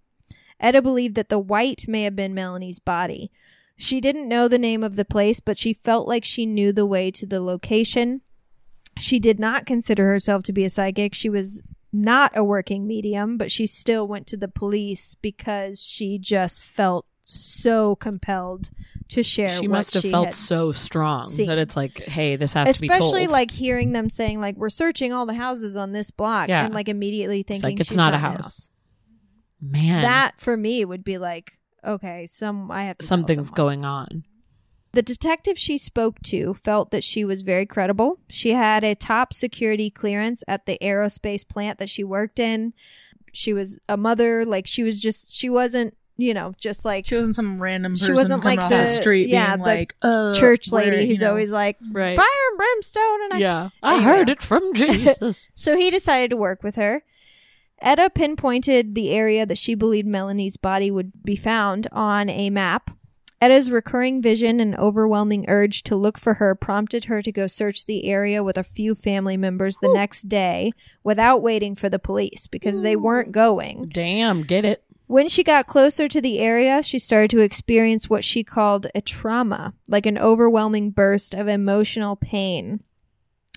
Etta 0.59 0.81
believed 0.81 1.15
that 1.15 1.29
the 1.29 1.39
white 1.39 1.87
may 1.87 2.03
have 2.03 2.15
been 2.15 2.33
Melanie's 2.33 2.79
body. 2.79 3.31
She 3.75 3.99
didn't 3.99 4.29
know 4.29 4.47
the 4.47 4.59
name 4.59 4.83
of 4.83 4.95
the 4.95 5.05
place, 5.05 5.39
but 5.39 5.57
she 5.57 5.73
felt 5.73 6.07
like 6.07 6.23
she 6.23 6.45
knew 6.45 6.71
the 6.71 6.85
way 6.85 7.09
to 7.11 7.25
the 7.25 7.41
location. 7.41 8.21
She 8.97 9.19
did 9.19 9.39
not 9.39 9.65
consider 9.65 10.07
herself 10.07 10.43
to 10.43 10.53
be 10.53 10.65
a 10.65 10.69
psychic. 10.69 11.15
She 11.15 11.29
was 11.29 11.63
not 11.91 12.35
a 12.35 12.43
working 12.43 12.87
medium, 12.87 13.37
but 13.37 13.51
she 13.51 13.65
still 13.65 14.07
went 14.07 14.27
to 14.27 14.37
the 14.37 14.47
police 14.47 15.15
because 15.15 15.81
she 15.81 16.19
just 16.19 16.63
felt 16.63 17.05
so 17.31 17.95
compelled 17.95 18.69
to 19.09 19.23
share 19.23 19.49
She 19.49 19.67
must 19.67 19.93
have 19.95 20.03
she 20.03 20.11
felt 20.11 20.33
so 20.33 20.71
strong 20.71 21.29
seen. 21.29 21.47
that 21.47 21.57
it's 21.57 21.75
like, 21.75 21.97
hey, 21.99 22.35
this 22.35 22.53
has 22.53 22.75
to 22.75 22.81
be 22.81 22.87
especially 22.87 23.27
like 23.27 23.51
hearing 23.51 23.91
them 23.93 24.09
saying 24.09 24.39
like 24.39 24.55
we're 24.57 24.69
searching 24.69 25.11
all 25.13 25.25
the 25.25 25.33
houses 25.33 25.75
on 25.75 25.91
this 25.91 26.11
block 26.11 26.47
Yeah. 26.49 26.65
and 26.65 26.73
like 26.73 26.87
immediately 26.89 27.43
thinking 27.43 27.71
like, 27.71 27.79
it's 27.79 27.89
she's 27.89 27.97
not 27.97 28.13
a 28.13 28.17
in 28.17 28.21
house. 28.21 28.69
man, 29.61 30.01
that 30.01 30.33
for 30.37 30.55
me 30.57 30.83
would 30.85 31.03
be 31.03 31.17
like 31.17 31.53
okay 31.85 32.27
some 32.27 32.69
i 32.71 32.83
have 32.83 32.97
to 32.97 33.05
something's 33.05 33.49
going 33.51 33.83
on. 33.83 34.23
the 34.93 35.01
detective 35.01 35.57
she 35.57 35.77
spoke 35.77 36.19
to 36.21 36.53
felt 36.53 36.91
that 36.91 37.03
she 37.03 37.25
was 37.25 37.41
very 37.41 37.65
credible 37.65 38.19
she 38.29 38.53
had 38.53 38.83
a 38.83 38.93
top 38.95 39.33
security 39.33 39.89
clearance 39.89 40.43
at 40.47 40.65
the 40.65 40.77
aerospace 40.81 41.47
plant 41.47 41.79
that 41.79 41.89
she 41.89 42.03
worked 42.03 42.39
in 42.39 42.73
she 43.33 43.51
was 43.53 43.79
a 43.89 43.97
mother 43.97 44.45
like 44.45 44.67
she 44.67 44.83
was 44.83 45.01
just 45.01 45.31
she 45.33 45.49
wasn't 45.49 45.95
you 46.21 46.33
know 46.33 46.53
just 46.57 46.85
like 46.85 47.05
She 47.05 47.15
wasn't 47.15 47.35
some 47.35 47.61
random 47.61 47.95
She 47.95 48.11
wasn't 48.11 48.43
like 48.43 48.59
the- 48.59 48.69
the 48.69 48.87
street 48.87 49.27
yeah, 49.29 49.55
being 49.55 49.65
the 49.65 49.65
like 49.65 49.95
uh, 50.01 50.33
church 50.35 50.71
lady 50.71 50.97
you 51.01 51.07
who's 51.07 51.21
know. 51.21 51.29
always 51.29 51.51
like 51.51 51.77
Right. 51.91 52.15
fire 52.15 52.25
and 52.49 52.57
brimstone 52.57 53.23
and 53.25 53.33
I 53.33 53.37
yeah. 53.37 53.69
I 53.81 53.93
Anyway. 53.95 54.05
heard 54.05 54.29
it 54.29 54.41
from 54.41 54.73
Jesus. 54.75 55.49
So 55.55 55.75
he 55.77 55.89
decided 55.89 56.29
to 56.31 56.37
work 56.37 56.63
with 56.63 56.75
her. 56.75 57.03
Etta 57.81 58.11
pinpointed 58.13 58.93
the 58.93 59.09
area 59.09 59.45
that 59.45 59.57
she 59.57 59.73
believed 59.73 60.07
Melanie's 60.07 60.55
body 60.57 60.91
would 60.91 61.11
be 61.23 61.35
found 61.35 61.87
on 61.91 62.29
a 62.29 62.49
map. 62.51 62.91
Etta's 63.41 63.71
recurring 63.71 64.21
vision 64.21 64.59
and 64.59 64.75
overwhelming 64.77 65.45
urge 65.47 65.81
to 65.81 65.95
look 65.95 66.19
for 66.19 66.35
her 66.35 66.53
prompted 66.53 67.05
her 67.05 67.23
to 67.23 67.31
go 67.31 67.47
search 67.47 67.87
the 67.87 68.05
area 68.05 68.43
with 68.43 68.55
a 68.55 68.63
few 68.63 68.93
family 68.93 69.35
members 69.35 69.77
the 69.81 69.91
next 69.91 70.29
day 70.29 70.71
without 71.03 71.41
waiting 71.41 71.73
for 71.75 71.89
the 71.89 71.97
police 71.97 72.45
because 72.45 72.81
they 72.81 72.95
weren't 72.95 73.31
going. 73.31 73.89
Damn, 73.91 74.43
get 74.43 74.63
it. 74.63 74.83
When 75.11 75.27
she 75.27 75.43
got 75.43 75.67
closer 75.67 76.07
to 76.07 76.21
the 76.21 76.39
area, 76.39 76.81
she 76.81 76.97
started 76.97 77.31
to 77.31 77.41
experience 77.41 78.09
what 78.09 78.23
she 78.23 78.45
called 78.45 78.87
a 78.95 79.01
trauma, 79.01 79.73
like 79.89 80.05
an 80.05 80.17
overwhelming 80.17 80.91
burst 80.91 81.33
of 81.33 81.49
emotional 81.49 82.15
pain. 82.15 82.81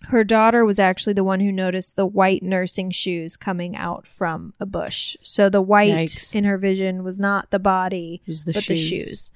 Her 0.09 0.25
daughter 0.25 0.65
was 0.65 0.81
actually 0.81 1.13
the 1.13 1.23
one 1.23 1.39
who 1.39 1.53
noticed 1.53 1.95
the 1.95 2.09
white 2.09 2.43
nursing 2.43 2.91
shoes 2.91 3.37
coming 3.37 3.77
out 3.77 4.05
from 4.05 4.53
a 4.59 4.67
bush. 4.67 5.17
So 5.23 5.49
the 5.49 5.63
white 5.63 5.93
Yikes. 5.93 6.35
in 6.35 6.43
her 6.43 6.59
vision 6.59 7.05
was 7.05 7.21
not 7.21 7.53
the 7.53 7.61
body, 7.61 8.21
the 8.27 8.43
but 8.47 8.67
the 8.67 8.75
shoes. 8.75 8.89
shoes. 8.89 9.33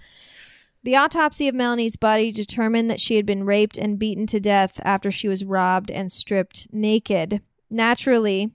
The 0.83 0.97
autopsy 0.97 1.47
of 1.47 1.55
Melanie's 1.55 1.95
body 1.95 2.33
determined 2.33 2.91
that 2.91 3.01
she 3.01 3.15
had 3.15 3.27
been 3.27 3.45
raped 3.45 3.79
and 3.79 3.97
beaten 3.97 4.27
to 4.27 4.41
death 4.41 4.81
after 4.83 5.13
she 5.13 5.29
was 5.29 5.45
robbed 5.45 5.89
and 5.89 6.11
stripped 6.11 6.67
naked. 6.73 7.43
Naturally, 7.71 8.51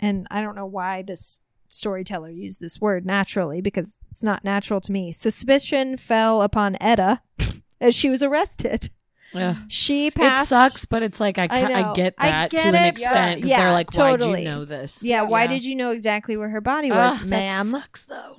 and 0.00 0.26
I 0.32 0.40
don't 0.40 0.56
know 0.56 0.66
why 0.66 1.02
this 1.02 1.38
storyteller 1.74 2.30
used 2.30 2.60
this 2.60 2.80
word 2.80 3.04
naturally 3.04 3.60
because 3.60 3.98
it's 4.10 4.22
not 4.22 4.44
natural 4.44 4.80
to 4.82 4.92
me. 4.92 5.12
Suspicion 5.12 5.96
fell 5.96 6.42
upon 6.42 6.76
Etta 6.80 7.20
as 7.80 7.94
she 7.94 8.08
was 8.10 8.22
arrested. 8.22 8.90
Yeah. 9.32 9.56
She 9.68 10.10
passed. 10.12 10.46
It 10.46 10.48
sucks, 10.50 10.86
but 10.86 11.02
it's 11.02 11.18
like 11.18 11.38
I, 11.38 11.44
I 11.44 11.48
ca- 11.48 11.56
I, 11.66 11.82
know. 11.82 11.92
get 11.94 12.14
I 12.18 12.30
that 12.30 12.50
get 12.50 12.62
to 12.62 12.68
an 12.68 12.74
extent 12.76 13.36
because 13.36 13.50
yeah, 13.50 13.62
they're 13.64 13.72
like, 13.72 13.92
why'd 13.92 14.20
totally. 14.20 14.42
you 14.44 14.48
know 14.48 14.64
this? 14.64 15.02
Yeah, 15.02 15.22
why 15.22 15.42
Yeah. 15.42 15.48
did 15.48 15.64
you 15.64 15.74
know 15.74 15.90
exactly 15.90 16.36
where 16.36 16.50
her 16.50 16.60
body 16.60 16.90
was, 16.92 17.18
Ah, 17.20 17.26
ma'am? 17.26 17.72
That 17.72 17.80
sucks 17.82 18.04
though. 18.04 18.36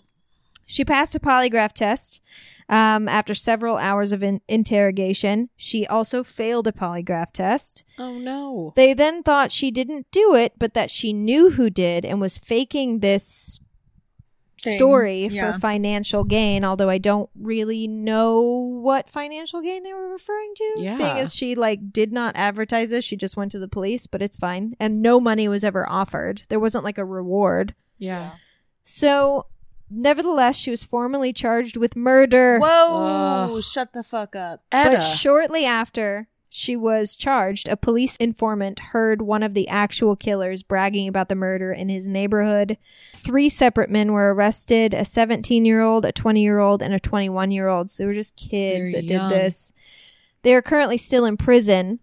She 0.65 0.85
passed 0.85 1.13
a 1.13 1.19
polygraph 1.19 1.73
test 1.73 2.21
um, 2.69 3.07
after 3.07 3.35
several 3.35 3.77
hours 3.77 4.11
of 4.11 4.23
in- 4.23 4.41
interrogation. 4.47 5.49
She 5.55 5.85
also 5.85 6.23
failed 6.23 6.67
a 6.67 6.71
polygraph 6.71 7.31
test. 7.31 7.83
Oh 7.99 8.17
no. 8.17 8.73
They 8.75 8.93
then 8.93 9.23
thought 9.23 9.51
she 9.51 9.71
didn't 9.71 10.07
do 10.11 10.35
it, 10.35 10.53
but 10.57 10.73
that 10.73 10.91
she 10.91 11.13
knew 11.13 11.51
who 11.51 11.69
did 11.69 12.05
and 12.05 12.19
was 12.19 12.37
faking 12.37 12.99
this 12.99 13.59
Thing, 14.61 14.77
story 14.77 15.27
yeah. 15.27 15.51
for 15.51 15.59
financial 15.59 16.23
gain. 16.23 16.63
Although 16.63 16.89
I 16.89 16.97
don't 16.97 17.29
really 17.35 17.87
know 17.87 18.41
what 18.41 19.09
financial 19.09 19.61
gain 19.61 19.83
they 19.83 19.93
were 19.93 20.09
referring 20.09 20.53
to. 20.55 20.73
Yeah. 20.77 20.97
Seeing 20.97 21.17
as 21.17 21.35
she 21.35 21.55
like 21.55 21.91
did 21.91 22.11
not 22.11 22.35
advertise 22.35 22.89
this, 22.89 23.05
she 23.05 23.15
just 23.15 23.37
went 23.37 23.51
to 23.51 23.59
the 23.59 23.67
police. 23.67 24.07
But 24.07 24.21
it's 24.21 24.37
fine, 24.37 24.75
and 24.79 25.01
no 25.01 25.19
money 25.19 25.47
was 25.47 25.63
ever 25.63 25.87
offered. 25.89 26.43
There 26.49 26.59
wasn't 26.59 26.83
like 26.83 26.97
a 26.97 27.05
reward. 27.05 27.75
Yeah. 27.97 28.31
So, 28.81 29.47
nevertheless, 29.95 30.55
she 30.55 30.71
was 30.71 30.83
formally 30.83 31.33
charged 31.33 31.77
with 31.77 31.95
murder. 31.95 32.59
Whoa! 32.59 33.49
Ugh. 33.55 33.63
Shut 33.63 33.93
the 33.93 34.03
fuck 34.03 34.35
up. 34.35 34.63
Etta. 34.71 34.91
But 34.91 34.99
shortly 35.01 35.65
after 35.65 36.27
she 36.49 36.75
was 36.75 37.15
charged, 37.15 37.67
a 37.67 37.75
police 37.75 38.15
informant 38.17 38.79
heard 38.79 39.21
one 39.21 39.43
of 39.43 39.53
the 39.53 39.67
actual 39.67 40.15
killers 40.15 40.63
bragging 40.63 41.07
about 41.07 41.29
the 41.29 41.35
murder 41.35 41.71
in 41.71 41.89
his 41.89 42.07
neighborhood. 42.07 42.77
Three 43.13 43.49
separate 43.49 43.89
men 43.89 44.13
were 44.13 44.33
arrested 44.33 44.93
a 44.93 45.05
17 45.05 45.65
year 45.65 45.81
old, 45.81 46.05
a 46.05 46.11
20 46.11 46.41
year 46.41 46.59
old, 46.59 46.81
and 46.81 46.93
a 46.93 46.99
21 46.99 47.51
year 47.51 47.67
old. 47.67 47.91
So 47.91 48.03
they 48.03 48.07
were 48.07 48.13
just 48.13 48.35
kids 48.35 48.91
Very 48.91 48.93
that 48.93 49.03
young. 49.03 49.29
did 49.29 49.37
this. 49.37 49.73
They 50.43 50.53
are 50.53 50.61
currently 50.61 50.97
still 50.97 51.25
in 51.25 51.37
prison. 51.37 51.99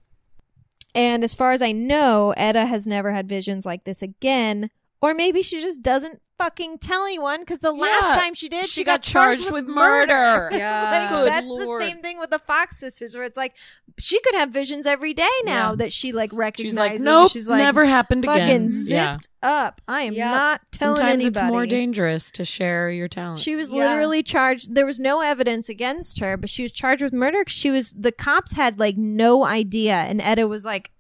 And 0.95 1.25
as 1.25 1.35
far 1.35 1.53
as 1.53 1.63
I 1.63 1.73
know, 1.73 2.35
Etta 2.37 2.67
has 2.67 2.87
never 2.87 3.13
had 3.13 3.29
visions 3.29 3.65
like 3.65 3.85
this 3.85 4.03
again. 4.03 4.71
Or 5.01 5.15
maybe 5.15 5.43
she 5.43 5.61
just 5.61 5.83
doesn't 5.83 6.22
fucking 6.43 6.79
tell 6.79 7.05
anyone 7.05 7.41
because 7.41 7.61
the 7.61 7.73
last 7.73 8.05
Yeah, 8.09 8.17
time 8.17 8.35
she 8.35 8.49
did, 8.49 8.67
she, 8.67 8.81
she 8.81 8.85
got, 8.85 9.01
got 9.01 9.03
charged 9.03 9.51
with 9.53 9.67
murder. 9.67 10.51
Yeah. 10.53 11.01
Like, 11.03 11.11
Good 11.11 11.29
that's 11.29 11.47
Lord. 11.47 11.81
the 11.81 11.87
same 11.87 12.03
thing 12.03 12.19
with 12.19 12.31
the 12.31 12.39
Fox 12.39 12.79
sisters, 12.79 13.15
where 13.15 13.25
it's 13.25 13.37
like 13.37 13.55
she 13.99 14.21
could 14.21 14.35
have 14.35 14.51
visions 14.51 14.87
every 14.87 15.15
day 15.15 15.29
now 15.45 15.71
Yeah. 15.71 15.77
that 15.77 15.93
she 15.93 16.13
like 16.13 16.31
She's 16.31 16.37
recognizes. 16.39 16.77
like, 16.77 16.93
and 16.97 17.05
nope, 17.05 17.31
she's 17.31 17.49
like, 17.49 17.59
never 17.59 17.85
happened 17.85 18.25
fucking 18.25 18.43
again. 18.45 18.71
zipped 18.71 18.91
Yeah. 18.91 19.19
up. 19.67 19.81
I 19.89 20.03
am 20.03 20.15
Yep. 20.15 20.33
not 20.35 20.61
telling 20.73 20.97
Sometimes 20.97 21.23
anybody. 21.23 21.45
it's 21.47 21.53
more 21.53 21.67
dangerous 21.67 22.31
to 22.33 22.45
share 22.45 22.91
your 22.91 23.09
talent. 23.09 23.41
She 23.41 23.55
was 23.57 23.71
Yeah. 23.73 23.87
literally 23.87 24.23
charged. 24.23 24.75
There 24.75 24.87
was 24.87 24.99
no 25.01 25.21
evidence 25.21 25.69
against 25.69 26.21
her, 26.21 26.37
but 26.37 26.51
she 26.51 26.63
was 26.63 26.73
charged 26.73 27.03
with 27.03 27.13
murder. 27.13 27.45
'cause 27.45 27.55
She 27.55 27.71
was. 27.71 27.93
The 27.93 28.13
cops 28.13 28.53
had 28.53 28.79
like 28.79 28.97
no 28.97 29.45
idea, 29.45 29.95
and 29.95 30.21
Etta 30.21 30.47
was 30.49 30.65
like, 30.65 30.91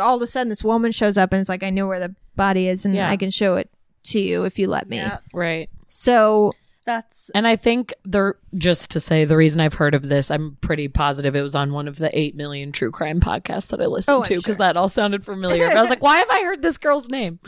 all 0.00 0.16
of 0.16 0.22
a 0.22 0.26
sudden, 0.26 0.48
this 0.48 0.64
woman 0.64 0.90
shows 0.92 1.16
up 1.18 1.32
and 1.32 1.40
it's 1.40 1.48
like, 1.48 1.62
I 1.62 1.70
know 1.70 1.86
where 1.86 2.00
the 2.00 2.14
body 2.34 2.66
is, 2.68 2.84
and 2.84 2.94
Yeah. 2.94 3.10
I 3.10 3.16
can 3.16 3.30
show 3.30 3.56
it 3.56 3.68
to 4.04 4.20
you 4.20 4.44
if 4.44 4.58
you 4.58 4.68
let 4.68 4.88
me. 4.88 4.96
Yeah, 4.98 5.18
right. 5.32 5.68
So 5.88 6.52
that's 6.84 7.30
And 7.34 7.46
I 7.46 7.54
think 7.56 7.94
the 8.04 8.34
just 8.58 8.90
to 8.92 9.00
say 9.00 9.24
the 9.24 9.36
reason 9.36 9.60
I've 9.60 9.74
heard 9.74 9.94
of 9.94 10.08
this, 10.08 10.30
I'm 10.30 10.56
pretty 10.60 10.88
positive 10.88 11.36
it 11.36 11.42
was 11.42 11.54
on 11.54 11.72
one 11.72 11.86
of 11.86 11.96
the 11.96 12.10
eight 12.18 12.34
million 12.34 12.72
true 12.72 12.90
crime 12.90 13.20
podcasts 13.20 13.68
that 13.68 13.80
I 13.80 13.86
listened 13.86 14.16
Oh, 14.18 14.22
to 14.22 14.36
because 14.36 14.56
sure. 14.56 14.66
that 14.66 14.76
all 14.76 14.88
sounded 14.88 15.24
familiar. 15.24 15.68
But 15.68 15.76
I 15.76 15.80
was 15.80 15.90
like, 15.90 16.02
why 16.02 16.18
have 16.18 16.30
I 16.30 16.42
heard 16.42 16.62
this 16.62 16.78
girl's 16.78 17.08
name? 17.08 17.38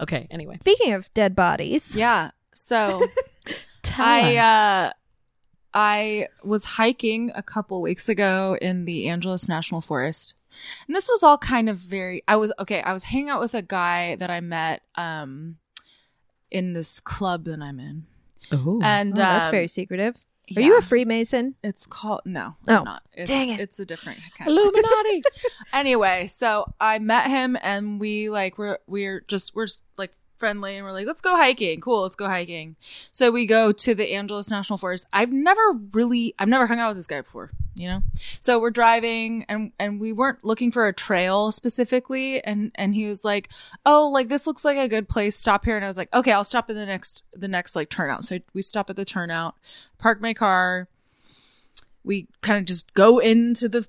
Okay, 0.00 0.26
anyway. 0.30 0.58
speaking 0.60 0.92
of 0.92 1.12
dead 1.14 1.34
bodies, 1.34 1.96
yeah. 1.96 2.30
So 2.52 3.02
I 3.98 4.36
uh 4.36 4.92
I 5.72 6.28
was 6.44 6.64
hiking 6.64 7.32
a 7.34 7.42
couple 7.42 7.82
weeks 7.82 8.08
ago 8.08 8.56
in 8.62 8.84
the 8.84 9.08
Angeles 9.08 9.48
National 9.48 9.80
Forest. 9.80 10.34
And 10.86 10.94
this 10.94 11.08
was 11.08 11.24
all 11.24 11.36
kind 11.36 11.68
of 11.68 11.78
very 11.78 12.22
I 12.28 12.36
was 12.36 12.52
okay, 12.60 12.80
I 12.82 12.92
was 12.92 13.02
hanging 13.04 13.28
out 13.30 13.40
with 13.40 13.54
a 13.54 13.62
guy 13.62 14.14
that 14.16 14.30
I 14.30 14.40
met 14.40 14.82
um 14.94 15.56
in 16.54 16.72
this 16.72 17.00
club 17.00 17.44
that 17.44 17.60
I'm 17.60 17.80
in. 17.80 18.04
Ooh. 18.52 18.80
And 18.82 19.12
Oh, 19.12 19.16
that's 19.16 19.48
um, 19.48 19.50
very 19.50 19.66
secretive. 19.68 20.14
Are 20.56 20.60
you 20.60 20.78
a. 20.78 20.82
Freemason? 20.82 21.54
It's 21.64 21.86
called 21.86 22.20
no, 22.26 22.54
Oh, 22.68 22.76
I'm 22.76 22.84
not. 22.84 23.02
It's, 23.14 23.30
dang 23.30 23.50
it. 23.50 23.60
It's 23.60 23.80
a 23.80 23.86
different 23.86 24.20
kind. 24.36 24.50
Illuminati. 24.50 25.22
anyway, 25.72 26.26
so 26.26 26.66
I 26.80 26.98
met 26.98 27.28
him 27.28 27.56
and 27.62 27.98
we 27.98 28.28
like 28.28 28.58
we're 28.58 28.78
we're 28.86 29.22
just 29.22 29.54
we're 29.54 29.66
just, 29.66 29.82
like 29.96 30.12
friendly 30.36 30.76
and 30.76 30.84
we're 30.84 30.92
like 30.92 31.06
let's 31.06 31.20
go 31.20 31.36
hiking. 31.36 31.80
Cool, 31.80 32.02
let's 32.02 32.16
go 32.16 32.26
hiking. 32.26 32.76
So 33.12 33.30
we 33.30 33.46
go 33.46 33.72
to 33.72 33.94
the 33.94 34.12
Angeles 34.12 34.50
National 34.50 34.76
Forest. 34.76 35.06
I've 35.12 35.32
never 35.32 35.60
really 35.92 36.34
I've 36.38 36.48
never 36.48 36.66
hung 36.66 36.80
out 36.80 36.88
with 36.88 36.96
this 36.98 37.06
guy 37.06 37.20
before. 37.20 37.50
you 37.76 37.88
know 37.88 38.02
so 38.40 38.60
we're 38.60 38.70
driving 38.70 39.44
and 39.48 39.72
and 39.80 40.00
we 40.00 40.12
weren't 40.12 40.44
looking 40.44 40.70
for 40.70 40.86
a 40.86 40.92
trail 40.92 41.50
specifically 41.50 42.40
and 42.44 42.70
and 42.76 42.94
he 42.94 43.06
was 43.08 43.24
like 43.24 43.48
oh 43.84 44.08
like 44.12 44.28
this 44.28 44.46
looks 44.46 44.64
like 44.64 44.76
a 44.78 44.86
good 44.86 45.08
place 45.08 45.34
stop 45.36 45.64
here 45.64 45.74
and 45.74 45.84
i 45.84 45.88
was 45.88 45.96
like 45.96 46.12
okay 46.14 46.30
i'll 46.30 46.44
stop 46.44 46.70
at 46.70 46.76
the 46.76 46.86
next 46.86 47.24
the 47.32 47.48
next 47.48 47.74
like 47.74 47.88
turnout 47.90 48.22
so 48.22 48.38
we 48.52 48.62
stop 48.62 48.90
at 48.90 48.96
the 48.96 49.04
turnout 49.04 49.56
park 49.98 50.20
my 50.20 50.32
car 50.32 50.86
we 52.04 52.28
kind 52.42 52.58
of 52.58 52.64
just 52.64 52.94
go 52.94 53.18
into 53.18 53.68
the 53.68 53.88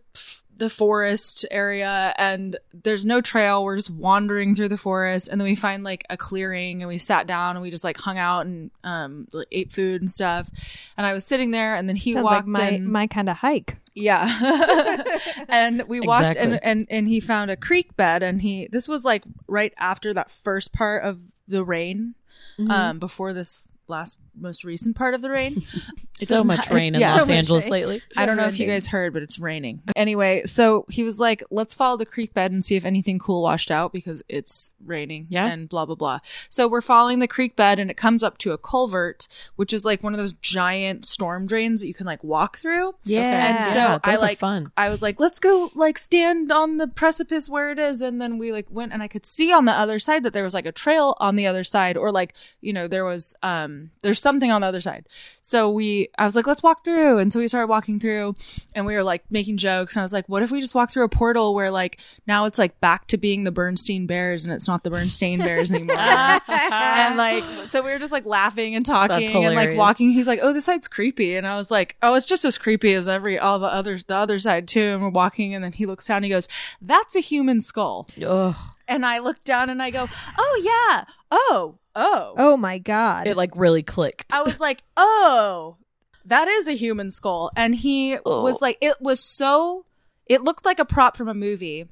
the 0.57 0.69
forest 0.69 1.45
area 1.51 2.13
and 2.17 2.55
there's 2.83 3.05
no 3.05 3.19
trail 3.19 3.63
we're 3.63 3.75
just 3.75 3.89
wandering 3.89 4.55
through 4.55 4.69
the 4.69 4.77
forest 4.77 5.27
and 5.27 5.39
then 5.41 5.45
we 5.47 5.55
find 5.55 5.83
like 5.83 6.05
a 6.09 6.15
clearing 6.15 6.81
and 6.81 6.87
we 6.87 6.97
sat 6.97 7.27
down 7.27 7.55
and 7.57 7.61
we 7.63 7.69
just 7.69 7.83
like 7.83 7.97
hung 7.97 8.17
out 8.17 8.45
and 8.45 8.71
um 8.85 9.27
like, 9.33 9.47
ate 9.51 9.71
food 9.71 10.01
and 10.01 10.09
stuff 10.09 10.49
and 10.97 11.05
i 11.05 11.11
was 11.13 11.25
sitting 11.25 11.51
there 11.51 11.75
and 11.75 11.89
then 11.89 11.95
he 11.97 12.13
Sounds 12.13 12.23
walked 12.23 12.35
like 12.47 12.59
my 12.61 12.69
in 12.69 12.89
my 12.89 13.05
kind 13.07 13.27
of 13.29 13.37
hike. 13.37 13.75
yeah. 13.95 14.27
and 15.49 15.83
we 15.87 15.99
walked 15.99 16.27
Exactly. 16.29 16.53
and, 16.53 16.59
and 16.63 16.87
and 16.89 17.07
he 17.07 17.19
found 17.19 17.51
a 17.51 17.57
creek 17.57 17.95
bed 17.97 18.23
and 18.23 18.41
he 18.41 18.67
this 18.71 18.87
was 18.87 19.03
like 19.03 19.23
right 19.47 19.73
after 19.77 20.13
that 20.13 20.31
first 20.31 20.71
part 20.73 21.03
of 21.03 21.21
the 21.47 21.63
rain 21.63 22.15
Mm-hmm. 22.59 22.71
um 22.71 22.99
before 22.99 23.33
this 23.33 23.67
last 23.87 24.19
most 24.37 24.63
recent 24.63 24.95
part 24.95 25.13
of 25.13 25.21
the 25.21 25.29
rain. 25.29 25.61
It 26.17 26.29
so 26.29 26.45
much 26.45 26.69
ha- 26.69 26.73
rain 26.75 26.95
in 26.95 27.01
yeah. 27.01 27.15
Los 27.15 27.25
So 27.25 27.33
Angeles 27.33 27.65
rain. 27.65 27.71
lately. 27.73 28.01
I 28.15 28.25
don't 28.25 28.37
know 28.37 28.45
if 28.45 28.57
you 28.57 28.65
guys 28.67 28.87
heard, 28.87 29.11
but 29.11 29.21
it's 29.21 29.37
raining. 29.37 29.81
Anyway, 29.97 30.43
so 30.45 30.85
he 30.89 31.03
was 31.03 31.19
like, 31.19 31.43
let's 31.51 31.75
follow 31.75 31.97
the 31.97 32.05
creek 32.05 32.33
bed 32.33 32.53
and 32.53 32.63
see 32.63 32.77
if 32.77 32.85
anything 32.85 33.19
cool 33.19 33.41
washed 33.41 33.69
out 33.69 33.91
because 33.91 34.23
it's 34.29 34.71
raining 34.85 35.27
Yeah. 35.29 35.45
and 35.47 35.67
blah, 35.67 35.85
blah, 35.85 35.95
blah. 35.95 36.19
So 36.49 36.69
we're 36.69 36.79
following 36.79 37.19
the 37.19 37.27
creek 37.27 37.57
bed 37.57 37.79
and 37.79 37.91
it 37.91 37.97
comes 37.97 38.23
up 38.23 38.37
to 38.37 38.53
a 38.53 38.57
culvert, 38.57 39.27
which 39.57 39.73
is 39.73 39.83
like 39.83 40.03
one 40.03 40.13
of 40.13 40.17
those 40.17 40.31
giant 40.31 41.05
storm 41.05 41.47
drains 41.47 41.81
that 41.81 41.87
you 41.87 41.93
can 41.93 42.05
like 42.05 42.23
walk 42.23 42.59
through. 42.59 42.95
Yeah. 43.03 43.57
And 43.57 43.65
so 43.65 43.75
Yeah, 43.77 43.99
I 44.01 44.11
those 44.11 44.19
are 44.21 44.25
like, 44.25 44.37
fun. 44.37 44.71
I 44.77 44.87
was 44.87 45.01
like, 45.01 45.19
let's 45.19 45.41
go 45.41 45.69
like 45.75 45.97
stand 45.97 46.49
on 46.49 46.77
the 46.77 46.87
precipice 46.87 47.49
where 47.49 47.73
it 47.73 47.77
is. 47.79 48.01
And 48.01 48.21
then 48.21 48.37
we 48.37 48.53
like 48.53 48.67
went 48.71 48.93
and 48.93 49.03
I 49.03 49.09
could 49.09 49.25
see 49.25 49.51
on 49.51 49.65
the 49.65 49.73
other 49.73 49.99
side 49.99 50.23
that 50.23 50.31
there 50.31 50.45
was 50.45 50.53
like 50.53 50.65
a 50.65 50.71
trail 50.71 51.17
on 51.19 51.35
the 51.35 51.45
other 51.47 51.65
side 51.65 51.97
or 51.97 52.09
like, 52.13 52.35
you 52.61 52.71
know, 52.71 52.87
there 52.87 53.03
was, 53.03 53.33
um, 53.43 53.74
there's 54.01 54.19
something 54.19 54.51
on 54.51 54.61
the 54.61 54.67
other 54.67 54.81
side. 54.81 55.07
So 55.41 55.69
we, 55.69 56.09
I 56.17 56.25
was 56.25 56.35
like, 56.35 56.47
let's 56.47 56.63
walk 56.63 56.83
through. 56.83 57.19
And 57.19 57.31
so 57.31 57.39
we 57.39 57.47
started 57.47 57.67
walking 57.67 57.99
through 57.99 58.35
and 58.73 58.85
we 58.85 58.93
were 58.93 59.03
like 59.03 59.23
making 59.29 59.57
jokes. 59.57 59.95
And 59.95 60.01
I 60.01 60.03
was 60.03 60.13
like, 60.13 60.27
what 60.27 60.43
if 60.43 60.51
we 60.51 60.61
just 60.61 60.75
walk 60.75 60.91
through 60.91 61.05
a 61.05 61.09
portal 61.09 61.53
where 61.53 61.71
like 61.71 61.99
now 62.27 62.45
it's 62.45 62.57
like 62.57 62.79
back 62.79 63.07
to 63.07 63.17
being 63.17 63.43
the 63.43 63.51
Bernstein 63.51 64.07
Bears 64.07 64.45
and 64.45 64.53
it's 64.53 64.67
not 64.67 64.83
the 64.83 64.89
Bernstein 64.89 65.39
Bears 65.39 65.71
anymore. 65.71 65.97
and 66.47 67.17
like, 67.17 67.43
so 67.69 67.81
we 67.81 67.91
were 67.91 67.99
just 67.99 68.11
like 68.11 68.25
laughing 68.25 68.75
and 68.75 68.85
talking 68.85 69.35
and 69.45 69.55
like 69.55 69.77
walking. 69.77 70.11
He's 70.11 70.27
like, 70.27 70.39
oh, 70.41 70.53
this 70.53 70.65
side's 70.65 70.87
creepy. 70.87 71.35
And 71.35 71.47
I 71.47 71.55
was 71.55 71.71
like, 71.71 71.95
oh, 72.01 72.15
it's 72.15 72.25
just 72.25 72.45
as 72.45 72.57
creepy 72.57 72.93
as 72.93 73.07
every, 73.07 73.37
all 73.37 73.59
the 73.59 73.67
other, 73.67 73.97
the 73.97 74.15
other 74.15 74.39
side 74.39 74.67
too. 74.67 74.81
And 74.81 75.01
we're 75.01 75.09
walking 75.09 75.53
and 75.53 75.63
then 75.63 75.71
he 75.71 75.85
looks 75.85 76.07
down 76.07 76.17
and 76.17 76.25
he 76.25 76.31
goes, 76.31 76.47
that's 76.81 77.15
a 77.15 77.21
human 77.21 77.61
skull. 77.61 78.07
Ugh. 78.25 78.55
And 78.87 79.05
I 79.05 79.19
look 79.19 79.43
down 79.43 79.69
and 79.69 79.81
I 79.81 79.89
go, 79.91 80.07
oh 80.37 80.61
yeah. 80.63 81.05
Oh, 81.31 81.77
oh. 81.95 82.33
Oh 82.37 82.57
my 82.57 82.77
god. 82.77 83.27
It 83.27 83.35
like 83.37 83.51
really 83.55 83.83
clicked. 83.83 84.33
I 84.33 84.41
was 84.43 84.59
like, 84.59 84.83
oh, 84.95 85.77
that 86.25 86.47
is 86.47 86.67
a 86.67 86.73
human 86.73 87.11
skull. 87.11 87.51
And 87.55 87.75
he 87.75 88.17
Oh. 88.25 88.41
was 88.43 88.61
like, 88.61 88.77
it 88.81 88.95
was 89.01 89.19
so, 89.19 89.85
it 90.27 90.41
looked 90.43 90.65
like 90.65 90.79
a 90.79 90.85
prop 90.85 91.17
from 91.17 91.27
a 91.27 91.33
movie. 91.33 91.87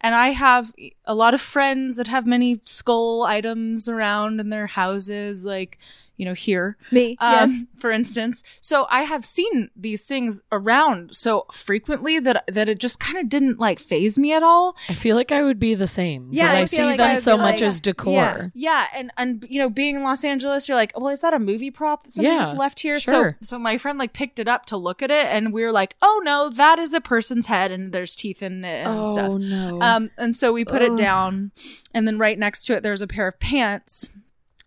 And 0.00 0.14
I 0.14 0.28
have 0.30 0.72
a 1.04 1.14
lot 1.14 1.34
of 1.34 1.40
friends 1.40 1.96
that 1.96 2.06
have 2.06 2.26
many 2.26 2.60
skull 2.64 3.24
items 3.24 3.88
around 3.88 4.40
in 4.40 4.48
their 4.48 4.66
houses, 4.68 5.44
like, 5.44 5.78
you 6.16 6.24
know, 6.24 6.32
here. 6.34 6.76
Me. 6.92 7.16
Um, 7.20 7.32
yes. 7.50 7.62
For 7.78 7.90
instance. 7.90 8.42
So 8.60 8.86
I 8.90 9.02
have 9.02 9.24
seen 9.24 9.70
these 9.76 10.02
things 10.04 10.40
around 10.50 11.14
so 11.14 11.44
frequently 11.52 12.18
that, 12.20 12.44
that 12.48 12.68
it 12.68 12.78
just 12.80 12.98
kind 12.98 13.18
of 13.18 13.28
didn't 13.28 13.58
like 13.58 13.78
phase 13.78 14.18
me 14.18 14.32
at 14.32 14.42
all. 14.42 14.76
I 14.88 14.94
feel 14.94 15.14
like 15.14 15.30
I 15.30 15.42
would 15.42 15.58
be 15.58 15.74
the 15.74 15.86
same. 15.86 16.28
Yeah. 16.32 16.50
I 16.52 16.60
I, 16.60 16.64
see 16.64 16.82
like 16.82 16.96
them 16.96 17.10
I 17.10 17.14
so 17.18 17.36
be 17.36 17.42
much 17.42 17.54
like- 17.56 17.62
as 17.62 17.80
decor. 17.80 18.12
Yeah. 18.12 18.48
Yeah, 18.54 18.86
and 18.94 19.10
and 19.16 19.46
you 19.48 19.58
know, 19.60 19.68
being 19.70 19.96
in 19.96 20.02
Los 20.02 20.24
Angeles, 20.24 20.68
you're 20.68 20.76
like, 20.76 20.92
well, 20.98 21.08
is 21.12 21.20
that 21.20 21.34
a 21.34 21.38
movie 21.38 21.70
prop 21.70 22.04
that 22.04 22.14
somebody 22.14 22.34
Yeah, 22.34 22.40
just 22.42 22.56
left 22.56 22.80
here? 22.80 22.98
sure. 22.98 23.36
So 23.40 23.46
so 23.46 23.58
my 23.58 23.76
friend 23.78 23.98
like 23.98 24.12
picked 24.12 24.38
it 24.38 24.48
up 24.48 24.66
to 24.66 24.76
look 24.76 25.02
at 25.02 25.10
it, 25.10 25.26
and 25.26 25.52
we 25.52 25.62
are 25.64 25.72
like, 25.72 25.96
oh 26.02 26.22
no, 26.24 26.48
that 26.50 26.78
is 26.78 26.92
a 26.94 27.00
person's 27.00 27.46
head, 27.46 27.70
and 27.70 27.92
there's 27.92 28.14
teeth 28.16 28.42
in 28.42 28.64
it 28.64 28.86
and 28.86 28.98
Oh 29.00 29.06
stuff. 29.06 29.40
no. 29.40 29.80
Um, 29.82 30.10
and 30.16 30.34
so 30.34 30.52
we 30.52 30.64
put 30.64 30.82
it 30.82 30.96
down, 30.96 31.52
and 31.94 32.06
then 32.06 32.18
right 32.18 32.38
next 32.38 32.64
to 32.66 32.74
it, 32.76 32.82
there's 32.82 33.02
a 33.02 33.06
pair 33.06 33.28
of 33.28 33.38
pants 33.38 34.08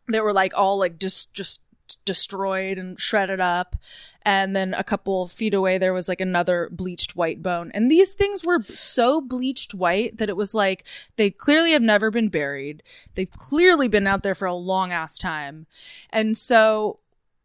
that 0.10 0.24
were 0.24 0.34
like 0.34 0.53
all 0.55 0.78
like 0.78 0.99
just 0.99 1.34
just 1.34 1.62
destroyed 2.05 2.78
and 2.78 2.99
shredded 2.99 3.39
up. 3.39 3.76
And 4.24 4.55
then 4.55 4.74
a 4.74 4.84
couple 4.84 5.28
feet 5.28 5.53
away, 5.53 5.78
there 5.78 5.93
was 5.93 6.07
like 6.07 6.22
another 6.22 6.70
bleached 6.72 7.16
white 7.16 7.41
bone. 7.41 7.72
And 7.74 7.89
these 7.89 8.14
things 8.14 8.45
were 8.45 8.62
so 8.74 9.22
bleached 9.22 9.74
white 9.74 10.18
that 10.18 10.30
it 10.30 10.38
was 10.38 10.53
like 10.53 10.86
they 11.16 11.32
clearly 11.32 11.72
have 11.72 11.82
never 11.82 12.12
been 12.12 12.30
buried. 12.30 12.84
They've 13.16 13.32
clearly 13.32 13.88
been 13.88 14.07
out 14.07 14.24
there 14.24 14.36
for 14.36 14.45
a 14.45 14.53
long 14.53 14.91
ass 14.91 15.18
time. 15.18 15.66
And 16.10 16.38
so 16.38 16.99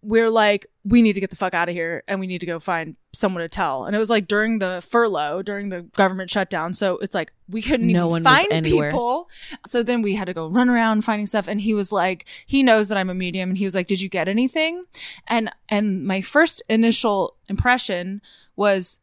we're 0.05 0.31
like, 0.31 0.67
we 0.85 1.01
need 1.01 1.15
to 1.15 1.21
get 1.21 1.31
the 1.31 1.37
fuck 1.37 1.55
out 1.55 1.69
of 1.69 1.75
here 1.75 2.03
and 2.07 2.21
we 2.21 2.27
need 2.27 2.41
to 2.41 2.47
go 2.47 2.59
find 2.59 2.97
someone 3.13 3.43
to 3.43 3.49
tell. 3.49 3.85
And 3.87 3.97
it 3.97 3.99
was 3.99 4.11
like 4.11 4.29
during 4.29 4.59
the 4.59 4.85
furlough, 4.87 5.43
during 5.43 5.71
the 5.71 5.83
government 5.83 6.31
shutdown. 6.31 6.75
So 6.75 6.99
it's 6.99 7.15
like 7.15 7.33
we 7.49 7.63
couldn't 7.63 7.87
No 7.87 8.11
even 8.11 8.23
find 8.23 8.65
people. 8.65 9.31
So 9.67 9.83
then 9.83 10.03
we 10.03 10.15
had 10.15 10.27
to 10.27 10.35
go 10.35 10.47
run 10.47 10.69
around 10.69 11.03
finding 11.03 11.27
stuff. 11.27 11.49
And 11.49 11.61
he 11.61 11.73
was 11.73 11.91
like, 11.91 12.27
he 12.47 12.63
knows 12.63 12.89
that 12.89 12.99
I'm 12.99 13.09
a 13.09 13.15
medium. 13.15 13.51
And 13.51 13.59
he 13.59 13.65
was 13.65 13.75
like, 13.75 13.87
did 13.87 14.01
you 14.01 14.09
get 14.09 14.29
anything? 14.29 14.85
And, 15.27 15.51
and 15.69 16.07
my 16.07 16.21
first 16.21 16.63
initial 16.69 17.37
impression 17.49 18.21
was 18.57 19.01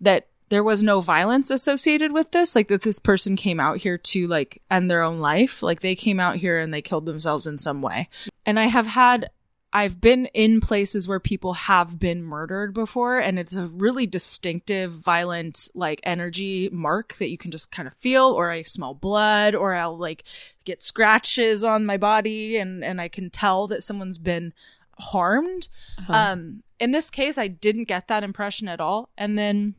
that 0.00 0.28
there 0.50 0.62
was 0.62 0.82
no 0.82 1.00
violence 1.00 1.50
associated 1.50 2.12
with 2.12 2.30
this 2.32 2.54
like 2.54 2.68
that 2.68 2.82
this 2.82 2.98
person 2.98 3.36
came 3.36 3.58
out 3.58 3.78
here 3.78 3.96
to 3.96 4.28
like 4.28 4.60
end 4.70 4.90
their 4.90 5.00
own 5.00 5.18
life 5.18 5.62
like 5.62 5.80
they 5.80 5.94
came 5.94 6.20
out 6.20 6.36
here 6.36 6.58
and 6.58 6.74
they 6.74 6.82
killed 6.82 7.06
themselves 7.06 7.46
in 7.46 7.56
some 7.56 7.80
way 7.80 8.06
and 8.44 8.60
i 8.60 8.66
have 8.66 8.88
had 8.88 9.30
i've 9.72 10.00
been 10.00 10.26
in 10.26 10.60
places 10.60 11.08
where 11.08 11.20
people 11.20 11.54
have 11.54 11.98
been 11.98 12.22
murdered 12.22 12.74
before 12.74 13.18
and 13.18 13.38
it's 13.38 13.54
a 13.54 13.66
really 13.66 14.06
distinctive 14.06 14.92
violent 14.92 15.68
like 15.74 16.00
energy 16.04 16.68
mark 16.72 17.14
that 17.14 17.30
you 17.30 17.38
can 17.38 17.50
just 17.50 17.70
kind 17.70 17.88
of 17.88 17.94
feel 17.94 18.26
or 18.26 18.50
i 18.50 18.62
smell 18.62 18.94
blood 18.94 19.54
or 19.54 19.74
i'll 19.74 19.96
like 19.96 20.24
get 20.64 20.82
scratches 20.82 21.64
on 21.64 21.86
my 21.86 21.96
body 21.96 22.56
and 22.56 22.84
and 22.84 23.00
i 23.00 23.08
can 23.08 23.30
tell 23.30 23.66
that 23.66 23.82
someone's 23.82 24.18
been 24.18 24.52
harmed. 24.98 25.68
Um 26.08 26.62
in 26.78 26.90
this 26.90 27.10
case 27.10 27.38
i 27.38 27.48
didn't 27.48 27.84
get 27.84 28.08
that 28.08 28.22
impression 28.22 28.68
at 28.68 28.80
all 28.80 29.08
and 29.16 29.38
then 29.38 29.74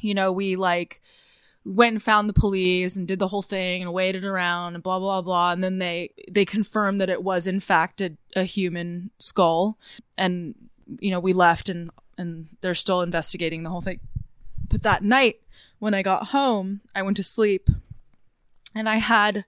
you 0.00 0.14
know, 0.14 0.32
we 0.32 0.56
like 0.56 1.00
went 1.68 1.94
and 1.94 2.02
found 2.02 2.28
the 2.28 2.34
police 2.34 2.96
and 2.96 3.06
did 3.06 3.18
the 3.18 3.28
whole 3.28 3.42
thing 3.42 3.82
and 3.82 3.92
waited 3.92 4.24
around 4.24 4.74
and 4.74 4.82
blah 4.82 4.98
blah 4.98 5.20
blah. 5.20 5.52
And 5.52 5.62
then 5.62 5.78
they 5.78 6.10
they 6.30 6.44
confirmed 6.44 7.00
that 7.00 7.10
it 7.10 7.22
was 7.22 7.46
in 7.46 7.60
fact 7.60 8.00
a, 8.00 8.16
a 8.34 8.44
human 8.44 9.10
skull. 9.18 9.78
And 10.16 10.54
you 10.98 11.10
know 11.10 11.20
we 11.20 11.32
left 11.32 11.68
and 11.68 11.90
and 12.16 12.48
they're 12.60 12.74
still 12.74 13.02
investigating 13.02 13.62
the 13.62 13.70
whole 13.70 13.82
thing. 13.82 14.00
But 14.68 14.82
that 14.82 15.02
night 15.02 15.40
when 15.78 15.94
i 15.94 16.02
got 16.02 16.28
home 16.28 16.80
i 16.94 17.02
went 17.02 17.16
to 17.18 17.22
sleep. 17.22 17.68
And 18.74 18.88
i 18.88 18.96
had 18.96 19.44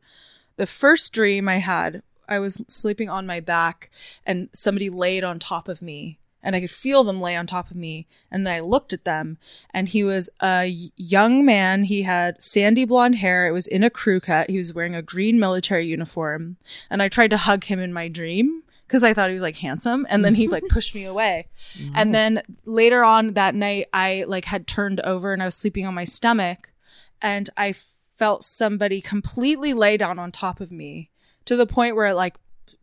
the 0.56 0.66
first 0.66 1.12
dream 1.12 1.48
i 1.48 1.56
had 1.56 2.02
i 2.28 2.38
was 2.38 2.62
sleeping 2.68 3.08
on 3.08 3.26
my 3.26 3.40
back 3.40 3.90
and 4.26 4.48
somebody 4.52 4.90
laid 4.90 5.24
on 5.24 5.38
top 5.38 5.68
of 5.68 5.82
me 5.82 6.19
and 6.42 6.56
I 6.56 6.60
could 6.60 6.70
feel 6.70 7.04
them 7.04 7.20
lay 7.20 7.36
on 7.36 7.46
top 7.46 7.70
of 7.70 7.76
me. 7.76 8.06
And 8.30 8.46
then 8.46 8.54
I 8.54 8.60
looked 8.60 8.92
at 8.92 9.04
them 9.04 9.38
and 9.72 9.88
he 9.88 10.04
was 10.04 10.30
a 10.40 10.66
young 10.96 11.44
man. 11.44 11.84
He 11.84 12.02
had 12.02 12.42
sandy 12.42 12.84
blonde 12.84 13.16
hair. 13.16 13.46
It 13.46 13.52
was 13.52 13.66
in 13.66 13.84
a 13.84 13.90
crew 13.90 14.20
cut. 14.20 14.50
He 14.50 14.58
was 14.58 14.74
wearing 14.74 14.94
a 14.94 15.02
green 15.02 15.38
military 15.38 15.86
uniform. 15.86 16.56
And 16.88 17.02
I 17.02 17.08
tried 17.08 17.30
to 17.30 17.36
hug 17.36 17.64
him 17.64 17.78
in 17.78 17.92
my 17.92 18.08
dream 18.08 18.62
because 18.86 19.04
I 19.04 19.14
thought 19.14 19.28
he 19.28 19.34
was 19.34 19.42
like 19.42 19.56
handsome. 19.56 20.06
And 20.08 20.24
then 20.24 20.34
he 20.34 20.48
like 20.48 20.64
pushed 20.70 20.94
me 20.94 21.04
away. 21.04 21.48
And 21.94 22.14
then 22.14 22.42
later 22.64 23.04
on 23.04 23.34
that 23.34 23.54
night, 23.54 23.86
I 23.92 24.24
like 24.26 24.46
had 24.46 24.66
turned 24.66 25.00
over 25.00 25.32
and 25.32 25.42
I 25.42 25.46
was 25.46 25.56
sleeping 25.56 25.86
on 25.86 25.94
my 25.94 26.04
stomach 26.04 26.72
and 27.20 27.50
I 27.56 27.74
felt 28.16 28.44
somebody 28.44 29.00
completely 29.00 29.72
lay 29.72 29.96
down 29.96 30.18
on 30.18 30.32
top 30.32 30.60
of 30.60 30.72
me 30.72 31.10
to 31.46 31.56
the 31.56 31.66
point 31.66 31.96
where 31.96 32.06
it 32.06 32.14
like 32.14 32.36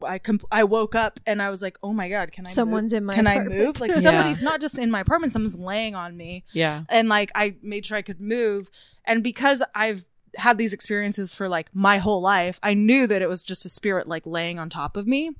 I 0.04 0.20
com- 0.20 0.40
I 0.52 0.64
woke 0.64 0.96
up 0.96 1.20
and 1.26 1.42
I 1.42 1.50
was 1.50 1.62
like, 1.62 1.78
oh 1.84 1.94
my 1.94 2.10
god, 2.10 2.32
can 2.32 2.46
I? 2.46 2.50
Someone's 2.52 2.92
move? 2.94 2.98
in 3.00 3.06
my 3.06 3.14
Can 3.14 3.28
I 3.28 3.44
move? 3.44 3.80
Like 3.80 3.90
Yeah. 3.92 4.00
somebody's 4.00 4.42
not 4.42 4.62
just 4.62 4.78
in 4.78 4.92
my 4.92 5.00
apartment, 5.02 5.34
someone's 5.34 5.58
laying 5.58 5.96
on 5.96 6.16
me, 6.18 6.44
yeah. 6.54 6.84
and 6.90 7.10
like 7.10 7.32
I 7.36 7.56
made 7.62 7.86
sure 7.86 7.98
I 7.98 8.02
could 8.02 8.22
move. 8.22 8.70
And 9.06 9.24
because 9.24 9.64
I've 9.74 10.08
had 10.36 10.58
these 10.58 10.74
experiences 10.74 11.34
for 11.34 11.50
like 11.50 11.68
my 11.74 11.98
whole 11.98 12.22
life, 12.22 12.60
I 12.62 12.74
knew 12.74 13.08
that 13.08 13.22
it 13.22 13.30
was 13.30 13.42
just 13.42 13.66
a 13.66 13.70
spirit 13.70 14.08
like 14.08 14.26
laying 14.26 14.60
on 14.60 14.70
top 14.70 14.96
of 14.98 15.08
me. 15.08 15.32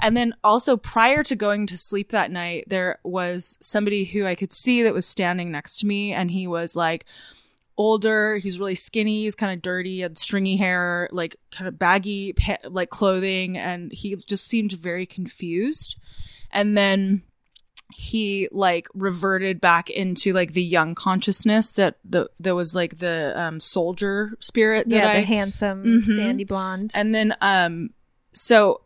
And 0.00 0.16
then 0.16 0.34
also 0.42 0.76
prior 0.76 1.22
to 1.22 1.36
going 1.36 1.66
to 1.68 1.78
sleep 1.78 2.08
that 2.08 2.30
night, 2.32 2.64
there 2.66 2.98
was 3.04 3.56
somebody 3.60 4.04
who 4.04 4.26
I 4.26 4.34
could 4.34 4.52
see 4.52 4.82
that 4.82 4.94
was 4.94 5.06
standing 5.06 5.52
next 5.52 5.78
to 5.80 5.86
me, 5.86 6.12
and 6.12 6.30
he 6.30 6.46
was 6.48 6.74
like 6.74 7.04
older. 7.82 8.36
He 8.38 8.46
was 8.48 8.58
really 8.58 8.74
skinny. 8.74 9.24
He's 9.24 9.34
kind 9.34 9.52
of 9.52 9.60
dirty. 9.62 10.02
and 10.02 10.16
stringy 10.16 10.56
hair, 10.56 11.08
like 11.12 11.36
kind 11.50 11.68
of 11.68 11.78
baggy, 11.78 12.34
like 12.64 12.90
clothing, 12.90 13.56
and 13.58 13.92
he 13.92 14.14
just 14.16 14.46
seemed 14.46 14.72
very 14.72 15.06
confused. 15.06 15.96
And 16.50 16.76
then 16.76 17.22
he 17.94 18.48
like 18.52 18.88
reverted 18.94 19.60
back 19.60 19.90
into 19.90 20.32
like 20.32 20.52
the 20.52 20.62
young 20.62 20.94
consciousness 20.94 21.72
that 21.72 21.96
the 22.04 22.30
there 22.40 22.54
was 22.54 22.74
like 22.74 22.98
the 22.98 23.34
um 23.36 23.60
soldier 23.60 24.30
spirit 24.40 24.88
that 24.88 24.96
yeah, 24.96 25.08
I 25.10 25.20
the 25.20 25.26
handsome 25.26 25.84
Mhm. 25.84 26.16
sandy 26.16 26.44
blonde. 26.44 26.92
and 26.94 27.14
then 27.14 27.34
um 27.42 27.90
so 28.32 28.80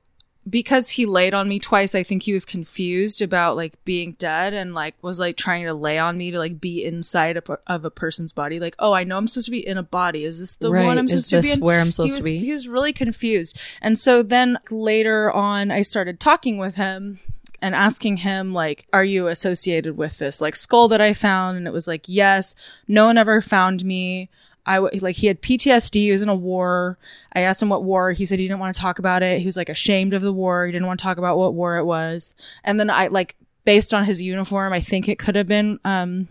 because 0.48 0.90
he 0.90 1.06
laid 1.06 1.34
on 1.34 1.48
me 1.48 1.58
twice, 1.58 1.94
I 1.94 2.02
think 2.02 2.22
he 2.22 2.32
was 2.32 2.44
confused 2.44 3.20
about 3.20 3.56
like 3.56 3.82
being 3.84 4.12
dead 4.12 4.54
and 4.54 4.74
like 4.74 4.94
was 5.02 5.18
like 5.18 5.36
trying 5.36 5.64
to 5.64 5.74
lay 5.74 5.98
on 5.98 6.16
me 6.16 6.30
to 6.30 6.38
like 6.38 6.60
be 6.60 6.84
inside 6.84 7.36
a, 7.36 7.58
of 7.66 7.84
a 7.84 7.90
person's 7.90 8.32
body. 8.32 8.60
Like, 8.60 8.76
oh, 8.78 8.92
I 8.92 9.04
know 9.04 9.18
I'm 9.18 9.26
supposed 9.26 9.46
to 9.46 9.50
be 9.50 9.66
in 9.66 9.76
a 9.76 9.82
body. 9.82 10.24
Is 10.24 10.38
this 10.38 10.54
the 10.54 10.70
right. 10.70 10.84
one 10.84 10.98
I'm 10.98 11.06
Is 11.06 11.26
supposed 11.26 11.30
to 11.30 11.36
be 11.36 11.40
this 11.42 11.56
in? 11.56 11.60
where 11.60 11.80
I'm 11.80 11.90
supposed 11.90 12.14
was, 12.14 12.24
to 12.24 12.30
be? 12.30 12.38
He 12.38 12.52
was 12.52 12.68
really 12.68 12.92
confused. 12.92 13.58
And 13.82 13.98
so 13.98 14.22
then 14.22 14.58
later 14.70 15.32
on, 15.32 15.70
I 15.70 15.82
started 15.82 16.20
talking 16.20 16.58
with 16.58 16.76
him 16.76 17.18
and 17.60 17.74
asking 17.74 18.18
him, 18.18 18.52
like, 18.52 18.86
are 18.92 19.04
you 19.04 19.28
associated 19.28 19.96
with 19.96 20.18
this, 20.18 20.40
like, 20.40 20.54
skull 20.54 20.88
that 20.88 21.00
I 21.00 21.12
found? 21.12 21.56
And 21.56 21.66
it 21.66 21.72
was 21.72 21.88
like, 21.88 22.04
yes, 22.06 22.54
no 22.86 23.06
one 23.06 23.18
ever 23.18 23.40
found 23.40 23.84
me. 23.84 24.28
I 24.66 24.78
like 24.78 25.16
he 25.16 25.28
had 25.28 25.40
PTSD. 25.40 25.94
He 25.94 26.12
was 26.12 26.22
in 26.22 26.28
a 26.28 26.34
war. 26.34 26.98
I 27.32 27.40
asked 27.40 27.62
him 27.62 27.68
what 27.68 27.84
war. 27.84 28.12
He 28.12 28.24
said 28.24 28.40
he 28.40 28.48
didn't 28.48 28.60
want 28.60 28.74
to 28.74 28.80
talk 28.80 28.98
about 28.98 29.22
it. 29.22 29.38
He 29.38 29.46
was 29.46 29.56
like 29.56 29.68
ashamed 29.68 30.12
of 30.12 30.22
the 30.22 30.32
war. 30.32 30.66
He 30.66 30.72
didn't 30.72 30.88
want 30.88 30.98
to 30.98 31.04
talk 31.04 31.18
about 31.18 31.38
what 31.38 31.54
war 31.54 31.78
it 31.78 31.84
was. 31.84 32.34
And 32.64 32.78
then 32.80 32.90
I 32.90 33.06
like 33.06 33.36
based 33.64 33.94
on 33.94 34.04
his 34.04 34.20
uniform, 34.20 34.72
I 34.72 34.80
think 34.80 35.08
it 35.08 35.18
could 35.18 35.36
have 35.36 35.46
been. 35.46 35.78
um 35.84 36.28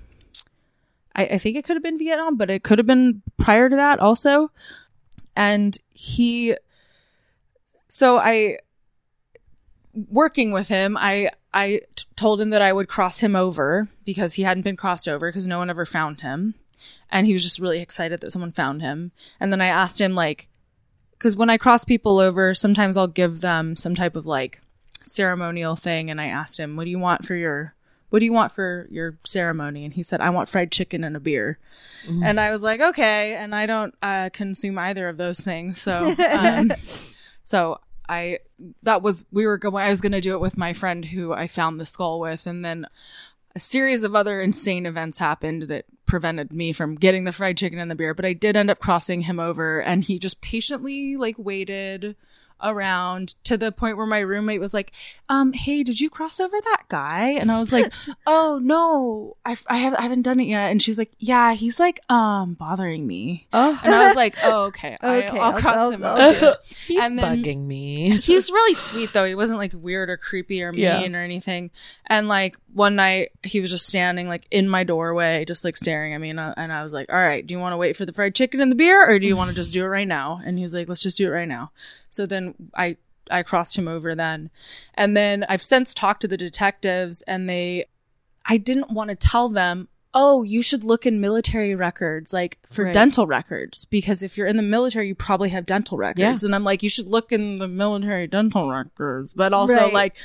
I, 1.16 1.26
I 1.26 1.38
think 1.38 1.56
it 1.56 1.64
could 1.64 1.78
have 1.78 1.84
been 1.84 1.98
Vietnam, 1.98 2.36
but 2.36 2.50
it 2.50 2.64
could 2.64 2.78
have 2.78 2.86
been 2.86 3.22
prior 3.38 3.70
to 3.70 3.76
that 3.76 4.00
also. 4.00 4.52
And 5.36 5.78
he, 5.94 6.56
so 7.88 8.18
I, 8.18 8.58
working 9.94 10.52
with 10.52 10.68
him, 10.68 10.98
I 10.98 11.30
I 11.54 11.82
t- 11.96 12.06
told 12.18 12.42
him 12.42 12.50
that 12.50 12.62
I 12.62 12.74
would 12.74 12.90
cross 12.90 13.20
him 13.20 13.34
over 13.34 13.88
because 14.04 14.34
he 14.34 14.44
hadn't 14.44 14.64
been 14.64 14.76
crossed 14.76 15.08
over 15.08 15.30
because 15.30 15.48
no 15.48 15.58
one 15.58 15.70
ever 15.70 15.86
found 15.86 16.20
him, 16.20 16.56
and 17.10 17.28
he 17.28 17.34
was 17.34 17.44
just 17.44 17.60
really 17.60 17.82
excited 17.82 18.22
that 18.22 18.32
someone 18.32 18.52
found 18.52 18.82
him. 18.82 19.12
And 19.40 19.52
then 19.52 19.62
I 19.62 19.68
asked 19.68 20.02
him 20.02 20.16
like, 20.16 20.48
because 21.12 21.36
when 21.36 21.50
I 21.50 21.58
cross 21.58 21.86
people 21.86 22.20
over, 22.20 22.54
sometimes 22.54 22.98
I'll 22.98 23.08
give 23.08 23.42
them 23.42 23.76
some 23.76 23.96
type 23.96 24.16
of 24.16 24.26
like 24.26 24.62
ceremonial 25.02 25.76
thing, 25.76 26.10
and 26.10 26.20
I 26.20 26.28
asked 26.28 26.60
him, 26.60 26.76
"What 26.76 26.84
do 26.84 26.90
you 26.90 27.00
want 27.00 27.26
for 27.26 27.36
your 27.36 27.74
what 28.10 28.20
do 28.20 28.26
you 28.26 28.34
want 28.34 28.52
for 28.52 28.88
your 28.92 29.18
ceremony?" 29.26 29.86
And 29.86 29.94
he 29.94 30.04
said, 30.04 30.22
"I 30.22 30.30
want 30.30 30.50
fried 30.50 30.72
chicken 30.72 31.04
and 31.04 31.16
a 31.16 31.20
beer." 31.20 31.58
And 32.24 32.40
I 32.40 32.52
was 32.52 32.64
like, 32.64 32.82
"Okay," 32.82 33.36
and 33.36 33.56
I 33.56 33.66
don't 33.66 33.96
uh, 34.02 34.30
consume 34.34 34.78
either 34.78 35.08
of 35.08 35.18
those 35.18 35.40
things, 35.40 35.82
so 35.82 36.14
um, 36.30 36.72
so 37.44 37.80
I 38.08 38.40
that 38.84 39.02
was 39.02 39.26
we 39.32 39.46
were 39.46 39.58
going 39.58 39.84
I 39.84 39.90
was 39.90 40.02
going 40.02 40.12
to 40.12 40.22
do 40.22 40.34
it 40.34 40.42
with 40.42 40.58
my 40.58 40.74
friend 40.74 41.06
who 41.06 41.34
I 41.34 41.48
found 41.48 41.80
the 41.80 41.86
skull 41.86 42.20
with 42.20 42.46
and 42.46 42.64
then 42.64 42.86
a 43.56 43.60
series 43.60 44.04
of 44.04 44.16
other 44.16 44.42
insane 44.42 44.86
events 44.86 45.18
happened 45.18 45.64
that 45.64 45.86
prevented 46.06 46.52
me 46.52 46.74
from 46.74 46.96
getting 46.96 47.24
the 47.24 47.32
fried 47.32 47.58
chicken 47.58 47.80
and 47.80 47.90
the 47.90 47.96
beer 47.96 48.14
but 48.14 48.26
I 48.26 48.34
did 48.34 48.58
end 48.58 48.70
up 48.70 48.80
crossing 48.80 49.22
him 49.22 49.40
over 49.40 49.82
and 49.82 50.04
he 50.04 50.20
just 50.20 50.42
patiently 50.42 51.16
like 51.16 51.36
waited 51.38 52.16
around 52.64 53.36
to 53.44 53.58
the 53.58 53.72
point 53.72 53.98
where 53.98 54.06
my 54.06 54.20
roommate 54.20 54.60
was 54.60 54.74
like 54.74 54.92
um 55.30 55.54
hey 55.54 55.84
did 55.84 56.00
you 56.00 56.10
cross 56.10 56.40
over 56.40 56.56
that 56.64 56.84
guy 56.88 57.30
and 57.32 57.52
I 57.52 57.60
was 57.60 57.72
like 57.74 57.92
oh 58.28 58.60
no 58.64 59.36
I, 59.46 59.56
I, 59.68 59.78
have, 59.78 59.94
I 59.96 60.02
haven't 60.04 60.22
done 60.24 60.40
it 60.40 60.48
yet 60.48 60.72
and 60.72 60.82
she's 60.82 60.98
like 60.98 61.12
yeah 61.20 61.54
he's 61.54 61.80
like 61.80 62.00
um 62.10 62.54
bothering 62.54 63.06
me 63.06 63.48
oh, 63.54 63.80
and 63.84 63.94
I 63.94 64.08
was 64.08 64.16
like 64.16 64.36
oh 64.44 64.64
okay, 64.66 64.96
Okay, 65.04 65.28
I, 65.28 65.38
I'll 65.38 65.42
I'll- 65.54 65.60
cross 65.60 65.78
I'll- 65.78 65.92
him 65.92 66.04
over 66.04 66.58
he's 66.88 67.04
and 67.04 67.20
then- 67.20 67.44
bugging 67.44 67.66
me. 67.66 68.18
he 68.18 68.36
was 68.36 68.50
really 68.50 68.74
sweet 68.74 69.14
though. 69.14 69.26
He 69.26 69.36
wasn't 69.36 69.60
like 69.60 69.74
weird 69.76 70.10
or 70.10 70.18
creepy 70.18 70.64
or 70.64 70.72
mean 70.72 70.82
Yeah. 70.82 71.02
or 71.14 71.22
anything. 71.22 71.72
And 72.08 72.28
like 72.28 72.58
one 72.74 72.96
night 72.96 73.32
he 73.44 73.60
was 73.62 73.70
just 73.72 73.88
standing 73.88 74.28
like 74.28 74.48
in 74.52 74.68
my 74.70 74.84
doorway, 74.84 75.46
just 75.46 75.64
like 75.64 75.76
staring 75.78 76.14
at 76.14 76.20
me. 76.22 76.30
And 76.30 76.40
I, 76.40 76.54
and 76.58 76.72
I 76.72 76.84
was 76.84 76.94
like, 76.94 77.12
all 77.12 77.18
right, 77.20 77.46
do 77.46 77.54
you 77.54 77.60
want 77.60 77.74
to 77.74 77.78
wait 77.78 77.96
for 77.96 78.06
the 78.06 78.14
fried 78.14 78.36
chicken 78.36 78.60
and 78.62 78.72
the 78.72 78.76
beer 78.76 79.04
or 79.10 79.18
do 79.20 79.26
you 79.28 79.36
want 79.36 79.50
to 79.50 79.56
just 79.56 79.74
do 79.74 79.84
it 79.84 79.88
right 79.88 80.08
now? 80.08 80.40
And 80.46 80.58
he's 80.60 80.74
like, 80.74 80.88
let's 80.88 81.02
just 81.02 81.18
do 81.18 81.28
it 81.28 81.32
right 81.32 81.48
now. 81.48 81.72
So 82.10 82.26
then 82.26 82.45
I, 82.76 82.98
I 83.32 83.42
crossed 83.44 83.78
him 83.78 83.88
over 83.88 84.14
then. 84.14 84.50
And 84.94 85.16
then 85.18 85.46
I've 85.50 85.64
since 85.64 85.94
talked 85.94 86.22
to 86.22 86.28
the 86.28 86.38
detectives 86.38 87.22
and 87.24 87.50
they, 87.50 87.86
I 88.46 88.58
didn't 88.58 88.92
want 88.92 89.10
to 89.10 89.16
tell 89.16 89.50
them, 89.50 89.88
oh, 90.14 90.44
you 90.44 90.62
should 90.62 90.84
look 90.84 91.06
in 91.06 91.20
military 91.20 91.76
records, 91.76 92.32
like 92.32 92.58
for 92.66 92.86
Right. 92.86 92.94
dental 92.94 93.28
records, 93.28 93.84
because 93.86 94.24
if 94.24 94.38
you're 94.38 94.48
in 94.48 94.56
the 94.56 94.64
military, 94.64 95.08
you 95.10 95.16
probably 95.16 95.50
have 95.50 95.66
dental 95.66 95.98
records. 95.98 96.44
And 96.44 96.56
I'm 96.56 96.64
like, 96.64 96.84
you 96.84 96.90
should 96.90 97.08
look 97.08 97.32
in 97.32 97.56
the 97.58 97.68
military 97.68 98.28
dental 98.28 98.70
records, 98.70 99.34
but 99.34 99.52
also 99.52 99.74
Right. 99.76 99.94
like, 99.94 100.16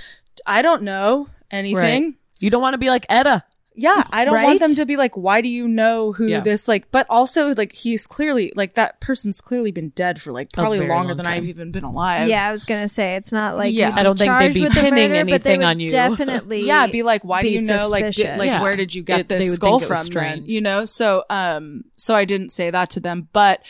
I 0.47 0.63
don't 0.63 0.83
know 0.83 1.29
anything. 1.51 2.17
You 2.39 2.51
don't 2.51 2.63
want 2.63 2.75
to 2.75 2.79
be 2.79 2.89
like 2.89 3.05
Etta. 3.09 3.45
Yeah, 3.81 4.05
I 4.13 4.25
don't 4.27 4.35
Right? 4.35 4.45
want 4.45 4.61
them 4.61 4.75
to 4.75 4.85
be 4.85 4.97
like, 4.99 5.17
why 5.17 5.41
do 5.41 5.49
you 5.49 5.67
know 5.67 6.13
who 6.13 6.27
Yeah. 6.27 6.41
this 6.41 6.69
like? 6.69 6.91
But 6.91 7.07
also, 7.09 7.55
like, 7.55 7.73
he's 7.73 8.07
clearly 8.07 8.53
like 8.55 8.75
that 8.75 9.01
person's 9.01 9.41
clearly 9.41 9.71
been 9.73 9.89
dead 9.91 10.21
for 10.21 10.33
like 10.33 10.53
probably 10.53 10.81
longer 10.81 10.95
long 10.95 11.17
than 11.17 11.25
time. 11.25 11.35
I've 11.35 11.45
even 11.49 11.71
been 11.73 11.85
alive. 11.85 12.29
Yeah, 12.29 12.47
I 12.47 12.53
was 12.53 12.65
gonna 12.65 12.89
say 12.89 13.17
it's 13.17 13.33
not 13.33 13.57
like 13.57 13.73
Yeah. 13.73 13.93
I 13.97 14.03
don't 14.03 14.19
think 14.19 14.39
they'd 14.39 14.53
be 14.53 14.61
with 14.63 14.75
the 14.75 14.81
pinning 14.81 15.09
murder, 15.11 15.21
anything 15.21 15.65
on 15.65 15.81
you. 15.81 15.89
Definitely, 15.89 16.65
yeah 16.67 16.87
be 16.89 17.03
like 17.03 17.25
why 17.25 17.41
do 17.43 17.49
be 17.49 17.55
you 17.55 17.63
know 17.63 17.89
like 17.89 18.15
did, 18.15 18.39
like 18.39 18.47
Yeah. 18.47 18.61
where 18.63 18.77
did 18.77 18.95
you 18.95 19.03
get 19.03 19.21
It- 19.21 19.29
this 19.29 19.49
would 19.49 19.57
skull 19.57 19.79
think 19.81 19.91
it 19.91 19.95
was 19.95 20.09
from 20.09 20.15
then? 20.25 20.43
you 20.47 20.61
know 20.61 20.85
so 20.85 21.25
um 21.31 21.85
so 21.97 22.15
i 22.15 22.25
didn't 22.25 22.51
say 22.51 22.69
that 22.71 22.91
to 22.91 23.01
them 23.01 23.29
but 23.33 23.61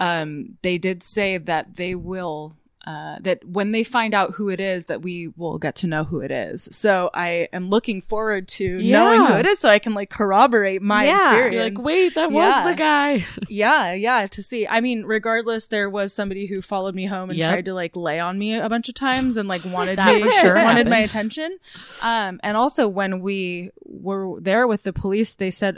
um 0.00 0.56
they 0.62 0.78
did 0.78 1.02
say 1.02 1.38
that 1.38 1.76
they 1.76 1.94
will 1.94 2.56
uh, 2.88 3.18
that 3.20 3.44
when 3.44 3.72
they 3.72 3.84
find 3.84 4.14
out 4.14 4.30
who 4.36 4.48
it 4.48 4.60
is, 4.60 4.86
that 4.86 5.02
we 5.02 5.28
will 5.36 5.58
get 5.58 5.74
to 5.76 5.86
know 5.86 6.04
who 6.04 6.20
it 6.20 6.30
is. 6.30 6.66
So 6.72 7.10
I 7.12 7.46
am 7.52 7.68
looking 7.68 8.00
forward 8.00 8.48
to 8.58 8.80
knowing 8.80 9.20
who 9.26 9.34
it 9.34 9.44
is, 9.44 9.58
so 9.58 9.68
I 9.68 9.78
can 9.78 9.92
like 9.92 10.08
corroborate 10.08 10.80
my 10.80 11.04
Yeah. 11.04 11.16
experience. 11.16 11.54
You're 11.54 11.64
like, 11.64 11.78
wait, 11.84 12.14
that 12.14 12.30
Yeah. 12.32 12.64
was 12.64 12.70
the 12.72 12.76
guy. 12.78 13.26
yeah, 13.48 13.92
yeah, 13.92 14.26
to 14.28 14.42
see. 14.42 14.66
I 14.66 14.80
mean, 14.80 15.04
regardless, 15.04 15.66
there 15.66 15.90
was 15.90 16.14
somebody 16.14 16.46
who 16.46 16.62
followed 16.62 16.94
me 16.94 17.04
home 17.04 17.28
and 17.28 17.38
Yep. 17.38 17.48
tried 17.50 17.64
to 17.66 17.74
like 17.74 17.94
lay 17.94 18.20
on 18.20 18.38
me 18.38 18.54
a 18.54 18.68
bunch 18.70 18.88
of 18.88 18.94
times 18.94 19.36
and 19.36 19.48
like 19.48 19.66
wanted 19.66 19.98
me 19.98 20.30
sure 20.40 20.54
wanted 20.64 20.86
my 20.88 20.98
attention. 21.00 21.58
Um, 22.00 22.40
and 22.42 22.56
also 22.56 22.88
when 22.88 23.20
we 23.20 23.70
were 23.84 24.40
there 24.40 24.66
with 24.66 24.82
the 24.84 24.92
police, 24.94 25.34
they 25.34 25.50
said. 25.50 25.76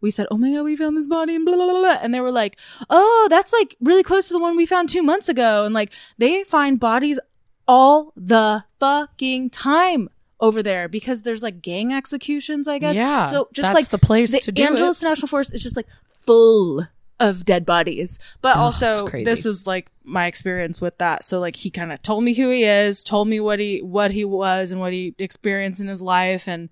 We 0.00 0.10
said, 0.10 0.26
"Oh 0.30 0.36
my 0.38 0.52
god, 0.52 0.62
we 0.62 0.76
found 0.76 0.96
this 0.96 1.08
body," 1.08 1.34
and 1.34 1.44
blah 1.44 1.54
blah 1.56 1.66
blah, 1.66 1.80
blah. 1.80 1.98
and 2.02 2.12
they 2.14 2.20
were 2.20 2.30
like, 2.32 2.58
"Oh, 2.90 3.26
that's 3.30 3.52
like 3.52 3.76
really 3.80 4.02
close 4.02 4.28
to 4.28 4.32
the 4.34 4.38
one 4.40 4.56
we 4.56 4.66
found 4.66 4.88
two 4.88 5.02
months 5.02 5.28
ago." 5.28 5.64
And 5.64 5.74
like, 5.74 5.92
they 6.18 6.44
find 6.44 6.78
bodies 6.78 7.18
all 7.66 8.12
the 8.16 8.64
fucking 8.80 9.50
time 9.50 10.08
over 10.40 10.62
there 10.62 10.88
because 10.88 11.22
there's 11.22 11.42
like 11.42 11.60
gang 11.60 11.92
executions, 11.92 12.68
I 12.68 12.78
guess. 12.78 12.96
Yeah, 12.96 13.26
So 13.26 13.48
just 13.52 13.74
like 13.74 13.88
the 13.88 13.98
place 13.98 14.30
the 14.30 14.38
to 14.40 14.52
do 14.52 14.62
Angeles 14.64 15.02
National 15.02 15.26
Forest 15.28 15.54
is 15.54 15.62
just 15.62 15.76
like 15.76 15.86
full 16.08 16.86
of 17.20 17.44
dead 17.44 17.66
bodies. 17.66 18.18
But 18.40 18.56
Oh, 18.56 18.60
also 18.60 18.92
this 19.24 19.44
is 19.44 19.66
like 19.66 19.88
my 20.04 20.26
experience 20.26 20.80
with 20.80 20.96
that. 20.98 21.24
So 21.24 21.40
like 21.40 21.56
he 21.56 21.70
kind 21.70 21.92
of 21.92 22.00
told 22.02 22.22
me 22.22 22.34
who 22.34 22.50
he 22.50 22.62
is, 22.64 23.02
told 23.02 23.26
me 23.26 23.40
what 23.40 23.58
he 23.58 23.82
what 23.82 24.12
he 24.12 24.24
was 24.24 24.70
and 24.70 24.80
what 24.80 24.92
he 24.92 25.14
experienced 25.18 25.80
in 25.80 25.88
his 25.88 26.00
life 26.00 26.46
and 26.46 26.68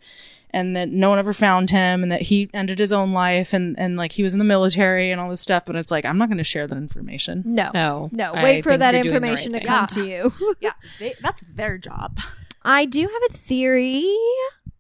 and 0.57 0.75
that 0.77 0.89
no 0.89 1.11
one 1.11 1.19
ever 1.19 1.33
found 1.33 1.71
him 1.71 2.03
and 2.03 2.11
that 2.11 2.23
he 2.23 2.49
ended 2.55 2.79
his 2.79 2.93
own 2.93 3.13
life 3.13 3.53
and 3.53 3.79
and 3.79 3.97
like 3.97 4.13
he 4.13 4.23
was 4.23 4.33
in 4.33 4.39
the 4.39 4.45
military 4.45 5.11
and 5.13 5.21
all 5.21 5.29
this 5.31 5.41
stuff, 5.41 5.65
but 5.67 5.77
it's 5.77 5.91
like 5.91 6.05
I'm 6.05 6.17
not 6.17 6.29
going 6.29 6.39
to 6.39 6.45
share 6.45 6.67
that 6.67 6.77
information. 6.79 7.43
No, 7.45 7.71
No, 7.75 8.09
no. 8.13 8.33
I 8.33 8.43
Wait 8.43 8.63
for 8.65 8.77
that 8.77 8.95
you're 8.95 9.03
doing 9.03 9.13
the 9.13 9.17
information 9.17 9.53
right 9.53 9.63
to 9.63 9.67
thing. 9.67 9.77
come 9.77 9.87
to 9.89 10.07
you. 10.09 10.55
Yeah, 10.61 10.73
they, 10.99 11.15
that's 11.21 11.43
their 11.43 11.79
job. 11.79 12.19
I 12.63 12.85
do 12.87 13.01
have 13.03 13.23
a 13.31 13.33
theory 13.35 14.05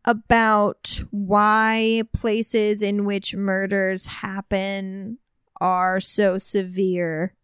about 0.04 1.00
why 1.10 2.02
places 2.12 2.80
in 2.82 3.04
which 3.04 3.34
murders 3.34 4.06
happen 4.06 5.18
are 5.60 6.00
so 6.00 6.38
severe. 6.38 7.34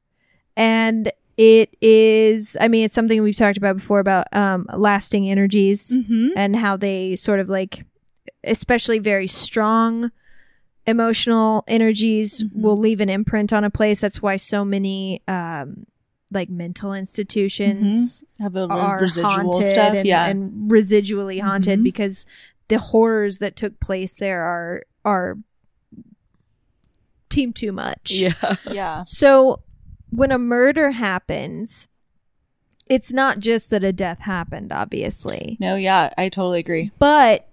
And 0.57 1.11
it 1.37 1.77
is, 1.81 2.57
I 2.61 2.69
mean, 2.69 2.85
it's 2.85 2.95
something 2.95 3.23
we've 3.23 3.37
talked 3.37 3.57
about 3.57 3.77
before 3.77 3.99
about 4.01 4.27
um, 4.35 4.67
lasting 4.77 5.29
energies 5.31 5.97
Mm-hmm. 5.97 6.29
and 6.37 6.55
how 6.57 6.77
they 6.77 7.17
sort 7.17 7.41
of 7.41 7.49
like, 7.49 7.85
especially 8.45 8.99
very 8.99 9.27
strong 9.27 10.11
emotional 10.87 11.63
energies 11.69 12.43
Mhm. 12.43 12.61
will 12.63 12.77
leave 12.77 13.01
an 13.01 13.09
imprint 13.09 13.53
on 13.53 13.63
a 13.65 13.71
place. 13.71 14.01
That's 14.01 14.21
why 14.21 14.37
so 14.37 14.65
many, 14.65 15.21
um, 15.29 15.87
like 16.33 16.49
mental 16.51 16.93
institutions 16.95 18.25
Have 18.41 18.55
the 18.55 18.67
are 18.67 18.99
residual 19.01 19.31
haunted 19.31 19.65
stuff. 19.67 19.95
and, 19.95 20.07
yeah. 20.07 20.27
and 20.27 20.71
residually 20.71 21.41
haunted 21.41 21.81
Mhm. 21.81 21.85
because 21.85 22.27
the 22.69 22.79
horrors 22.79 23.39
that 23.39 23.55
took 23.55 23.79
place 23.81 24.15
there 24.15 24.43
are 24.43 24.83
are 25.05 25.39
team 27.29 27.53
too 27.53 27.73
much. 27.73 28.11
Yeah, 28.13 28.33
yeah. 28.71 29.05
So 29.05 29.63
when 30.11 30.31
a 30.33 30.39
murder 30.39 30.91
happens, 30.93 31.89
it's 32.89 33.13
not 33.13 33.39
just 33.39 33.71
that 33.71 33.83
a 33.85 33.93
death 33.93 34.21
happened, 34.21 34.73
obviously, 34.73 35.57
No, 35.61 35.77
yeah, 35.77 36.11
I 36.19 36.29
totally 36.29 36.61
agree. 36.61 36.91
but 36.99 37.49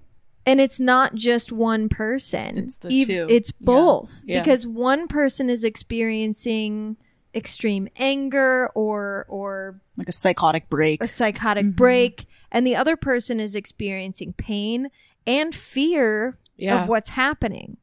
and 0.49 0.59
it's 0.59 0.79
not 0.79 1.13
just 1.15 1.51
one 1.51 1.89
person. 1.89 2.57
It's 2.57 2.77
the 2.77 3.01
Ev- 3.01 3.07
two. 3.07 3.27
It's 3.29 3.51
both 3.51 4.23
Yeah. 4.25 4.41
because 4.41 4.65
one 4.67 5.07
person 5.07 5.49
is 5.49 5.63
experiencing 5.63 6.97
extreme 7.35 7.87
anger 7.97 8.69
or 8.73 9.25
or 9.29 9.81
Like 9.97 10.09
a 10.09 10.11
psychotic 10.13 10.69
break. 10.69 11.03
a 11.03 11.07
psychotic 11.07 11.65
Mhm. 11.67 11.75
break 11.75 12.25
and 12.51 12.65
the 12.65 12.75
other 12.75 12.95
person 12.97 13.39
is 13.39 13.53
experiencing 13.53 14.33
pain 14.33 14.89
and 15.27 15.53
fear 15.53 16.37
Yeah. 16.57 16.81
of 16.83 16.89
what's 16.89 17.09
happening. 17.09 17.77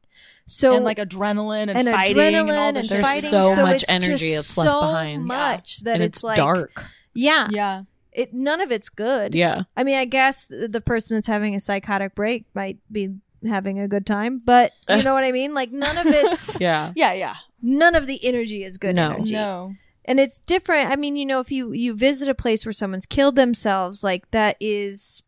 So 0.49 0.75
and 0.75 0.85
like 0.85 0.99
adrenaline 0.99 1.69
and, 1.69 1.77
and 1.79 1.89
fighting 1.89 2.17
adrenaline 2.17 2.39
and 2.41 2.51
all 2.51 2.69
and, 2.69 2.77
this 2.79 2.89
There's 2.89 3.05
fighting. 3.05 3.31
so 3.31 3.55
so 3.55 3.63
much 3.63 3.85
energy 3.89 4.33
just 4.33 4.49
that's 4.49 4.57
left 4.59 4.71
so 4.71 4.81
behind. 4.81 5.25
much 5.27 5.79
that 5.81 5.95
and 5.95 6.03
it's, 6.03 6.19
it's, 6.19 6.25
like 6.25 6.37
dark. 6.37 6.85
Yeah, 7.15 7.47
Yeah. 7.51 7.83
It 8.17 8.33
none 8.33 8.61
of 8.61 8.73
it's 8.73 8.89
good. 8.89 9.35
Yeah. 9.35 9.63
I 9.77 9.85
mean, 9.85 9.97
I 9.97 10.05
guess 10.07 10.47
the 10.49 10.81
person 10.85 11.17
that's 11.17 11.27
having 11.27 11.55
a 11.55 11.61
psychotic 11.61 12.15
break 12.15 12.47
might 12.55 12.79
be 12.91 13.15
having 13.47 13.79
a 13.79 13.87
good 13.87 14.07
time, 14.07 14.41
but 14.45 14.73
you 14.89 15.03
know 15.03 15.15
what 15.15 15.23
I 15.25 15.31
mean? 15.33 15.55
Like 15.55 15.71
none 15.71 15.99
of 15.99 16.07
it's 16.07 16.59
Yeah. 16.61 16.93
Yeah, 16.97 17.13
yeah. 17.13 17.37
none 17.63 17.95
of 17.95 18.07
the 18.07 18.19
energy 18.27 18.65
is 18.65 18.79
good 18.79 18.97
No. 18.97 19.13
energy. 19.13 19.35
No. 19.35 19.75
And 20.09 20.19
it's 20.21 20.41
different. 20.41 20.91
I 20.91 20.97
mean, 20.97 21.17
you 21.17 21.27
know, 21.27 21.41
if 21.41 21.51
you 21.53 21.73
you 21.73 21.95
visit 21.95 22.29
a 22.29 22.35
place 22.35 22.65
where 22.65 22.73
someone's 22.73 23.07
killed 23.07 23.37
themselves, 23.37 24.03
like 24.05 24.31
that 24.31 24.57
is 24.61 25.23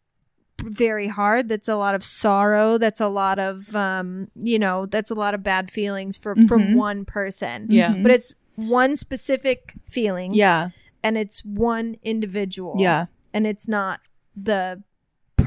very 0.63 1.09
hard. 1.09 1.49
That's 1.49 1.69
a 1.69 1.77
lot 1.77 1.95
of 1.95 2.03
sorrow. 2.05 2.79
That's 2.79 3.01
a 3.01 3.09
lot 3.09 3.39
of 3.39 3.75
um, 3.77 4.29
you 4.35 4.59
know, 4.59 4.87
that's 4.87 5.11
a 5.11 5.15
lot 5.15 5.35
of 5.35 5.43
bad 5.43 5.71
feelings 5.71 6.17
for 6.17 6.35
from 6.49 6.63
Mhm. 6.63 6.75
one 6.77 7.05
person. 7.05 7.67
Yeah. 7.71 7.95
But 8.03 8.11
it's 8.13 8.35
one 8.57 8.97
specific 8.97 9.75
feeling. 9.85 10.35
Yeah. 10.35 10.71
And 11.03 11.17
it's 11.17 11.45
one 11.45 11.97
individual. 12.03 12.77
Yeah. 12.79 13.07
And 13.33 13.47
it's 13.47 13.69
not 13.69 14.01
the 14.37 14.83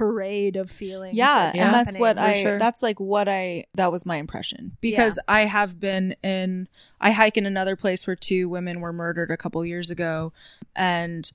parade 0.01 0.55
of 0.55 0.71
feelings. 0.71 1.15
Yeah, 1.15 1.51
that's 1.51 1.57
and 1.57 1.73
that's 1.73 1.97
what 1.97 2.17
I 2.17 2.33
sure. 2.33 2.57
that's 2.57 2.81
like 2.81 2.99
what 2.99 3.29
I 3.29 3.65
that 3.75 3.91
was 3.91 4.03
my 4.03 4.15
impression 4.15 4.75
because 4.81 5.19
I 5.27 5.41
have 5.41 5.79
been 5.79 6.15
in 6.23 6.67
I 6.99 7.11
hike 7.11 7.37
in 7.37 7.45
another 7.45 7.75
place 7.75 8.07
where 8.07 8.15
two 8.15 8.49
women 8.49 8.81
were 8.81 8.93
murdered 8.93 9.29
a 9.29 9.37
couple 9.37 9.63
years 9.63 9.91
ago 9.91 10.33
and 10.75 11.31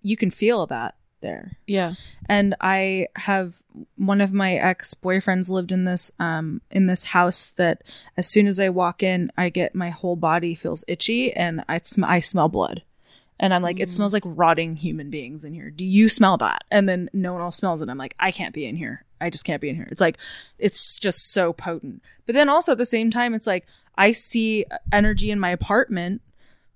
you 0.00 0.16
can 0.16 0.30
feel 0.30 0.66
that 0.68 0.94
there. 1.20 1.58
Yeah. 1.66 1.94
And 2.26 2.54
I 2.62 3.08
have 3.16 3.62
one 3.96 4.22
of 4.22 4.32
my 4.32 4.54
ex-boyfriends 4.54 5.50
lived 5.50 5.72
in 5.72 5.84
this 5.84 6.10
um 6.18 6.62
in 6.70 6.86
this 6.86 7.04
house 7.04 7.50
that 7.52 7.82
as 8.16 8.26
soon 8.26 8.46
as 8.46 8.58
I 8.58 8.70
walk 8.70 9.02
in 9.02 9.30
I 9.36 9.50
get 9.50 9.74
my 9.74 9.90
whole 9.90 10.16
body 10.16 10.54
feels 10.54 10.82
itchy 10.88 11.32
and 11.34 11.62
I 11.68 11.78
sm- 11.82 12.04
I 12.04 12.20
smell 12.20 12.48
blood. 12.48 12.84
And 13.40 13.54
I'm 13.54 13.62
like, 13.62 13.78
it 13.78 13.88
mm. 13.88 13.92
smells 13.92 14.12
like 14.12 14.24
rotting 14.26 14.76
human 14.76 15.10
beings 15.10 15.44
in 15.44 15.54
here. 15.54 15.70
Do 15.70 15.84
you 15.84 16.08
smell 16.08 16.36
that? 16.38 16.64
And 16.70 16.88
then 16.88 17.08
no 17.12 17.32
one 17.32 17.42
else 17.42 17.56
smells 17.56 17.82
it. 17.82 17.88
I'm 17.88 17.98
like, 17.98 18.14
I 18.18 18.30
can't 18.30 18.54
be 18.54 18.66
in 18.66 18.76
here. 18.76 19.04
I 19.20 19.30
just 19.30 19.44
can't 19.44 19.60
be 19.60 19.68
in 19.68 19.76
here. 19.76 19.88
It's 19.90 20.00
like, 20.00 20.18
it's 20.58 20.98
just 20.98 21.32
so 21.32 21.52
potent. 21.52 22.02
But 22.26 22.34
then 22.34 22.48
also 22.48 22.72
at 22.72 22.78
the 22.78 22.86
same 22.86 23.10
time, 23.10 23.34
it's 23.34 23.46
like, 23.46 23.66
I 23.96 24.12
see 24.12 24.64
energy 24.92 25.30
in 25.30 25.40
my 25.40 25.50
apartment 25.50 26.22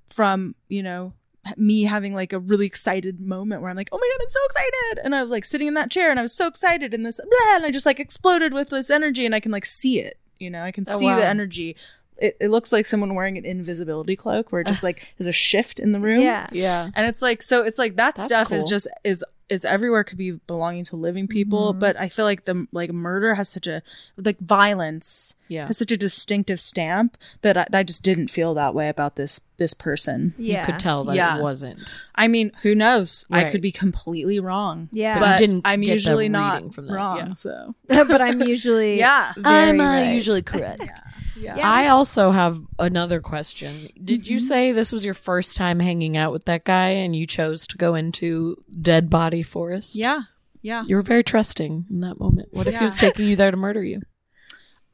from, 0.08 0.54
you 0.68 0.82
know, 0.82 1.14
me 1.56 1.82
having 1.82 2.14
like 2.14 2.32
a 2.32 2.38
really 2.38 2.66
excited 2.66 3.20
moment 3.20 3.62
where 3.62 3.70
I'm 3.70 3.76
like, 3.76 3.88
oh 3.90 3.98
my 3.98 4.08
God, 4.12 4.24
I'm 4.24 4.30
so 4.30 4.40
excited. 4.46 5.04
And 5.04 5.14
I 5.14 5.22
was 5.22 5.30
like 5.32 5.44
sitting 5.44 5.66
in 5.68 5.74
that 5.74 5.90
chair 5.90 6.10
and 6.10 6.18
I 6.18 6.22
was 6.22 6.36
so 6.36 6.46
excited 6.46 6.94
and 6.94 7.04
this, 7.04 7.20
blah, 7.20 7.56
and 7.56 7.64
I 7.64 7.70
just 7.70 7.86
like 7.86 7.98
exploded 7.98 8.52
with 8.52 8.70
this 8.70 8.90
energy 8.90 9.26
and 9.26 9.34
I 9.34 9.40
can 9.40 9.50
like 9.52 9.66
see 9.66 9.98
it. 10.00 10.18
You 10.38 10.50
know, 10.50 10.62
I 10.62 10.72
can 10.72 10.84
Oh, 10.88 10.98
see 10.98 11.06
wow. 11.06 11.16
the 11.16 11.26
energy. 11.26 11.76
It, 12.22 12.36
it 12.40 12.48
looks 12.50 12.72
like 12.72 12.86
someone 12.86 13.14
wearing 13.14 13.36
an 13.36 13.44
invisibility 13.44 14.14
cloak 14.16 14.52
where 14.52 14.60
it 14.60 14.68
just 14.68 14.82
like 14.84 15.12
there's 15.18 15.26
a 15.26 15.32
shift 15.32 15.80
in 15.80 15.92
the 15.92 16.00
room. 16.00 16.20
Yeah. 16.22 16.46
Yeah. 16.52 16.88
And 16.94 17.06
it's 17.06 17.20
like 17.20 17.42
so 17.42 17.62
it's 17.64 17.78
like 17.78 17.96
that 17.96 18.14
That's 18.14 18.24
stuff 18.24 18.52
is 18.52 18.66
just 18.68 18.86
is 19.04 19.24
is 19.48 19.64
everywhere 19.66 20.02
could 20.02 20.16
be 20.16 20.30
belonging 20.46 20.82
to 20.82 20.96
living 20.96 21.28
people, 21.28 21.72
mm-hmm. 21.72 21.80
but 21.80 22.00
I 22.00 22.08
feel 22.08 22.24
like 22.24 22.46
the 22.46 22.66
like 22.72 22.90
murder 22.90 23.34
has 23.34 23.50
such 23.50 23.66
a 23.66 23.82
like 24.16 24.38
violence 24.38 25.34
Yeah. 25.48 25.66
has 25.66 25.76
such 25.76 25.90
a 25.92 25.96
distinctive 25.96 26.58
stamp 26.60 27.18
that 27.42 27.58
I, 27.58 27.66
I 27.72 27.82
just 27.82 28.02
didn't 28.02 28.28
feel 28.28 28.54
that 28.54 28.74
way 28.74 28.88
about 28.88 29.16
this 29.16 29.40
this 29.58 29.74
person. 29.74 30.32
Yeah. 30.38 30.60
You 30.60 30.66
could 30.72 30.78
tell 30.80 31.04
that 31.04 31.16
Yeah. 31.16 31.38
it 31.38 31.42
wasn't. 31.42 31.94
I 32.14 32.28
mean, 32.28 32.52
who 32.62 32.74
knows? 32.74 33.26
I 33.30 33.44
could 33.44 33.60
be 33.60 33.72
completely 33.72 34.38
wrong. 34.40 34.88
Yeah. 34.92 35.18
But 35.18 35.24
you 35.26 35.32
But 35.32 35.38
didn't 35.38 35.62
I'm 35.66 35.82
usually 35.82 36.28
not 36.28 36.72
from 36.74 36.86
that, 36.86 36.92
wrong. 36.94 37.16
yeah. 37.18 37.34
So 37.34 37.74
but 37.88 38.22
I'm 38.22 38.40
usually 38.42 38.98
Yeah. 38.98 39.32
very 39.36 39.78
uh, 39.78 39.82
right. 39.84 40.12
Usually 40.14 40.42
correct. 40.52 40.82
yeah. 40.84 40.96
Yeah, 41.36 41.70
I 41.70 41.88
also 41.88 42.30
have 42.30 42.60
another 42.78 43.20
question. 43.20 43.88
Did 44.02 44.22
Mm-hmm. 44.24 44.32
you 44.32 44.38
say 44.38 44.72
this 44.72 44.92
was 44.92 45.04
your 45.04 45.14
first 45.14 45.56
time 45.56 45.80
hanging 45.80 46.16
out 46.16 46.32
with 46.32 46.44
that 46.44 46.64
guy 46.64 46.88
and 46.90 47.14
you 47.16 47.26
chose 47.26 47.66
to 47.68 47.78
go 47.78 47.94
into 47.94 48.62
dead 48.80 49.08
body 49.10 49.42
forest? 49.42 49.96
Yeah. 49.96 50.22
Yeah. 50.60 50.84
You 50.86 50.96
were 50.96 51.02
very 51.02 51.24
trusting 51.24 51.86
in 51.90 52.00
that 52.02 52.20
moment. 52.20 52.48
What 52.52 52.66
if 52.66 52.76
he 52.76 52.84
was 52.84 52.96
taking 52.96 53.26
you 53.26 53.34
there 53.36 53.50
to 53.50 53.56
murder 53.56 53.82
you? 53.82 54.02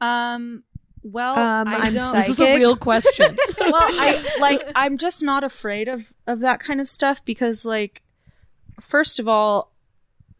Um 0.01 0.63
well, 1.01 1.37
Um, 1.39 1.67
I 1.69 1.75
I'm 1.87 1.93
don't 1.93 2.11
psychic. 2.11 2.27
This 2.27 2.29
is 2.29 2.39
a 2.39 2.57
real 2.57 2.75
question. 2.75 3.37
well 3.59 3.73
i 3.75 4.37
like 4.41 4.61
i'm 4.75 4.97
just 4.97 5.23
not 5.23 5.43
afraid 5.43 5.87
of 5.87 6.13
of 6.27 6.41
that 6.41 6.59
kind 6.59 6.81
of 6.81 6.89
stuff 6.89 7.23
because 7.23 7.63
like 7.65 8.01
first 8.81 9.19
of 9.19 9.27
all 9.27 9.71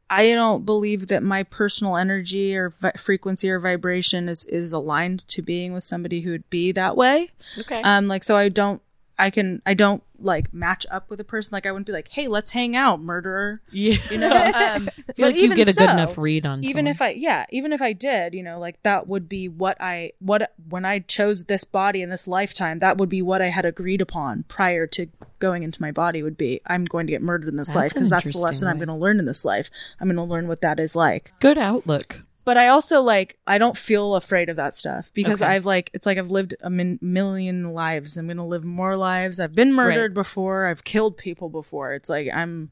i 0.09 0.27
don't 0.33 0.65
believe 0.65 1.07
that 1.07 1.23
my 1.23 1.43
personal 1.43 1.95
energy 1.95 2.55
or 2.55 2.69
vi- 2.81 2.91
frequency 2.97 3.49
or 3.49 3.59
vibration 3.59 4.29
is 4.29 4.45
is 4.45 4.71
aligned 4.71 5.27
to 5.27 5.41
being 5.41 5.73
with 5.73 5.83
somebody 5.83 6.21
who 6.21 6.31
would 6.31 6.49
be 6.49 6.71
that 6.71 6.95
way 6.95 7.29
okay. 7.57 7.81
um 7.83 8.07
like 8.07 8.23
so 8.23 8.35
i 8.35 8.49
don't 8.49 8.81
i 9.19 9.29
can 9.29 9.61
i 9.65 9.73
don't 9.73 10.03
like 10.21 10.53
match 10.53 10.85
up 10.91 11.09
with 11.09 11.19
a 11.19 11.23
person 11.23 11.51
like 11.53 11.65
i 11.65 11.71
wouldn't 11.71 11.85
be 11.85 11.93
like 11.93 12.09
hey 12.09 12.27
let's 12.27 12.51
hang 12.51 12.75
out 12.75 12.99
murderer 12.99 13.61
yeah. 13.71 13.97
you 14.09 14.17
know 14.17 14.29
um 14.31 14.89
I 15.09 15.13
feel 15.13 15.27
like 15.27 15.37
you 15.37 15.55
get 15.55 15.67
a 15.67 15.73
good 15.73 15.89
enough 15.89 16.17
read 16.17 16.45
on 16.45 16.63
even 16.63 16.87
if 16.87 17.01
I 17.01 17.09
yeah, 17.09 17.45
even 17.49 17.73
if 17.73 17.81
I 17.81 17.93
did, 17.93 18.33
you 18.33 18.43
know, 18.43 18.59
like 18.59 18.81
that 18.83 19.07
would 19.07 19.27
be 19.27 19.47
what 19.47 19.77
I 19.81 20.11
what 20.19 20.53
when 20.69 20.85
I 20.85 20.99
chose 20.99 21.45
this 21.45 21.63
body 21.63 22.01
in 22.01 22.09
this 22.09 22.27
lifetime, 22.27 22.79
that 22.79 22.97
would 22.97 23.09
be 23.09 23.21
what 23.21 23.41
I 23.41 23.47
had 23.47 23.65
agreed 23.65 24.01
upon 24.01 24.43
prior 24.43 24.85
to 24.87 25.07
going 25.39 25.63
into 25.63 25.81
my 25.81 25.91
body 25.91 26.21
would 26.21 26.37
be 26.37 26.61
I'm 26.65 26.85
going 26.85 27.07
to 27.07 27.11
get 27.11 27.21
murdered 27.21 27.49
in 27.49 27.55
this 27.55 27.69
That's 27.69 27.75
life 27.75 27.93
because 27.93 28.09
that's 28.09 28.33
the 28.33 28.39
lesson 28.39 28.67
I'm 28.67 28.77
going 28.77 28.89
to 28.89 28.95
learn 28.95 29.19
in 29.19 29.25
this 29.25 29.43
life. 29.43 29.69
I'm 29.99 30.07
going 30.07 30.17
to 30.17 30.23
learn 30.23 30.47
what 30.47 30.61
that 30.61 30.79
is 30.79 30.95
like. 30.95 31.33
good 31.39 31.57
outlook. 31.57 32.23
But 32.49 32.57
I 32.57 32.69
also 32.69 33.03
like 33.03 33.37
I 33.45 33.59
don't 33.59 33.77
feel 33.77 34.15
afraid 34.15 34.49
of 34.49 34.55
that 34.55 34.73
stuff 34.73 35.11
because 35.13 35.39
Okay. 35.43 35.51
I've 35.51 35.67
like 35.67 35.91
it's 35.93 36.07
like 36.07 36.17
I've 36.17 36.31
lived 36.31 36.55
a 36.61 36.69
min- 36.71 36.97
million 36.99 37.75
lives. 37.75 38.17
I'm 38.17 38.25
going 38.25 38.37
to 38.37 38.43
live 38.43 38.63
more 38.63 38.95
lives. 38.97 39.39
I've 39.39 39.53
been 39.53 39.71
murdered 39.71 40.15
before. 40.15 40.65
I've 40.65 40.83
killed 40.83 41.15
people 41.15 41.49
before. 41.49 41.93
It's 41.93 42.09
like 42.09 42.27
I'm 42.33 42.71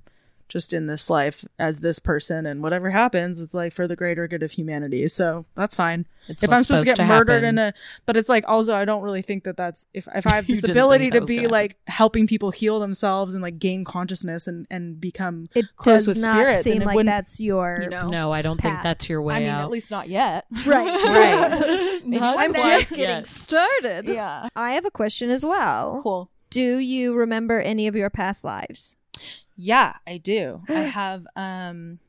just 0.49 0.71
in 0.73 0.87
this 0.87 1.09
life 1.09 1.43
as 1.59 1.81
this 1.81 1.99
person 1.99 2.45
and 2.45 2.61
whatever 2.63 2.89
happens 2.89 3.39
it's 3.41 3.53
like 3.53 3.73
for 3.73 3.87
the 3.87 3.95
greater 3.95 4.27
good 4.27 4.43
of 4.43 4.51
humanity 4.51 5.07
so 5.07 5.45
that's 5.55 5.75
fine 5.75 6.05
It's 6.27 6.43
if 6.43 6.49
i'm 6.49 6.57
what's 6.57 6.67
supposed 6.67 6.81
to 6.83 6.85
get 6.85 6.95
to 6.97 7.05
murdered 7.05 7.43
happen. 7.43 7.57
in 7.57 7.59
a 7.59 7.73
but 8.05 8.15
it's 8.17 8.29
like 8.29 8.43
also 8.47 8.75
i 8.75 8.85
don't 8.85 9.01
really 9.01 9.21
think 9.21 9.43
that 9.43 9.57
that's 9.57 9.85
if, 9.93 10.07
if 10.15 10.25
i 10.27 10.31
have 10.35 10.47
this 10.47 10.63
ability 10.63 11.09
to 11.11 11.21
be 11.21 11.37
gonna 11.37 11.49
like 11.49 11.77
helping 11.87 12.27
people 12.27 12.51
heal 12.51 12.79
themselves 12.79 13.33
and 13.33 13.41
like 13.43 13.59
gain 13.59 13.83
consciousness 13.85 14.47
and 14.47 14.67
and 14.69 14.99
become 15.01 15.47
It 15.55 15.65
close 15.75 16.05
does 16.05 16.07
with 16.07 16.21
not 16.21 16.35
spirit, 16.37 16.63
then 16.63 16.63
seem 16.63 16.81
it 16.81 16.85
like 16.85 17.05
that's 17.05 17.39
your 17.39 17.79
you 17.83 17.89
know 17.89 18.09
No, 18.09 18.31
I 18.31 18.41
don't 18.41 18.59
think 18.59 18.81
that's 18.83 19.09
your 19.09 19.21
way 19.21 19.35
i 19.35 19.39
mean 19.39 19.49
out. 19.49 19.63
at 19.63 19.69
least 19.69 19.91
not 19.91 20.09
yet 20.09 20.45
right. 20.65 20.85
right. 21.05 22.01
Not 22.05 22.39
I'm 22.39 22.53
just 22.53 22.89
getting 22.89 23.03
yet. 23.17 23.27
started. 23.27 24.07
yeah 24.07 24.49
I 24.55 24.71
have 24.73 24.85
a 24.85 24.91
question 24.91 25.29
as 25.29 25.45
well. 25.45 26.01
cool 26.03 26.29
Do 26.49 26.77
you 26.79 27.15
remember 27.15 27.59
any 27.61 27.87
of 27.87 27.95
your 27.95 28.09
past 28.09 28.43
lives? 28.43 28.96
Yeah, 29.57 29.95
I 30.05 30.17
do. 30.17 30.61
I 30.69 30.73
have 31.01 31.27
um 31.35 31.99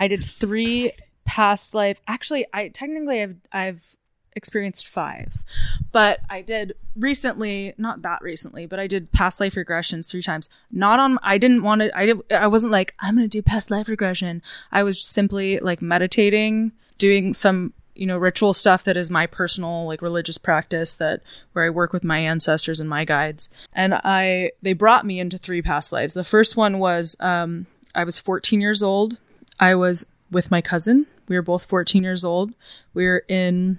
I 0.00 0.08
did 0.08 0.24
3 0.24 0.92
past 1.24 1.74
life. 1.74 2.00
Actually, 2.08 2.46
I 2.52 2.68
technically 2.68 3.22
I've 3.22 3.36
I've 3.52 3.96
experienced 4.34 4.86
5. 4.86 5.42
But 5.90 6.20
I 6.30 6.42
did 6.42 6.74
recently, 6.96 7.74
not 7.76 8.02
that 8.02 8.22
recently, 8.22 8.66
but 8.66 8.78
I 8.78 8.86
did 8.86 9.10
past 9.12 9.40
life 9.40 9.54
regressions 9.54 10.08
3 10.08 10.22
times. 10.22 10.48
Not 10.70 10.98
on 10.98 11.18
I 11.22 11.38
didn't 11.38 11.62
want 11.62 11.82
to 11.82 11.96
I 11.96 12.06
didn't. 12.06 12.32
I 12.32 12.46
wasn't 12.46 12.72
like 12.72 12.94
I'm 13.00 13.16
going 13.16 13.28
to 13.28 13.38
do 13.38 13.42
past 13.42 13.70
life 13.70 13.88
regression. 13.88 14.42
I 14.72 14.82
was 14.82 15.02
simply 15.02 15.58
like 15.60 15.82
meditating, 15.82 16.72
doing 16.96 17.34
some 17.34 17.74
you 17.98 18.06
know 18.06 18.16
ritual 18.16 18.54
stuff 18.54 18.84
that 18.84 18.96
is 18.96 19.10
my 19.10 19.26
personal 19.26 19.86
like 19.86 20.00
religious 20.00 20.38
practice 20.38 20.96
that 20.96 21.20
where 21.52 21.64
I 21.64 21.70
work 21.70 21.92
with 21.92 22.04
my 22.04 22.18
ancestors 22.18 22.80
and 22.80 22.88
my 22.88 23.04
guides. 23.04 23.48
And 23.72 23.94
I 23.94 24.52
they 24.62 24.72
brought 24.72 25.04
me 25.04 25.18
into 25.18 25.36
three 25.38 25.62
past 25.62 25.92
lives. 25.92 26.14
The 26.14 26.24
first 26.24 26.56
one 26.56 26.78
was 26.78 27.16
um 27.20 27.66
I 27.94 28.04
was 28.04 28.18
14 28.18 28.60
years 28.60 28.82
old. 28.82 29.18
I 29.58 29.74
was 29.74 30.06
with 30.30 30.50
my 30.50 30.60
cousin. 30.60 31.06
We 31.26 31.36
were 31.36 31.42
both 31.42 31.66
14 31.66 32.02
years 32.02 32.24
old. 32.24 32.52
We 32.94 33.06
were 33.06 33.24
in 33.28 33.78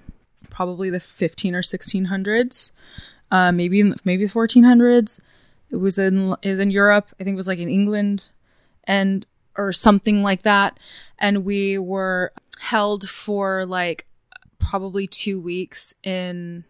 probably 0.50 0.90
the 0.90 1.00
15 1.00 1.54
or 1.54 1.62
1600s 1.62 2.72
uh 3.30 3.52
maybe 3.52 3.82
maybe 4.04 4.26
the 4.26 4.32
1400s 4.32 5.20
it 5.70 5.76
was 5.76 5.98
in 5.98 6.34
it 6.42 6.50
was 6.50 6.60
in 6.60 6.70
Europe. 6.70 7.06
I 7.18 7.24
think 7.24 7.34
it 7.34 7.36
was 7.36 7.48
like 7.48 7.58
in 7.58 7.70
England 7.70 8.28
and 8.84 9.24
or 9.56 9.72
something 9.72 10.22
like 10.22 10.42
that. 10.42 10.78
And 11.18 11.44
we 11.44 11.78
were 11.78 12.32
held 12.60 13.08
for 13.08 13.64
like 13.66 14.06
probably 14.60 15.06
2 15.06 15.40
weeks 15.40 15.94
in 16.02 16.64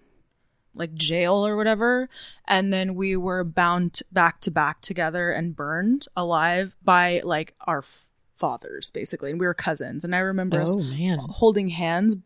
like 0.74 0.94
jail 0.94 1.46
or 1.46 1.56
whatever. 1.56 2.08
And 2.46 2.72
then 2.72 2.94
we 2.94 3.16
were 3.16 3.44
bound 3.44 4.00
back 4.12 4.40
to 4.42 4.50
back 4.50 4.80
together 4.80 5.30
and 5.30 5.54
burned 5.54 6.06
alive 6.16 6.76
by 6.82 7.20
like 7.24 7.54
our 7.66 7.78
f- 7.78 8.06
fathers 8.36 8.90
basically. 8.90 9.30
And 9.30 9.40
we 9.40 9.46
were 9.46 9.54
cousins. 9.54 10.04
And 10.04 10.14
i 10.14 10.18
remember 10.18 10.60
us 10.60 10.70
oh 10.70 10.82
man. 10.82 11.18
holding 11.18 11.68
hands 11.68 12.16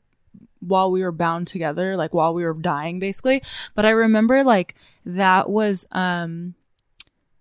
while 0.61 0.91
we 0.91 1.03
were 1.03 1.13
bound 1.13 1.47
together 1.47 1.97
like 1.97 2.15
while 2.15 2.35
we 2.35 2.45
were 2.45 2.55
dying 2.55 2.99
basically. 2.99 3.43
But 3.75 3.87
i 3.87 3.91
remember 3.91 4.45
like 4.45 4.75
that 5.07 5.51
was 5.51 5.87
um 5.93 6.55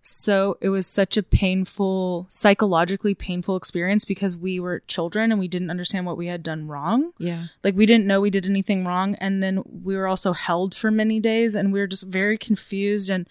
so 0.05 0.57
it 0.59 0.67
was 0.67 0.85
such 0.85 1.15
a 1.15 1.23
painful, 1.23 2.25
psychologically 2.27 3.15
painful 3.15 3.55
experience 3.55 4.03
because 4.03 4.35
we 4.35 4.59
were 4.59 4.81
children 4.81 5.31
and 5.31 5.39
we 5.39 5.47
didn't 5.47 5.69
understand 5.69 6.05
what 6.05 6.17
we 6.17 6.27
had 6.27 6.43
done 6.43 6.67
wrong. 6.67 7.13
Yeah. 7.19 7.45
Like 7.63 7.77
we 7.77 7.85
didn't 7.85 8.05
know 8.05 8.19
we 8.19 8.29
did 8.29 8.45
anything 8.45 8.83
wrong. 8.83 9.15
And 9.15 9.41
then 9.41 9.63
we 9.65 9.95
were 9.95 10.05
also 10.05 10.33
held 10.33 10.75
for 10.75 10.91
many 10.91 11.21
days 11.21 11.55
and 11.55 11.71
we 11.71 11.79
were 11.79 11.87
just 11.87 12.05
very 12.05 12.37
confused. 12.37 13.09
And 13.09 13.29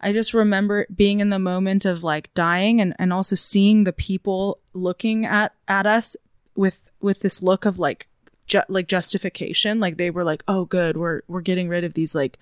I 0.00 0.12
just 0.12 0.32
remember 0.32 0.86
being 0.94 1.18
in 1.18 1.30
the 1.30 1.40
moment 1.40 1.84
of 1.84 2.04
like 2.04 2.32
dying 2.34 2.80
and, 2.80 2.94
and 3.00 3.12
also 3.12 3.34
seeing 3.34 3.82
the 3.82 3.92
people 3.92 4.60
looking 4.74 5.26
at, 5.26 5.52
at 5.66 5.86
us 5.86 6.16
with, 6.54 6.88
with 7.00 7.18
this 7.18 7.42
look 7.42 7.64
of 7.64 7.80
like, 7.80 8.06
ju- 8.46 8.62
like 8.68 8.86
justification. 8.86 9.80
Like 9.80 9.96
they 9.96 10.10
were 10.10 10.22
like, 10.22 10.44
oh, 10.46 10.66
good. 10.66 10.96
We're, 10.96 11.22
we're 11.26 11.40
getting 11.40 11.68
rid 11.68 11.82
of 11.82 11.94
these 11.94 12.14
like 12.14 12.38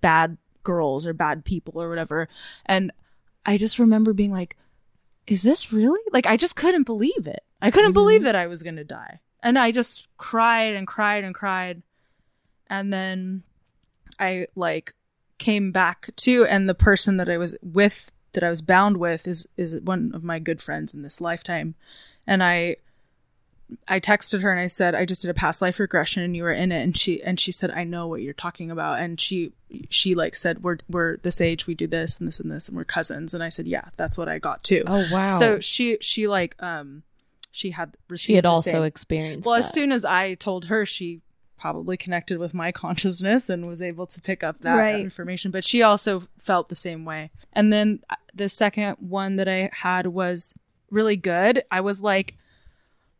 bad 0.00 0.38
girls 0.62 1.06
or 1.06 1.12
bad 1.12 1.44
people 1.44 1.74
or 1.82 1.90
whatever. 1.90 2.26
And 2.64 2.90
I 3.46 3.56
just 3.58 3.78
remember 3.78 4.12
being 4.12 4.32
like, 4.32 4.56
is 5.26 5.42
this 5.42 5.72
really? 5.72 6.00
Like, 6.12 6.26
I 6.26 6.36
just 6.36 6.56
couldn't 6.56 6.84
believe 6.84 7.26
it. 7.26 7.40
I 7.60 7.70
couldn't 7.70 7.88
mm-hmm. 7.88 7.94
believe 7.94 8.22
that 8.22 8.36
I 8.36 8.46
was 8.46 8.62
going 8.62 8.76
to 8.76 8.84
die. 8.84 9.20
And 9.42 9.58
I 9.58 9.70
just 9.70 10.08
cried 10.16 10.74
and 10.74 10.86
cried 10.86 11.24
and 11.24 11.34
cried. 11.34 11.82
And 12.68 12.92
then 12.92 13.42
I 14.18 14.46
like 14.54 14.94
came 15.38 15.70
back 15.70 16.10
to, 16.16 16.44
and 16.46 16.68
the 16.68 16.74
person 16.74 17.16
that 17.18 17.28
I 17.28 17.36
was 17.36 17.56
with, 17.62 18.10
that 18.32 18.44
I 18.44 18.50
was 18.50 18.62
bound 18.62 18.96
with 18.96 19.26
is, 19.26 19.46
is 19.56 19.80
one 19.82 20.12
of 20.14 20.24
my 20.24 20.38
good 20.38 20.60
friends 20.60 20.92
in 20.92 21.02
this 21.02 21.20
lifetime. 21.20 21.74
And 22.26 22.42
I, 22.42 22.76
I 23.86 24.00
texted 24.00 24.40
her 24.42 24.50
and 24.50 24.60
I 24.60 24.66
said, 24.66 24.94
I 24.94 25.04
just 25.04 25.22
did 25.22 25.30
a 25.30 25.34
past 25.34 25.60
life 25.60 25.78
regression 25.78 26.22
and 26.22 26.34
you 26.36 26.42
were 26.42 26.52
in 26.52 26.72
it. 26.72 26.82
And 26.82 26.96
she, 26.96 27.22
and 27.22 27.38
she 27.38 27.52
said, 27.52 27.70
I 27.70 27.84
know 27.84 28.06
what 28.06 28.22
you're 28.22 28.32
talking 28.32 28.70
about. 28.70 28.98
And 29.00 29.20
she, 29.20 29.52
she 29.90 30.14
like 30.14 30.34
said, 30.36 30.62
we're, 30.62 30.78
we're 30.88 31.18
this 31.18 31.40
age, 31.40 31.66
we 31.66 31.74
do 31.74 31.86
this 31.86 32.18
and 32.18 32.26
this 32.26 32.40
and 32.40 32.50
this 32.50 32.68
and 32.68 32.76
we're 32.76 32.84
cousins. 32.84 33.34
And 33.34 33.42
I 33.42 33.50
said, 33.50 33.66
yeah, 33.66 33.88
that's 33.98 34.16
what 34.16 34.28
I 34.28 34.38
got 34.38 34.62
too. 34.64 34.84
Oh 34.86 35.04
wow. 35.12 35.28
So 35.30 35.60
she, 35.60 35.98
she 36.00 36.26
like, 36.28 36.60
um, 36.62 37.02
she 37.50 37.70
had 37.72 37.96
received 38.08 38.26
she 38.26 38.34
had 38.36 38.46
also 38.46 38.70
same- 38.70 38.82
experienced. 38.84 39.44
well, 39.46 39.54
that. 39.54 39.64
as 39.64 39.72
soon 39.72 39.92
as 39.92 40.04
I 40.04 40.34
told 40.34 40.66
her, 40.66 40.86
she 40.86 41.20
probably 41.58 41.96
connected 41.96 42.38
with 42.38 42.54
my 42.54 42.70
consciousness 42.84 43.48
and 43.50 43.66
was 43.66 43.82
able 43.82 44.06
to 44.06 44.20
pick 44.20 44.42
up 44.44 44.58
that 44.62 44.76
Right. 44.76 45.00
information. 45.00 45.50
But 45.50 45.64
she 45.64 45.82
also 45.82 46.22
felt 46.38 46.68
the 46.68 46.76
same 46.76 47.04
way. 47.04 47.30
And 47.52 47.72
then 47.72 48.00
uh, 48.08 48.14
the 48.34 48.48
second 48.48 48.96
one 49.00 49.36
that 49.36 49.48
I 49.48 49.68
had 49.72 50.06
was 50.06 50.54
really 50.90 51.16
good. 51.16 51.64
I 51.70 51.80
was 51.82 52.00
like, 52.00 52.34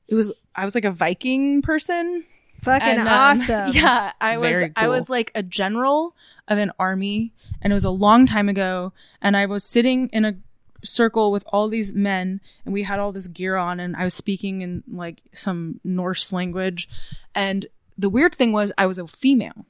it 0.08 0.14
was, 0.14 0.32
I 0.54 0.64
was 0.64 0.74
like 0.74 0.84
a 0.84 0.90
Viking 0.90 1.62
person. 1.62 2.24
Fucking 2.62 2.88
And, 2.88 3.00
um, 3.00 3.08
awesome. 3.40 3.70
Yeah, 3.74 4.12
I 4.20 4.36
was 4.38 4.48
Very 4.50 4.72
I 4.74 4.88
was 4.88 5.08
like 5.08 5.30
a 5.36 5.42
general 5.44 6.16
of 6.48 6.58
an 6.58 6.72
army 6.78 7.32
and 7.62 7.72
it 7.72 7.74
was 7.74 7.84
a 7.84 7.90
long 7.90 8.26
time 8.26 8.48
ago 8.48 8.92
and 9.22 9.36
I 9.36 9.46
was 9.46 9.62
sitting 9.62 10.08
in 10.08 10.24
a 10.24 10.34
circle 10.82 11.30
with 11.30 11.44
all 11.52 11.68
these 11.68 11.92
men 11.92 12.40
and 12.64 12.72
we 12.74 12.82
had 12.82 12.98
all 12.98 13.12
this 13.12 13.28
gear 13.28 13.54
on 13.56 13.78
and 13.78 13.94
I 13.96 14.02
was 14.04 14.14
speaking 14.14 14.62
in 14.62 14.82
like 14.90 15.20
some 15.32 15.78
Norse 15.84 16.32
language 16.32 16.88
and 17.34 17.66
the 17.96 18.08
weird 18.08 18.34
thing 18.34 18.50
was 18.52 18.72
I 18.76 18.86
was 18.86 18.98
a 18.98 19.06
female 19.06 19.66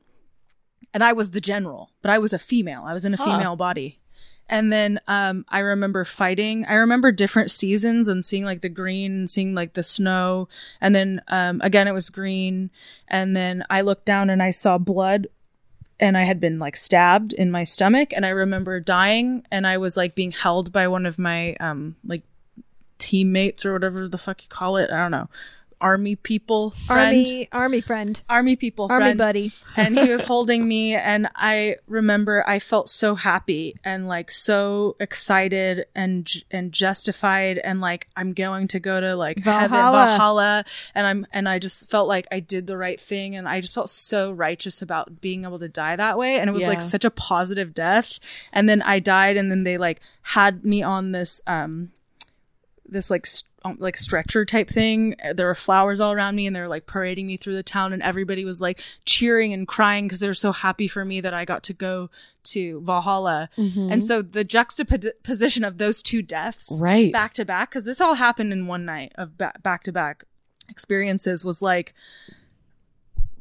and 0.94 1.02
I 1.04 1.12
was 1.12 1.32
the 1.32 1.40
general 1.40 1.90
but 2.00 2.10
I 2.10 2.18
was 2.18 2.32
a 2.32 2.38
female 2.38 2.84
I 2.86 2.94
was 2.94 3.04
in 3.04 3.12
a 3.12 3.16
Huh. 3.18 3.24
female 3.24 3.56
body 3.56 3.97
and 4.48 4.72
then 4.72 5.00
um, 5.06 5.44
I 5.48 5.60
remember 5.60 6.04
fighting. 6.04 6.64
I 6.66 6.74
remember 6.74 7.12
different 7.12 7.50
seasons 7.50 8.08
and 8.08 8.24
seeing 8.24 8.44
like 8.44 8.60
the 8.62 8.68
green, 8.68 9.12
and 9.12 9.30
seeing 9.30 9.54
like 9.54 9.74
the 9.74 9.82
snow, 9.82 10.48
and 10.80 10.94
then 10.94 11.20
um, 11.28 11.60
again 11.62 11.88
it 11.88 11.94
was 11.94 12.10
green. 12.10 12.70
And 13.08 13.36
then 13.36 13.64
I 13.70 13.80
looked 13.82 14.04
down 14.04 14.30
and 14.30 14.42
I 14.42 14.50
saw 14.50 14.78
blood, 14.78 15.28
and 16.00 16.16
I 16.16 16.22
had 16.22 16.40
been 16.40 16.58
like 16.58 16.76
stabbed 16.76 17.32
in 17.32 17.50
my 17.50 17.64
stomach. 17.64 18.12
And 18.14 18.24
I 18.24 18.30
remember 18.30 18.80
dying, 18.80 19.44
and 19.50 19.66
I 19.66 19.78
was 19.78 19.96
like 19.96 20.14
being 20.14 20.32
held 20.32 20.72
by 20.72 20.88
one 20.88 21.06
of 21.06 21.18
my 21.18 21.54
um 21.60 21.96
like 22.04 22.22
teammates 22.98 23.64
or 23.64 23.72
whatever 23.72 24.08
the 24.08 24.18
fuck 24.18 24.42
you 24.42 24.48
call 24.48 24.76
it. 24.76 24.90
I 24.90 24.96
don't 24.98 25.10
know, 25.10 25.28
army 25.80 26.16
people, 26.16 26.70
friend, 26.70 27.16
Army, 27.26 27.48
army 27.52 27.80
friend, 27.80 28.22
army 28.28 28.56
people, 28.56 28.86
army 28.90 29.04
friend. 29.04 29.18
buddy. 29.18 29.52
and 29.76 29.98
he 29.98 30.10
was 30.10 30.24
holding 30.32 30.66
me 30.66 30.94
and 30.94 31.28
i 31.36 31.76
remember 31.86 32.44
i 32.48 32.58
felt 32.58 32.88
so 32.88 33.14
happy 33.14 33.76
and 33.84 34.08
like 34.08 34.30
so 34.30 34.96
excited 35.00 35.86
and 35.94 36.28
and 36.50 36.72
justified 36.72 37.58
and 37.58 37.80
like 37.80 38.08
i'm 38.16 38.32
going 38.32 38.66
to 38.68 38.80
go 38.80 39.00
to 39.00 39.14
like 39.14 39.38
heaven 39.44 39.70
Valhalla. 39.70 39.96
valhalla. 40.06 40.64
And 40.94 41.06
i'm 41.06 41.26
and 41.32 41.48
i 41.48 41.58
just 41.58 41.88
felt 41.90 42.08
like 42.08 42.26
i 42.32 42.40
did 42.40 42.66
the 42.66 42.76
right 42.76 43.00
thing 43.00 43.36
and 43.36 43.48
i 43.48 43.60
just 43.60 43.74
felt 43.74 43.90
so 43.90 44.32
righteous 44.32 44.82
about 44.82 45.20
being 45.20 45.44
able 45.44 45.58
to 45.58 45.68
die 45.68 45.96
that 45.96 46.18
way. 46.18 46.38
And 46.38 46.48
it 46.50 46.52
was 46.52 46.66
like 46.66 46.80
such 46.82 47.04
a 47.04 47.10
positive 47.10 47.74
death. 47.74 48.18
And 48.52 48.68
then 48.68 48.82
i 48.82 48.98
died 48.98 49.36
and 49.36 49.50
then 49.50 49.62
they 49.64 49.78
like 49.78 50.00
had 50.22 50.64
me 50.64 50.82
on 50.82 51.12
this 51.12 51.40
um 51.46 51.92
this 52.88 53.10
like 53.10 53.26
st- 53.26 53.48
Um, 53.70 53.76
like 53.80 53.96
stretcher 53.96 54.44
type 54.44 54.68
thing. 54.68 55.14
Uh, 55.24 55.32
there 55.32 55.46
were 55.46 55.54
flowers 55.54 56.00
all 56.00 56.12
around 56.12 56.36
me, 56.36 56.46
and 56.46 56.54
they 56.54 56.60
were 56.60 56.68
like 56.68 56.86
parading 56.86 57.26
me 57.26 57.36
through 57.36 57.54
the 57.54 57.62
town, 57.62 57.92
and 57.92 58.02
everybody 58.02 58.44
was 58.44 58.60
like 58.60 58.80
cheering 59.04 59.52
and 59.52 59.66
crying 59.66 60.06
because 60.06 60.20
they 60.20 60.26
were 60.28 60.34
so 60.34 60.52
happy 60.52 60.88
for 60.88 61.04
me 61.04 61.20
that 61.20 61.34
I 61.34 61.44
got 61.44 61.62
to 61.64 61.72
go 61.72 62.10
to 62.44 62.80
Valhalla. 62.84 63.50
Mm-hmm. 63.58 63.92
And 63.92 64.04
so 64.04 64.22
the 64.22 64.44
juxtaposition 64.44 65.64
of 65.64 65.78
those 65.78 66.02
two 66.02 66.22
deaths, 66.22 66.78
Right. 66.82 67.12
back 67.12 67.34
to 67.34 67.44
back, 67.44 67.70
because 67.70 67.84
this 67.84 68.00
all 68.00 68.14
happened 68.14 68.52
in 68.52 68.66
one 68.66 68.84
night 68.84 69.12
of 69.16 69.36
back 69.38 69.82
to 69.84 69.92
back 69.92 70.24
experiences, 70.68 71.44
was 71.44 71.60
like 71.62 71.94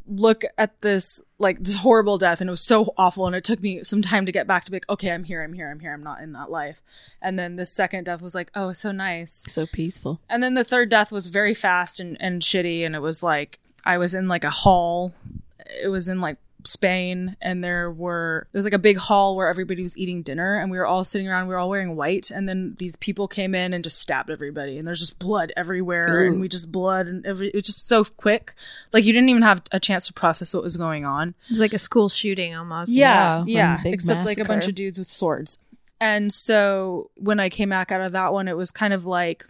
look 0.08 0.44
at 0.58 0.82
this 0.82 1.22
like 1.38 1.60
this 1.60 1.78
horrible 1.78 2.18
death 2.18 2.42
and 2.42 2.50
it 2.50 2.52
was 2.52 2.62
so 2.62 2.94
awful 2.98 3.28
and 3.28 3.36
it 3.36 3.44
took 3.44 3.62
me 3.62 3.84
some 3.84 4.02
time 4.02 4.26
to 4.26 4.32
get 4.32 4.48
back 4.48 4.64
to 4.64 4.72
be 4.72 4.76
like 4.76 4.90
okay 4.90 5.12
i'm 5.12 5.24
here 5.24 5.44
i'm 5.44 5.54
here 5.54 5.70
i'm 5.70 5.80
here 5.80 5.94
i'm 5.94 6.04
not 6.04 6.22
in 6.22 6.32
that 6.34 6.50
life. 6.50 6.82
And 7.22 7.38
then 7.38 7.56
the 7.56 7.66
second 7.66 8.06
death 8.06 8.22
was 8.22 8.36
like 8.36 8.50
oh 8.56 8.74
so 8.74 8.92
nice. 8.92 9.44
So 9.48 9.66
peaceful. 9.66 10.20
and 10.30 10.42
then 10.42 10.54
the 10.54 10.64
third 10.64 10.90
death 10.90 11.12
was 11.12 11.28
very 11.28 11.54
fast 11.54 12.00
and, 12.00 12.18
and 12.20 12.42
shitty 12.42 12.86
and 12.86 12.96
it 12.96 13.02
was 13.02 13.22
like 13.22 13.60
i 13.86 13.98
was 13.98 14.16
in 14.16 14.28
like 14.28 14.44
a 14.44 14.50
hall. 14.50 15.14
It 15.82 15.90
was 15.90 16.08
in 16.08 16.22
like 16.22 16.38
spain 16.68 17.36
and 17.42 17.64
there 17.64 17.90
were 17.90 18.48
there 18.52 18.60
was 18.60 18.66
like 18.66 18.74
a 18.74 18.80
big 18.80 18.98
hall 18.98 19.36
where 19.36 19.48
everybody 19.48 19.82
was 19.82 19.98
eating 19.98 20.22
dinner 20.22 20.60
and 20.60 20.70
we 20.70 20.78
were 20.78 20.86
all 20.86 21.04
sitting 21.04 21.28
around 21.28 21.48
we 21.48 21.54
were 21.54 21.60
all 21.60 21.70
wearing 21.70 21.96
white 21.96 22.30
and 22.30 22.48
then 22.48 22.76
these 22.78 22.96
people 22.98 23.28
came 23.28 23.56
in 23.56 23.74
and 23.74 23.84
just 23.84 24.00
stabbed 24.00 24.30
everybody 24.30 24.78
and 24.78 24.86
there's 24.86 25.00
just 25.00 25.18
blood 25.20 25.52
everywhere 25.58 26.24
and 26.26 26.42
we 26.42 26.48
just 26.48 26.72
blood 26.72 27.08
and 27.08 27.26
every 27.26 27.48
it 27.48 27.54
was 27.56 27.64
just 27.64 27.88
so 27.88 28.04
quick 28.04 28.54
like 28.94 29.04
you 29.06 29.14
didn't 29.14 29.30
even 29.30 29.42
have 29.44 29.62
a 29.72 29.80
chance 29.80 30.06
to 30.08 30.14
process 30.14 30.54
what 30.54 30.64
was 30.64 30.78
going 30.78 31.06
on 31.06 31.30
It 31.30 31.50
was 31.52 31.60
like 31.60 31.74
a 31.74 31.80
school 31.80 32.10
shooting 32.10 32.56
almost. 32.56 32.92
yeah, 32.92 33.40
Yeah, 33.40 33.44
yeah. 33.48 33.74
one 33.76 33.84
big 33.84 33.94
Except 33.94 34.26
like 34.26 34.38
a 34.38 34.46
bunch 34.46 34.68
of 34.68 34.76
dudes 34.76 34.98
with 35.00 35.08
swords. 35.08 35.58
And 36.00 36.32
so 36.32 37.10
when 37.18 37.40
I 37.40 37.50
came 37.50 37.70
back 37.70 37.92
out 37.92 38.02
of 38.02 38.12
that 38.12 38.32
one, 38.34 38.48
it 38.48 38.56
was 38.58 38.70
kind 38.72 38.94
of 38.94 39.06
like 39.06 39.46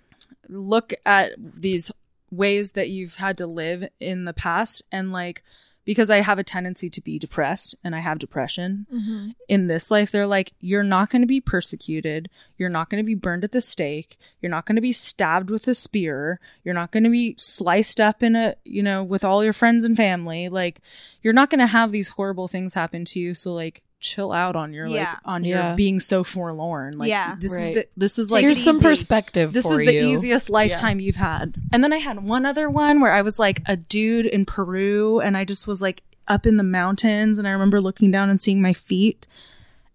look 0.48 0.94
at 1.06 1.34
these 1.38 1.92
ways 2.32 2.74
that 2.74 2.90
you've 2.90 3.16
had 3.16 3.38
to 3.38 3.48
live 3.48 3.88
in 4.00 4.26
the 4.26 4.34
past 4.34 4.82
and 4.92 5.12
like 5.12 5.44
because 5.88 6.12
I 6.12 6.20
have 6.20 6.38
a 6.38 6.44
tendency 6.44 6.90
to 6.90 7.00
be 7.00 7.18
depressed 7.18 7.74
and 7.82 7.96
I 7.96 8.00
have 8.00 8.20
depression 8.20 8.86
Mm-hmm. 8.94 9.30
in 9.48 9.68
this 9.68 9.90
life, 9.90 10.12
they're 10.12 10.28
like, 10.28 10.52
you're 10.60 10.84
not 10.84 11.10
going 11.10 11.22
to 11.22 11.28
be 11.28 11.40
persecuted. 11.40 12.30
You're 12.58 12.68
not 12.70 12.90
going 12.90 13.02
to 13.02 13.06
be 13.06 13.16
burned 13.16 13.46
at 13.46 13.52
the 13.52 13.62
stake. 13.62 14.18
You're 14.42 14.50
not 14.50 14.66
going 14.66 14.76
to 14.76 14.82
be 14.82 14.92
stabbed 14.92 15.50
with 15.50 15.66
a 15.70 15.74
spear. 15.74 16.42
You're 16.66 16.74
not 16.74 16.92
going 16.92 17.06
to 17.06 17.10
be 17.10 17.36
sliced 17.38 18.02
up 18.02 18.22
in 18.22 18.36
a, 18.36 18.56
you 18.66 18.84
know, 18.84 19.02
with 19.02 19.24
all 19.24 19.46
your 19.46 19.54
friends 19.54 19.86
and 19.86 19.96
family. 19.96 20.50
Like, 20.50 20.82
you're 21.22 21.34
not 21.34 21.50
going 21.50 21.60
to 21.60 21.68
have 21.68 21.94
these 21.94 22.10
horrible 22.10 22.50
things 22.50 22.74
happen 22.74 23.06
to 23.06 23.20
you. 23.20 23.34
So, 23.34 23.54
like, 23.54 23.82
chill 24.08 24.32
out 24.32 24.56
on 24.56 24.74
your, 24.74 24.88
like, 24.90 25.08
on 25.26 25.44
Yeah. 25.44 25.70
your 25.70 25.76
being 25.76 26.00
so 26.00 26.24
forlorn. 26.24 26.98
Like, 26.98 27.10
Yeah. 27.10 27.36
this 27.40 27.54
is 27.54 27.74
the, 27.76 27.88
this 27.98 28.18
is 28.20 28.32
like, 28.32 28.44
Here's 28.44 28.64
some 28.64 28.78
easy. 28.78 28.86
perspective. 28.86 29.54
this 29.54 29.66
for 29.68 29.74
is 29.80 29.86
the 29.88 29.94
you. 29.94 30.08
easiest 30.08 30.50
lifetime 30.50 31.00
you've 31.00 31.16
had. 31.18 31.56
And 31.72 31.84
then 31.84 31.92
I 31.94 31.98
had 31.98 32.24
one 32.24 32.46
other 32.46 32.70
one 32.70 33.02
where 33.02 33.14
I 33.14 33.22
was 33.22 33.38
like 33.40 33.62
a 33.66 33.76
dude 33.76 34.26
in 34.26 34.46
Peru 34.46 35.20
and 35.20 35.36
I 35.38 35.44
just 35.46 35.68
was 35.68 35.82
like 35.82 36.02
up 36.28 36.46
in 36.46 36.58
the 36.58 36.64
mountains 36.64 37.38
and 37.38 37.48
I 37.48 37.52
remember 37.52 37.80
looking 37.82 38.12
down 38.12 38.30
and 38.30 38.40
seeing 38.40 38.62
my 38.62 38.74
feet. 38.74 39.28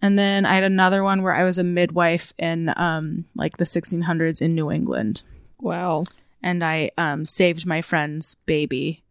And 0.01 0.19
then 0.19 0.45
I 0.47 0.55
had 0.55 0.65
another 0.65 1.03
one 1.05 1.23
where 1.23 1.35
I 1.35 1.45
was 1.45 1.59
a 1.59 1.65
midwife 1.65 2.33
in 2.39 2.73
um 2.77 3.25
like 3.35 3.57
the 3.59 3.65
1600s 3.65 4.41
in 4.43 4.55
New 4.55 4.71
England 4.71 5.23
Wow. 5.61 6.05
and 6.43 6.65
I 6.65 6.91
um 6.99 7.25
saved 7.25 7.67
my 7.67 7.83
friend's 7.83 8.35
baby. 8.47 9.03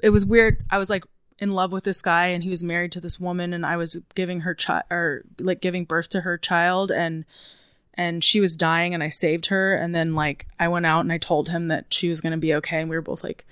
It 0.00 0.10
was 0.10 0.26
weird. 0.26 0.58
I 0.70 0.78
was 0.78 0.90
like 0.90 1.04
in 1.38 1.52
love 1.52 1.72
with 1.72 1.84
this 1.84 2.02
guy 2.02 2.26
and 2.28 2.42
he 2.42 2.50
was 2.50 2.64
married 2.64 2.92
to 2.92 3.00
this 3.00 3.20
woman 3.20 3.52
and 3.52 3.64
I 3.64 3.76
was 3.76 3.96
giving 4.14 4.40
her 4.40 4.54
child 4.54 4.84
or 4.90 5.22
like 5.38 5.60
giving 5.60 5.84
birth 5.84 6.08
to 6.10 6.22
her 6.22 6.36
child 6.36 6.90
and 6.90 7.24
and 7.94 8.22
she 8.22 8.40
was 8.40 8.56
dying 8.56 8.94
and 8.94 9.02
I 9.02 9.08
saved 9.08 9.46
her 9.46 9.74
and 9.74 9.94
then 9.94 10.14
like 10.14 10.46
I 10.58 10.68
went 10.68 10.86
out 10.86 11.00
and 11.00 11.12
I 11.12 11.18
told 11.18 11.48
him 11.48 11.68
that 11.68 11.92
she 11.92 12.08
was 12.08 12.20
going 12.20 12.32
to 12.32 12.38
be 12.38 12.54
okay 12.54 12.80
and 12.80 12.90
we 12.90 12.96
were 12.96 13.02
both 13.02 13.22
like 13.22 13.44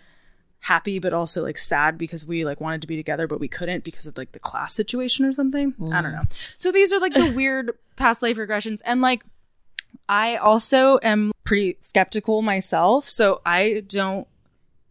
happy 0.60 0.98
but 0.98 1.12
also 1.12 1.42
like 1.42 1.58
sad 1.58 1.96
because 1.96 2.26
we 2.26 2.44
like 2.44 2.60
wanted 2.60 2.82
to 2.82 2.88
be 2.88 2.96
together 2.96 3.28
but 3.28 3.38
we 3.38 3.48
couldn't 3.48 3.84
because 3.84 4.06
of 4.06 4.16
like 4.16 4.32
the 4.32 4.38
class 4.38 4.74
situation 4.74 5.24
or 5.24 5.32
something. 5.32 5.74
I 5.92 6.02
don't 6.02 6.12
know. 6.12 6.22
Mm. 6.22 6.54
So 6.58 6.72
these 6.72 6.92
are 6.92 6.98
like 6.98 7.14
the 7.14 7.32
weird 7.36 7.70
past 7.94 8.22
life 8.22 8.36
regressions 8.36 8.80
and 8.84 9.00
like 9.00 9.22
I 10.08 10.36
also 10.36 10.98
am 11.02 11.32
pretty 11.44 11.78
skeptical 11.80 12.42
myself, 12.42 13.08
so 13.08 13.40
I 13.44 13.82
don't 13.88 14.26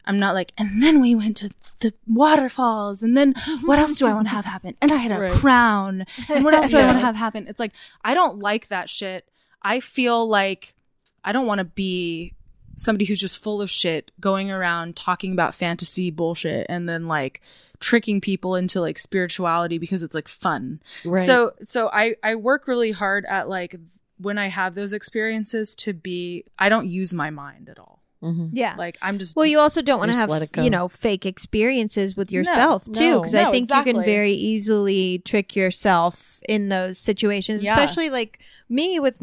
I'm 0.05 0.19
not 0.19 0.33
like, 0.33 0.53
and 0.57 0.81
then 0.81 1.01
we 1.01 1.15
went 1.15 1.37
to 1.37 1.49
the 1.79 1.93
waterfalls, 2.07 3.03
and 3.03 3.15
then 3.17 3.33
what 3.63 3.79
else 3.79 3.97
do 3.97 4.07
I 4.07 4.13
want 4.13 4.27
to 4.27 4.31
have 4.31 4.45
happen? 4.45 4.75
And 4.81 4.91
I 4.91 4.97
had 4.97 5.11
a 5.11 5.19
Right. 5.19 5.33
crown, 5.33 6.05
and 6.29 6.43
what 6.43 6.53
else 6.53 6.69
do 6.69 6.77
I 6.77 6.85
want 6.85 6.97
to 6.99 7.05
have 7.05 7.15
happen? 7.15 7.47
It's 7.47 7.59
like 7.59 7.73
I 8.03 8.13
don't 8.13 8.39
like 8.39 8.67
that 8.67 8.89
shit. 8.89 9.27
I 9.61 9.79
feel 9.79 10.27
like 10.27 10.75
I 11.23 11.31
don't 11.31 11.47
want 11.47 11.59
to 11.59 11.65
be 11.65 12.33
somebody 12.77 13.05
who's 13.05 13.19
just 13.19 13.41
full 13.41 13.61
of 13.61 13.69
shit 13.71 14.11
going 14.19 14.51
around 14.51 14.95
talking 14.95 15.31
about 15.31 15.55
fantasy 15.55 16.11
bullshit 16.11 16.65
and 16.69 16.87
then 16.89 17.07
like 17.07 17.41
tricking 17.79 18.19
people 18.21 18.55
into 18.55 18.81
like 18.81 18.99
spirituality 18.99 19.77
because 19.77 20.03
it's 20.03 20.13
like 20.15 20.27
fun. 20.27 20.81
Right. 21.03 21.25
So 21.25 21.53
so 21.61 21.89
I 21.91 22.15
I 22.21 22.35
work 22.35 22.67
really 22.67 22.91
hard 22.91 23.25
at 23.25 23.47
like 23.49 23.75
when 24.17 24.37
I 24.37 24.47
have 24.47 24.75
those 24.75 24.93
experiences 24.93 25.73
to 25.75 25.93
be 25.93 26.45
I 26.59 26.69
don't 26.69 26.87
use 26.87 27.13
my 27.13 27.29
mind 27.29 27.69
at 27.69 27.79
all. 27.79 28.01
Mhm. 28.25 28.49
Yeah. 28.53 28.73
Like 28.77 28.97
I'm 29.01 29.19
just 29.19 29.35
Well, 29.35 29.45
you 29.45 29.59
also 29.59 29.81
don't 29.81 29.99
want 29.99 30.11
to 30.11 30.17
have, 30.17 30.29
let 30.29 30.57
you 30.57 30.69
know, 30.69 30.87
fake 30.87 31.25
experiences 31.25 32.15
with 32.17 32.31
yourself 32.31 32.85
too, 32.85 33.09
no. 33.11 33.19
because 33.19 33.35
I 33.35 33.43
No, 33.43 33.51
think 33.51 33.69
you 33.69 33.83
can 33.83 34.03
very 34.03 34.31
easily 34.31 35.19
trick 35.19 35.55
yourself 35.55 36.39
in 36.49 36.69
those 36.69 36.97
situations, 36.97 37.63
Yeah. 37.63 37.73
especially 37.73 38.09
like 38.09 38.39
me 38.67 38.99
with 38.99 39.21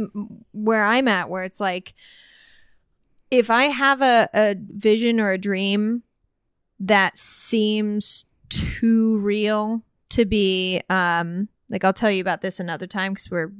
where 0.53 0.85
I'm 0.85 1.09
at, 1.09 1.29
where 1.29 1.43
it's 1.43 1.61
like, 1.61 1.95
if 3.31 3.51
I 3.51 3.65
have 3.65 4.03
a, 4.03 4.29
a 4.35 4.55
vision 4.59 5.19
or 5.19 5.33
a 5.33 5.39
dream 5.39 6.03
that 6.79 7.17
seems 7.19 8.27
too 8.49 9.19
real 9.19 9.83
to 10.11 10.25
be, 10.27 10.83
um, 10.91 11.49
like 11.71 11.85
I'll 11.85 11.93
tell 11.95 12.11
you 12.11 12.21
about 12.21 12.43
this 12.43 12.61
another 12.61 12.87
time 12.87 13.15
because 13.15 13.31
we're 13.31 13.51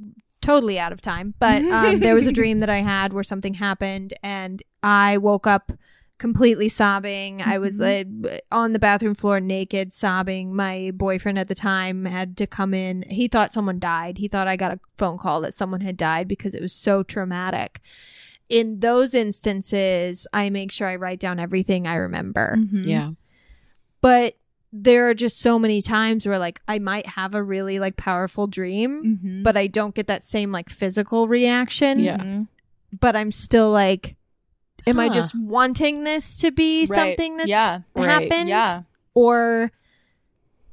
totally 0.43 0.77
out 0.77 0.91
of 0.91 1.01
time. 1.01 1.33
But 1.39 1.63
um, 1.63 1.99
there 1.99 2.13
was 2.13 2.27
a 2.27 2.31
dream 2.39 2.59
that 2.59 2.69
I 2.69 2.81
had 2.81 3.13
where 3.13 3.23
something 3.23 3.55
happened, 3.55 4.13
and 4.21 4.61
I 4.83 5.17
woke 5.17 5.47
up 5.47 5.71
completely 6.19 6.69
sobbing. 6.69 7.41
I 7.41 7.57
was 7.57 7.81
uh, 7.81 8.03
on 8.51 8.71
the 8.73 8.79
bathroom 8.79 9.15
floor 9.15 9.39
naked, 9.39 9.91
sobbing. 9.91 10.55
My 10.55 10.91
boyfriend 10.93 11.39
at 11.39 11.47
the 11.47 11.55
time 11.55 12.05
had 12.05 12.37
to 12.37 12.47
come 12.47 12.73
in. 12.73 13.03
He 13.09 13.27
thought 13.27 13.51
someone 13.51 13.79
died. 13.79 14.19
He 14.19 14.27
thought 14.27 14.47
I 14.47 14.55
got 14.55 14.71
a 14.71 14.79
phone 14.97 15.17
call 15.17 15.41
that 15.41 15.53
someone 15.53 15.81
had 15.81 15.97
died 15.97 16.27
because 16.27 16.53
it 16.53 16.61
was 16.61 16.71
so 16.71 17.03
traumatic. 17.03 17.81
In 18.47 18.79
those 18.79 19.13
instances, 19.13 20.27
I 20.31 20.49
make 20.49 20.71
sure 20.71 20.87
I 20.87 20.95
write 20.95 21.19
down 21.19 21.39
everything 21.39 21.87
I 21.87 21.95
remember. 21.95 22.55
Mhm. 22.59 22.85
yeah. 22.85 23.11
But 24.01 24.37
there 24.75 25.07
are 25.07 25.13
just 25.13 25.39
so 25.39 25.59
many 25.59 25.83
times 25.83 26.25
where 26.25 26.39
like 26.39 26.59
I 26.67 26.79
might 26.79 27.05
have 27.05 27.35
a 27.35 27.43
really 27.43 27.77
like 27.77 27.95
powerful 27.95 28.47
dream, 28.47 29.19
Mhm. 29.23 29.43
but 29.43 29.55
I 29.55 29.67
don't 29.67 29.93
get 29.93 30.07
that 30.07 30.23
same 30.23 30.51
like 30.51 30.67
physical 30.69 31.27
reaction. 31.27 31.99
Yeah. 31.99 32.41
But 32.99 33.15
I'm 33.15 33.29
still 33.31 33.69
like, 33.69 34.15
am 34.87 34.99
I 34.99 35.09
just 35.09 35.35
wanting 35.39 36.03
this 36.05 36.37
to 36.37 36.51
be 36.51 36.87
Right. 36.87 36.95
something 36.97 37.37
that's 37.37 37.47
Yeah. 37.49 37.81
Right. 37.95 38.05
happened? 38.09 38.49
Yeah. 38.49 38.81
Or, 39.13 39.71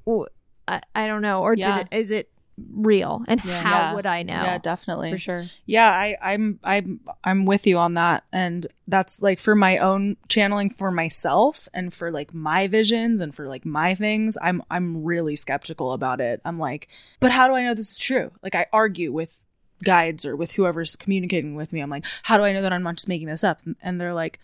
or 0.07 0.29
I, 0.67 0.81
I 0.95 1.07
don't 1.07 1.23
know. 1.23 1.43
Or 1.43 1.55
Yeah. 1.55 1.79
did 1.79 1.89
it, 1.93 1.97
is 1.99 2.11
it 2.11 2.31
real? 2.73 3.25
And 3.29 3.43
Yeah. 3.45 3.61
how 3.61 3.79
Yeah. 3.79 3.95
would 3.95 4.07
I 4.07 4.23
know? 4.23 4.43
Yeah, 4.43 4.59
definitely. 4.59 5.11
For 5.11 5.19
sure. 5.19 5.45
Yeah, 5.67 5.91
I, 5.91 6.17
I'm 6.23 6.59
I'm 6.65 7.01
I'm 7.25 7.45
with 7.45 7.67
you 7.67 7.79
on 7.79 7.95
that. 7.95 8.25
And 8.33 8.67
that's 8.89 9.23
like 9.23 9.39
for 9.39 9.55
my 9.55 9.79
own 9.79 10.17
channeling 10.29 10.71
for 10.71 10.91
myself 10.91 11.69
and 11.73 11.93
for 11.93 12.11
like 12.11 12.35
my 12.35 12.67
visions 12.67 13.21
and 13.21 13.35
for 13.35 13.49
like 13.49 13.65
my 13.65 13.95
things, 13.95 14.37
I'm 14.43 14.63
I'm 14.71 15.05
really 15.05 15.37
skeptical 15.37 15.93
about 15.93 16.21
it. 16.21 16.41
I'm 16.45 16.59
like, 16.59 16.89
but 17.21 17.31
how 17.31 17.49
do 17.49 17.55
I 17.55 17.63
know 17.63 17.75
this 17.75 17.91
is 17.93 17.99
true? 17.99 18.31
Like 18.43 18.55
I 18.55 18.67
argue 18.73 19.13
with 19.13 19.45
guides 19.85 20.27
or 20.27 20.37
with 20.37 20.53
whoever's 20.53 20.97
communicating 20.97 21.55
with 21.55 21.73
me. 21.73 21.81
I'm 21.81 21.91
like, 21.91 22.05
how 22.23 22.37
do 22.37 22.45
I 22.45 22.53
know 22.53 22.63
that 22.63 22.73
I'm 22.73 22.83
not 22.83 22.97
just 22.97 23.09
making 23.09 23.29
this 23.29 23.45
up? 23.45 23.61
And 23.83 24.01
they're 24.01 24.15
like, 24.15 24.39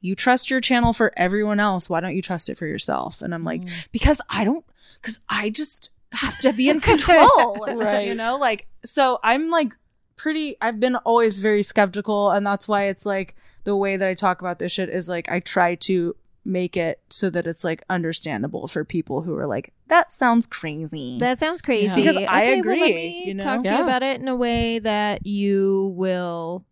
you 0.00 0.16
trust 0.16 0.50
your 0.50 0.60
channel 0.60 0.92
for 0.92 1.12
everyone 1.16 1.60
else. 1.60 1.88
Why 1.88 2.00
don't 2.00 2.16
you 2.16 2.22
trust 2.22 2.48
it 2.48 2.56
for 2.56 2.66
yourself? 2.66 3.22
And 3.22 3.34
I'm 3.34 3.44
like, 3.44 3.62
mm. 3.62 3.88
because 3.92 4.20
I 4.30 4.44
don't, 4.44 4.64
because 5.00 5.20
I 5.28 5.50
just 5.50 5.90
have 6.12 6.38
to 6.40 6.52
be 6.52 6.68
in 6.68 6.80
control. 6.90 7.66
Right. 7.66 8.06
You 8.06 8.14
know, 8.14 8.36
like, 8.38 8.66
so 8.84 9.18
I'm 9.22 9.50
like 9.50 9.74
pretty, 10.16 10.56
I've 10.60 10.80
been 10.80 10.96
always 10.96 11.38
very 11.38 11.62
skeptical. 11.62 12.30
And 12.30 12.46
that's 12.46 12.66
why 12.68 12.84
it's 12.84 13.06
like 13.06 13.36
the 13.64 13.76
way 13.76 13.96
that 13.96 14.08
I 14.08 14.14
talk 14.14 14.40
about 14.40 14.58
this 14.58 14.72
shit 14.72 14.88
is 14.88 15.08
like, 15.08 15.30
I 15.30 15.40
try 15.40 15.74
to 15.76 16.14
make 16.44 16.76
it 16.76 16.98
so 17.10 17.28
that 17.30 17.46
it's 17.46 17.62
like 17.64 17.82
understandable 17.90 18.66
for 18.66 18.84
people 18.84 19.22
who 19.22 19.36
are 19.36 19.46
like, 19.46 19.72
that 19.88 20.10
sounds 20.10 20.46
crazy. 20.46 21.18
That 21.18 21.38
sounds 21.38 21.60
crazy. 21.62 21.86
Yeah. 21.86 21.94
Because 21.94 22.16
I 22.16 22.20
Okay, 22.22 22.28
well, 22.30 22.44
let 22.44 22.58
agree, 22.58 22.80
me 22.94 23.24
you 23.26 23.34
know? 23.34 23.42
talk 23.42 23.62
to 23.62 23.68
Yeah. 23.68 23.78
you 23.78 23.84
about 23.84 24.02
it 24.02 24.20
in 24.20 24.26
a 24.28 24.36
way 24.36 24.78
that 24.78 25.26
you 25.26 25.92
will 25.96 26.64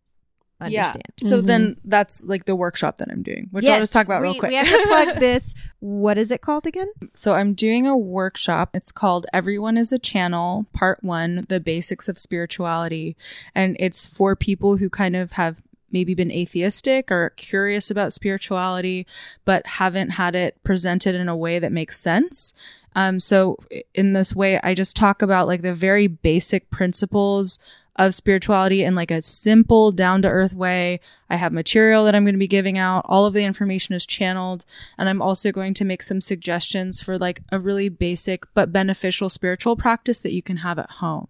understand. 0.60 1.02
Yeah. 1.22 1.28
So 1.28 1.40
Mhm. 1.42 1.46
then 1.46 1.76
that's 1.84 2.22
like 2.24 2.44
the 2.46 2.56
workshop 2.56 2.96
that 2.98 3.08
I'm 3.10 3.22
doing, 3.22 3.48
which 3.52 3.64
I'll 3.64 3.78
just 3.78 3.92
talk 3.92 4.06
about 4.06 4.22
we, 4.22 4.28
real 4.28 4.38
quick. 4.38 4.50
We 4.50 4.56
have 4.56 4.66
to 4.66 4.84
plug 4.86 5.20
this. 5.20 5.54
What 5.80 6.18
is 6.18 6.30
it 6.30 6.40
called 6.40 6.66
again? 6.66 6.88
So 7.14 7.34
I'm 7.34 7.54
doing 7.54 7.86
a 7.86 7.96
workshop. 7.96 8.70
It's 8.74 8.90
called 8.90 9.26
Everyone 9.32 9.76
is 9.78 9.92
a 9.92 9.98
Channel, 9.98 10.66
Part 10.72 11.02
One, 11.04 11.44
The 11.48 11.60
Basics 11.60 12.08
of 12.08 12.18
Spirituality. 12.18 13.16
And 13.54 13.76
it's 13.78 14.04
for 14.06 14.34
people 14.34 14.76
who 14.78 14.90
kind 14.90 15.14
of 15.14 15.32
have 15.32 15.62
maybe 15.90 16.14
been 16.14 16.30
atheistic 16.30 17.10
or 17.10 17.30
curious 17.36 17.90
about 17.90 18.12
spirituality, 18.12 19.06
but 19.44 19.66
haven't 19.66 20.10
had 20.10 20.34
it 20.34 20.62
presented 20.62 21.14
in 21.14 21.28
a 21.28 21.36
way 21.36 21.58
that 21.58 21.72
makes 21.72 21.98
sense. 21.98 22.52
Um, 22.94 23.20
so 23.20 23.56
in 23.94 24.12
this 24.12 24.34
way, 24.34 24.60
I 24.62 24.74
just 24.74 24.96
talk 24.96 25.22
about 25.22 25.46
like 25.46 25.62
the 25.62 25.72
very 25.72 26.06
basic 26.06 26.68
principles 26.68 27.58
of 27.98 28.14
spirituality 28.14 28.84
in 28.84 28.94
like 28.94 29.10
a 29.10 29.20
simple, 29.20 29.90
down 29.92 30.22
to 30.22 30.28
earth 30.28 30.54
way. 30.54 31.00
I 31.28 31.36
have 31.36 31.52
material 31.52 32.04
that 32.04 32.14
I'm 32.14 32.24
going 32.24 32.34
to 32.34 32.38
be 32.38 32.46
giving 32.46 32.78
out. 32.78 33.04
All 33.06 33.26
of 33.26 33.34
the 33.34 33.44
information 33.44 33.94
is 33.94 34.06
channeled. 34.06 34.64
And 34.96 35.08
I'm 35.08 35.20
also 35.20 35.52
going 35.52 35.74
to 35.74 35.84
make 35.84 36.02
some 36.02 36.20
suggestions 36.20 37.02
for 37.02 37.18
like 37.18 37.42
a 37.50 37.58
really 37.58 37.88
basic 37.88 38.44
but 38.54 38.72
beneficial 38.72 39.28
spiritual 39.28 39.76
practice 39.76 40.20
that 40.20 40.32
you 40.32 40.42
can 40.42 40.58
have 40.58 40.78
at 40.78 40.90
home. 40.90 41.28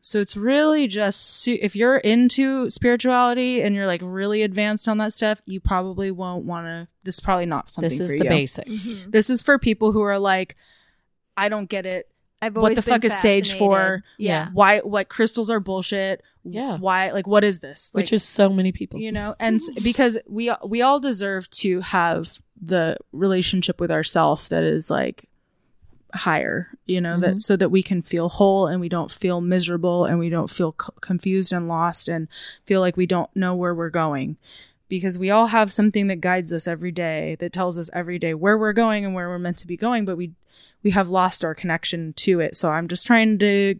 So 0.00 0.20
it's 0.20 0.36
really 0.36 0.86
just 0.86 1.42
su- 1.42 1.58
if 1.60 1.76
you're 1.76 1.98
into 1.98 2.70
spirituality 2.70 3.60
and 3.60 3.74
you're 3.74 3.86
like 3.86 4.00
really 4.02 4.42
advanced 4.42 4.88
on 4.88 4.96
that 4.98 5.12
stuff, 5.12 5.42
you 5.44 5.60
probably 5.60 6.10
won't 6.10 6.46
want 6.46 6.66
to. 6.66 6.88
This 7.02 7.16
is 7.16 7.20
probably 7.20 7.46
not 7.46 7.68
something 7.68 7.90
This 7.90 8.00
is 8.00 8.08
the 8.10 8.24
you. 8.24 8.30
basics. 8.30 8.70
Mm-hmm. 8.70 9.10
This 9.10 9.28
is 9.28 9.42
for 9.42 9.58
people 9.58 9.92
who 9.92 10.00
are 10.00 10.18
like, 10.18 10.56
I 11.36 11.50
don't 11.50 11.68
get 11.68 11.84
it. 11.84 12.08
I've 12.40 12.54
What 12.54 12.70
the 12.76 12.82
been 12.82 12.94
fuck 12.94 13.04
is 13.04 13.18
sage 13.18 13.58
for? 13.58 14.02
Yeah. 14.16 14.48
Why? 14.52 14.78
What 14.78 15.08
crystals 15.08 15.50
are 15.50 15.60
bullshit? 15.60 16.22
Yeah. 16.44 16.76
Why? 16.78 17.10
Like, 17.10 17.26
what 17.26 17.44
is 17.44 17.60
this? 17.60 17.90
Which 17.92 18.12
is 18.12 18.22
so 18.22 18.48
many 18.48 18.72
people. 18.72 19.00
you 19.00 19.12
know 19.12 19.34
and 19.38 19.60
because 19.82 20.18
we 20.26 20.52
we 20.66 20.82
all 20.82 21.00
deserve 21.00 21.50
to 21.50 21.80
have 21.80 22.40
the 22.60 22.96
relationship 23.12 23.80
with 23.80 23.90
ourself 23.90 24.48
that 24.48 24.64
is 24.64 24.90
like 24.90 25.28
higher 26.14 26.70
you 26.86 27.00
know 27.00 27.20
that 27.20 27.30
mm-hmm. 27.30 27.38
so 27.38 27.54
that 27.54 27.70
we 27.70 27.82
can 27.82 28.00
feel 28.00 28.28
whole 28.30 28.66
and 28.66 28.80
we 28.80 28.88
don't 28.88 29.10
feel 29.10 29.42
miserable 29.42 30.06
and 30.06 30.18
we 30.18 30.30
don't 30.30 30.48
feel 30.48 30.74
c- 30.80 30.88
confused 31.02 31.52
and 31.52 31.68
lost 31.68 32.08
and 32.08 32.28
feel 32.64 32.80
like 32.80 32.96
we 32.96 33.06
don't 33.06 33.28
know 33.36 33.54
where 33.54 33.74
we're 33.74 33.90
going 33.90 34.38
because 34.88 35.18
we 35.18 35.30
all 35.30 35.46
have 35.46 35.72
something 35.72 36.06
that 36.06 36.20
guides 36.20 36.52
us 36.52 36.66
every 36.66 36.92
day 36.92 37.36
that 37.40 37.52
tells 37.52 37.78
us 37.78 37.90
every 37.92 38.18
day 38.18 38.34
where 38.34 38.58
we're 38.58 38.72
going 38.72 39.04
and 39.04 39.14
where 39.14 39.28
we're 39.28 39.38
meant 39.38 39.58
to 39.58 39.66
be 39.66 39.76
going 39.76 40.04
but 40.04 40.16
we 40.16 40.32
we 40.82 40.90
have 40.90 41.08
lost 41.08 41.44
our 41.44 41.54
connection 41.54 42.12
to 42.14 42.40
it 42.40 42.56
so 42.56 42.70
i'm 42.70 42.88
just 42.88 43.06
trying 43.06 43.38
to 43.38 43.78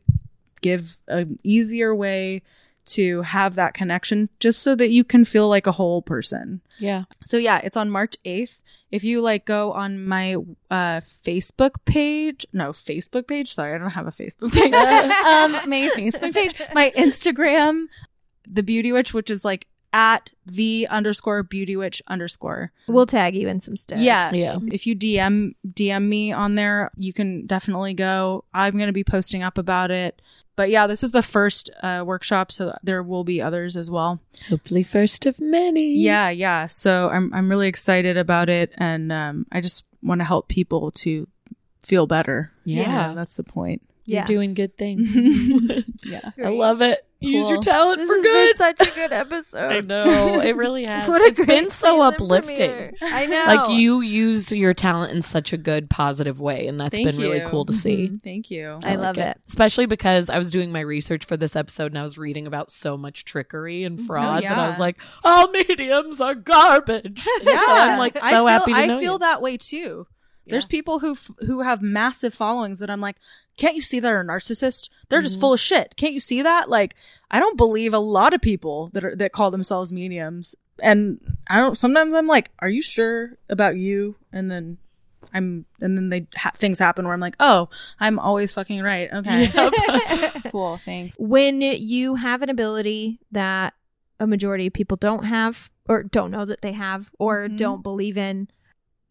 give 0.61 1.03
an 1.09 1.37
easier 1.43 1.95
way 1.95 2.43
to 2.89 3.23
have 3.23 3.55
that 3.55 3.75
connection 3.75 4.29
just 4.41 4.63
so 4.63 4.75
that 4.75 4.89
you 4.89 5.05
can 5.05 5.25
feel 5.25 5.49
like 5.49 5.67
a 5.67 5.73
whole 5.73 6.03
person. 6.03 6.61
Yeah. 6.79 7.05
So 7.25 7.37
yeah, 7.37 7.59
it's 7.63 7.77
on 7.77 7.91
March 7.91 8.17
8th. 8.25 8.61
If 8.91 9.05
you 9.05 9.21
like 9.21 9.45
go 9.45 9.73
on 9.73 10.03
my 10.05 10.37
uh 10.71 11.01
Facebook 11.01 11.73
page, 11.85 12.47
no, 12.53 12.71
Facebook 12.71 13.27
page, 13.27 13.53
sorry, 13.53 13.75
I 13.75 13.79
don't 13.79 13.91
have 13.91 14.07
a 14.07 14.13
Facebook 14.13 14.53
page. 14.53 14.73
um 14.73 15.69
my 15.69 15.91
Facebook 15.95 16.33
page, 16.33 16.55
my 16.75 16.91
Instagram, 16.97 17.87
the 18.47 18.63
Beauty 18.63 18.91
Witch, 18.93 19.13
which 19.13 19.29
is 19.29 19.45
like 19.45 19.67
at 19.93 20.31
the 20.47 20.87
underscore 20.91 21.43
beauty 21.43 21.77
witch 21.77 22.03
underscore. 22.09 22.73
We'll 22.87 23.07
tag 23.07 23.35
you 23.35 23.49
in 23.49 23.61
some 23.61 23.77
stuff. 23.77 23.99
Yeah. 23.99 24.31
Yeah. 24.33 24.59
If 24.73 24.87
you 24.87 24.95
DM 24.97 25.55
DM 25.67 26.09
me 26.09 26.33
on 26.33 26.55
there, 26.55 26.91
you 26.97 27.13
can 27.13 27.47
definitely 27.47 27.95
go. 27.95 28.45
I'm 28.53 28.75
going 28.75 28.89
to 28.89 28.93
be 28.93 29.05
posting 29.05 29.43
up 29.43 29.59
about 29.59 29.91
it. 29.91 30.21
But 30.57 30.71
yeah, 30.71 30.89
this 30.89 31.05
is 31.05 31.13
the 31.13 31.23
first 31.23 31.71
uh, 31.85 32.03
workshop, 32.05 32.51
so 32.51 32.77
there 32.83 33.01
will 33.03 33.23
be 33.23 33.41
others 33.41 33.77
as 33.77 33.93
well. 33.93 34.21
Hopefully, 34.49 34.83
first 34.83 35.25
of 35.25 35.41
many. 35.41 35.99
Yeah, 35.99 36.31
yeah. 36.31 36.67
So 36.67 37.09
I'm 37.11 37.33
I'm 37.33 37.49
really 37.49 37.69
excited 37.69 38.17
about 38.17 38.49
it, 38.49 38.73
and 38.77 39.13
um, 39.13 39.47
I 39.53 39.61
just 39.61 39.85
want 40.03 40.21
to 40.21 40.25
help 40.25 40.49
people 40.49 40.91
to 40.91 41.29
feel 41.81 42.09
better. 42.09 42.53
Yeah. 42.65 43.15
that's 43.15 43.37
the 43.37 43.45
point. 43.45 43.83
Yeah. 44.09 44.21
You're 44.21 44.39
doing 44.39 44.55
good 44.55 44.77
things. 44.79 45.15
yeah. 46.05 46.31
I 46.43 46.49
love 46.49 46.81
it. 46.81 47.05
Use 47.21 47.51
your 47.51 47.61
talent 47.61 47.99
This 47.99 48.09
for 48.09 48.15
good. 48.23 48.23
been 48.23 48.55
such 48.57 48.89
a 48.89 48.95
good 48.95 49.13
episode. 49.13 49.73
I 49.73 49.81
know 49.81 50.41
it 50.41 50.55
really 50.57 50.85
has. 50.85 51.09
What 51.09 51.21
it's 51.21 51.37
great 51.37 51.49
been 51.49 51.69
so 51.69 52.01
uplifting. 52.01 52.57
premiere. 52.71 52.93
I 53.03 53.27
know. 53.27 53.45
Like 53.49 53.71
you 53.79 54.01
used 54.01 54.53
your 54.53 54.73
talent 54.73 55.13
in 55.13 55.21
such 55.23 55.53
a 55.53 55.57
good, 55.57 55.91
positive 55.91 56.41
way, 56.41 56.69
and 56.69 56.79
that's 56.81 56.95
Thank 56.95 57.07
been 57.09 57.17
really 57.19 57.41
cool 57.41 57.65
to 57.67 57.73
see. 57.73 58.09
Mhm. 58.09 58.23
Thank 58.23 58.51
you. 58.53 58.79
I 58.85 58.95
love 58.95 59.19
it. 59.19 59.37
Especially 59.49 59.87
because 59.87 60.31
I 60.31 60.39
was 60.39 60.51
doing 60.53 60.71
my 60.71 60.81
research 60.81 61.25
for 61.25 61.37
this 61.37 61.57
episode 61.57 61.87
and 61.93 61.99
I 61.99 62.03
was 62.05 62.17
reading 62.19 62.47
about 62.47 62.71
so 62.71 62.97
much 62.97 63.25
trickery 63.25 63.83
and 63.83 64.01
fraud 64.01 64.45
that 64.45 64.57
I 64.59 64.69
was 64.69 64.79
like, 64.79 64.99
all 65.25 65.51
mediums 65.51 66.21
are 66.21 66.37
garbage. 66.37 67.27
Yeah, 67.43 67.57
so 67.61 67.67
I'm 67.75 67.99
like 67.99 68.17
so 68.17 68.25
I 68.27 68.31
feel, 68.31 68.47
happy 68.47 68.73
to 68.75 68.79
I 68.79 68.87
feel 69.01 69.13
you. 69.15 69.19
that 69.19 69.43
way 69.43 69.57
too. 69.57 70.07
There's 70.47 70.65
people 70.67 71.01
who 71.01 71.11
f- 71.13 71.31
who 71.41 71.61
have 71.63 71.83
massive 71.83 72.33
followings 72.33 72.79
that 72.79 72.89
I'm 72.89 73.01
like, 73.03 73.17
can't 73.59 73.77
you 73.77 73.83
see 73.83 74.01
they're 74.01 74.21
a 74.23 74.25
narcissist? 74.25 74.89
They're 75.11 75.19
Mm-hmm. 75.19 75.25
just 75.25 75.41
full 75.41 75.53
of 75.53 75.61
shit. 75.61 75.97
Can't 75.97 76.15
you 76.15 76.21
see 76.21 76.41
that? 76.43 76.71
Like, 76.71 76.95
I 77.31 77.39
don't 77.41 77.57
believe 77.59 77.93
a 77.93 77.99
lot 77.99 78.33
of 78.33 78.41
people 78.41 78.89
that 78.95 79.05
are 79.05 79.15
that 79.17 79.33
call 79.33 79.51
themselves 79.51 79.93
mediums, 79.93 80.55
and 80.83 81.21
I 81.49 81.59
don't. 81.59 81.77
Sometimes 81.77 82.15
I'm 82.15 82.27
like, 82.27 82.51
are 82.61 82.69
you 82.71 82.81
sure 82.83 83.37
about 83.51 83.77
you? 83.77 84.17
And 84.33 84.51
then 84.51 84.79
I'm, 85.35 85.67
and 85.81 85.97
then 85.97 86.09
they 86.09 86.27
ha- 86.37 86.53
things 86.55 86.79
happen 86.79 87.05
where 87.05 87.13
I'm 87.13 87.21
like, 87.21 87.37
oh, 87.41 87.69
I'm 88.01 88.19
always 88.19 88.55
fucking 88.55 88.81
right. 88.83 89.13
Okay, 89.13 89.51
cool, 90.51 90.79
thanks. 90.79 91.17
when 91.19 91.61
you 91.61 92.15
have 92.15 92.41
an 92.43 92.49
ability 92.49 93.19
that 93.33 93.75
a 94.21 94.27
majority 94.27 94.67
of 94.69 94.73
people 94.73 94.97
don't 94.97 95.25
have 95.25 95.71
or 95.89 96.03
don't 96.05 96.31
know 96.31 96.45
that 96.45 96.61
they 96.61 96.73
have 96.73 97.11
or 97.19 97.49
Mhm. 97.49 97.57
don't 97.57 97.83
believe 97.83 98.17
in, 98.17 98.49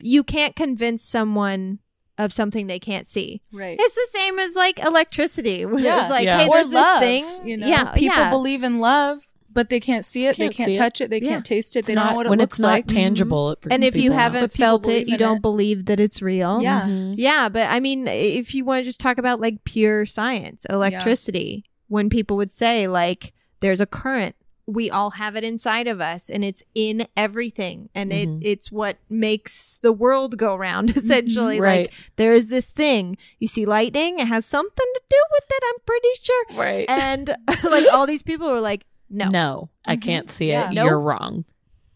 you 0.02 0.24
can't 0.24 0.56
convince 0.56 1.04
someone 1.04 1.80
of 2.18 2.34
something 2.34 2.68
they 2.68 2.80
can't 2.80 3.06
see. 3.08 3.42
Right. 3.52 3.78
It's 3.80 3.96
the 3.96 4.08
same 4.20 4.40
as 4.40 4.56
like 4.56 4.80
electricity. 4.80 5.66
When 5.68 5.84
Yeah. 5.84 6.02
It's 6.02 6.10
like, 6.10 6.26
Yeah. 6.26 6.40
hey, 6.40 6.48
or 6.48 6.54
there's 6.56 6.74
love, 6.74 7.00
this 7.02 7.08
thing. 7.08 7.48
You 7.48 7.58
know, 7.58 7.68
yeah, 7.68 7.92
people 7.94 8.18
yeah. 8.18 8.30
believe 8.32 8.64
in 8.64 8.80
love, 8.80 9.28
but 9.54 9.70
they 9.70 9.80
can't 9.80 10.04
see 10.06 10.26
it. 10.28 10.36
Can't 10.36 10.52
they 10.52 10.56
can't 10.58 10.68
see 10.70 10.74
it. 10.74 10.78
touch 10.78 11.02
it. 11.02 11.10
They 11.10 11.20
Yeah. 11.22 11.30
can't 11.30 11.46
taste 11.46 11.76
it. 11.76 11.80
It's 11.80 11.88
they 11.88 11.94
don't 11.96 12.04
not- 12.06 12.10
know 12.12 12.16
what 12.18 12.26
it 12.26 12.30
when 12.30 12.40
looks 12.40 12.56
it's 12.56 12.60
not 12.60 12.68
like. 12.72 12.88
tangible. 12.88 13.52
It 13.52 13.62
freaks 13.62 13.74
and 13.74 13.84
if 13.84 13.96
you 13.96 14.04
people 14.04 14.18
out. 14.18 14.22
haven't 14.22 14.52
felt 14.52 14.88
it, 14.88 15.08
you 15.08 15.18
don't 15.18 15.38
it. 15.38 15.42
believe 15.42 15.86
that 15.86 16.00
it's 16.00 16.22
real. 16.22 16.62
Yeah. 16.62 16.82
Mhm. 16.82 17.16
Yeah, 17.18 17.50
but 17.50 17.68
I 17.70 17.80
mean, 17.80 18.08
if 18.08 18.54
you 18.56 18.66
want 18.66 18.82
to 18.82 18.86
just 18.90 19.00
talk 19.00 19.18
about 19.18 19.40
like 19.40 19.64
pure 19.64 20.06
science, 20.06 20.66
electricity, 20.70 21.66
when 21.88 22.10
people 22.10 22.36
would 22.38 22.52
say 22.52 22.88
like 22.88 23.34
there's 23.60 23.80
a 23.82 23.86
current, 23.86 24.36
we 24.70 24.92
all 24.92 25.12
have 25.12 25.36
it 25.38 25.44
inside 25.46 25.88
of 25.88 26.02
us, 26.02 26.30
and 26.30 26.44
it's 26.44 26.62
in 26.76 27.08
everything, 27.16 27.90
and 27.96 28.12
Mhm. 28.12 28.42
it 28.42 28.48
it's 28.48 28.72
what 28.72 28.98
makes 29.10 29.80
the 29.80 29.94
world 29.94 30.38
go 30.38 30.56
round. 30.56 30.90
Essentially, 30.98 31.60
Right. 31.62 31.88
like 31.88 31.94
there 32.18 32.34
is 32.34 32.50
this 32.50 32.66
thing. 32.66 33.18
You 33.40 33.48
see 33.48 33.66
lightning; 33.66 34.20
it 34.20 34.28
has 34.28 34.46
something 34.46 34.86
to 34.96 35.02
do 35.10 35.24
with 35.32 35.46
it. 35.50 35.64
I'm 35.68 35.80
pretty 35.86 36.10
sure. 36.22 36.46
Right. 36.56 36.90
And 36.90 37.34
like 37.64 37.86
all 37.94 38.06
these 38.06 38.24
people 38.24 38.50
were 38.52 38.60
like, 38.62 38.86
no, 39.10 39.30
No, 39.30 39.70
I 39.86 39.96
Mhm. 39.96 40.02
can't 40.02 40.30
see 40.30 40.50
Yeah. 40.50 40.70
it. 40.70 40.74
Nope. 40.74 40.86
You're 40.86 41.00
wrong. 41.00 41.46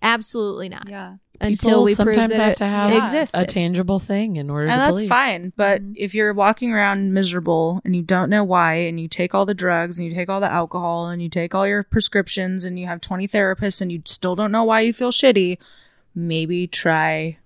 absolutely 0.01 0.69
not. 0.69 0.87
Yeah. 0.89 1.17
Until 1.41 1.69
People 1.69 1.83
we 1.83 1.95
prove 1.95 2.15
sometimes 2.15 2.29
that 2.37 2.39
have 2.39 2.51
it 2.51 2.57
to 2.57 2.65
have 2.67 2.91
existed. 3.13 3.39
a 3.41 3.45
tangible 3.45 3.99
thing 3.99 4.35
in 4.35 4.49
order 4.49 4.67
and 4.67 4.73
to 4.73 4.77
that's 4.77 4.91
believe. 4.91 5.09
fine. 5.09 5.53
But 5.57 5.81
Mhm. 5.81 5.93
if 5.97 6.13
you're 6.13 6.33
walking 6.33 6.71
around 6.71 7.13
miserable 7.13 7.81
and 7.83 7.95
you 7.95 8.01
don't 8.03 8.29
know 8.29 8.43
why, 8.43 8.75
and 8.75 8.99
you 8.99 9.07
take 9.07 9.33
all 9.33 9.45
the 9.45 9.53
drugs 9.53 9.97
and 9.99 10.07
you 10.07 10.13
take 10.13 10.29
all 10.29 10.39
the 10.39 10.51
alcohol 10.51 11.07
and 11.09 11.21
you 11.21 11.29
take 11.29 11.55
all 11.55 11.65
your 11.67 11.83
prescriptions 11.83 12.63
and 12.63 12.79
you 12.79 12.85
have 12.87 13.01
20 13.01 13.27
therapists 13.27 13.81
and 13.81 13.91
you 13.91 14.01
still 14.05 14.35
don't 14.35 14.51
know 14.51 14.63
why 14.63 14.81
you 14.81 14.93
feel 14.93 15.11
shitty, 15.11 15.57
maybe 16.13 16.67
try 16.67 17.37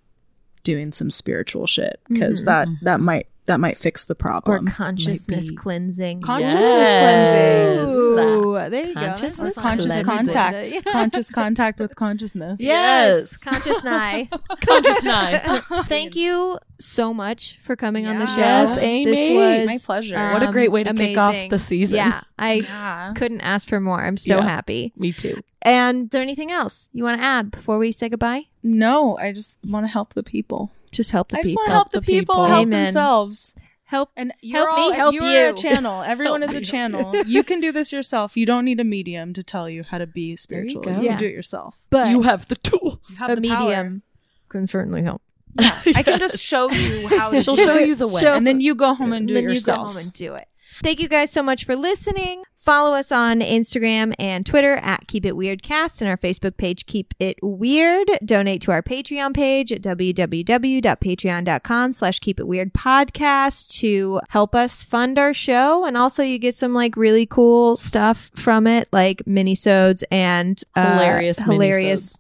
doing 0.63 0.91
some 0.91 1.11
spiritual 1.11 1.67
shit 1.67 1.99
because 2.09 2.41
Mhm. 2.41 2.45
that 2.47 2.67
that 2.81 2.99
might 2.99 3.27
that 3.45 3.59
might 3.59 3.77
fix 3.77 4.05
the 4.05 4.15
problem. 4.15 4.51
or 4.53 4.57
problem. 4.57 4.73
consciousness 4.73 5.49
be- 5.49 5.55
cleansing. 5.55 6.22
Consciousness 6.22 6.63
Yes. 6.63 7.77
cleansing. 7.77 7.93
Ooh, 7.95 8.69
there 8.69 8.85
you 8.88 8.93
go. 8.95 9.01
Consciousness 9.01 9.55
That's 9.55 9.57
Conscious 9.57 9.85
cleansing. 10.01 10.05
contact. 10.34 10.85
Conscious 10.91 11.30
contact 11.30 11.80
with 11.80 11.95
consciousness. 11.95 12.57
Yes, 12.59 13.19
Yes. 13.31 13.38
conscious 13.38 13.84
nigh. 13.84 14.30
Conscious 14.65 15.03
nine. 15.03 15.41
Thank 15.85 16.15
you 16.15 16.57
so 16.80 17.13
much 17.13 17.57
for 17.61 17.76
coming 17.76 18.07
on 18.07 18.17
the 18.17 18.26
show. 18.26 18.39
Yeah. 18.41 18.63
Yes, 18.65 18.77
Amy. 18.80 19.05
This 19.05 19.30
was 19.30 19.67
My 19.67 19.77
pleasure. 19.77 20.17
um, 20.17 20.34
What 20.34 20.43
a 20.43 20.51
great 20.51 20.72
way 20.72 20.84
to 20.84 20.93
kick 20.93 21.17
off 21.17 21.35
the 21.49 21.59
season. 21.59 21.97
Yeah, 21.97 22.22
I 22.39 22.53
yeah. 22.53 23.13
couldn't 23.15 23.41
ask 23.41 23.67
for 23.67 23.80
more. 23.80 24.03
I'm 24.03 24.17
so 24.17 24.38
Yeah. 24.38 24.43
happy. 24.47 24.91
Me 24.97 25.11
too. 25.11 25.39
And 25.61 26.05
is 26.05 26.09
there 26.09 26.22
anything 26.22 26.51
else 26.51 26.89
you 26.93 27.03
want 27.03 27.19
to 27.19 27.23
add 27.23 27.51
before 27.51 27.77
we 27.77 27.91
say 27.91 28.09
goodbye? 28.09 28.45
No, 28.63 29.17
I 29.19 29.31
just 29.31 29.57
want 29.65 29.85
to 29.85 29.88
help 29.91 30.13
the 30.15 30.23
people. 30.23 30.72
Just 30.91 31.11
help 31.11 31.29
the 31.29 31.37
I 31.37 31.41
just 31.41 31.51
people. 31.51 31.61
want 31.61 31.67
to 31.69 31.73
help 31.73 31.91
the 31.91 31.99
the 31.99 32.05
people, 32.05 32.35
people. 32.35 32.45
help 32.45 32.61
Amen. 32.67 32.83
themselves. 32.85 33.55
help. 33.85 34.09
And 34.17 34.33
you're 34.41 34.65
Help 34.65 34.89
me 34.91 34.95
help 34.95 35.13
you're 35.13 35.49
a 35.49 35.53
channel. 35.53 36.01
Everyone 36.05 36.41
is 36.43 36.53
a 36.53 36.61
channel. 36.61 37.15
you 37.25 37.43
can 37.43 37.59
do 37.61 37.71
this 37.71 37.91
yourself. 37.91 38.35
You 38.37 38.45
don't 38.45 38.65
need 38.65 38.79
a 38.79 38.83
medium 38.83 39.33
to 39.33 39.43
tell 39.43 39.69
you 39.69 39.83
how 39.83 39.97
to 39.99 40.07
be 40.07 40.35
spiritual. 40.35 40.81
go. 40.81 40.91
You 40.91 41.01
Yeah. 41.03 41.09
can 41.11 41.19
do 41.19 41.25
it 41.27 41.33
yourself. 41.33 41.75
But 41.89 42.09
you 42.09 42.23
have 42.23 42.47
the 42.47 42.55
tools. 42.55 43.11
You 43.11 43.17
have 43.27 43.37
a 43.37 43.41
the 43.41 43.47
power. 43.49 43.59
medium 43.67 44.01
can 44.49 44.67
certainly 44.67 45.03
help. 45.03 45.21
I 45.59 46.01
can 46.03 46.19
just 46.25 46.41
show 46.43 46.69
you 46.71 47.07
how 47.09 47.31
She'll 47.41 47.55
show 47.55 47.75
it. 47.77 47.87
you 47.87 47.95
the 47.95 48.07
way. 48.07 48.21
Show- 48.21 48.33
and 48.33 48.45
then 48.47 48.59
you 48.61 48.75
go 48.75 48.93
home 48.93 49.13
and 49.13 49.27
do 49.27 49.33
then 49.33 49.43
it 49.45 49.47
you 49.47 49.53
yourself. 49.53 49.87
go 49.87 49.93
home 49.93 49.97
and 50.01 50.13
do 50.13 50.33
it. 50.35 50.47
Thank 50.83 50.99
you 50.99 51.07
guys 51.07 51.31
so 51.31 51.41
much 51.41 51.63
for 51.63 51.75
listening. 51.75 52.43
Follow 52.65 52.95
us 52.95 53.11
on 53.11 53.41
Instagram 53.41 54.15
and 54.17 54.43
Twitter 54.43 54.77
at 54.77 55.05
Keep 55.07 55.27
It 55.27 55.37
Weird 55.37 55.61
Cast 55.61 56.01
and 56.01 56.09
our 56.09 56.17
Facebook 56.17 56.57
page 56.57 56.87
Keep 56.87 57.13
It 57.19 57.37
Weird. 57.43 58.09
Donate 58.25 58.59
to 58.63 58.71
our 58.71 58.81
Patreon 58.81 59.35
page 59.35 59.71
at 59.71 59.83
www.patreon.com 59.83 61.93
slash 61.93 62.19
Keep 62.19 62.39
It 62.39 62.47
Weird 62.47 62.73
Podcast 62.73 63.69
to 63.79 64.19
help 64.29 64.55
us 64.55 64.83
fund 64.83 65.19
our 65.19 65.31
show. 65.31 65.85
And 65.85 65.95
also 65.95 66.23
you 66.23 66.39
get 66.39 66.55
some 66.55 66.73
like 66.73 66.97
really 66.97 67.27
cool 67.27 67.77
stuff 67.77 68.31
from 68.33 68.65
it, 68.65 68.89
like 68.91 69.19
minisodes 69.25 70.01
and 70.09 70.59
uh, 70.75 70.93
Hilarious 70.93 71.37
hilarious 71.39 72.19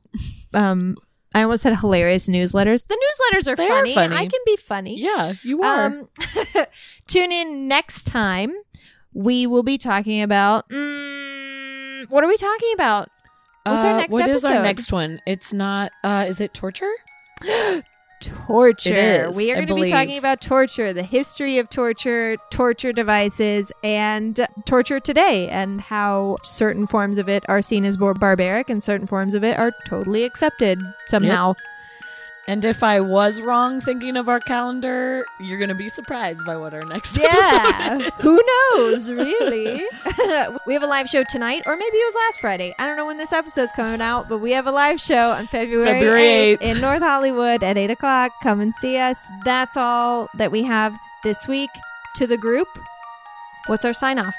um 0.53 0.95
I 1.33 1.41
almost 1.41 1.63
said 1.63 1.77
hilarious 1.79 2.27
newsletters. 2.27 2.85
The 2.87 2.95
newsletters 2.95 3.51
are 3.51 3.55
They 3.55 3.65
are 3.65 3.69
funny. 3.79 3.93
funny. 3.95 4.15
I 4.15 4.27
can 4.27 4.39
be 4.45 4.55
funny. 4.55 4.99
Yeah, 5.01 5.33
you 5.43 5.61
are. 5.63 5.85
Um, 5.87 6.07
tune 7.07 7.31
in 7.33 7.67
next 7.67 8.03
time. 8.05 8.53
We 9.15 9.47
will 9.47 9.63
be 9.63 9.77
talking 9.77 10.21
about. 10.21 10.67
Mm, 10.69 12.09
what 12.11 12.23
are 12.23 12.27
we 12.27 12.37
talking 12.37 12.73
about? 12.73 13.09
what's 13.63 13.83
our 13.83 13.93
Uh, 13.93 13.97
next 13.97 14.11
What 14.11 14.29
is 14.29 14.45
our 14.45 14.61
next 14.61 14.91
one? 14.91 15.21
It's 15.25 15.53
not. 15.53 15.91
uh 16.03 16.25
Is 16.27 16.39
it 16.41 16.53
torture? 16.53 16.91
Torture. 18.21 19.27
Is, 19.29 19.35
we 19.35 19.51
are 19.51 19.55
going 19.55 19.67
to 19.67 19.75
be 19.75 19.89
talking 19.91 20.17
about 20.17 20.41
torture, 20.41 20.93
the 20.93 21.03
history 21.03 21.57
of 21.59 21.69
torture, 21.69 22.37
torture 22.49 22.91
devices, 22.91 23.71
and 23.83 24.47
torture 24.65 24.99
today, 24.99 25.47
and 25.49 25.79
how 25.81 26.37
certain 26.43 26.87
forms 26.87 27.17
of 27.17 27.29
it 27.29 27.43
are 27.49 27.61
seen 27.61 27.85
as 27.85 27.99
more 27.99 28.13
barbaric 28.13 28.69
and 28.69 28.81
certain 28.81 29.05
forms 29.05 29.33
of 29.33 29.43
it 29.43 29.57
are 29.59 29.73
totally 29.85 30.23
accepted 30.23 30.81
somehow. 31.07 31.53
And 32.47 32.63
if 32.63 32.83
I 32.83 32.99
was 32.99 33.41
wrong 33.41 33.81
thinking 33.81 34.15
of 34.15 34.29
our 34.29 34.39
calendar, 34.39 35.25
you're 35.39 35.57
gonna 35.57 35.73
be 35.73 35.89
surprised 35.89 36.45
by 36.45 36.55
what 36.55 36.75
our 36.75 36.83
next 36.83 37.17
Yeah. 37.17 37.29
episode 37.31 38.01
is. 38.05 38.13
Who 38.21 38.39
knows, 38.75 39.09
really? 39.11 39.83
we 40.67 40.73
have 40.75 40.83
a 40.83 40.87
live 40.87 41.07
show 41.09 41.23
tonight, 41.23 41.63
or 41.65 41.75
maybe 41.75 41.97
it 41.97 42.05
was 42.05 42.15
last 42.27 42.39
Friday. 42.41 42.75
I 42.77 42.85
don't 42.85 42.97
know 42.97 43.05
when 43.07 43.17
this 43.17 43.33
episode's 43.33 43.71
coming 43.71 43.99
out, 43.99 44.29
but 44.29 44.37
we 44.37 44.51
have 44.51 44.67
a 44.67 44.71
live 44.71 45.01
show 45.01 45.31
on 45.31 45.47
February, 45.47 45.87
February 45.99 46.21
8th 46.21 46.59
8th. 46.59 46.61
in 46.61 46.81
North 46.81 47.01
Hollywood 47.01 47.63
at 47.63 47.79
8 47.79 47.89
o'clock. 47.89 48.31
Come 48.43 48.61
and 48.61 48.75
see 48.75 48.97
us. 48.97 49.17
That's 49.43 49.75
all 49.75 50.29
that 50.35 50.51
we 50.51 50.61
have 50.63 50.95
this 51.23 51.47
week. 51.47 51.71
To 52.17 52.27
the 52.27 52.37
group, 52.37 52.67
what's 53.65 53.83
our 53.83 53.91
sign 53.91 54.19
off? 54.19 54.35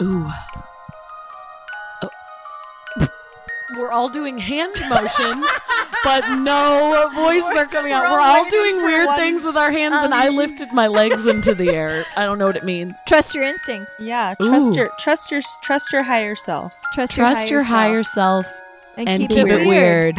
Ooh. 0.00 0.30
Oh. 2.02 2.08
We're 3.76 3.90
all 3.90 4.08
doing 4.10 4.38
hand 4.38 4.74
motions, 4.90 5.46
but 6.04 6.36
no 6.38 7.10
voices 7.14 7.56
are 7.56 7.66
coming 7.66 7.92
out. 7.92 8.02
We're 8.04 8.10
We're 8.12 8.20
all 8.20 8.36
all 8.44 8.50
doing 8.50 8.76
weird 8.84 9.06
one. 9.06 9.18
things 9.18 9.44
with 9.44 9.56
our 9.56 9.70
hands, 9.70 9.94
and 9.96 10.12
I 10.14 10.28
um, 10.28 10.36
lifted 10.36 10.72
my 10.72 10.86
legs 10.88 11.26
into 11.26 11.54
the 11.54 11.70
air. 11.70 12.04
I 12.16 12.24
don't 12.24 12.38
know 12.38 12.46
what 12.46 12.56
it 12.56 12.64
means. 12.64 12.94
Trust 13.06 13.34
your 13.34 13.44
instincts. 13.44 13.92
Yeah, 13.98 14.34
trust 14.40 14.72
Ooh. 14.72 14.76
your 14.76 14.90
trust 14.98 15.30
your 15.30 15.40
trust 15.62 15.92
your 15.92 16.02
higher 16.02 16.34
self. 16.34 16.74
Trust, 16.92 17.12
Trust 17.12 17.50
your 17.50 17.62
higher 17.62 18.02
self. 18.02 18.46
self 18.46 18.56
and, 18.96 19.08
and 19.08 19.20
keep, 19.22 19.30
keep 19.30 19.46
it 19.48 19.66
weird. 19.66 20.18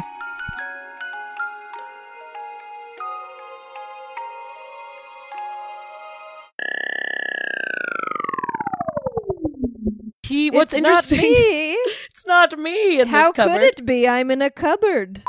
He, 10.24 10.50
what's 10.50 10.74
It's 10.74 10.82
not 10.82 11.12
me. 11.12 11.74
It's 12.10 12.26
not 12.26 12.58
me 12.58 13.02
in 13.02 13.08
How 13.10 13.32
this 13.32 13.36
cupboard. 13.36 13.54
could 13.60 13.64
it 13.64 13.86
be? 13.86 14.08
I'm 14.08 14.32
in 14.32 14.42
a 14.42 14.50
cupboard. 14.50 15.24